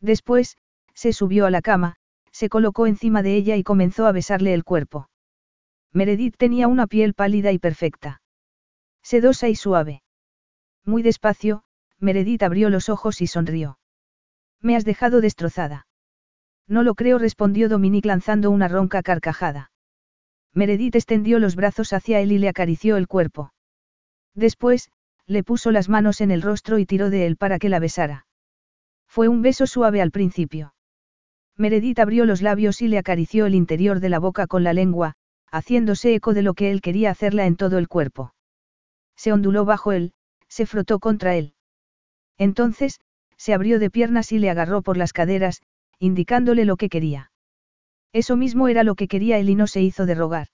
[0.00, 0.56] Después,
[0.94, 1.96] se subió a la cama,
[2.30, 5.10] se colocó encima de ella y comenzó a besarle el cuerpo.
[5.92, 8.22] Meredith tenía una piel pálida y perfecta.
[9.02, 10.02] Sedosa y suave.
[10.86, 11.62] Muy despacio,
[11.98, 13.78] Meredith abrió los ojos y sonrió.
[14.62, 15.86] Me has dejado destrozada.
[16.66, 19.71] No lo creo, respondió Dominique lanzando una ronca carcajada.
[20.54, 23.52] Meredith extendió los brazos hacia él y le acarició el cuerpo.
[24.34, 24.90] Después,
[25.26, 28.26] le puso las manos en el rostro y tiró de él para que la besara.
[29.06, 30.74] Fue un beso suave al principio.
[31.56, 35.14] Meredith abrió los labios y le acarició el interior de la boca con la lengua,
[35.50, 38.34] haciéndose eco de lo que él quería hacerla en todo el cuerpo.
[39.16, 40.12] Se onduló bajo él,
[40.48, 41.54] se frotó contra él.
[42.38, 43.00] Entonces,
[43.36, 45.62] se abrió de piernas y le agarró por las caderas,
[45.98, 47.31] indicándole lo que quería.
[48.12, 50.48] Eso mismo era lo que quería él y no se hizo de rogar.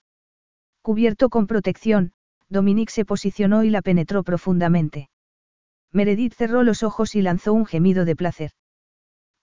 [0.82, 2.12] Cubierto con protección,
[2.48, 5.10] Dominique se posicionó y la penetró profundamente.
[5.92, 8.50] Meredith cerró los ojos y lanzó un gemido de placer.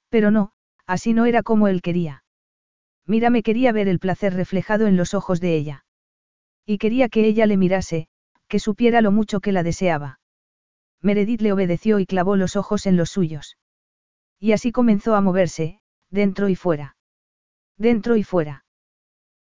[0.10, 0.52] Pero no,
[0.85, 2.24] así no era como él quería.
[3.06, 5.85] Mírame quería ver el placer reflejado en los ojos de ella.
[6.66, 8.08] Y quería que ella le mirase,
[8.48, 10.19] que supiera lo mucho que la deseaba.
[11.02, 13.58] Meredith le obedeció y clavó los ojos en los suyos.
[14.40, 15.80] Y así comenzó a moverse,
[16.10, 16.94] dentro y fuera.
[17.77, 18.65] Dentro y fuera.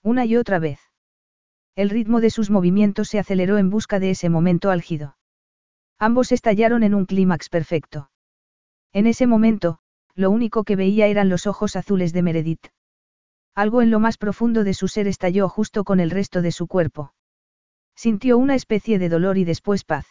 [0.02, 0.80] Una y otra vez.
[1.74, 5.16] El ritmo de sus movimientos se aceleró en busca de ese momento álgido.
[5.98, 8.10] Ambos estallaron en un clímax perfecto.
[8.92, 9.78] En ese momento,
[10.14, 12.66] lo único que veía eran los ojos azules de Meredith.
[13.54, 16.66] Algo en lo más profundo de su ser estalló justo con el resto de su
[16.66, 17.14] cuerpo.
[17.94, 20.06] Sintió una especie de dolor y después paz.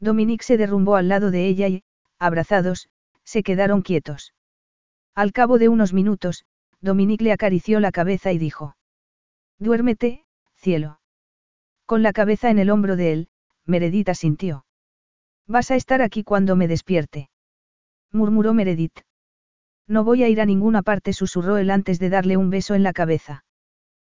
[0.00, 1.82] Dominique se derrumbó al lado de ella y,
[2.18, 2.88] abrazados,
[3.24, 4.34] se quedaron quietos.
[5.14, 6.44] Al cabo de unos minutos,
[6.80, 8.76] Dominique le acarició la cabeza y dijo.
[9.58, 11.00] Duérmete, cielo.
[11.86, 13.28] Con la cabeza en el hombro de él,
[13.66, 14.64] Meredith asintió.
[15.46, 17.28] Vas a estar aquí cuando me despierte.
[18.12, 19.00] Murmuró Meredith.
[19.86, 22.82] No voy a ir a ninguna parte, susurró él antes de darle un beso en
[22.82, 23.44] la cabeza.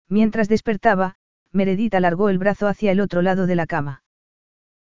[0.08, 1.16] Mientras despertaba,
[1.50, 4.02] Meredith alargó el brazo hacia el otro lado de la cama.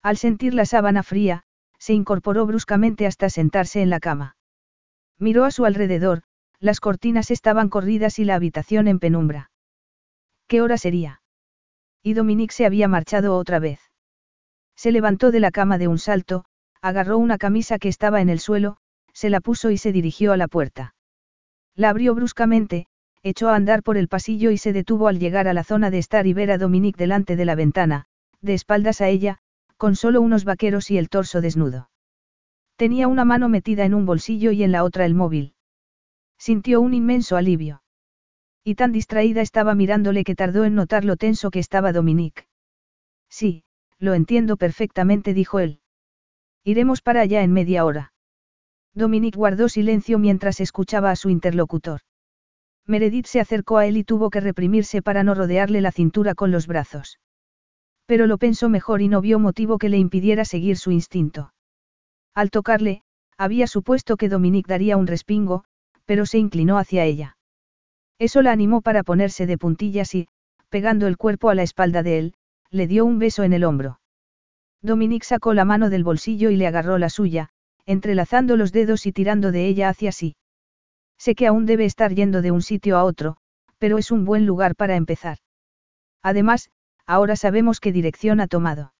[0.01, 1.43] Al sentir la sábana fría,
[1.79, 4.35] se incorporó bruscamente hasta sentarse en la cama.
[5.17, 6.23] Miró a su alrededor,
[6.61, 9.49] las cortinas estaban corridas y la habitación en penumbra.
[10.47, 11.21] ¿Qué hora sería?
[12.03, 13.79] Y Dominique se había marchado otra vez.
[14.75, 16.45] Se levantó de la cama de un salto,
[16.79, 18.77] agarró una camisa que estaba en el suelo,
[19.11, 20.93] se la puso y se dirigió a la puerta.
[21.75, 22.85] La abrió bruscamente,
[23.23, 25.97] echó a andar por el pasillo y se detuvo al llegar a la zona de
[25.97, 28.05] estar y ver a Dominique delante de la ventana,
[28.39, 29.39] de espaldas a ella,
[29.77, 31.89] con solo unos vaqueros y el torso desnudo.
[32.75, 35.55] Tenía una mano metida en un bolsillo y en la otra el móvil.
[36.41, 37.83] Sintió un inmenso alivio.
[38.63, 42.47] Y tan distraída estaba mirándole que tardó en notar lo tenso que estaba Dominique.
[43.29, 43.63] Sí,
[43.99, 45.81] lo entiendo perfectamente, dijo él.
[46.63, 48.13] Iremos para allá en media hora.
[48.95, 52.01] Dominique guardó silencio mientras escuchaba a su interlocutor.
[52.87, 56.49] Meredith se acercó a él y tuvo que reprimirse para no rodearle la cintura con
[56.49, 57.19] los brazos.
[58.07, 61.53] Pero lo pensó mejor y no vio motivo que le impidiera seguir su instinto.
[62.33, 63.03] Al tocarle,
[63.37, 65.65] había supuesto que Dominique daría un respingo,
[66.05, 67.37] pero se inclinó hacia ella.
[68.19, 70.27] Eso la animó para ponerse de puntillas y,
[70.69, 72.33] pegando el cuerpo a la espalda de él,
[72.69, 73.99] le dio un beso en el hombro.
[74.81, 77.49] Dominique sacó la mano del bolsillo y le agarró la suya,
[77.85, 80.35] entrelazando los dedos y tirando de ella hacia sí.
[81.17, 83.37] Sé que aún debe estar yendo de un sitio a otro,
[83.77, 85.37] pero es un buen lugar para empezar.
[86.23, 86.71] Además,
[87.05, 88.93] ahora sabemos qué dirección ha tomado.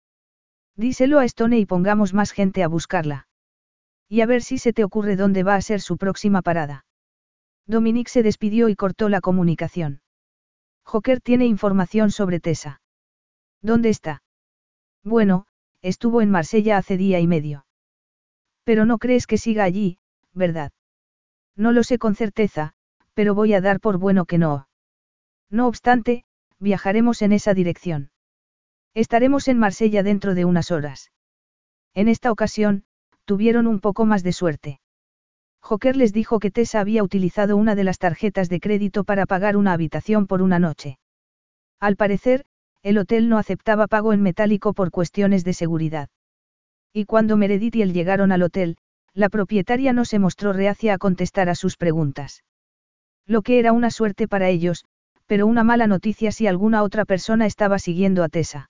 [0.76, 3.28] Díselo a Stone y pongamos más gente a buscarla.
[4.10, 6.86] Y a ver si se te ocurre dónde va a ser su próxima parada.
[7.68, 10.02] Dominique se despidió y cortó la comunicación.
[10.84, 12.82] Joker tiene información sobre Tessa.
[13.62, 14.24] ¿Dónde está?
[15.04, 15.46] Bueno,
[15.82, 17.66] estuvo en Marsella hace día y medio.
[18.64, 19.98] Pero no crees que siga allí,
[20.34, 20.72] ¿verdad?
[21.56, 22.74] No lo sé con certeza,
[23.14, 24.68] pero voy a dar por bueno que no.
[25.50, 26.26] No obstante,
[26.60, 28.12] viajaremos en esa dirección.
[28.94, 31.12] Estaremos en Marsella dentro de unas horas.
[31.94, 32.86] En esta ocasión,
[33.26, 34.81] tuvieron un poco más de suerte.
[35.62, 39.56] Joker les dijo que Tessa había utilizado una de las tarjetas de crédito para pagar
[39.56, 40.98] una habitación por una noche.
[41.80, 42.46] Al parecer,
[42.84, 46.10] el hotel no aceptaba pago en metálico por cuestiones de seguridad.
[46.94, 48.78] Y cuando Meredith y él llegaron al hotel,
[49.14, 52.44] la propietaria no se mostró reacia a contestar a sus preguntas.
[53.28, 54.86] Lo que era una suerte para ellos,
[55.26, 58.70] pero una mala noticia si alguna otra persona estaba siguiendo a Tessa.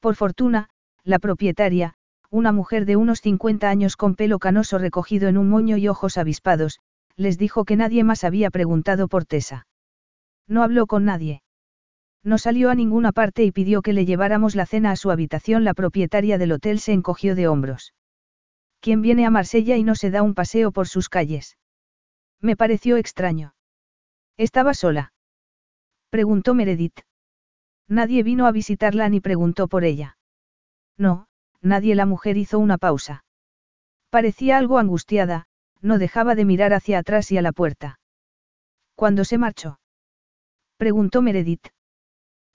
[0.00, 0.68] Por fortuna,
[1.04, 1.94] la propietaria,
[2.36, 6.18] una mujer de unos 50 años con pelo canoso recogido en un moño y ojos
[6.18, 6.80] avispados,
[7.16, 9.66] les dijo que nadie más había preguntado por Tessa.
[10.46, 11.42] No habló con nadie.
[12.22, 15.64] No salió a ninguna parte y pidió que le lleváramos la cena a su habitación.
[15.64, 17.94] La propietaria del hotel se encogió de hombros.
[18.80, 21.56] ¿Quién viene a Marsella y no se da un paseo por sus calles?
[22.42, 23.54] Me pareció extraño.
[24.36, 25.14] ¿Estaba sola?
[26.10, 27.00] Preguntó Meredith.
[27.88, 30.18] Nadie vino a visitarla ni preguntó por ella.
[30.98, 31.28] No,
[31.66, 33.24] nadie la mujer hizo una pausa.
[34.10, 35.46] Parecía algo angustiada,
[35.82, 37.98] no dejaba de mirar hacia atrás y a la puerta.
[38.94, 39.78] ¿Cuándo se marchó?
[40.78, 41.66] Preguntó Meredith.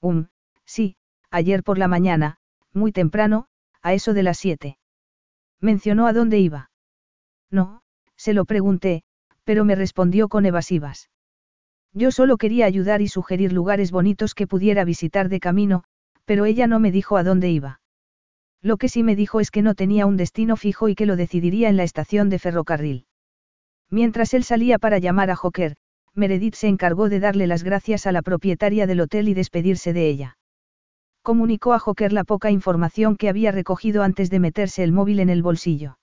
[0.01, 0.27] Um,
[0.65, 0.95] sí,
[1.29, 2.37] ayer por la mañana,
[2.73, 3.45] muy temprano,
[3.81, 4.77] a eso de las siete.
[5.59, 6.71] ¿Mencionó a dónde iba?
[7.51, 7.81] No,
[8.15, 9.03] se lo pregunté,
[9.43, 11.09] pero me respondió con evasivas.
[11.93, 15.83] Yo solo quería ayudar y sugerir lugares bonitos que pudiera visitar de camino,
[16.25, 17.80] pero ella no me dijo a dónde iba.
[18.61, 21.15] Lo que sí me dijo es que no tenía un destino fijo y que lo
[21.15, 23.05] decidiría en la estación de ferrocarril.
[23.89, 25.75] Mientras él salía para llamar a Joker,
[26.13, 30.09] Meredith se encargó de darle las gracias a la propietaria del hotel y despedirse de
[30.09, 30.37] ella.
[31.23, 35.29] Comunicó a Joker la poca información que había recogido antes de meterse el móvil en
[35.29, 35.97] el bolsillo.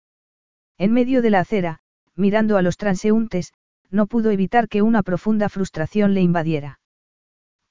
[0.78, 1.80] En medio de la acera,
[2.14, 3.52] mirando a los transeúntes,
[3.90, 6.80] no pudo evitar que una profunda frustración le invadiera.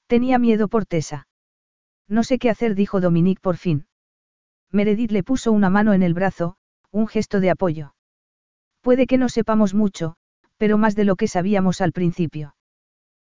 [0.06, 1.26] Tenía miedo por Tessa.
[2.08, 3.86] No sé qué hacer, dijo Dominique por fin.
[4.70, 6.56] Meredith le puso una mano en el brazo,
[6.90, 7.94] un gesto de apoyo.
[8.80, 10.16] Puede que no sepamos mucho,
[10.56, 12.54] pero más de lo que sabíamos al principio.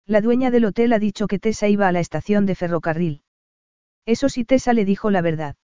[0.05, 3.23] La dueña del hotel ha dicho que Tessa iba a la estación de ferrocarril.
[4.05, 5.55] Eso sí Tessa le dijo la verdad.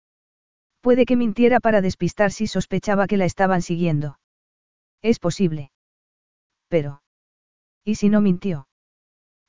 [0.82, 4.20] Puede que mintiera para despistar si sospechaba que la estaban siguiendo.
[5.02, 5.72] Es posible.
[6.68, 7.02] Pero.
[7.86, 8.68] ¿Y si no mintió?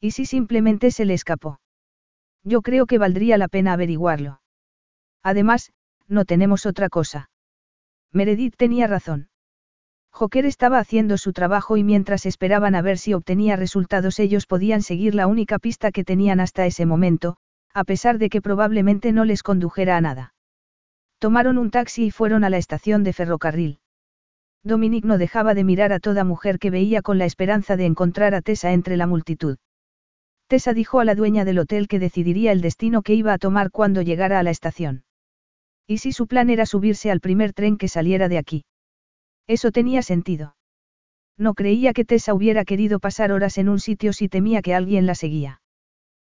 [0.00, 1.58] ¿Y si simplemente se le escapó?
[2.44, 4.40] Yo creo que valdría la pena averiguarlo.
[5.22, 5.72] Además,
[6.08, 7.30] no tenemos otra cosa.
[8.12, 9.28] Meredith tenía razón.
[10.10, 14.82] Joker estaba haciendo su trabajo y mientras esperaban a ver si obtenía resultados ellos podían
[14.82, 17.36] seguir la única pista que tenían hasta ese momento,
[17.72, 20.34] a pesar de que probablemente no les condujera a nada.
[21.18, 23.80] Tomaron un taxi y fueron a la estación de ferrocarril.
[24.62, 28.34] Dominique no dejaba de mirar a toda mujer que veía con la esperanza de encontrar
[28.34, 29.58] a Tessa entre la multitud.
[30.46, 33.72] Tessa dijo a la dueña del hotel que decidiría el destino que iba a tomar
[33.72, 35.02] cuando llegara a la estación.
[35.86, 38.64] ¿Y si su plan era subirse al primer tren que saliera de aquí?
[39.46, 40.56] Eso tenía sentido.
[41.36, 45.06] No creía que Tessa hubiera querido pasar horas en un sitio si temía que alguien
[45.06, 45.60] la seguía.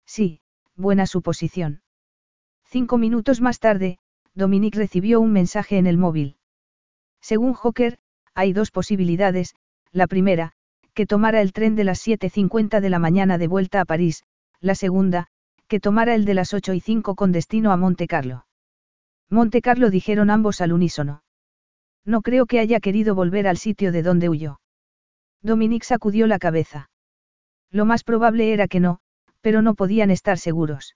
[0.05, 0.41] Sí,
[0.75, 1.81] buena suposición.
[2.65, 3.99] Cinco minutos más tarde,
[4.33, 6.37] Dominique recibió un mensaje en el móvil.
[7.21, 7.99] Según Hocker,
[8.33, 9.55] hay dos posibilidades,
[9.91, 10.53] la primera,
[10.93, 14.23] que tomara el tren de las 7.50 de la mañana de vuelta a París,
[14.59, 15.27] la segunda,
[15.67, 18.46] que tomara el de las 8 y 5 con destino a Monte Carlo.
[19.29, 21.23] Monte Carlo dijeron ambos al unísono.
[22.05, 24.61] No creo que haya querido volver al sitio de donde huyó.
[25.41, 26.89] Dominique sacudió la cabeza.
[27.69, 28.99] Lo más probable era que no,
[29.41, 30.95] pero no podían estar seguros.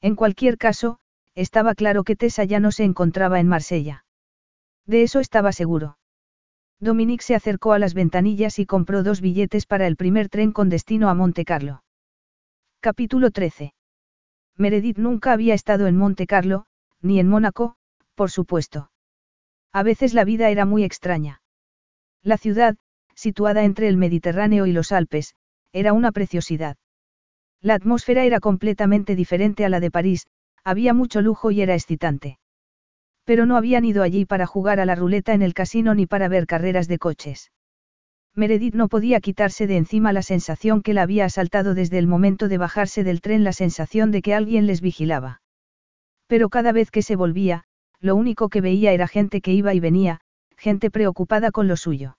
[0.00, 0.98] En cualquier caso,
[1.34, 4.04] estaba claro que Tessa ya no se encontraba en Marsella.
[4.86, 5.98] De eso estaba seguro.
[6.78, 10.68] Dominique se acercó a las ventanillas y compró dos billetes para el primer tren con
[10.68, 11.82] destino a Monte Carlo.
[12.80, 13.74] Capítulo 13.
[14.56, 16.64] Meredith nunca había estado en Monte Carlo,
[17.02, 17.76] ni en Mónaco,
[18.14, 18.90] por supuesto.
[19.72, 21.42] A veces la vida era muy extraña.
[22.22, 22.76] La ciudad,
[23.14, 25.34] situada entre el Mediterráneo y los Alpes,
[25.72, 26.76] era una preciosidad.
[27.60, 30.26] La atmósfera era completamente diferente a la de París,
[30.64, 32.38] había mucho lujo y era excitante.
[33.24, 36.28] Pero no habían ido allí para jugar a la ruleta en el casino ni para
[36.28, 37.52] ver carreras de coches.
[38.34, 42.48] Meredith no podía quitarse de encima la sensación que la había asaltado desde el momento
[42.48, 45.39] de bajarse del tren, la sensación de que alguien les vigilaba.
[46.30, 47.64] Pero cada vez que se volvía,
[47.98, 50.20] lo único que veía era gente que iba y venía,
[50.56, 52.18] gente preocupada con lo suyo.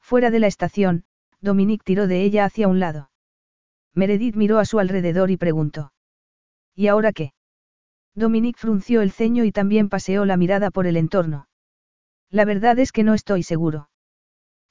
[0.00, 1.04] Fuera de la estación,
[1.40, 3.12] Dominique tiró de ella hacia un lado.
[3.94, 5.92] Meredith miró a su alrededor y preguntó.
[6.74, 7.32] ¿Y ahora qué?
[8.16, 11.46] Dominique frunció el ceño y también paseó la mirada por el entorno.
[12.30, 13.90] La verdad es que no estoy seguro.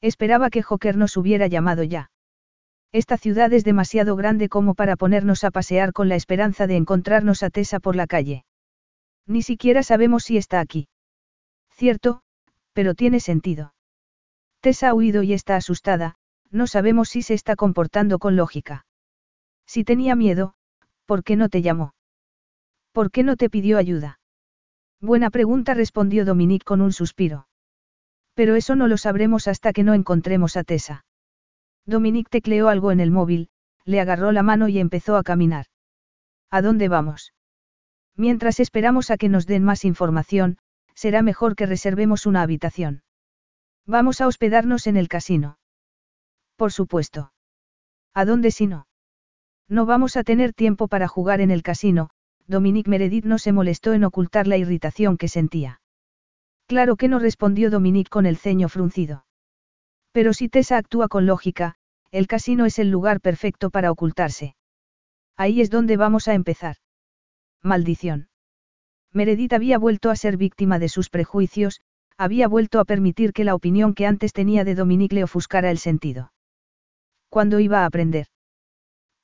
[0.01, 2.11] Esperaba que Joker nos hubiera llamado ya.
[2.91, 7.41] Esta ciudad es demasiado grande como para ponernos a pasear con la esperanza de encontrarnos
[7.41, 8.43] a Tessa por la calle.
[9.29, 10.87] Ni siquiera sabemos si está aquí.
[11.69, 12.23] Cierto,
[12.73, 13.75] pero tiene sentido.
[14.59, 16.15] Tessa ha huido y está asustada,
[16.49, 18.87] no sabemos si se está comportando con lógica.
[19.67, 20.55] Si tenía miedo,
[21.05, 21.93] ¿por qué no te llamó?
[22.91, 24.19] ¿Por qué no te pidió ayuda?
[24.99, 27.47] Buena pregunta respondió Dominique con un suspiro.
[28.33, 31.05] Pero eso no lo sabremos hasta que no encontremos a Tessa.
[31.85, 33.49] Dominique tecleó algo en el móvil,
[33.85, 35.67] le agarró la mano y empezó a caminar.
[36.49, 37.31] ¿A dónde vamos?
[38.19, 40.57] Mientras esperamos a que nos den más información,
[40.93, 43.01] será mejor que reservemos una habitación.
[43.85, 45.57] Vamos a hospedarnos en el casino.
[46.57, 47.31] Por supuesto.
[48.13, 48.87] ¿A dónde si no?
[49.69, 52.09] No vamos a tener tiempo para jugar en el casino,
[52.45, 55.79] Dominique Meredith no se molestó en ocultar la irritación que sentía.
[56.67, 59.23] Claro que no respondió Dominique con el ceño fruncido.
[60.11, 61.75] Pero si Tessa actúa con lógica,
[62.11, 64.57] el casino es el lugar perfecto para ocultarse.
[65.37, 66.75] Ahí es donde vamos a empezar.
[67.63, 68.29] Maldición.
[69.11, 71.81] Meredith había vuelto a ser víctima de sus prejuicios,
[72.17, 75.77] había vuelto a permitir que la opinión que antes tenía de Dominique le ofuscara el
[75.77, 76.31] sentido.
[77.29, 78.27] ¿Cuándo iba a aprender?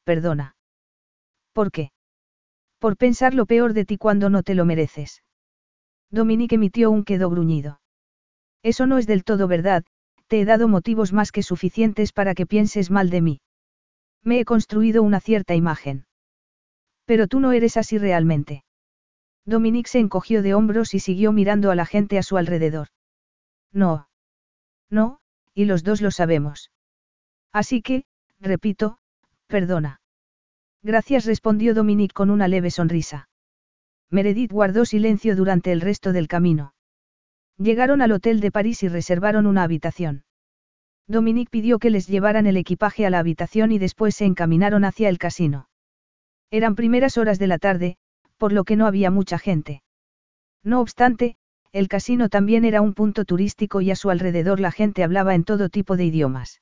[0.04, 0.56] Perdona.
[1.54, 1.92] ¿Por qué?
[2.80, 5.24] Por pensar lo peor de ti cuando no te lo mereces.
[6.12, 7.80] Dominique emitió un quedo gruñido.
[8.64, 9.86] Eso no es del todo verdad,
[10.28, 13.42] te he dado motivos más que suficientes para que pienses mal de mí.
[14.24, 16.05] Me he construido una cierta imagen.
[17.06, 18.64] Pero tú no eres así realmente.
[19.45, 22.88] Dominique se encogió de hombros y siguió mirando a la gente a su alrededor.
[23.72, 24.09] No.
[24.90, 25.19] No,
[25.53, 26.72] y los dos lo sabemos.
[27.51, 28.06] Así que,
[28.40, 28.98] repito,
[29.48, 30.01] perdona.
[30.82, 33.30] Gracias respondió Dominique con una leve sonrisa.
[34.09, 36.74] Meredith guardó silencio durante el resto del camino.
[37.58, 40.25] Llegaron al hotel de París y reservaron una habitación.
[41.08, 45.09] Dominique pidió que les llevaran el equipaje a la habitación y después se encaminaron hacia
[45.09, 45.67] el casino.
[46.56, 47.98] Eran primeras horas de la tarde,
[48.38, 49.84] por lo que no había mucha gente.
[50.64, 51.35] No obstante,
[51.74, 55.43] el casino también era un punto turístico y a su alrededor la gente hablaba en
[55.43, 56.61] todo tipo de idiomas.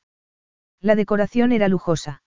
[0.82, 2.24] La decoración era lujosa.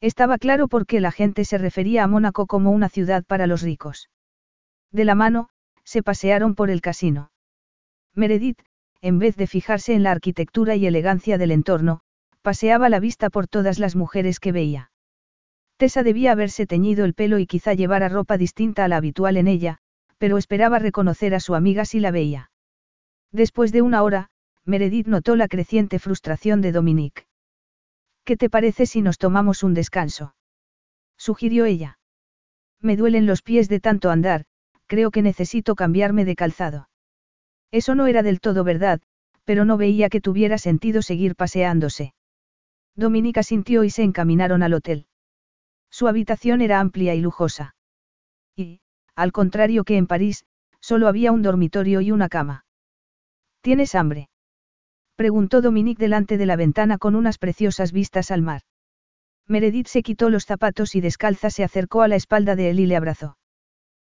[0.00, 3.62] Estaba claro por qué la gente se refería a Mónaco como una ciudad para los
[3.62, 4.10] ricos.
[4.90, 5.48] De la mano,
[5.84, 7.30] se pasearon por el casino.
[8.16, 8.58] Meredith,
[9.00, 12.00] en vez de fijarse en la arquitectura y elegancia del entorno,
[12.42, 14.89] paseaba la vista por todas las mujeres que veía.
[15.80, 19.48] Tessa debía haberse teñido el pelo y quizá llevara ropa distinta a la habitual en
[19.48, 19.78] ella,
[20.18, 22.50] pero esperaba reconocer a su amiga si la veía.
[23.32, 24.28] Después de una hora,
[24.66, 27.22] Meredith notó la creciente frustración de Dominique.
[28.24, 30.34] ¿Qué te parece si nos tomamos un descanso?
[31.16, 31.98] sugirió ella.
[32.82, 34.44] Me duelen los pies de tanto andar,
[34.86, 36.90] creo que necesito cambiarme de calzado.
[37.70, 39.00] Eso no era del todo verdad,
[39.44, 42.12] pero no veía que tuviera sentido seguir paseándose.
[42.96, 45.06] Dominica sintió y se encaminaron al hotel.
[45.90, 47.74] Su habitación era amplia y lujosa.
[48.56, 48.80] Y,
[49.14, 50.44] al contrario que en París,
[50.80, 52.64] solo había un dormitorio y una cama.
[53.60, 54.30] ¿Tienes hambre?
[55.16, 58.62] Preguntó Dominique delante de la ventana con unas preciosas vistas al mar.
[59.46, 62.86] Meredith se quitó los zapatos y descalza se acercó a la espalda de él y
[62.86, 63.36] le abrazó.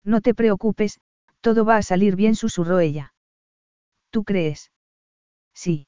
[0.04, 1.00] No te preocupes,
[1.42, 3.14] todo va a salir bien, susurró ella.
[4.10, 4.72] ¿Tú crees?
[5.54, 5.88] Sí.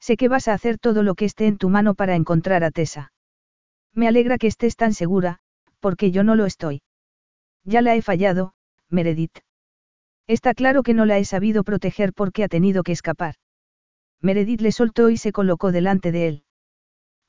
[0.00, 2.70] Sé que vas a hacer todo lo que esté en tu mano para encontrar a
[2.70, 3.12] Tessa.
[3.96, 5.38] Me alegra que estés tan segura,
[5.80, 6.82] porque yo no lo estoy.
[7.64, 8.52] Ya la he fallado,
[8.90, 9.38] Meredith.
[10.26, 13.36] Está claro que no la he sabido proteger porque ha tenido que escapar.
[14.20, 16.44] Meredith le soltó y se colocó delante de él.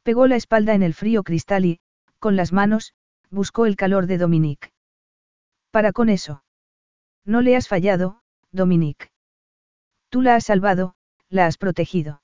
[0.04, 1.80] Pegó la espalda en el frío cristal y,
[2.20, 2.94] con las manos,
[3.30, 4.72] buscó el calor de Dominique.
[5.72, 6.44] Para con eso.
[7.24, 8.22] No le has fallado,
[8.52, 9.10] Dominique.
[10.10, 10.96] Tú la has salvado,
[11.30, 12.22] la has protegido.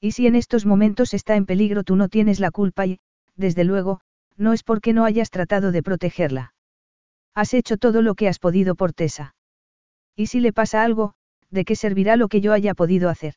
[0.00, 3.00] Y si en estos momentos está en peligro tú no tienes la culpa y,
[3.36, 4.00] desde luego,
[4.36, 6.54] no es porque no hayas tratado de protegerla.
[7.34, 9.34] Has hecho todo lo que has podido por Tessa.
[10.16, 11.14] ¿Y si le pasa algo,
[11.50, 13.34] de qué servirá lo que yo haya podido hacer?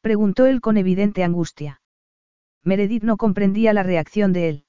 [0.00, 1.80] Preguntó él con evidente angustia.
[2.62, 4.64] Meredith no comprendía la reacción de él.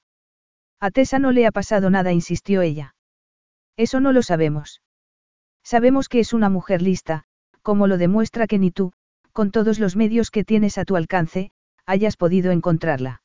[0.80, 2.94] A Tessa no le ha pasado nada, insistió ella.
[3.76, 4.82] Eso no lo sabemos.
[5.62, 7.24] Sabemos que es una mujer lista,
[7.62, 8.92] como lo demuestra que ni tú,
[9.32, 11.52] con todos los medios que tienes a tu alcance,
[11.86, 13.21] hayas podido encontrarla.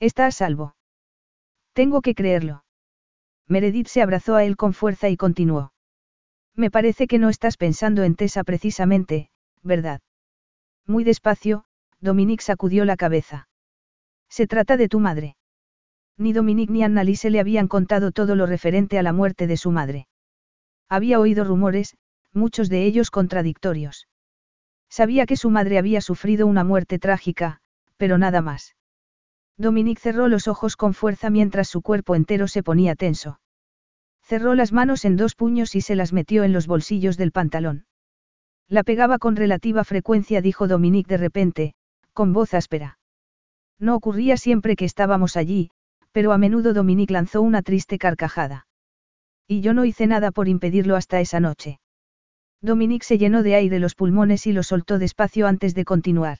[0.00, 0.76] Está a salvo.
[1.72, 2.64] Tengo que creerlo.
[3.48, 5.72] Meredith se abrazó a él con fuerza y continuó.
[6.54, 9.30] Me parece que no estás pensando en Tessa precisamente,
[9.62, 10.00] ¿verdad?
[10.86, 11.64] Muy despacio,
[12.00, 13.48] Dominique sacudió la cabeza.
[14.28, 15.36] Se trata de tu madre.
[16.16, 19.70] Ni Dominique ni Annalise le habían contado todo lo referente a la muerte de su
[19.70, 20.08] madre.
[20.88, 21.96] Había oído rumores,
[22.32, 24.08] muchos de ellos contradictorios.
[24.88, 27.60] Sabía que su madre había sufrido una muerte trágica,
[27.96, 28.74] pero nada más.
[29.58, 33.40] Dominique cerró los ojos con fuerza mientras su cuerpo entero se ponía tenso.
[34.22, 37.86] Cerró las manos en dos puños y se las metió en los bolsillos del pantalón.
[38.68, 41.74] La pegaba con relativa frecuencia, dijo Dominique de repente,
[42.12, 42.98] con voz áspera.
[43.80, 45.70] No ocurría siempre que estábamos allí,
[46.12, 48.66] pero a menudo Dominique lanzó una triste carcajada.
[49.46, 51.80] Y yo no hice nada por impedirlo hasta esa noche.
[52.60, 56.38] Dominique se llenó de aire los pulmones y lo soltó despacio antes de continuar.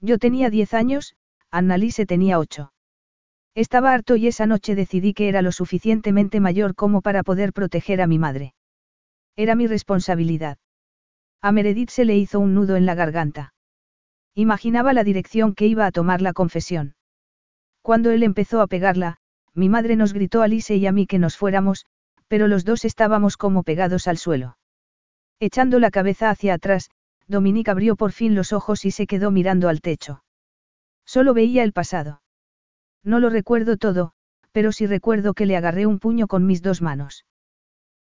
[0.00, 1.16] Yo tenía diez años,
[1.54, 2.72] Annalise tenía ocho.
[3.54, 8.02] Estaba harto y esa noche decidí que era lo suficientemente mayor como para poder proteger
[8.02, 8.54] a mi madre.
[9.36, 10.58] Era mi responsabilidad.
[11.40, 13.54] A Meredith se le hizo un nudo en la garganta.
[14.34, 16.96] Imaginaba la dirección que iba a tomar la confesión.
[17.82, 19.18] Cuando él empezó a pegarla,
[19.54, 21.86] mi madre nos gritó a Lise y a mí que nos fuéramos,
[22.26, 24.58] pero los dos estábamos como pegados al suelo.
[25.38, 26.90] Echando la cabeza hacia atrás,
[27.28, 30.23] Dominique abrió por fin los ojos y se quedó mirando al techo.
[31.04, 32.22] Solo veía el pasado.
[33.02, 34.12] No lo recuerdo todo,
[34.52, 37.24] pero sí recuerdo que le agarré un puño con mis dos manos.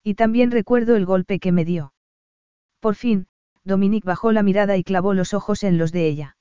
[0.03, 1.93] Y también recuerdo el golpe que me dio.
[2.81, 3.27] Por fin,
[3.65, 6.37] Dominique bajó la mirada y clavó los ojos en los de ella.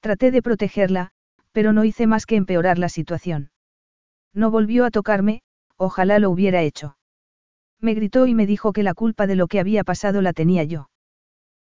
[0.00, 1.10] Traté de protegerla,
[1.52, 3.50] pero no hice más que empeorar la situación.
[4.32, 5.42] No volvió a tocarme,
[5.76, 6.96] ojalá lo hubiera hecho.
[7.80, 10.64] Me gritó y me dijo que la culpa de lo que había pasado la tenía
[10.64, 10.90] yo.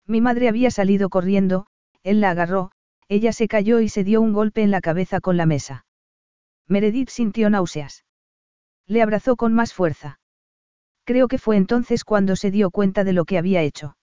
[0.07, 1.67] Mi madre había salido corriendo,
[2.03, 2.73] él la agarró,
[3.13, 5.85] ella se cayó y se dio un golpe en la cabeza con la mesa.
[6.67, 8.07] Meredith sintió náuseas.
[8.87, 10.19] Le abrazó con más fuerza.
[11.05, 13.99] Creo que fue entonces cuando se dio cuenta de lo que había hecho.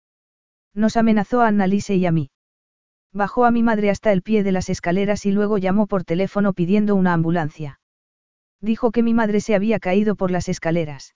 [0.74, 2.32] Nos amenazó a Annalise y a mí.
[3.14, 6.52] Bajó a mi madre hasta el pie de las escaleras y luego llamó por teléfono
[6.52, 7.80] pidiendo una ambulancia.
[8.60, 11.16] Dijo que mi madre se había caído por las escaleras.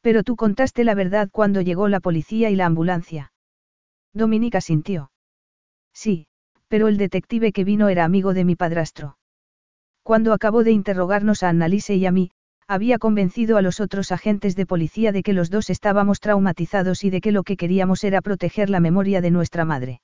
[0.00, 3.32] Pero tú contaste la verdad cuando llegó la policía y la ambulancia.
[4.12, 5.12] Dominica sintió.
[5.92, 6.26] Sí,
[6.68, 9.18] pero el detective que vino era amigo de mi padrastro.
[10.02, 12.30] Cuando acabó de interrogarnos a Annalise y a mí,
[12.68, 17.10] había convencido a los otros agentes de policía de que los dos estábamos traumatizados y
[17.10, 20.00] de que lo que queríamos era proteger la memoria de nuestra madre.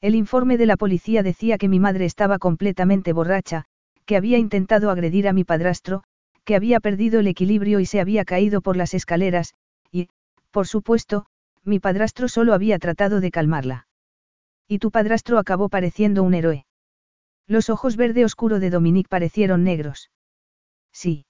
[0.00, 3.64] El informe de la policía decía que mi madre estaba completamente borracha,
[4.06, 6.04] que había intentado agredir a mi padrastro,
[6.44, 9.54] que había perdido el equilibrio y se había caído por las escaleras,
[9.90, 10.08] y,
[10.50, 11.26] por supuesto,
[11.64, 13.86] mi padrastro solo había tratado de calmarla.
[14.66, 16.66] Y tu padrastro acabó pareciendo un héroe.
[17.46, 20.10] Los ojos verde oscuro de Dominique parecieron negros.
[20.92, 21.26] Sí.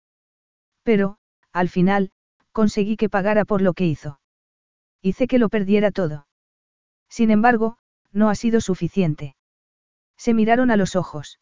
[0.82, 1.18] Pero,
[1.52, 2.12] al final,
[2.52, 4.20] conseguí que pagara por lo que hizo.
[5.02, 6.26] Hice que lo perdiera todo.
[7.08, 7.78] Sin embargo,
[8.12, 9.34] no ha sido suficiente.
[10.16, 11.40] Se miraron a los ojos.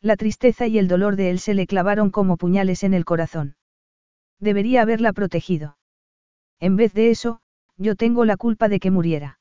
[0.00, 3.56] La tristeza y el dolor de él se le clavaron como puñales en el corazón.
[4.38, 5.78] Debería haberla protegido.
[6.60, 7.40] En vez de eso,
[7.76, 9.38] yo tengo la culpa de que muriera.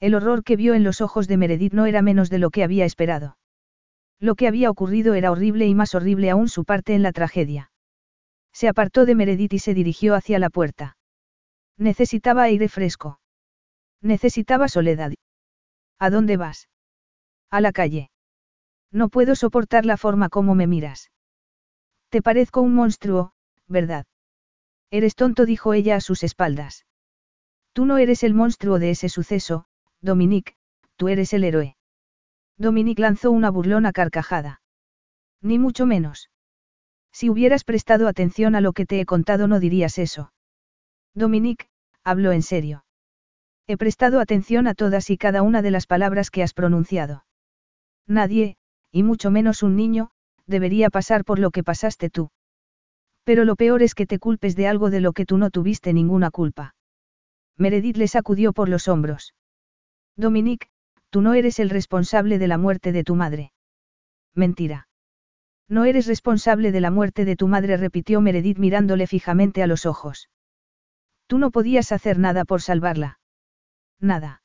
[0.00, 2.64] El horror que vio en los ojos de Meredith no era menos de lo que
[2.64, 3.38] había esperado.
[4.20, 7.70] Lo que había ocurrido era horrible y más horrible aún su parte en la tragedia.
[8.52, 10.96] Se apartó de Meredith y se dirigió hacia la puerta.
[11.76, 13.20] Necesitaba aire fresco.
[14.00, 15.12] Necesitaba soledad.
[15.98, 16.68] ¿A dónde vas?
[17.50, 18.10] A la calle.
[18.92, 21.10] No puedo soportar la forma como me miras.
[22.10, 23.32] Te parezco un monstruo,
[23.66, 24.06] ¿verdad?
[24.90, 26.86] Eres tonto, dijo ella a sus espaldas.
[27.72, 29.66] Tú no eres el monstruo de ese suceso,
[30.04, 30.52] Dominique,
[30.96, 31.76] tú eres el héroe.
[32.58, 34.60] Dominique lanzó una burlona carcajada.
[35.40, 36.28] Ni mucho menos.
[37.10, 40.30] Si hubieras prestado atención a lo que te he contado no dirías eso.
[41.14, 41.68] Dominique,
[42.02, 42.84] habló en serio.
[43.66, 47.24] He prestado atención a todas y cada una de las palabras que has pronunciado.
[48.06, 48.58] Nadie,
[48.92, 50.10] y mucho menos un niño,
[50.46, 52.30] debería pasar por lo que pasaste tú.
[53.24, 55.94] Pero lo peor es que te culpes de algo de lo que tú no tuviste
[55.94, 56.74] ninguna culpa.
[57.56, 59.32] Meredith le sacudió por los hombros.
[60.16, 60.68] Dominique,
[61.10, 63.52] tú no eres el responsable de la muerte de tu madre.
[64.34, 64.88] Mentira.
[65.68, 69.86] No eres responsable de la muerte de tu madre, repitió Meredith mirándole fijamente a los
[69.86, 70.28] ojos.
[71.26, 73.18] Tú no podías hacer nada por salvarla.
[73.98, 74.42] Nada.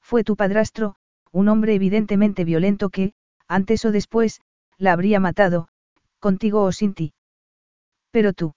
[0.00, 0.96] Fue tu padrastro,
[1.30, 3.14] un hombre evidentemente violento que,
[3.46, 4.40] antes o después,
[4.78, 5.68] la habría matado,
[6.18, 7.14] contigo o sin ti.
[8.10, 8.54] Pero tú.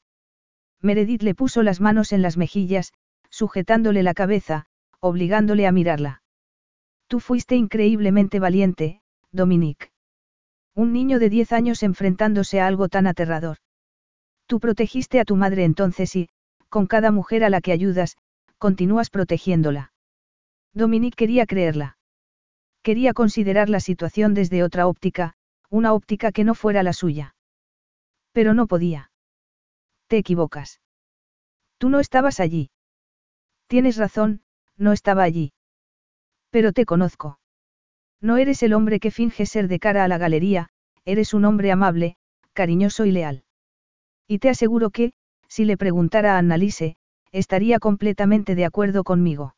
[0.81, 2.93] Meredith le puso las manos en las mejillas,
[3.29, 4.65] sujetándole la cabeza,
[4.99, 6.23] obligándole a mirarla.
[7.07, 9.01] Tú fuiste increíblemente valiente,
[9.31, 9.91] Dominique.
[10.73, 13.57] Un niño de diez años enfrentándose a algo tan aterrador.
[14.47, 16.29] Tú protegiste a tu madre entonces y,
[16.69, 18.17] con cada mujer a la que ayudas,
[18.57, 19.93] continúas protegiéndola.
[20.73, 21.97] Dominique quería creerla.
[22.83, 25.33] Quería considerar la situación desde otra óptica,
[25.69, 27.35] una óptica que no fuera la suya.
[28.31, 29.11] Pero no podía.
[30.07, 30.81] Te equivocas.
[31.77, 32.69] Tú no estabas allí.
[33.67, 34.41] Tienes razón,
[34.77, 35.54] no estaba allí.
[36.55, 37.37] Pero te conozco.
[38.21, 40.69] No eres el hombre que finge ser de cara a la galería,
[41.03, 42.15] eres un hombre amable,
[42.53, 43.43] cariñoso y leal.
[44.25, 45.11] Y te aseguro que,
[45.49, 46.95] si le preguntara a Annalise,
[47.33, 49.57] estaría completamente de acuerdo conmigo.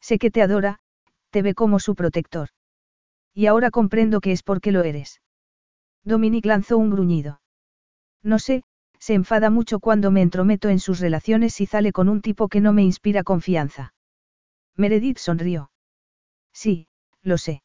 [0.00, 0.80] Sé que te adora,
[1.30, 2.48] te ve como su protector.
[3.32, 5.22] Y ahora comprendo que es porque lo eres.
[6.02, 7.40] Dominique lanzó un gruñido.
[8.24, 8.64] No sé,
[8.98, 12.60] se enfada mucho cuando me entrometo en sus relaciones y sale con un tipo que
[12.60, 13.94] no me inspira confianza.
[14.74, 15.70] Meredith sonrió.
[16.58, 16.88] Sí,
[17.22, 17.62] lo sé.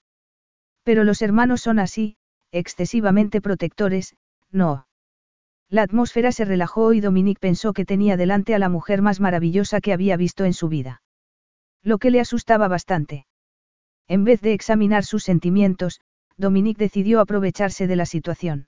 [0.83, 2.15] Pero los hermanos son así,
[2.51, 4.15] excesivamente protectores,
[4.51, 4.85] no.
[5.67, 9.81] La atmósfera se relajó y Dominique pensó que tenía delante a la mujer más maravillosa
[9.81, 11.01] que había visto en su vida.
[11.81, 13.25] Lo que le asustaba bastante.
[14.07, 15.99] En vez de examinar sus sentimientos,
[16.37, 18.67] Dominique decidió aprovecharse de la situación.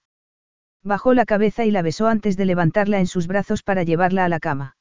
[0.81, 4.29] Bajó la cabeza y la besó antes de levantarla en sus brazos para llevarla a
[4.29, 4.75] la cama.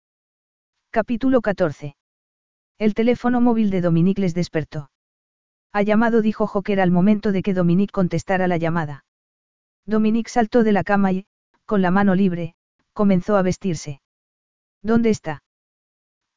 [0.91, 1.97] Capítulo 14.
[2.79, 4.89] El teléfono móvil de Dominique les despertó.
[5.75, 9.05] Ha llamado, dijo Joker al momento de que Dominique contestara la llamada.
[9.85, 11.27] Dominique saltó de la cama y,
[11.67, 12.55] con la mano libre,
[12.93, 14.01] comenzó a vestirse.
[14.83, 15.43] ¿Dónde está?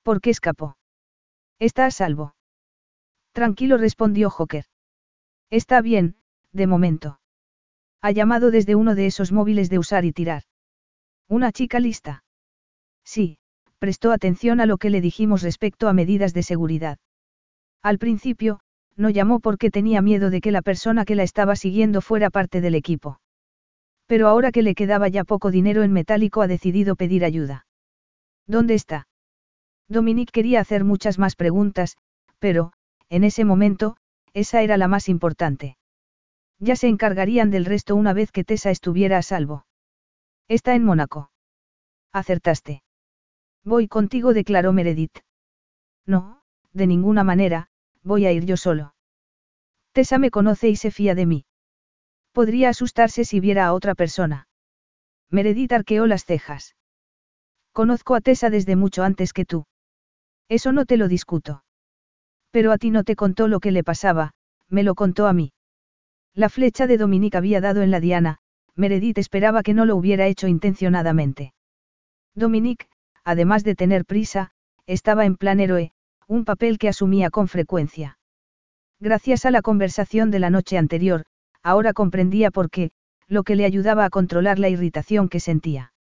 [0.01, 0.75] ¿Por qué escapó?
[1.59, 2.33] Está a salvo.
[3.31, 4.65] Tranquilo respondió Joker.
[5.51, 6.15] Está bien,
[6.51, 7.19] de momento.
[8.01, 10.43] Ha llamado desde uno de esos móviles de usar y tirar.
[11.27, 12.23] ¿Una chica lista?
[13.03, 13.37] Sí,
[13.77, 16.97] prestó atención a lo que le dijimos respecto a medidas de seguridad.
[17.83, 18.61] Al principio,
[18.97, 22.59] no llamó porque tenía miedo de que la persona que la estaba siguiendo fuera parte
[22.59, 23.21] del equipo.
[24.07, 27.67] Pero ahora que le quedaba ya poco dinero en metálico ha decidido pedir ayuda.
[28.47, 29.07] ¿Dónde está?
[29.87, 31.97] Dominique quería hacer muchas más preguntas,
[32.39, 32.73] pero,
[33.09, 33.97] en ese momento,
[34.33, 35.77] esa era la más importante.
[36.59, 39.65] Ya se encargarían del resto una vez que Tessa estuviera a salvo.
[40.47, 41.29] Está en Mónaco.
[42.11, 42.81] Acertaste.
[43.63, 45.19] Voy contigo, declaró Meredith.
[46.05, 46.41] No,
[46.73, 47.67] de ninguna manera,
[48.07, 48.95] voy a ir yo solo.
[49.91, 51.45] Tessa me conoce y se fía de mí.
[52.31, 54.47] Podría asustarse si viera a otra persona.
[55.29, 56.75] Meredith arqueó las cejas.
[57.73, 59.65] Conozco a Tessa desde mucho antes que tú.
[60.49, 61.63] Eso no te lo discuto.
[62.51, 64.33] Pero a ti no te contó lo que le pasaba,
[64.69, 65.51] me lo contó a mí.
[66.33, 68.37] La flecha de Dominique había dado en la diana,
[68.75, 71.53] Meredith esperaba que no lo hubiera hecho intencionadamente.
[72.35, 72.87] Dominique,
[73.23, 74.51] además de tener prisa,
[74.85, 75.91] estaba en plan héroe,
[76.27, 78.19] un papel que asumía con frecuencia.
[78.99, 81.25] Gracias a la conversación de la noche anterior,
[81.63, 82.91] ahora comprendía por qué,
[83.27, 85.93] lo que le ayudaba a controlar la irritación que sentía.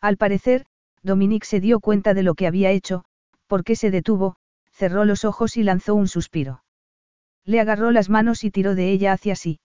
[0.00, 0.66] Al parecer,
[1.02, 3.04] Dominique se dio cuenta de lo que había hecho,
[3.46, 4.36] porque se detuvo,
[4.72, 6.64] cerró los ojos y lanzó un suspiro.
[7.44, 9.60] Le agarró las manos y tiró de ella hacia sí.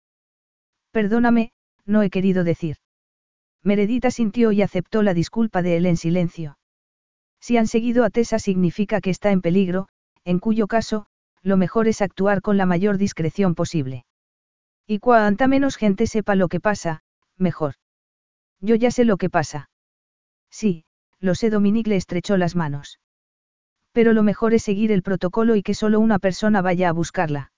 [0.90, 1.52] Perdóname,
[1.86, 2.76] no he querido decir.
[3.62, 6.57] Meredith sintió y aceptó la disculpa de él en silencio.
[7.40, 9.88] Si han seguido a Tessa significa que está en peligro,
[10.24, 11.06] en cuyo caso,
[11.42, 14.04] lo mejor es actuar con la mayor discreción posible.
[14.86, 17.02] Y cuanta menos gente sepa lo que pasa,
[17.36, 17.74] mejor.
[18.60, 19.70] Yo ya sé lo que pasa.
[20.50, 20.84] Sí,
[21.20, 22.98] lo sé, Dominique le estrechó las manos.
[23.92, 27.52] Pero lo mejor es seguir el protocolo y que solo una persona vaya a buscarla.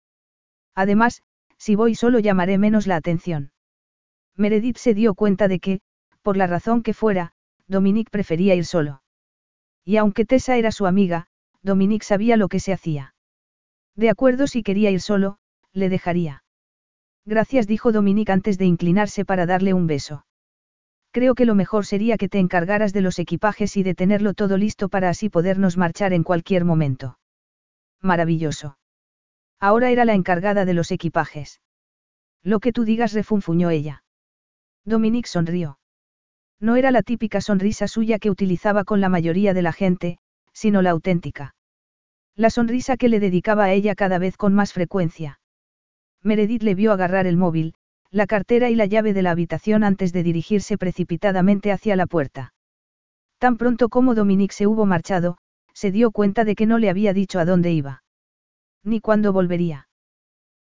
[0.75, 1.23] Además,
[1.59, 3.53] si voy solo llamaré menos la atención.
[4.37, 5.81] Meredith se dio cuenta de que,
[6.23, 7.33] por la razón que fuera,
[7.67, 9.03] Dominique prefería ir solo.
[9.91, 11.27] Y aunque Tessa era su amiga,
[11.65, 13.13] Dominique sabía lo que se hacía.
[13.97, 15.39] De acuerdo si quería ir solo,
[15.73, 16.45] le dejaría.
[17.27, 20.25] Gracias dijo Dominique antes de inclinarse para darle un beso.
[21.11, 24.57] Creo que lo mejor sería que te encargaras de los equipajes y de tenerlo todo
[24.57, 27.19] listo para así podernos marchar en cualquier momento.
[28.01, 28.79] Maravilloso.
[29.59, 31.61] Ahora era la encargada de los equipajes.
[32.45, 34.05] Lo que tú digas refunfuñó ella.
[34.85, 35.80] Dominique sonrió.
[36.61, 40.19] No era la típica sonrisa suya que utilizaba con la mayoría de la gente,
[40.53, 41.55] sino la auténtica.
[42.37, 45.41] La sonrisa que le dedicaba a ella cada vez con más frecuencia.
[46.23, 47.75] Meredith le vio agarrar el móvil,
[48.11, 52.53] la cartera y la llave de la habitación antes de dirigirse precipitadamente hacia la puerta.
[53.39, 55.39] Tan pronto como Dominique se hubo marchado,
[55.73, 58.03] se dio cuenta de que no le había dicho a dónde iba.
[58.85, 59.89] Ni cuándo volvería.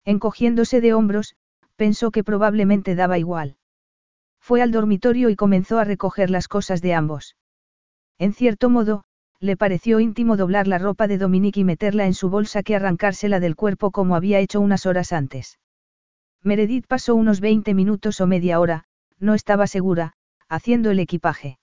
[0.03, 1.35] Encogiéndose de hombros,
[1.77, 3.55] pensó que probablemente daba igual.
[4.45, 7.35] Fue al dormitorio y comenzó a recoger las cosas de ambos.
[8.19, 9.03] En cierto modo,
[9.39, 13.39] le pareció íntimo doblar la ropa de Dominique y meterla en su bolsa que arrancársela
[13.39, 15.57] del cuerpo como había hecho unas horas antes.
[16.43, 18.83] Meredith pasó unos 20 minutos o media hora,
[19.17, 20.13] no estaba segura,
[20.47, 21.57] haciendo el equipaje.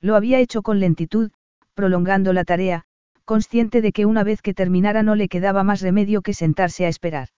[0.00, 1.32] Lo había hecho con lentitud,
[1.74, 2.84] prolongando la tarea,
[3.24, 6.88] consciente de que una vez que terminara no le quedaba más remedio que sentarse a
[6.88, 7.30] esperar.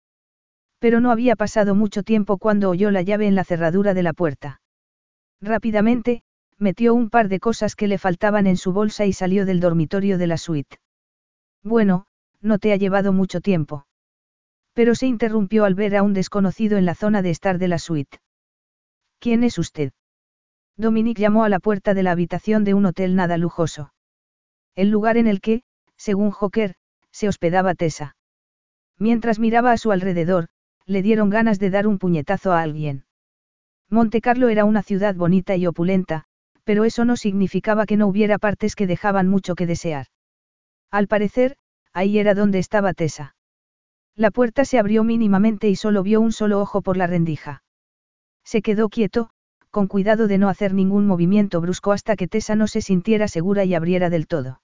[0.79, 4.13] Pero no había pasado mucho tiempo cuando oyó la llave en la cerradura de la
[4.13, 4.61] puerta.
[5.41, 6.23] Rápidamente,
[6.57, 10.17] metió un par de cosas que le faltaban en su bolsa y salió del dormitorio
[10.17, 10.77] de la suite.
[11.63, 12.05] Bueno,
[12.41, 13.85] no te ha llevado mucho tiempo.
[14.73, 17.79] Pero se interrumpió al ver a un desconocido en la zona de estar de la
[17.79, 18.19] suite.
[19.19, 19.91] ¿Quién es usted?
[20.75, 23.93] Dominique llamó a la puerta de la habitación de un hotel nada lujoso.
[24.75, 25.63] El lugar en el que,
[25.95, 26.75] según Joker,
[27.11, 28.15] se hospedaba Tessa.
[28.99, 30.49] Mientras miraba a su alrededor,
[30.87, 33.05] le dieron ganas de dar un puñetazo a alguien.
[33.89, 36.23] Monte Carlo era una ciudad bonita y opulenta,
[36.63, 40.07] pero eso no significaba que no hubiera partes que dejaban mucho que desear.
[40.89, 41.57] Al parecer,
[41.93, 43.35] ahí era donde estaba Tessa.
[44.15, 47.63] La puerta se abrió mínimamente y solo vio un solo ojo por la rendija.
[48.43, 49.29] Se quedó quieto,
[49.71, 53.63] con cuidado de no hacer ningún movimiento brusco hasta que Tessa no se sintiera segura
[53.63, 54.61] y abriera del todo.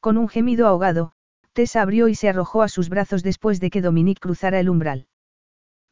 [0.00, 1.12] Con un gemido ahogado,
[1.52, 5.08] Tessa abrió y se arrojó a sus brazos después de que Dominique cruzara el umbral.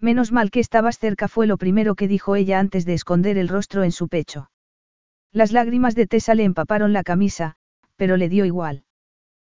[0.01, 3.49] Menos mal que estabas cerca fue lo primero que dijo ella antes de esconder el
[3.49, 4.51] rostro en su pecho.
[5.33, 7.57] Las lágrimas de Tessa le empaparon la camisa,
[7.97, 8.85] pero le dio igual.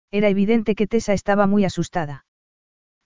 [0.10, 2.26] Era evidente que Tessa estaba muy asustada.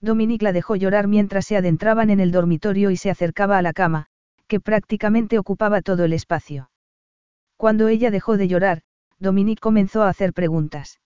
[0.00, 3.72] Dominique la dejó llorar mientras se adentraban en el dormitorio y se acercaba a la
[3.72, 4.06] cama,
[4.46, 6.70] que prácticamente ocupaba todo el espacio.
[7.56, 8.82] Cuando ella dejó de llorar,
[9.18, 11.00] Dominique comenzó a hacer preguntas.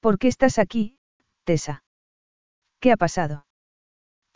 [0.00, 0.98] ¿Por qué estás aquí,
[1.44, 1.82] Tessa?
[2.80, 3.47] ¿Qué ha pasado?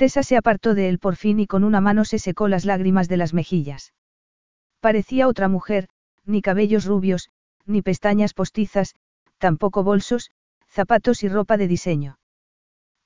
[0.03, 3.09] Tessa se apartó de él por fin y con una mano se secó las lágrimas
[3.09, 3.93] de las mejillas.
[4.81, 5.89] Parecía otra mujer,
[6.25, 7.31] ni cabellos rubios,
[7.67, 8.97] ni pestañas postizas,
[9.39, 10.33] tampoco bolsos,
[10.67, 12.19] zapatos y ropa de diseño.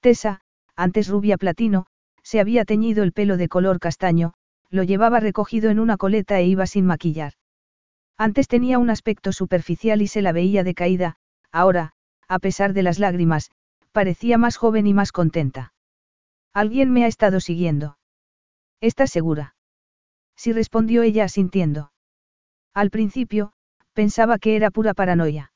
[0.01, 0.41] Tessa,
[0.75, 1.85] antes rubia platino,
[2.23, 4.33] se había teñido el pelo de color castaño,
[4.71, 7.35] lo llevaba recogido en una coleta e iba sin maquillar.
[8.17, 11.19] Antes tenía un aspecto superficial y se la veía decaída,
[11.53, 11.93] ahora,
[12.27, 13.51] a pesar de las lágrimas,
[13.93, 15.75] parecía más joven y más contenta.
[16.57, 17.99] Alguien me ha estado siguiendo.
[18.81, 19.57] ¿Estás segura?
[20.37, 21.93] Sí respondió ella asintiendo.
[22.73, 23.53] Al principio,
[23.93, 25.53] pensaba que era pura paranoia.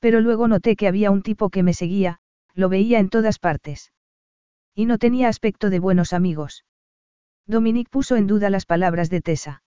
[0.00, 2.18] Pero luego noté que había un tipo que me seguía,
[2.54, 3.92] lo veía en todas partes.
[4.74, 6.64] Y no tenía aspecto de buenos amigos.
[7.46, 9.62] Dominique puso en duda las palabras de Tessa.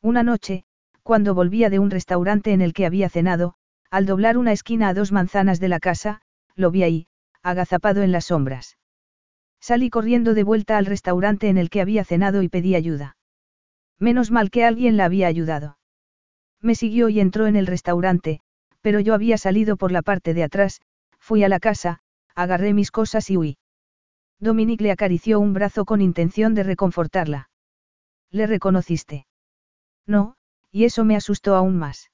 [0.00, 0.64] Una noche,
[1.02, 3.56] cuando volvía de un restaurante en el que había cenado,
[3.90, 6.22] al doblar una esquina a dos manzanas de la casa,
[6.54, 7.08] lo vi ahí,
[7.42, 8.78] agazapado en las sombras.
[9.68, 13.16] Salí corriendo de vuelta al restaurante en el que había cenado y pedí ayuda.
[13.98, 15.76] Menos mal que alguien la había ayudado.
[16.60, 18.38] Me siguió y entró en el restaurante,
[18.80, 20.82] pero yo había salido por la parte de atrás,
[21.18, 21.98] fui a la casa,
[22.36, 23.58] agarré mis cosas y huí.
[24.38, 27.50] Dominique le acarició un brazo con intención de reconfortarla.
[28.30, 29.26] ¿Le reconociste?
[30.06, 30.36] No,
[30.70, 32.12] y eso me asustó aún más.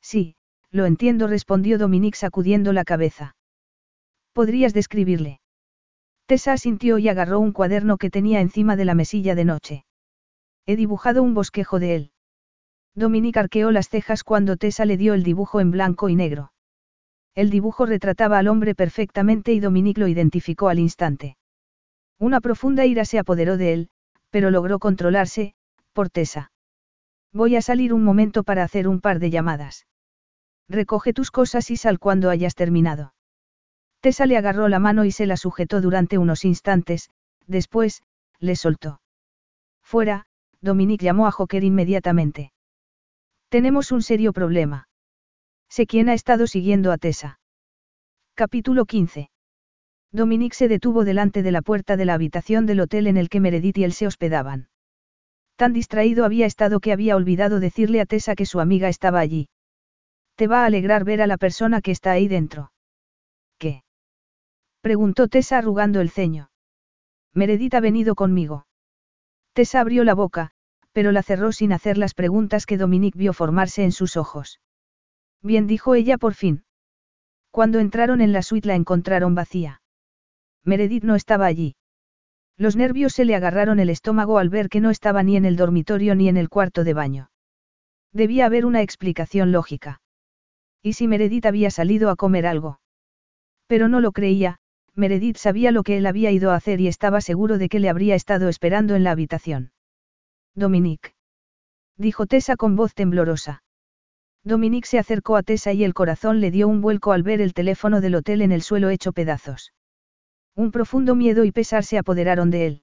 [0.00, 0.34] Sí,
[0.72, 3.36] lo entiendo, respondió Dominique sacudiendo la cabeza.
[4.32, 5.38] ¿Podrías describirle?
[6.26, 9.84] Tessa asintió y agarró un cuaderno que tenía encima de la mesilla de noche.
[10.66, 12.10] He dibujado un bosquejo de él.
[12.94, 16.52] Dominique arqueó las cejas cuando Tessa le dio el dibujo en blanco y negro.
[17.34, 21.36] El dibujo retrataba al hombre perfectamente y Dominique lo identificó al instante.
[22.18, 23.88] Una profunda ira se apoderó de él,
[24.30, 25.54] pero logró controlarse,
[25.92, 26.52] por Tessa.
[27.32, 29.86] Voy a salir un momento para hacer un par de llamadas.
[30.68, 33.13] Recoge tus cosas y sal cuando hayas terminado.
[34.04, 37.08] Tessa le agarró la mano y se la sujetó durante unos instantes,
[37.46, 38.02] después,
[38.38, 39.00] le soltó.
[39.82, 40.26] Fuera,
[40.60, 42.52] Dominique llamó a Joker inmediatamente.
[43.48, 44.88] Tenemos un serio problema.
[45.70, 47.40] Sé quién ha estado siguiendo a Tessa.
[48.34, 49.30] Capítulo 15.
[50.12, 53.40] Dominique se detuvo delante de la puerta de la habitación del hotel en el que
[53.40, 54.68] Meredith y él se hospedaban.
[55.56, 59.48] Tan distraído había estado que había olvidado decirle a Tessa que su amiga estaba allí.
[60.34, 62.73] Te va a alegrar ver a la persona que está ahí dentro.
[64.84, 66.50] Preguntó Tessa arrugando el ceño.
[67.32, 68.66] Meredith ha venido conmigo.
[69.54, 70.50] Tessa abrió la boca,
[70.92, 74.60] pero la cerró sin hacer las preguntas que Dominique vio formarse en sus ojos.
[75.40, 76.64] Bien dijo ella por fin.
[77.50, 79.80] Cuando entraron en la suite la encontraron vacía.
[80.64, 81.76] Meredith no estaba allí.
[82.58, 85.56] Los nervios se le agarraron el estómago al ver que no estaba ni en el
[85.56, 87.30] dormitorio ni en el cuarto de baño.
[88.12, 90.02] Debía haber una explicación lógica.
[90.82, 92.80] ¿Y si Meredith había salido a comer algo?
[93.66, 94.58] Pero no lo creía,
[94.96, 97.88] Meredith sabía lo que él había ido a hacer y estaba seguro de que le
[97.88, 99.72] habría estado esperando en la habitación.
[100.54, 101.14] Dominique.
[101.96, 103.62] Dijo Tessa con voz temblorosa.
[104.44, 107.54] Dominique se acercó a Tessa y el corazón le dio un vuelco al ver el
[107.54, 109.72] teléfono del hotel en el suelo hecho pedazos.
[110.54, 112.82] Un profundo miedo y pesar se apoderaron de él.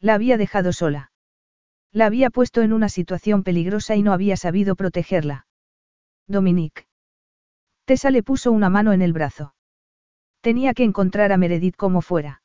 [0.00, 1.10] La había dejado sola.
[1.92, 5.46] La había puesto en una situación peligrosa y no había sabido protegerla.
[6.26, 6.86] Dominique.
[7.84, 9.54] Tessa le puso una mano en el brazo.
[10.40, 12.42] Tenía que encontrar a Meredith como fuera.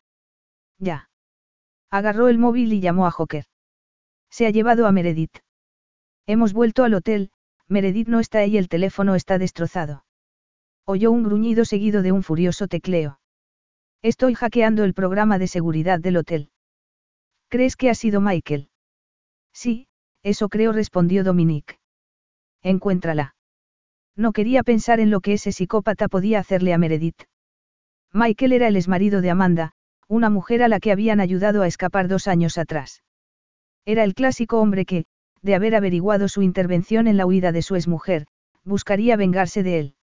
[0.79, 1.09] Ya.
[1.89, 3.45] Agarró el móvil y llamó a Joker.
[4.29, 5.37] Se ha llevado a Meredith.
[6.25, 7.31] Hemos vuelto al hotel,
[7.67, 10.05] Meredith no está ahí y el teléfono está destrozado.
[10.85, 13.19] Oyó un gruñido seguido de un furioso tecleo.
[14.01, 16.49] Estoy hackeando el programa de seguridad del hotel.
[17.47, 18.69] ¿Crees que ha sido Michael?
[19.53, 19.87] Sí,
[20.23, 21.77] eso creo, respondió Dominique.
[22.63, 23.35] Encuéntrala.
[24.15, 27.23] No quería pensar en lo que ese psicópata podía hacerle a Meredith.
[28.15, 29.71] Michael era el exmarido de Amanda,
[30.07, 33.01] una mujer a la que habían ayudado a escapar dos años atrás.
[33.85, 35.05] Era el clásico hombre que,
[35.41, 38.27] de haber averiguado su intervención en la huida de su exmujer,
[38.63, 39.95] buscaría vengarse de él.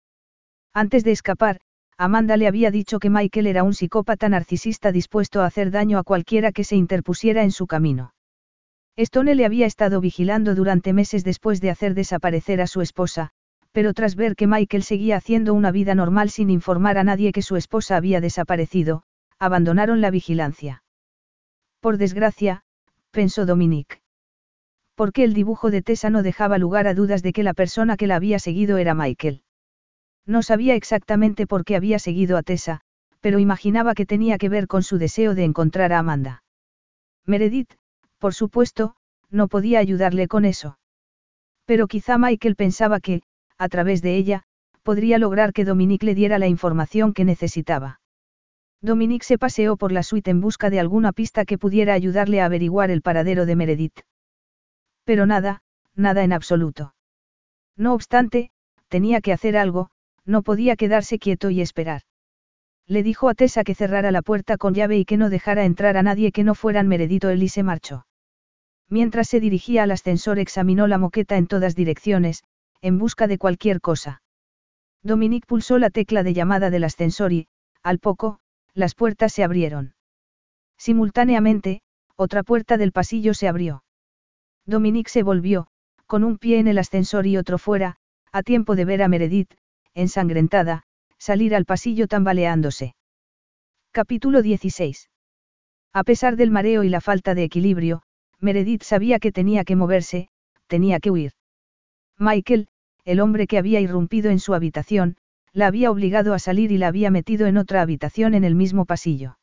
[0.73, 1.61] Antes de escapar,
[1.99, 6.03] Amanda le había dicho que Michael era un psicópata narcisista dispuesto a hacer daño a
[6.03, 8.15] cualquiera que se interpusiera en su camino.
[8.97, 13.33] Stone le había estado vigilando durante meses después de hacer desaparecer a su esposa,
[13.73, 17.43] pero tras ver que Michael seguía haciendo una vida normal sin informar a nadie que
[17.43, 19.03] su esposa había desaparecido,
[19.39, 20.83] abandonaron la vigilancia.
[21.81, 22.63] Por desgracia,
[23.11, 24.03] pensó Dominique
[24.99, 28.09] porque el dibujo de Tessa no dejaba lugar a dudas de que la persona que
[28.09, 29.43] la había seguido era Michael.
[30.27, 32.81] No sabía exactamente por qué había seguido a Tessa,
[33.21, 36.43] pero imaginaba que tenía que ver con su deseo de encontrar a Amanda.
[37.25, 37.75] Meredith,
[38.19, 38.97] por supuesto,
[39.31, 40.81] no podía ayudarle con eso.
[41.65, 43.23] Pero quizá Michael pensaba que,
[43.59, 44.45] a través de ella,
[44.83, 48.01] podría lograr que Dominique le diera la información que necesitaba.
[48.81, 52.45] Dominique se paseó por la suite en busca de alguna pista que pudiera ayudarle a
[52.45, 54.01] averiguar el paradero de Meredith.
[55.05, 55.63] Pero nada,
[55.97, 56.95] nada en absoluto.
[57.77, 58.51] No obstante,
[58.89, 59.91] tenía que hacer algo,
[60.25, 62.03] no podía quedarse quieto y esperar.
[62.87, 65.97] Le dijo a Tessa que cerrara la puerta con llave y que no dejara entrar
[65.97, 68.07] a nadie que no fueran Meredito él y se marchó.
[68.89, 72.45] Mientras se dirigía al ascensor examinó la moqueta en todas direcciones,
[72.83, 74.23] en busca de cualquier cosa.
[75.03, 77.49] Dominique pulsó la tecla de llamada del ascensor y,
[77.83, 78.41] al poco,
[78.75, 79.95] las puertas se abrieron.
[80.77, 81.83] Simultáneamente,
[82.17, 83.85] otra puerta del pasillo se abrió.
[84.67, 85.69] Dominique se volvió,
[86.07, 87.97] con un pie en el ascensor y otro fuera,
[88.33, 89.53] a tiempo de ver a Meredith,
[89.95, 90.85] ensangrentada,
[91.19, 92.95] salir al pasillo tambaleándose.
[93.93, 95.11] Capítulo 16.
[95.93, 98.03] A pesar del mareo y la falta de equilibrio,
[98.41, 100.29] Meredith sabía que tenía que moverse,
[100.67, 101.33] tenía que huir.
[102.19, 102.69] Michael,
[103.05, 105.17] el hombre que había irrumpido en su habitación,
[105.53, 108.85] la había obligado a salir y la había metido en otra habitación en el mismo
[108.85, 109.39] pasillo.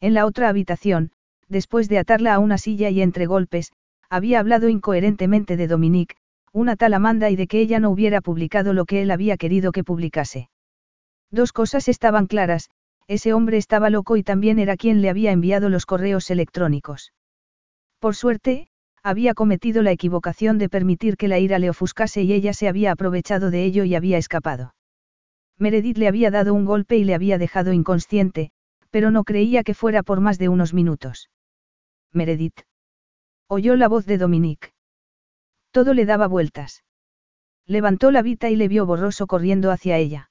[0.00, 1.10] En la otra habitación,
[1.48, 3.72] después de atarla a una silla y entre golpes,
[4.08, 6.16] había hablado incoherentemente de Dominique,
[6.52, 9.72] una tal Amanda y de que ella no hubiera publicado lo que él había querido
[9.72, 10.50] que publicase.
[11.30, 12.70] Dos cosas estaban claras,
[13.06, 17.12] ese hombre estaba loco y también era quien le había enviado los correos electrónicos.
[17.98, 18.67] Por suerte,
[19.02, 22.92] había cometido la equivocación de permitir que la ira le ofuscase y ella se había
[22.92, 24.74] aprovechado de ello y había escapado.
[25.58, 28.50] Meredith le había dado un golpe y le había dejado inconsciente,
[28.90, 31.30] pero no creía que fuera por más de unos minutos.
[32.12, 32.60] Meredith.
[33.48, 34.72] Oyó la voz de Dominique.
[35.70, 36.84] Todo le daba vueltas.
[37.66, 40.30] Levantó la vita y le vio borroso corriendo hacia ella.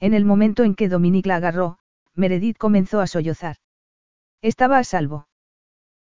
[0.00, 1.78] En el momento en que Dominique la agarró,
[2.14, 3.56] Meredith comenzó a sollozar.
[4.42, 5.28] Estaba a salvo.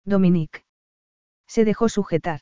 [0.04, 0.66] Dominique.
[1.52, 2.40] Se dejó sujetar.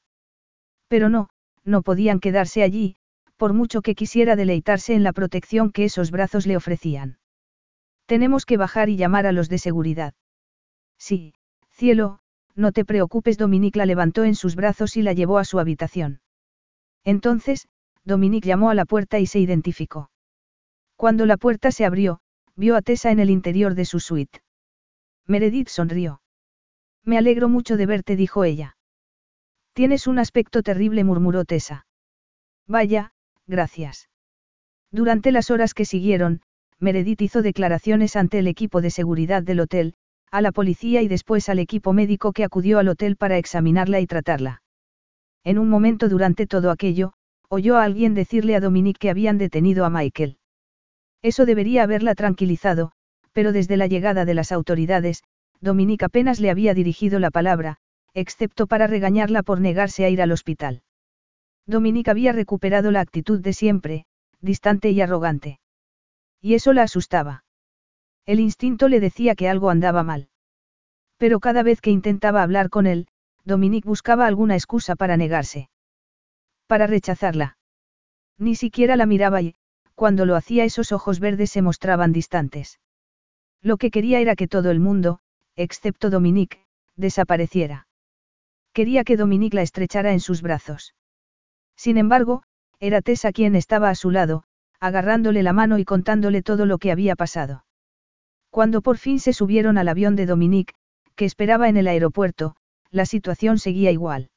[0.87, 1.29] Pero no,
[1.63, 2.95] no podían quedarse allí,
[3.37, 7.17] por mucho que quisiera deleitarse en la protección que esos brazos le ofrecían.
[8.05, 10.13] Tenemos que bajar y llamar a los de seguridad.
[10.99, 11.33] Sí,
[11.71, 12.19] cielo,
[12.53, 13.39] no te preocupes.
[13.39, 16.21] Dominique la levantó en sus brazos y la llevó a su habitación.
[17.03, 17.67] Entonces,
[18.05, 20.11] Dominique llamó a la puerta y se identificó.
[20.95, 22.19] Cuando la puerta se abrió,
[22.55, 24.43] vio a Tessa en el interior de su suite.
[25.25, 26.21] Meredith sonrió.
[27.03, 28.75] Me alegro mucho de verte, dijo ella.
[29.79, 31.85] Tienes un aspecto terrible, murmuró Tessa.
[32.67, 33.13] Vaya,
[33.47, 34.09] gracias.
[34.91, 36.41] Durante las horas que siguieron,
[36.79, 39.93] Meredith hizo declaraciones ante el equipo de seguridad del hotel,
[40.31, 44.05] a la policía y después al equipo médico que acudió al hotel para examinarla y
[44.05, 44.63] tratarla.
[45.45, 47.13] En un momento durante todo aquello,
[47.47, 50.39] oyó a alguien decirle a Dominique que habían detenido a Michael.
[51.21, 52.91] Eso debería haberla tranquilizado,
[53.31, 55.23] pero desde la llegada de las autoridades,
[55.61, 57.79] Dominique apenas le había dirigido la palabra,
[58.13, 60.83] excepto para regañarla por negarse a ir al hospital.
[61.65, 64.05] Dominique había recuperado la actitud de siempre,
[64.41, 65.59] distante y arrogante.
[66.41, 67.43] Y eso la asustaba.
[68.25, 70.29] El instinto le decía que algo andaba mal.
[71.17, 73.07] Pero cada vez que intentaba hablar con él,
[73.43, 75.69] Dominique buscaba alguna excusa para negarse.
[76.67, 77.57] Para rechazarla.
[78.37, 79.55] Ni siquiera la miraba y,
[79.95, 82.79] cuando lo hacía esos ojos verdes se mostraban distantes.
[83.61, 85.19] Lo que quería era que todo el mundo,
[85.57, 86.65] excepto Dominique,
[86.95, 87.88] desapareciera.
[88.73, 90.95] Quería que Dominique la estrechara en sus brazos.
[91.75, 92.43] Sin embargo,
[92.79, 94.43] era Tessa quien estaba a su lado,
[94.79, 97.65] agarrándole la mano y contándole todo lo que había pasado.
[98.49, 100.73] Cuando por fin se subieron al avión de Dominique,
[101.15, 102.55] que esperaba en el aeropuerto,
[102.91, 104.29] la situación seguía igual.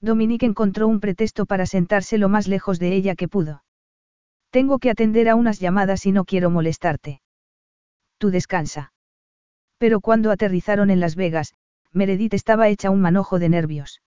[0.00, 3.62] Dominique encontró un pretexto para sentarse lo más lejos de ella que pudo.
[4.50, 7.20] Tengo que atender a unas llamadas y no quiero molestarte.
[8.18, 8.92] Tú descansa.
[9.78, 11.54] Pero cuando aterrizaron en Las Vegas,
[11.96, 14.02] Meredith estaba hecha un manojo de nervios.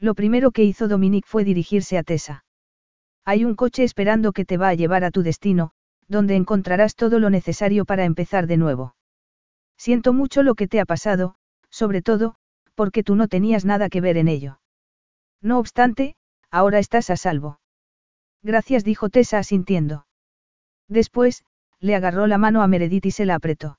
[0.00, 2.46] Lo primero que hizo Dominique fue dirigirse a Tessa.
[3.26, 5.72] Hay un coche esperando que te va a llevar a tu destino,
[6.08, 8.96] donde encontrarás todo lo necesario para empezar de nuevo.
[9.76, 11.34] Siento mucho lo que te ha pasado,
[11.68, 12.36] sobre todo,
[12.74, 14.60] porque tú no tenías nada que ver en ello.
[15.42, 16.16] No obstante,
[16.50, 17.60] ahora estás a salvo.
[18.42, 20.06] Gracias, dijo Tessa asintiendo.
[20.88, 21.44] Después,
[21.78, 23.78] le agarró la mano a Meredith y se la apretó.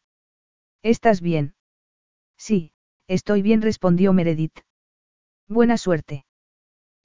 [0.84, 1.56] ¿Estás bien?
[2.38, 2.73] Sí,
[3.08, 4.60] estoy bien, respondió Meredith.
[5.48, 6.26] Buena suerte.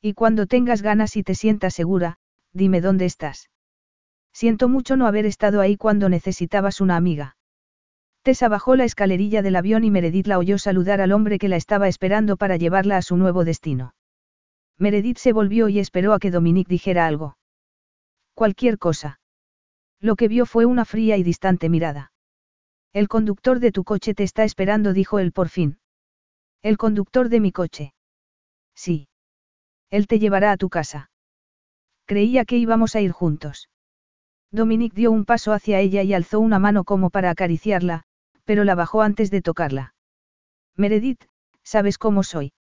[0.01, 2.19] Y cuando tengas ganas y te sientas segura,
[2.53, 3.51] dime dónde estás.
[4.33, 7.37] Siento mucho no haber estado ahí cuando necesitabas una amiga.
[8.23, 11.57] Tessa bajó la escalerilla del avión y Meredith la oyó saludar al hombre que la
[11.57, 13.95] estaba esperando para llevarla a su nuevo destino.
[14.79, 17.37] Meredith se volvió y esperó a que Dominique dijera algo.
[18.35, 19.19] Cualquier cosa.
[20.01, 22.13] Lo que vio fue una fría y distante mirada.
[22.93, 25.79] El conductor de tu coche te está esperando, dijo él por fin.
[26.63, 27.93] El conductor de mi coche.
[28.75, 29.09] Sí.
[29.91, 31.11] Él te llevará a tu casa.
[32.05, 33.69] Creía que íbamos a ir juntos.
[34.51, 38.05] Dominique dio un paso hacia ella y alzó una mano como para acariciarla,
[38.45, 39.95] pero la bajó antes de tocarla.
[40.75, 41.23] Meredith,
[41.63, 42.53] sabes cómo soy.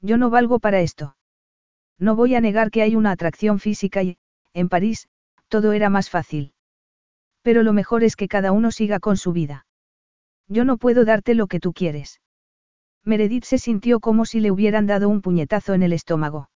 [0.00, 1.16] Yo no valgo para esto.
[1.98, 4.18] No voy a negar que hay una atracción física y,
[4.52, 5.08] en París,
[5.48, 6.52] todo era más fácil.
[7.42, 9.66] Pero lo mejor es que cada uno siga con su vida.
[10.48, 12.20] Yo no puedo darte lo que tú quieres.
[13.04, 16.48] Meredith se sintió como si le hubieran dado un puñetazo en el estómago.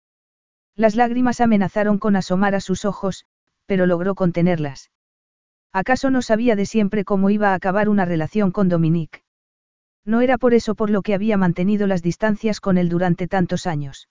[0.75, 3.27] Las lágrimas amenazaron con asomar a sus ojos,
[3.67, 4.91] pero logró contenerlas.
[5.73, 9.23] ¿Acaso no sabía de siempre cómo iba a acabar una relación con Dominique?
[10.05, 13.67] No era por eso por lo que había mantenido las distancias con él durante tantos
[13.67, 14.09] años.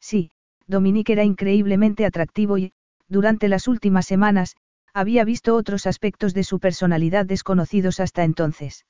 [0.00, 0.30] Sí,
[0.68, 2.72] Dominique era increíblemente atractivo y,
[3.08, 4.54] durante las últimas semanas,
[4.94, 8.86] había visto otros aspectos de su personalidad desconocidos hasta entonces.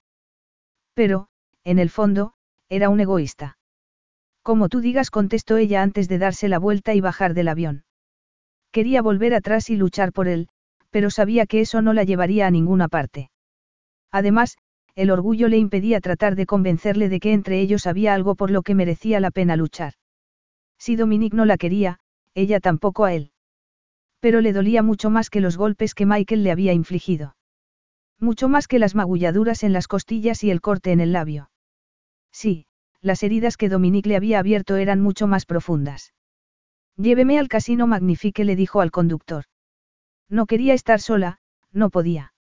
[0.92, 1.28] Pero,
[1.64, 2.34] en el fondo,
[2.68, 3.58] era un egoísta.
[4.42, 7.84] Como tú digas, contestó ella antes de darse la vuelta y bajar del avión.
[8.72, 10.48] Quería volver atrás y luchar por él,
[10.90, 13.30] pero sabía que eso no la llevaría a ninguna parte.
[14.10, 14.56] Además,
[14.94, 18.62] el orgullo le impedía tratar de convencerle de que entre ellos había algo por lo
[18.62, 19.94] que merecía la pena luchar.
[20.78, 21.98] Si Dominique no la quería,
[22.34, 23.32] ella tampoco a él.
[24.20, 27.36] Pero le dolía mucho más que los golpes que Michael le había infligido.
[28.18, 31.50] Mucho más que las magulladuras en las costillas y el corte en el labio.
[32.32, 32.66] Sí,
[33.00, 36.14] las heridas que Dominique le había abierto eran mucho más profundas.
[36.96, 39.44] Lléveme al casino Magnifique le dijo al conductor.
[40.28, 41.38] No quería estar sola,
[41.72, 42.34] no podía.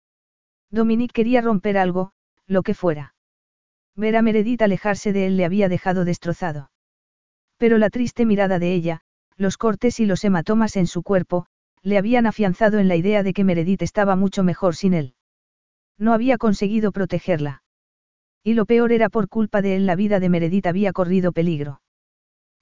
[0.70, 2.12] Dominique quería romper algo,
[2.46, 3.14] lo que fuera.
[3.96, 6.70] Ver a Meredith alejarse de él le había dejado destrozado.
[7.58, 9.00] Pero la triste mirada de ella,
[9.36, 11.46] los cortes y los hematomas en su cuerpo,
[11.82, 15.14] le habían afianzado en la idea de que Meredith estaba mucho mejor sin él.
[15.98, 17.63] No había conseguido protegerla.
[18.44, 21.80] Y lo peor era por culpa de él la vida de Meredith había corrido peligro.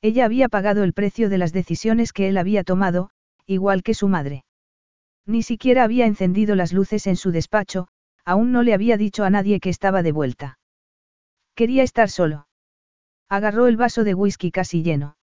[0.01, 3.11] Ella había pagado el precio de las decisiones que él había tomado,
[3.47, 4.44] igual que su madre.
[5.27, 7.89] Ni siquiera había encendido las luces en su despacho,
[8.25, 10.59] aún no le había dicho a nadie que estaba de vuelta.
[11.57, 12.47] Quería estar solo.
[13.28, 15.17] Agarró el vaso de whisky casi lleno.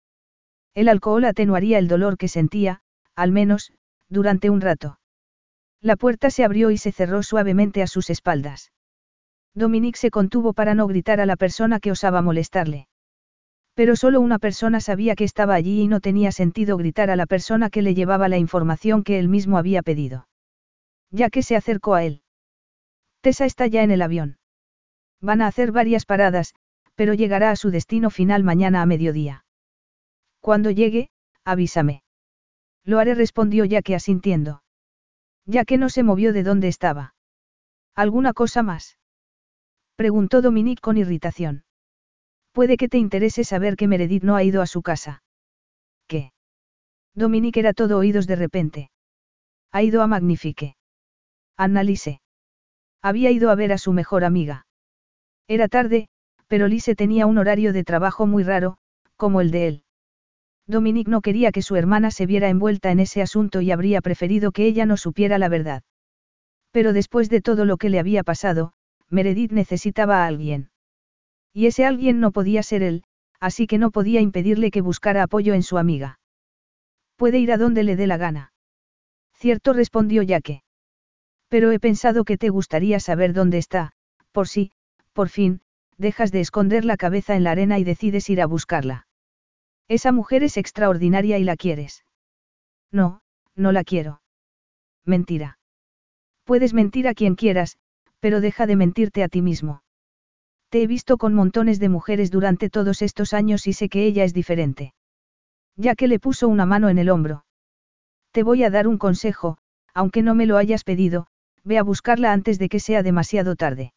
[0.73, 2.81] El alcohol atenuaría el dolor que sentía,
[3.15, 3.73] al menos,
[4.09, 4.99] durante un rato.
[5.81, 8.71] La puerta se abrió y se cerró suavemente a sus espaldas.
[9.57, 12.87] Dominique se contuvo para no gritar a la persona que osaba molestarle.
[13.73, 17.25] Pero solo una persona sabía que estaba allí y no tenía sentido gritar a la
[17.25, 20.27] persona que le llevaba la información que él mismo había pedido.
[21.09, 22.21] Ya que se acercó a él.
[23.21, 24.37] Tessa está ya en el avión.
[25.21, 26.53] Van a hacer varias paradas,
[26.93, 29.43] pero llegará a su destino final mañana a mediodía.
[30.39, 31.09] Cuando llegue,
[31.43, 32.03] avísame.
[32.83, 34.61] Lo haré respondió ya que asintiendo.
[35.45, 37.15] Ya que no se movió de donde estaba.
[37.95, 38.97] ¿Alguna cosa más?
[39.97, 41.63] Preguntó Dominique con irritación.
[42.51, 45.23] Puede que te interese saber que Meredith no ha ido a su casa.
[46.07, 46.33] ¿Qué?
[47.15, 48.91] Dominique era todo oídos de repente.
[49.71, 50.75] Ha ido a Magnifique.
[51.57, 52.21] Annalise.
[53.01, 54.67] Había ido a ver a su mejor amiga.
[55.47, 56.09] Era tarde,
[56.47, 58.77] pero Lise tenía un horario de trabajo muy raro,
[59.15, 59.83] como el de él.
[60.67, 64.51] Dominique no quería que su hermana se viera envuelta en ese asunto y habría preferido
[64.51, 65.81] que ella no supiera la verdad.
[66.71, 68.73] Pero después de todo lo que le había pasado,
[69.09, 70.69] Meredith necesitaba a alguien.
[71.53, 73.03] Y ese alguien no podía ser él,
[73.39, 76.19] así que no podía impedirle que buscara apoyo en su amiga.
[77.15, 78.53] Puede ir a donde le dé la gana.
[79.33, 80.63] Cierto respondió Yaque.
[81.47, 83.93] Pero he pensado que te gustaría saber dónde está,
[84.31, 84.71] por si,
[85.13, 85.61] por fin,
[85.97, 89.07] dejas de esconder la cabeza en la arena y decides ir a buscarla.
[89.87, 92.03] Esa mujer es extraordinaria y la quieres.
[92.91, 93.21] No,
[93.55, 94.21] no la quiero.
[95.05, 95.57] Mentira.
[96.43, 97.77] Puedes mentir a quien quieras,
[98.27, 99.83] pero deja de mentirte a ti mismo.
[100.67, 104.25] Te he visto con montones de mujeres durante todos estos años y sé que ella
[104.25, 104.93] es diferente.
[105.77, 107.45] Ya que le puso una mano en el hombro.
[108.33, 109.59] Te voy a dar un consejo,
[109.93, 111.27] aunque no me lo hayas pedido,
[111.63, 113.93] ve a buscarla antes de que sea demasiado tarde.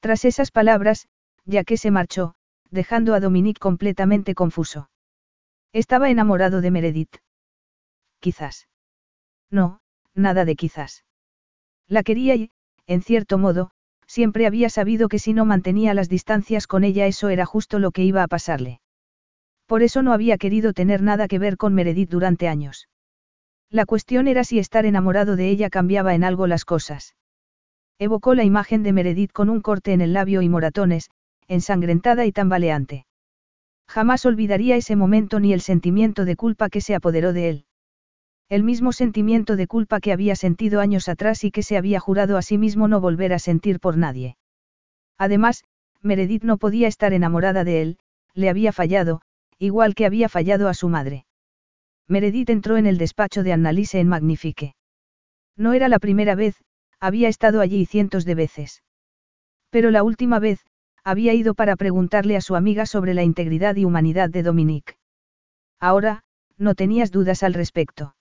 [0.00, 1.08] Tras esas palabras,
[1.46, 2.34] ya que se marchó,
[2.70, 4.90] dejando a Dominique completamente confuso.
[5.72, 7.16] Estaba enamorado de Meredith.
[8.20, 8.68] Quizás.
[9.50, 9.80] No,
[10.14, 11.06] nada de quizás.
[11.86, 12.50] La quería y,
[12.88, 13.70] en cierto modo,
[14.06, 17.92] siempre había sabido que si no mantenía las distancias con ella eso era justo lo
[17.92, 18.80] que iba a pasarle.
[19.66, 22.88] Por eso no había querido tener nada que ver con Meredith durante años.
[23.70, 27.14] La cuestión era si estar enamorado de ella cambiaba en algo las cosas.
[27.98, 31.10] Evocó la imagen de Meredith con un corte en el labio y moratones,
[31.46, 33.04] ensangrentada y tambaleante.
[33.86, 37.64] Jamás olvidaría ese momento ni el sentimiento de culpa que se apoderó de él.
[38.50, 42.38] El mismo sentimiento de culpa que había sentido años atrás y que se había jurado
[42.38, 44.38] a sí mismo no volver a sentir por nadie.
[45.18, 45.64] Además,
[46.00, 47.98] Meredith no podía estar enamorada de él,
[48.32, 49.20] le había fallado,
[49.58, 51.26] igual que había fallado a su madre.
[52.06, 54.74] Meredith entró en el despacho de Annalise en Magnifique.
[55.54, 56.56] No era la primera vez,
[57.00, 58.82] había estado allí cientos de veces.
[59.68, 60.64] Pero la última vez,
[61.04, 64.94] había ido para preguntarle a su amiga sobre la integridad y humanidad de Dominique.
[65.78, 66.22] Ahora,
[66.56, 68.14] no tenías dudas al respecto.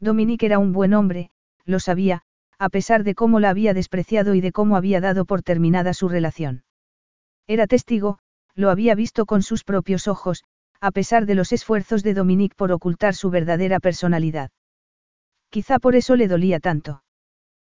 [0.00, 1.30] Dominique era un buen hombre,
[1.66, 2.22] lo sabía,
[2.58, 6.08] a pesar de cómo la había despreciado y de cómo había dado por terminada su
[6.08, 6.64] relación.
[7.46, 8.18] Era testigo,
[8.54, 10.44] lo había visto con sus propios ojos,
[10.80, 14.50] a pesar de los esfuerzos de Dominique por ocultar su verdadera personalidad.
[15.50, 17.02] Quizá por eso le dolía tanto.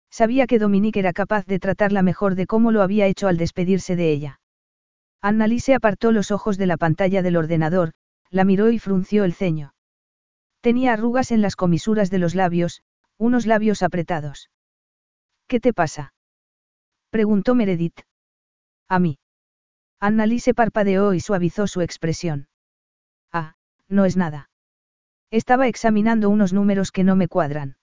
[0.09, 3.95] Sabía que Dominique era capaz de tratarla mejor de cómo lo había hecho al despedirse
[3.95, 4.39] de ella.
[5.21, 7.91] Annalise apartó los ojos de la pantalla del ordenador,
[8.31, 9.74] la miró y frunció el ceño.
[10.65, 12.81] Tenía arrugas en las comisuras de los labios,
[13.19, 14.49] unos labios apretados.
[15.45, 16.15] ¿Qué te pasa?
[17.11, 17.99] preguntó Meredith.
[18.89, 19.19] A mí.
[19.99, 22.47] Annalise parpadeó y suavizó su expresión.
[23.31, 23.53] Ah,
[23.89, 24.49] no es nada.
[25.29, 27.77] Estaba examinando unos números que no me cuadran.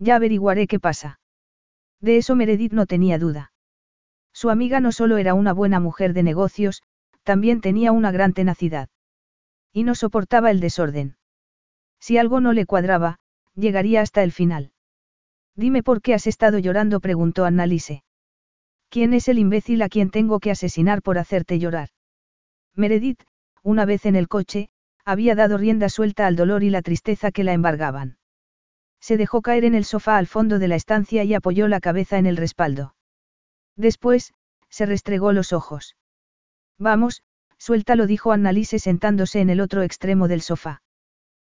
[0.00, 1.20] Ya averiguaré qué pasa.
[2.00, 3.52] De eso Meredith no tenía duda.
[4.32, 6.82] Su amiga no solo era una buena mujer de negocios,
[7.22, 8.88] también tenía una gran tenacidad.
[9.72, 11.16] Y no soportaba el desorden.
[12.02, 13.20] Si algo no le cuadraba,
[13.54, 14.72] llegaría hasta el final.
[15.54, 18.02] Dime por qué has estado llorando, preguntó Annalise.
[18.88, 21.90] ¿Quién es el imbécil a quien tengo que asesinar por hacerte llorar?
[22.74, 23.22] Meredith,
[23.62, 24.68] una vez en el coche,
[25.04, 28.18] había dado rienda suelta al dolor y la tristeza que la embargaban.
[29.00, 32.18] Se dejó caer en el sofá al fondo de la estancia y apoyó la cabeza
[32.18, 32.96] en el respaldo.
[33.76, 34.34] Después,
[34.70, 35.96] se restregó los ojos.
[36.80, 37.22] Vamos,
[37.58, 40.82] suéltalo, dijo Annalise sentándose en el otro extremo del sofá.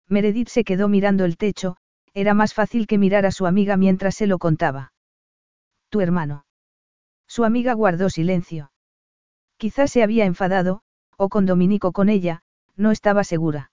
[0.09, 1.77] Meredith se quedó mirando el techo,
[2.15, 4.93] era más fácil que mirar a su amiga mientras se lo contaba.
[5.91, 6.47] Tu hermano.
[7.27, 8.71] Su amiga guardó silencio.
[9.57, 10.83] Quizás se había enfadado,
[11.17, 12.43] o con Dominico con ella,
[12.77, 13.73] no estaba segura.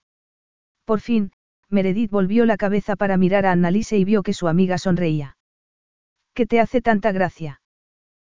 [0.84, 1.32] Por fin,
[1.70, 5.36] Meredith volvió la cabeza para mirar a Annalise y vio que su amiga sonreía.
[6.34, 7.60] ¿Qué te hace tanta gracia?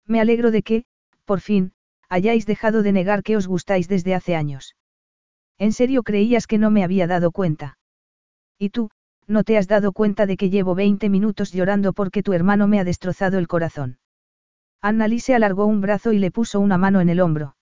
[0.05, 0.85] Me alegro de que,
[1.25, 1.73] por fin,
[2.09, 4.75] hayáis dejado de negar que os gustáis desde hace años.
[5.57, 7.76] ¿En serio creías que no me había dado cuenta?
[8.59, 8.89] ¿Y tú,
[9.27, 12.79] no te has dado cuenta de que llevo 20 minutos llorando porque tu hermano me
[12.79, 13.99] ha destrozado el corazón?
[14.81, 17.55] Annalise alargó un brazo y le puso una mano en el hombro.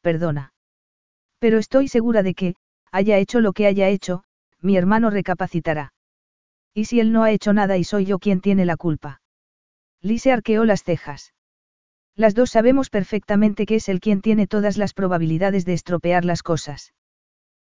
[0.00, 0.52] Perdona.
[1.38, 2.54] Pero estoy segura de que,
[2.90, 4.24] haya hecho lo que haya hecho,
[4.60, 5.92] mi hermano recapacitará.
[6.72, 9.20] ¿Y si él no ha hecho nada y soy yo quien tiene la culpa?
[10.00, 11.32] Lise arqueó las cejas.
[12.16, 16.42] Las dos sabemos perfectamente que es él quien tiene todas las probabilidades de estropear las
[16.42, 16.94] cosas.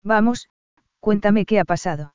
[0.03, 0.49] Vamos,
[0.99, 2.13] cuéntame qué ha pasado.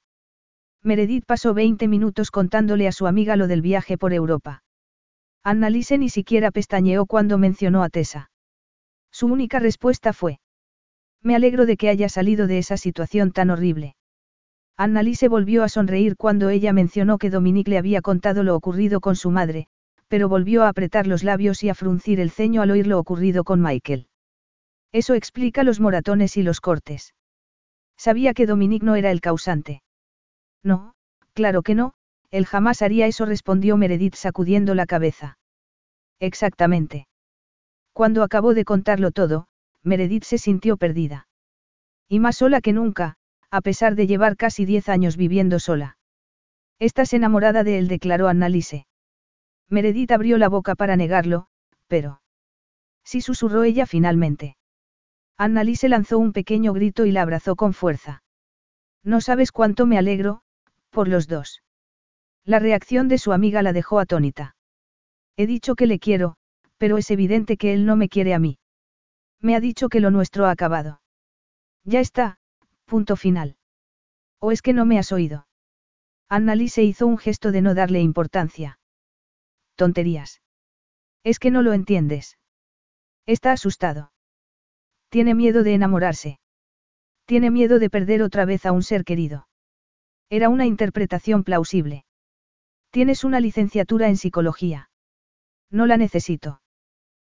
[0.87, 4.63] Meredith pasó 20 minutos contándole a su amiga lo del viaje por Europa.
[5.43, 8.31] Annalise ni siquiera pestañeó cuando mencionó a Tessa.
[9.11, 10.39] Su única respuesta fue.
[11.21, 13.97] Me alegro de que haya salido de esa situación tan horrible.
[14.77, 19.17] Annalise volvió a sonreír cuando ella mencionó que Dominique le había contado lo ocurrido con
[19.17, 19.67] su madre,
[20.07, 23.43] pero volvió a apretar los labios y a fruncir el ceño al oír lo ocurrido
[23.43, 24.07] con Michael.
[24.93, 27.13] Eso explica los moratones y los cortes.
[27.97, 29.83] Sabía que Dominique no era el causante.
[30.67, 30.95] No,
[31.33, 31.95] claro que no,
[32.33, 35.39] él jamás haría eso, respondió Meredith sacudiendo la cabeza.
[36.19, 37.07] Exactamente.
[37.93, 39.47] Cuando acabó de contarlo todo,
[39.85, 41.29] Meredith se sintió perdida.
[42.09, 43.15] Y más sola que nunca,
[43.49, 45.99] a pesar de llevar casi diez años viviendo sola.
[46.81, 48.89] Estás enamorada de él, declaró Annalise.
[49.69, 51.47] Meredith abrió la boca para negarlo,
[51.87, 52.21] pero...
[53.05, 54.57] Sí susurró ella finalmente.
[55.39, 58.25] Annalise lanzó un pequeño grito y la abrazó con fuerza.
[59.05, 60.43] No sabes cuánto me alegro,
[60.97, 61.63] por los dos.
[62.43, 64.57] La reacción de su amiga la dejó atónita.
[65.37, 66.37] He dicho que le quiero,
[66.79, 68.59] pero es evidente que él no me quiere a mí.
[69.39, 71.03] Me ha dicho que lo nuestro ha acabado.
[71.85, 72.39] Ya está,
[72.87, 73.57] Punto final.
[74.41, 75.47] ¿O es que no me has oído?
[76.31, 78.79] Annalise hizo un gesto de no darle importancia.
[79.75, 80.41] Tonterías.
[81.25, 82.39] Es que no lo entiendes.
[83.27, 84.13] Está asustado.
[85.11, 86.39] Tiene miedo de enamorarse.
[87.27, 89.47] Tiene miedo de perder otra vez a un ser querido.
[90.29, 92.05] Era una interpretación plausible.
[92.91, 94.91] Tienes una licenciatura en psicología.
[95.71, 96.61] No la necesito.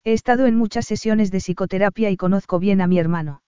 [0.05, 3.43] He estado en muchas sesiones de psicoterapia y conozco bien a mi hermano.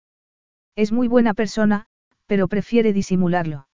[0.75, 1.85] Es muy buena persona,
[2.25, 3.67] pero prefiere disimularlo.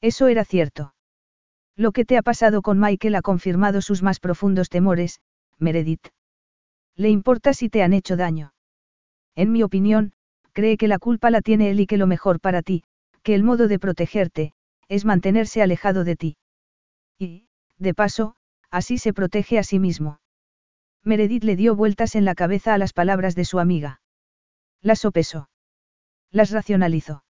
[0.00, 0.94] Eso era cierto.
[1.76, 5.20] Lo que te ha pasado con Michael ha confirmado sus más profundos temores,
[5.58, 6.08] Meredith.
[6.96, 8.52] ¿Le importa si te han hecho daño?
[9.36, 10.12] En mi opinión,
[10.52, 12.84] cree que la culpa la tiene él y que lo mejor para ti,
[13.22, 14.54] que el modo de protegerte,
[14.88, 16.36] es mantenerse alejado de ti.
[17.18, 18.34] Y, de paso,
[18.70, 20.20] así se protege a sí mismo.
[21.04, 24.00] Meredith le dio vueltas en la cabeza a las palabras de su amiga.
[24.82, 25.48] La sopesó.
[26.30, 27.24] Las racionalizó.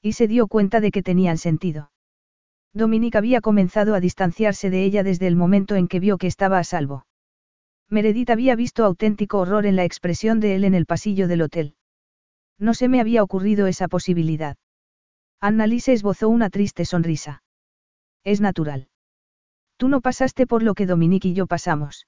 [0.00, 1.90] Y se dio cuenta de que tenían sentido.
[2.72, 6.58] Dominique había comenzado a distanciarse de ella desde el momento en que vio que estaba
[6.58, 7.06] a salvo.
[7.88, 11.76] Meredith había visto auténtico horror en la expresión de él en el pasillo del hotel.
[12.58, 14.56] No se me había ocurrido esa posibilidad.
[15.46, 17.42] Annalise esbozó una triste sonrisa.
[18.24, 18.88] Es natural.
[19.76, 22.06] Tú no pasaste por lo que Dominique y yo pasamos.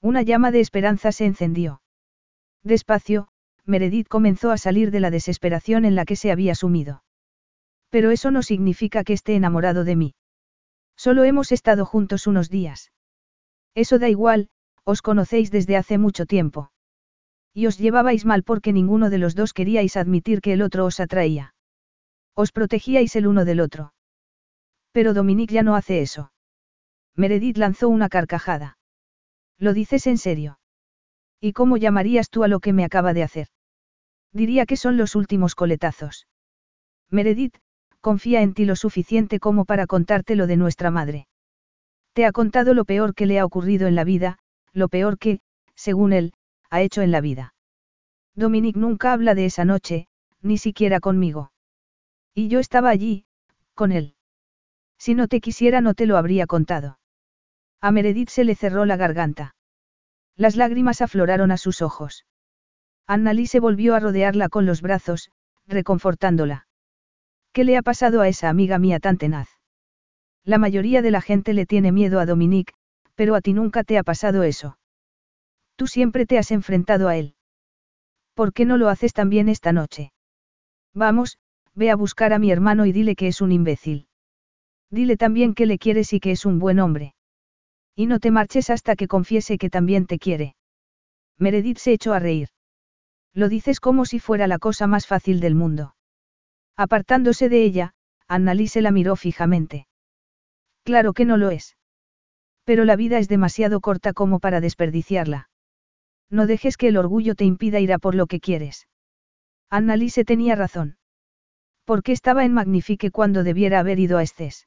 [0.00, 1.82] Una llama de esperanza se encendió.
[2.62, 3.28] Despacio,
[3.66, 7.04] Meredith comenzó a salir de la desesperación en la que se había sumido.
[7.90, 10.14] Pero eso no significa que esté enamorado de mí.
[10.96, 12.90] Solo hemos estado juntos unos días.
[13.74, 14.48] Eso da igual,
[14.82, 16.70] os conocéis desde hace mucho tiempo.
[17.52, 21.00] Y os llevabais mal porque ninguno de los dos queríais admitir que el otro os
[21.00, 21.52] atraía.
[22.36, 23.94] Os protegíais el uno del otro.
[24.92, 26.32] Pero Dominique ya no hace eso.
[27.16, 28.78] Meredith lanzó una carcajada.
[29.58, 30.58] ¿Lo dices en serio?
[31.40, 33.48] ¿Y cómo llamarías tú a lo que me acaba de hacer?
[34.32, 36.28] Diría que son los últimos coletazos.
[37.10, 37.56] Meredith,
[38.00, 41.28] confía en ti lo suficiente como para contarte lo de nuestra madre.
[42.12, 44.38] Te ha contado lo peor que le ha ocurrido en la vida,
[44.74, 45.40] lo peor que,
[45.74, 46.34] según él,
[46.68, 47.54] ha hecho en la vida.
[48.34, 50.08] Dominique nunca habla de esa noche,
[50.42, 51.50] ni siquiera conmigo.
[52.38, 53.24] Y yo estaba allí,
[53.72, 54.14] con él.
[54.98, 56.98] Si no te quisiera no te lo habría contado.
[57.80, 59.54] A Meredith se le cerró la garganta.
[60.36, 62.26] Las lágrimas afloraron a sus ojos.
[63.06, 65.30] Annalise volvió a rodearla con los brazos,
[65.66, 66.68] reconfortándola.
[67.54, 69.48] ¿Qué le ha pasado a esa amiga mía tan tenaz?
[70.44, 72.74] La mayoría de la gente le tiene miedo a Dominique,
[73.14, 74.78] pero a ti nunca te ha pasado eso.
[75.76, 77.34] Tú siempre te has enfrentado a él.
[78.34, 80.12] ¿Por qué no lo haces también esta noche?
[80.92, 81.38] Vamos,
[81.76, 84.08] ve a buscar a mi hermano y dile que es un imbécil.
[84.90, 87.14] Dile también que le quieres y que es un buen hombre.
[87.94, 90.56] Y no te marches hasta que confiese que también te quiere.
[91.38, 92.48] Meredith se echó a reír.
[93.34, 95.94] Lo dices como si fuera la cosa más fácil del mundo.
[96.76, 97.92] Apartándose de ella,
[98.26, 99.86] Annalise la miró fijamente.
[100.84, 101.76] Claro que no lo es.
[102.64, 105.48] Pero la vida es demasiado corta como para desperdiciarla.
[106.30, 108.88] No dejes que el orgullo te impida ir a por lo que quieres.
[109.70, 110.96] Annalise tenía razón.
[111.86, 114.66] ¿Por qué estaba en Magnifique cuando debiera haber ido a Estés?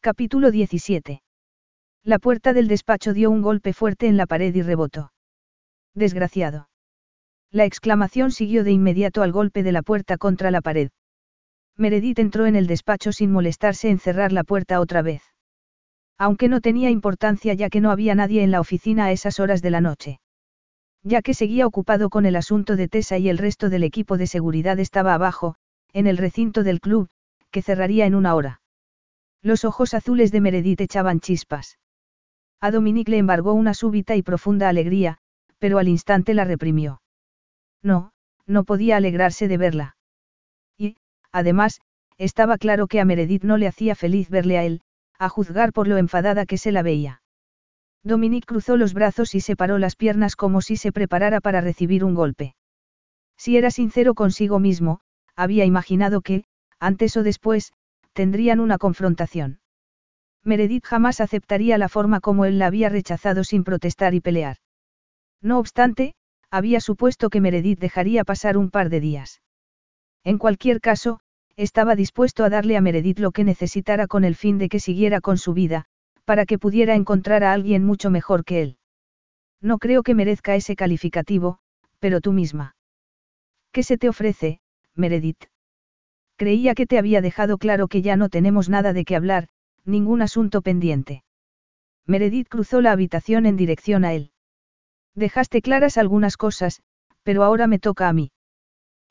[0.00, 1.20] Capítulo 17.
[2.04, 5.12] La puerta del despacho dio un golpe fuerte en la pared y rebotó.
[5.96, 6.68] Desgraciado.
[7.50, 10.90] La exclamación siguió de inmediato al golpe de la puerta contra la pared.
[11.76, 15.24] Meredith entró en el despacho sin molestarse en cerrar la puerta otra vez.
[16.18, 19.60] Aunque no tenía importancia ya que no había nadie en la oficina a esas horas
[19.60, 20.20] de la noche.
[21.02, 24.28] Ya que seguía ocupado con el asunto de Tessa y el resto del equipo de
[24.28, 25.56] seguridad estaba abajo,
[25.92, 27.08] en el recinto del club,
[27.50, 28.60] que cerraría en una hora.
[29.42, 31.78] Los ojos azules de Meredith echaban chispas.
[32.60, 35.18] A Dominique le embargó una súbita y profunda alegría,
[35.58, 37.02] pero al instante la reprimió.
[37.82, 38.12] No,
[38.46, 39.96] no podía alegrarse de verla.
[40.78, 40.96] Y,
[41.32, 41.80] además,
[42.18, 44.80] estaba claro que a Meredith no le hacía feliz verle a él,
[45.18, 47.22] a juzgar por lo enfadada que se la veía.
[48.04, 52.14] Dominique cruzó los brazos y separó las piernas como si se preparara para recibir un
[52.14, 52.54] golpe.
[53.36, 55.00] Si era sincero consigo mismo,
[55.36, 56.44] había imaginado que,
[56.78, 57.72] antes o después,
[58.12, 59.60] tendrían una confrontación.
[60.44, 64.56] Meredith jamás aceptaría la forma como él la había rechazado sin protestar y pelear.
[65.40, 66.14] No obstante,
[66.50, 69.40] había supuesto que Meredith dejaría pasar un par de días.
[70.24, 71.20] En cualquier caso,
[71.56, 75.20] estaba dispuesto a darle a Meredith lo que necesitara con el fin de que siguiera
[75.20, 75.86] con su vida,
[76.24, 78.78] para que pudiera encontrar a alguien mucho mejor que él.
[79.60, 81.58] No creo que merezca ese calificativo,
[81.98, 82.74] pero tú misma.
[83.70, 84.60] ¿Qué se te ofrece,
[84.94, 85.44] Meredith?
[86.36, 89.48] Creía que te había dejado claro que ya no tenemos nada de qué hablar,
[89.84, 91.24] ningún asunto pendiente.
[92.06, 94.32] Meredith cruzó la habitación en dirección a él.
[95.14, 96.82] Dejaste claras algunas cosas,
[97.22, 98.32] pero ahora me toca a mí.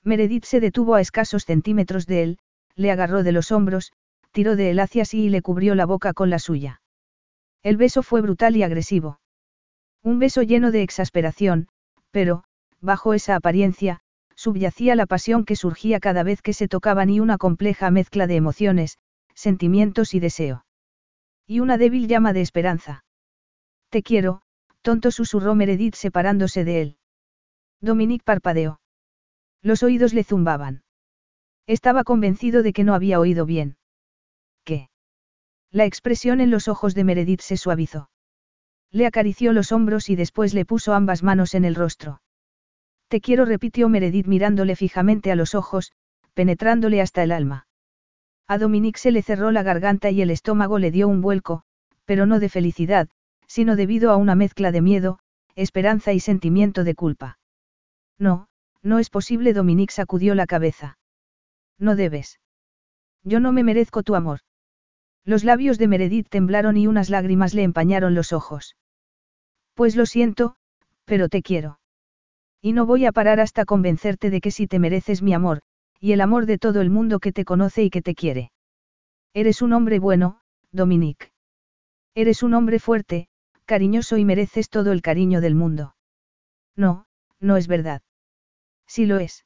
[0.04, 2.38] Meredith se detuvo a escasos centímetros de él,
[2.76, 3.92] le agarró de los hombros,
[4.32, 6.82] tiró de él hacia sí y le cubrió la boca con la suya.
[7.64, 9.20] El beso fue brutal y agresivo.
[10.04, 11.68] Un beso lleno de exasperación,
[12.10, 12.44] pero,
[12.80, 14.02] bajo esa apariencia,
[14.36, 18.36] subyacía la pasión que surgía cada vez que se tocaban y una compleja mezcla de
[18.36, 18.98] emociones,
[19.34, 20.66] sentimientos y deseo.
[21.48, 23.04] Y una débil llama de esperanza.
[23.90, 24.42] Te quiero,
[24.82, 26.98] tonto susurró Meredith separándose de él.
[27.82, 28.80] Dominique parpadeó.
[29.62, 30.84] Los oídos le zumbaban.
[31.68, 33.78] Estaba convencido de que no había oído bien.
[34.64, 34.90] ¿Qué?
[35.72, 38.10] La expresión en los ojos de Meredith se suavizó.
[38.92, 42.21] Le acarició los hombros y después le puso ambas manos en el rostro.
[43.12, 45.92] Te quiero, repitió Meredith mirándole fijamente a los ojos,
[46.34, 47.68] penetrándole hasta el alma.
[48.48, 51.64] A Dominique se le cerró la garganta y el estómago le dio un vuelco,
[52.06, 53.10] pero no de felicidad,
[53.48, 55.20] sino debido a una mezcla de miedo,
[55.56, 57.38] esperanza y sentimiento de culpa.
[58.18, 58.48] No,
[58.82, 60.98] no es posible, Dominique sacudió la cabeza.
[61.78, 62.40] No debes.
[63.26, 64.40] Yo no me merezco tu amor.
[65.26, 68.78] Los labios de Meredith temblaron y unas lágrimas le empañaron los ojos.
[69.74, 70.56] Pues lo siento,
[71.04, 71.81] pero te quiero.
[72.62, 75.62] Y no voy a parar hasta convencerte de que sí te mereces mi amor,
[76.00, 78.52] y el amor de todo el mundo que te conoce y que te quiere.
[79.34, 80.42] Eres un hombre bueno,
[80.72, 81.32] Dominique.
[82.14, 83.30] Eres un hombre fuerte,
[83.66, 85.96] cariñoso y mereces todo el cariño del mundo.
[86.76, 87.06] No,
[87.40, 88.04] no es verdad.
[88.86, 89.46] Sí lo es.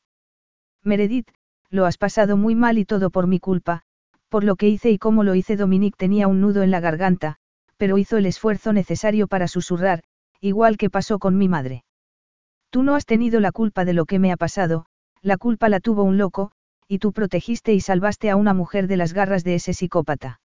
[0.83, 1.29] Meredith,
[1.69, 3.83] lo has pasado muy mal y todo por mi culpa,
[4.29, 5.55] por lo que hice y cómo lo hice.
[5.55, 7.37] Dominique tenía un nudo en la garganta,
[7.77, 10.03] pero hizo el esfuerzo necesario para susurrar,
[10.41, 11.84] igual que pasó con mi madre.
[12.75, 14.85] Tú no has tenido la culpa de lo que me ha pasado,
[15.21, 16.51] la culpa la tuvo un loco,
[16.89, 20.41] y tú protegiste y salvaste a una mujer de las garras de ese psicópata.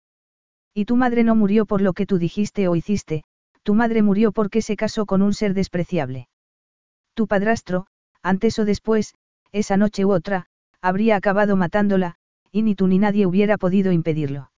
[0.75, 3.25] Y tu madre no murió por lo que tú dijiste o hiciste,
[3.63, 6.29] tu madre murió porque se casó con un ser despreciable.
[7.15, 7.87] Tu padrastro,
[8.23, 9.15] antes o después,
[9.53, 10.49] esa noche u otra,
[10.83, 12.17] habría acabado matándola,
[12.53, 14.51] y ni tú ni nadie hubiera podido impedirlo.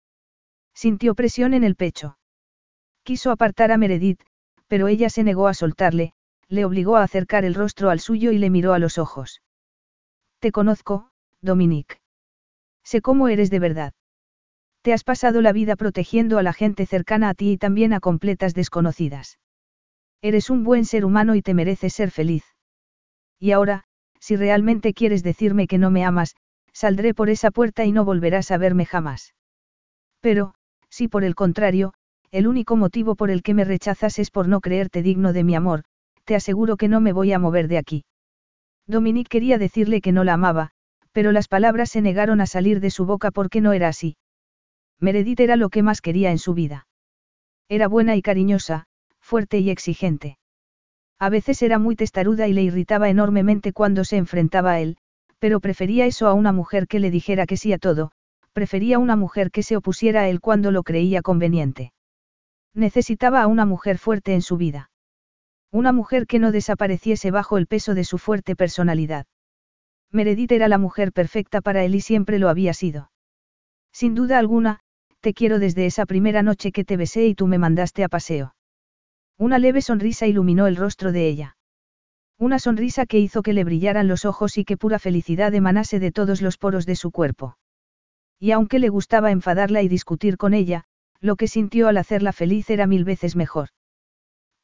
[0.73, 2.17] Sintió presión en el pecho.
[3.03, 4.22] Quiso apartar a Meredith,
[4.67, 6.14] pero ella se negó a soltarle,
[6.50, 9.42] le obligó a acercar el rostro al suyo y le miró a los ojos.
[10.40, 11.11] Te conozco,
[11.42, 11.98] Dominique.
[12.84, 13.94] Sé cómo eres de verdad.
[14.82, 18.00] Te has pasado la vida protegiendo a la gente cercana a ti y también a
[18.00, 19.38] completas desconocidas.
[20.22, 22.44] Eres un buen ser humano y te mereces ser feliz.
[23.40, 23.84] Y ahora,
[24.19, 26.36] si realmente quieres decirme que no me amas,
[26.74, 29.34] saldré por esa puerta y no volverás a verme jamás.
[30.19, 30.53] Pero,
[30.90, 31.94] si por el contrario,
[32.32, 35.56] el único motivo por el que me rechazas es por no creerte digno de mi
[35.56, 35.84] amor,
[36.30, 38.06] te aseguro que no me voy a mover de aquí.
[38.85, 40.69] Dominique quería decirle que no la amaba,
[41.11, 44.16] pero las palabras se negaron a salir de su boca porque no era así.
[44.99, 46.85] Meredith era lo que más quería en su vida.
[47.67, 48.85] Era buena y cariñosa,
[49.19, 50.38] fuerte y exigente.
[51.17, 54.98] A veces era muy testaruda y le irritaba enormemente cuando se enfrentaba a él,
[55.40, 58.11] pero prefería eso a una mujer que le dijera que sí a todo,
[58.53, 61.91] prefería una mujer que se opusiera a él cuando lo creía conveniente.
[62.75, 64.89] Necesitaba a una mujer fuerte en su vida.
[65.72, 69.27] Una mujer que no desapareciese bajo el peso de su fuerte personalidad.
[70.11, 73.11] Meredith era la mujer perfecta para él y siempre lo había sido.
[73.91, 74.80] Sin duda alguna,
[75.19, 78.56] te quiero desde esa primera noche que te besé y tú me mandaste a paseo.
[79.38, 81.57] Una leve sonrisa iluminó el rostro de ella.
[82.39, 86.11] Una sonrisa que hizo que le brillaran los ojos y que pura felicidad emanase de
[86.11, 87.57] todos los poros de su cuerpo.
[88.39, 90.85] Y aunque le gustaba enfadarla y discutir con ella,
[91.19, 93.69] lo que sintió al hacerla feliz era mil veces mejor.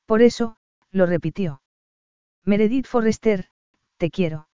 [0.06, 0.56] Por eso,
[0.96, 1.62] lo repitió.
[2.46, 3.50] Meredith Forrester,
[3.98, 4.48] te quiero.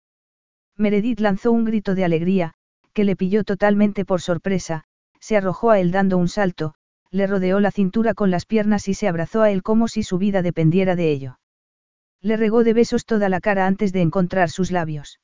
[0.75, 2.53] Meredith lanzó un grito de alegría,
[2.93, 4.85] que le pilló totalmente por sorpresa,
[5.19, 6.73] se arrojó a él dando un salto,
[7.11, 10.17] le rodeó la cintura con las piernas y se abrazó a él como si su
[10.17, 11.39] vida dependiera de ello.
[12.21, 15.19] Le regó de besos toda la cara antes de encontrar sus labios.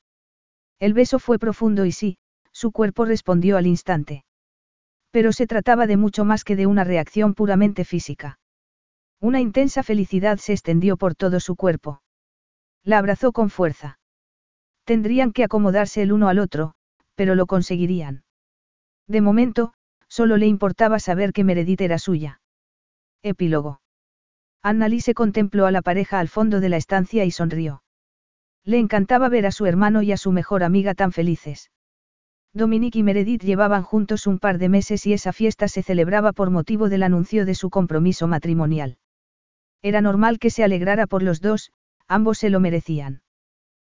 [0.78, 2.18] El beso fue profundo y sí,
[2.52, 4.24] su cuerpo respondió al instante.
[5.10, 8.38] Pero se trataba de mucho más que de una reacción puramente física.
[9.20, 12.02] Una intensa felicidad se extendió por todo su cuerpo.
[12.84, 13.98] La abrazó con fuerza.
[14.84, 16.74] Tendrían que acomodarse el uno al otro,
[17.16, 18.22] pero lo conseguirían.
[19.08, 19.74] De momento,
[20.06, 22.40] solo le importaba saber que Meredith era suya.
[23.22, 23.80] Epílogo.
[24.62, 27.82] Annalise contempló a la pareja al fondo de la estancia y sonrió.
[28.64, 31.70] Le encantaba ver a su hermano y a su mejor amiga tan felices.
[32.54, 36.50] Dominique y Meredith llevaban juntos un par de meses y esa fiesta se celebraba por
[36.50, 38.96] motivo del anuncio de su compromiso matrimonial.
[39.82, 41.70] Era normal que se alegrara por los dos,
[42.08, 43.22] ambos se lo merecían.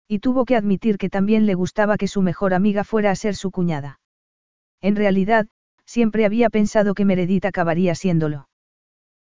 [0.08, 3.36] Y tuvo que admitir que también le gustaba que su mejor amiga fuera a ser
[3.36, 4.00] su cuñada.
[4.82, 5.48] En realidad,
[5.86, 8.48] siempre había pensado que Meredith acabaría siéndolo.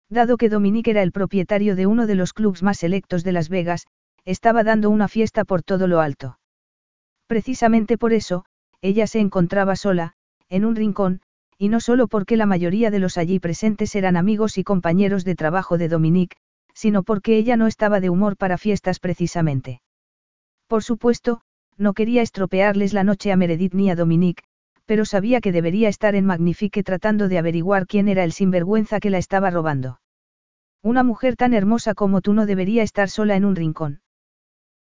[0.08, 3.48] Dado que Dominique era el propietario de uno de los clubs más selectos de Las
[3.48, 3.86] Vegas,
[4.24, 6.38] estaba dando una fiesta por todo lo alto.
[7.26, 8.44] Precisamente por eso,
[8.82, 10.14] ella se encontraba sola,
[10.48, 11.20] en un rincón,
[11.58, 15.36] y no solo porque la mayoría de los allí presentes eran amigos y compañeros de
[15.36, 16.38] trabajo de Dominique,
[16.74, 19.82] sino porque ella no estaba de humor para fiestas precisamente.
[20.66, 21.40] Por supuesto,
[21.76, 24.44] no quería estropearles la noche a Meredith ni a Dominique,
[24.86, 29.10] pero sabía que debería estar en Magnifique tratando de averiguar quién era el sinvergüenza que
[29.10, 30.00] la estaba robando.
[30.82, 34.00] Una mujer tan hermosa como tú no debería estar sola en un rincón.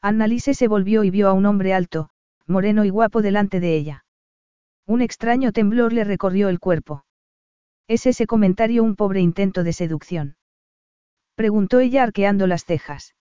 [0.00, 2.08] Annalise se volvió y vio a un hombre alto,
[2.46, 4.04] moreno y guapo delante de ella.
[4.86, 7.04] Un extraño temblor le recorrió el cuerpo.
[7.86, 10.37] ¿Es ese comentario un pobre intento de seducción?
[11.38, 13.14] Preguntó ella arqueando las cejas.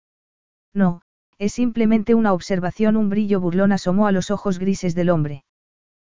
[0.73, 1.01] No,
[1.37, 2.95] es simplemente una observación.
[2.95, 5.43] Un brillo burlón asomó a los ojos grises del hombre.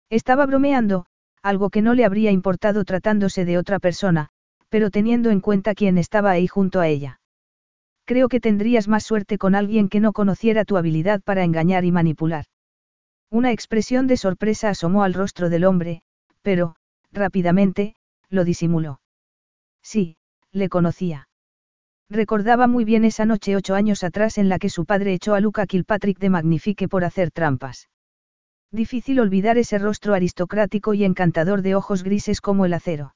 [0.10, 1.08] Estaba bromeando,
[1.44, 4.30] algo que no le habría importado tratándose de otra persona,
[4.70, 7.20] pero teniendo en cuenta quién estaba ahí junto a ella.
[8.06, 11.92] Creo que tendrías más suerte con alguien que no conociera tu habilidad para engañar y
[11.92, 12.46] manipular.
[13.30, 16.04] Una expresión de sorpresa asomó al rostro del hombre,
[16.44, 16.78] pero,
[17.12, 17.98] rápidamente,
[18.30, 19.02] lo disimuló.
[19.84, 20.16] Sí,
[20.54, 21.29] le conocía.
[22.12, 25.40] Recordaba muy bien esa noche ocho años atrás en la que su padre echó a
[25.40, 27.88] Luca Kilpatrick de Magnifique por hacer trampas.
[28.72, 33.14] Difícil olvidar ese rostro aristocrático y encantador de ojos grises como el acero.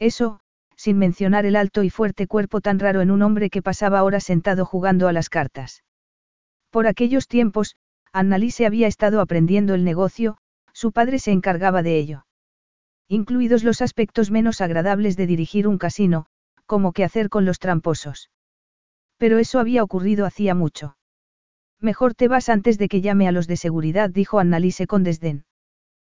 [0.00, 0.40] Eso,
[0.76, 4.24] sin mencionar el alto y fuerte cuerpo tan raro en un hombre que pasaba horas
[4.24, 5.84] sentado jugando a las cartas.
[6.70, 7.76] Por aquellos tiempos,
[8.12, 10.36] Annalise había estado aprendiendo el negocio,
[10.72, 12.26] su padre se encargaba de ello.
[13.08, 16.26] Incluidos los aspectos menos agradables de dirigir un casino,
[16.70, 18.30] como qué hacer con los tramposos.
[19.16, 20.96] Pero eso había ocurrido hacía mucho.
[21.80, 25.46] Mejor te vas antes de que llame a los de seguridad, dijo Annalise con desdén.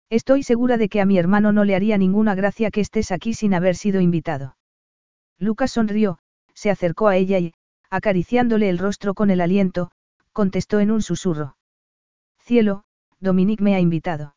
[0.10, 3.34] Estoy segura de que a mi hermano no le haría ninguna gracia que estés aquí
[3.34, 4.58] sin haber sido invitado.
[5.40, 6.20] Lucas sonrió,
[6.54, 7.54] se acercó a ella y,
[7.90, 9.90] acariciándole el rostro con el aliento,
[10.34, 11.56] contestó en un susurro.
[12.40, 12.84] Cielo,
[13.22, 14.36] Dominique me ha invitado.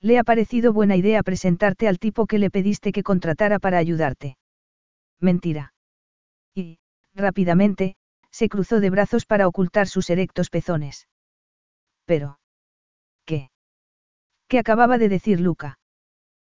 [0.00, 4.36] Le ha parecido buena idea presentarte al tipo que le pediste que contratara para ayudarte.
[5.24, 5.72] Mentira.
[6.54, 6.78] Y,
[7.14, 7.96] rápidamente,
[8.30, 11.08] se cruzó de brazos para ocultar sus erectos pezones.
[12.04, 12.38] Pero.
[13.24, 13.50] ¿Qué?
[14.48, 15.78] ¿Qué acababa de decir Luca?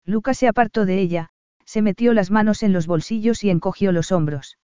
[0.06, 1.30] Luca se apartó de ella,
[1.66, 4.60] se metió las manos en los bolsillos y encogió los hombros.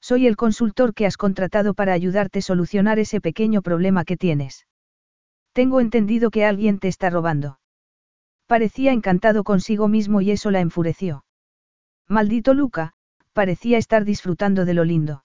[0.00, 4.66] Soy el consultor que has contratado para ayudarte a solucionar ese pequeño problema que tienes.
[5.52, 7.60] Tengo entendido que alguien te está robando.
[8.48, 11.24] Parecía encantado consigo mismo y eso la enfureció.
[12.08, 12.94] Maldito Luca,
[13.32, 15.24] parecía estar disfrutando de lo lindo.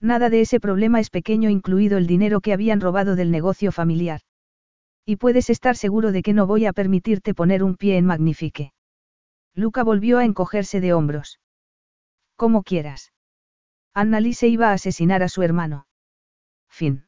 [0.00, 4.20] Nada de ese problema es pequeño incluido el dinero que habían robado del negocio familiar.
[5.06, 8.72] Y puedes estar seguro de que no voy a permitirte poner un pie en Magnifique.
[9.54, 11.40] Luca volvió a encogerse de hombros.
[12.36, 13.12] Como quieras.
[13.94, 15.86] Annalise iba a asesinar a su hermano.
[16.68, 17.06] Fin.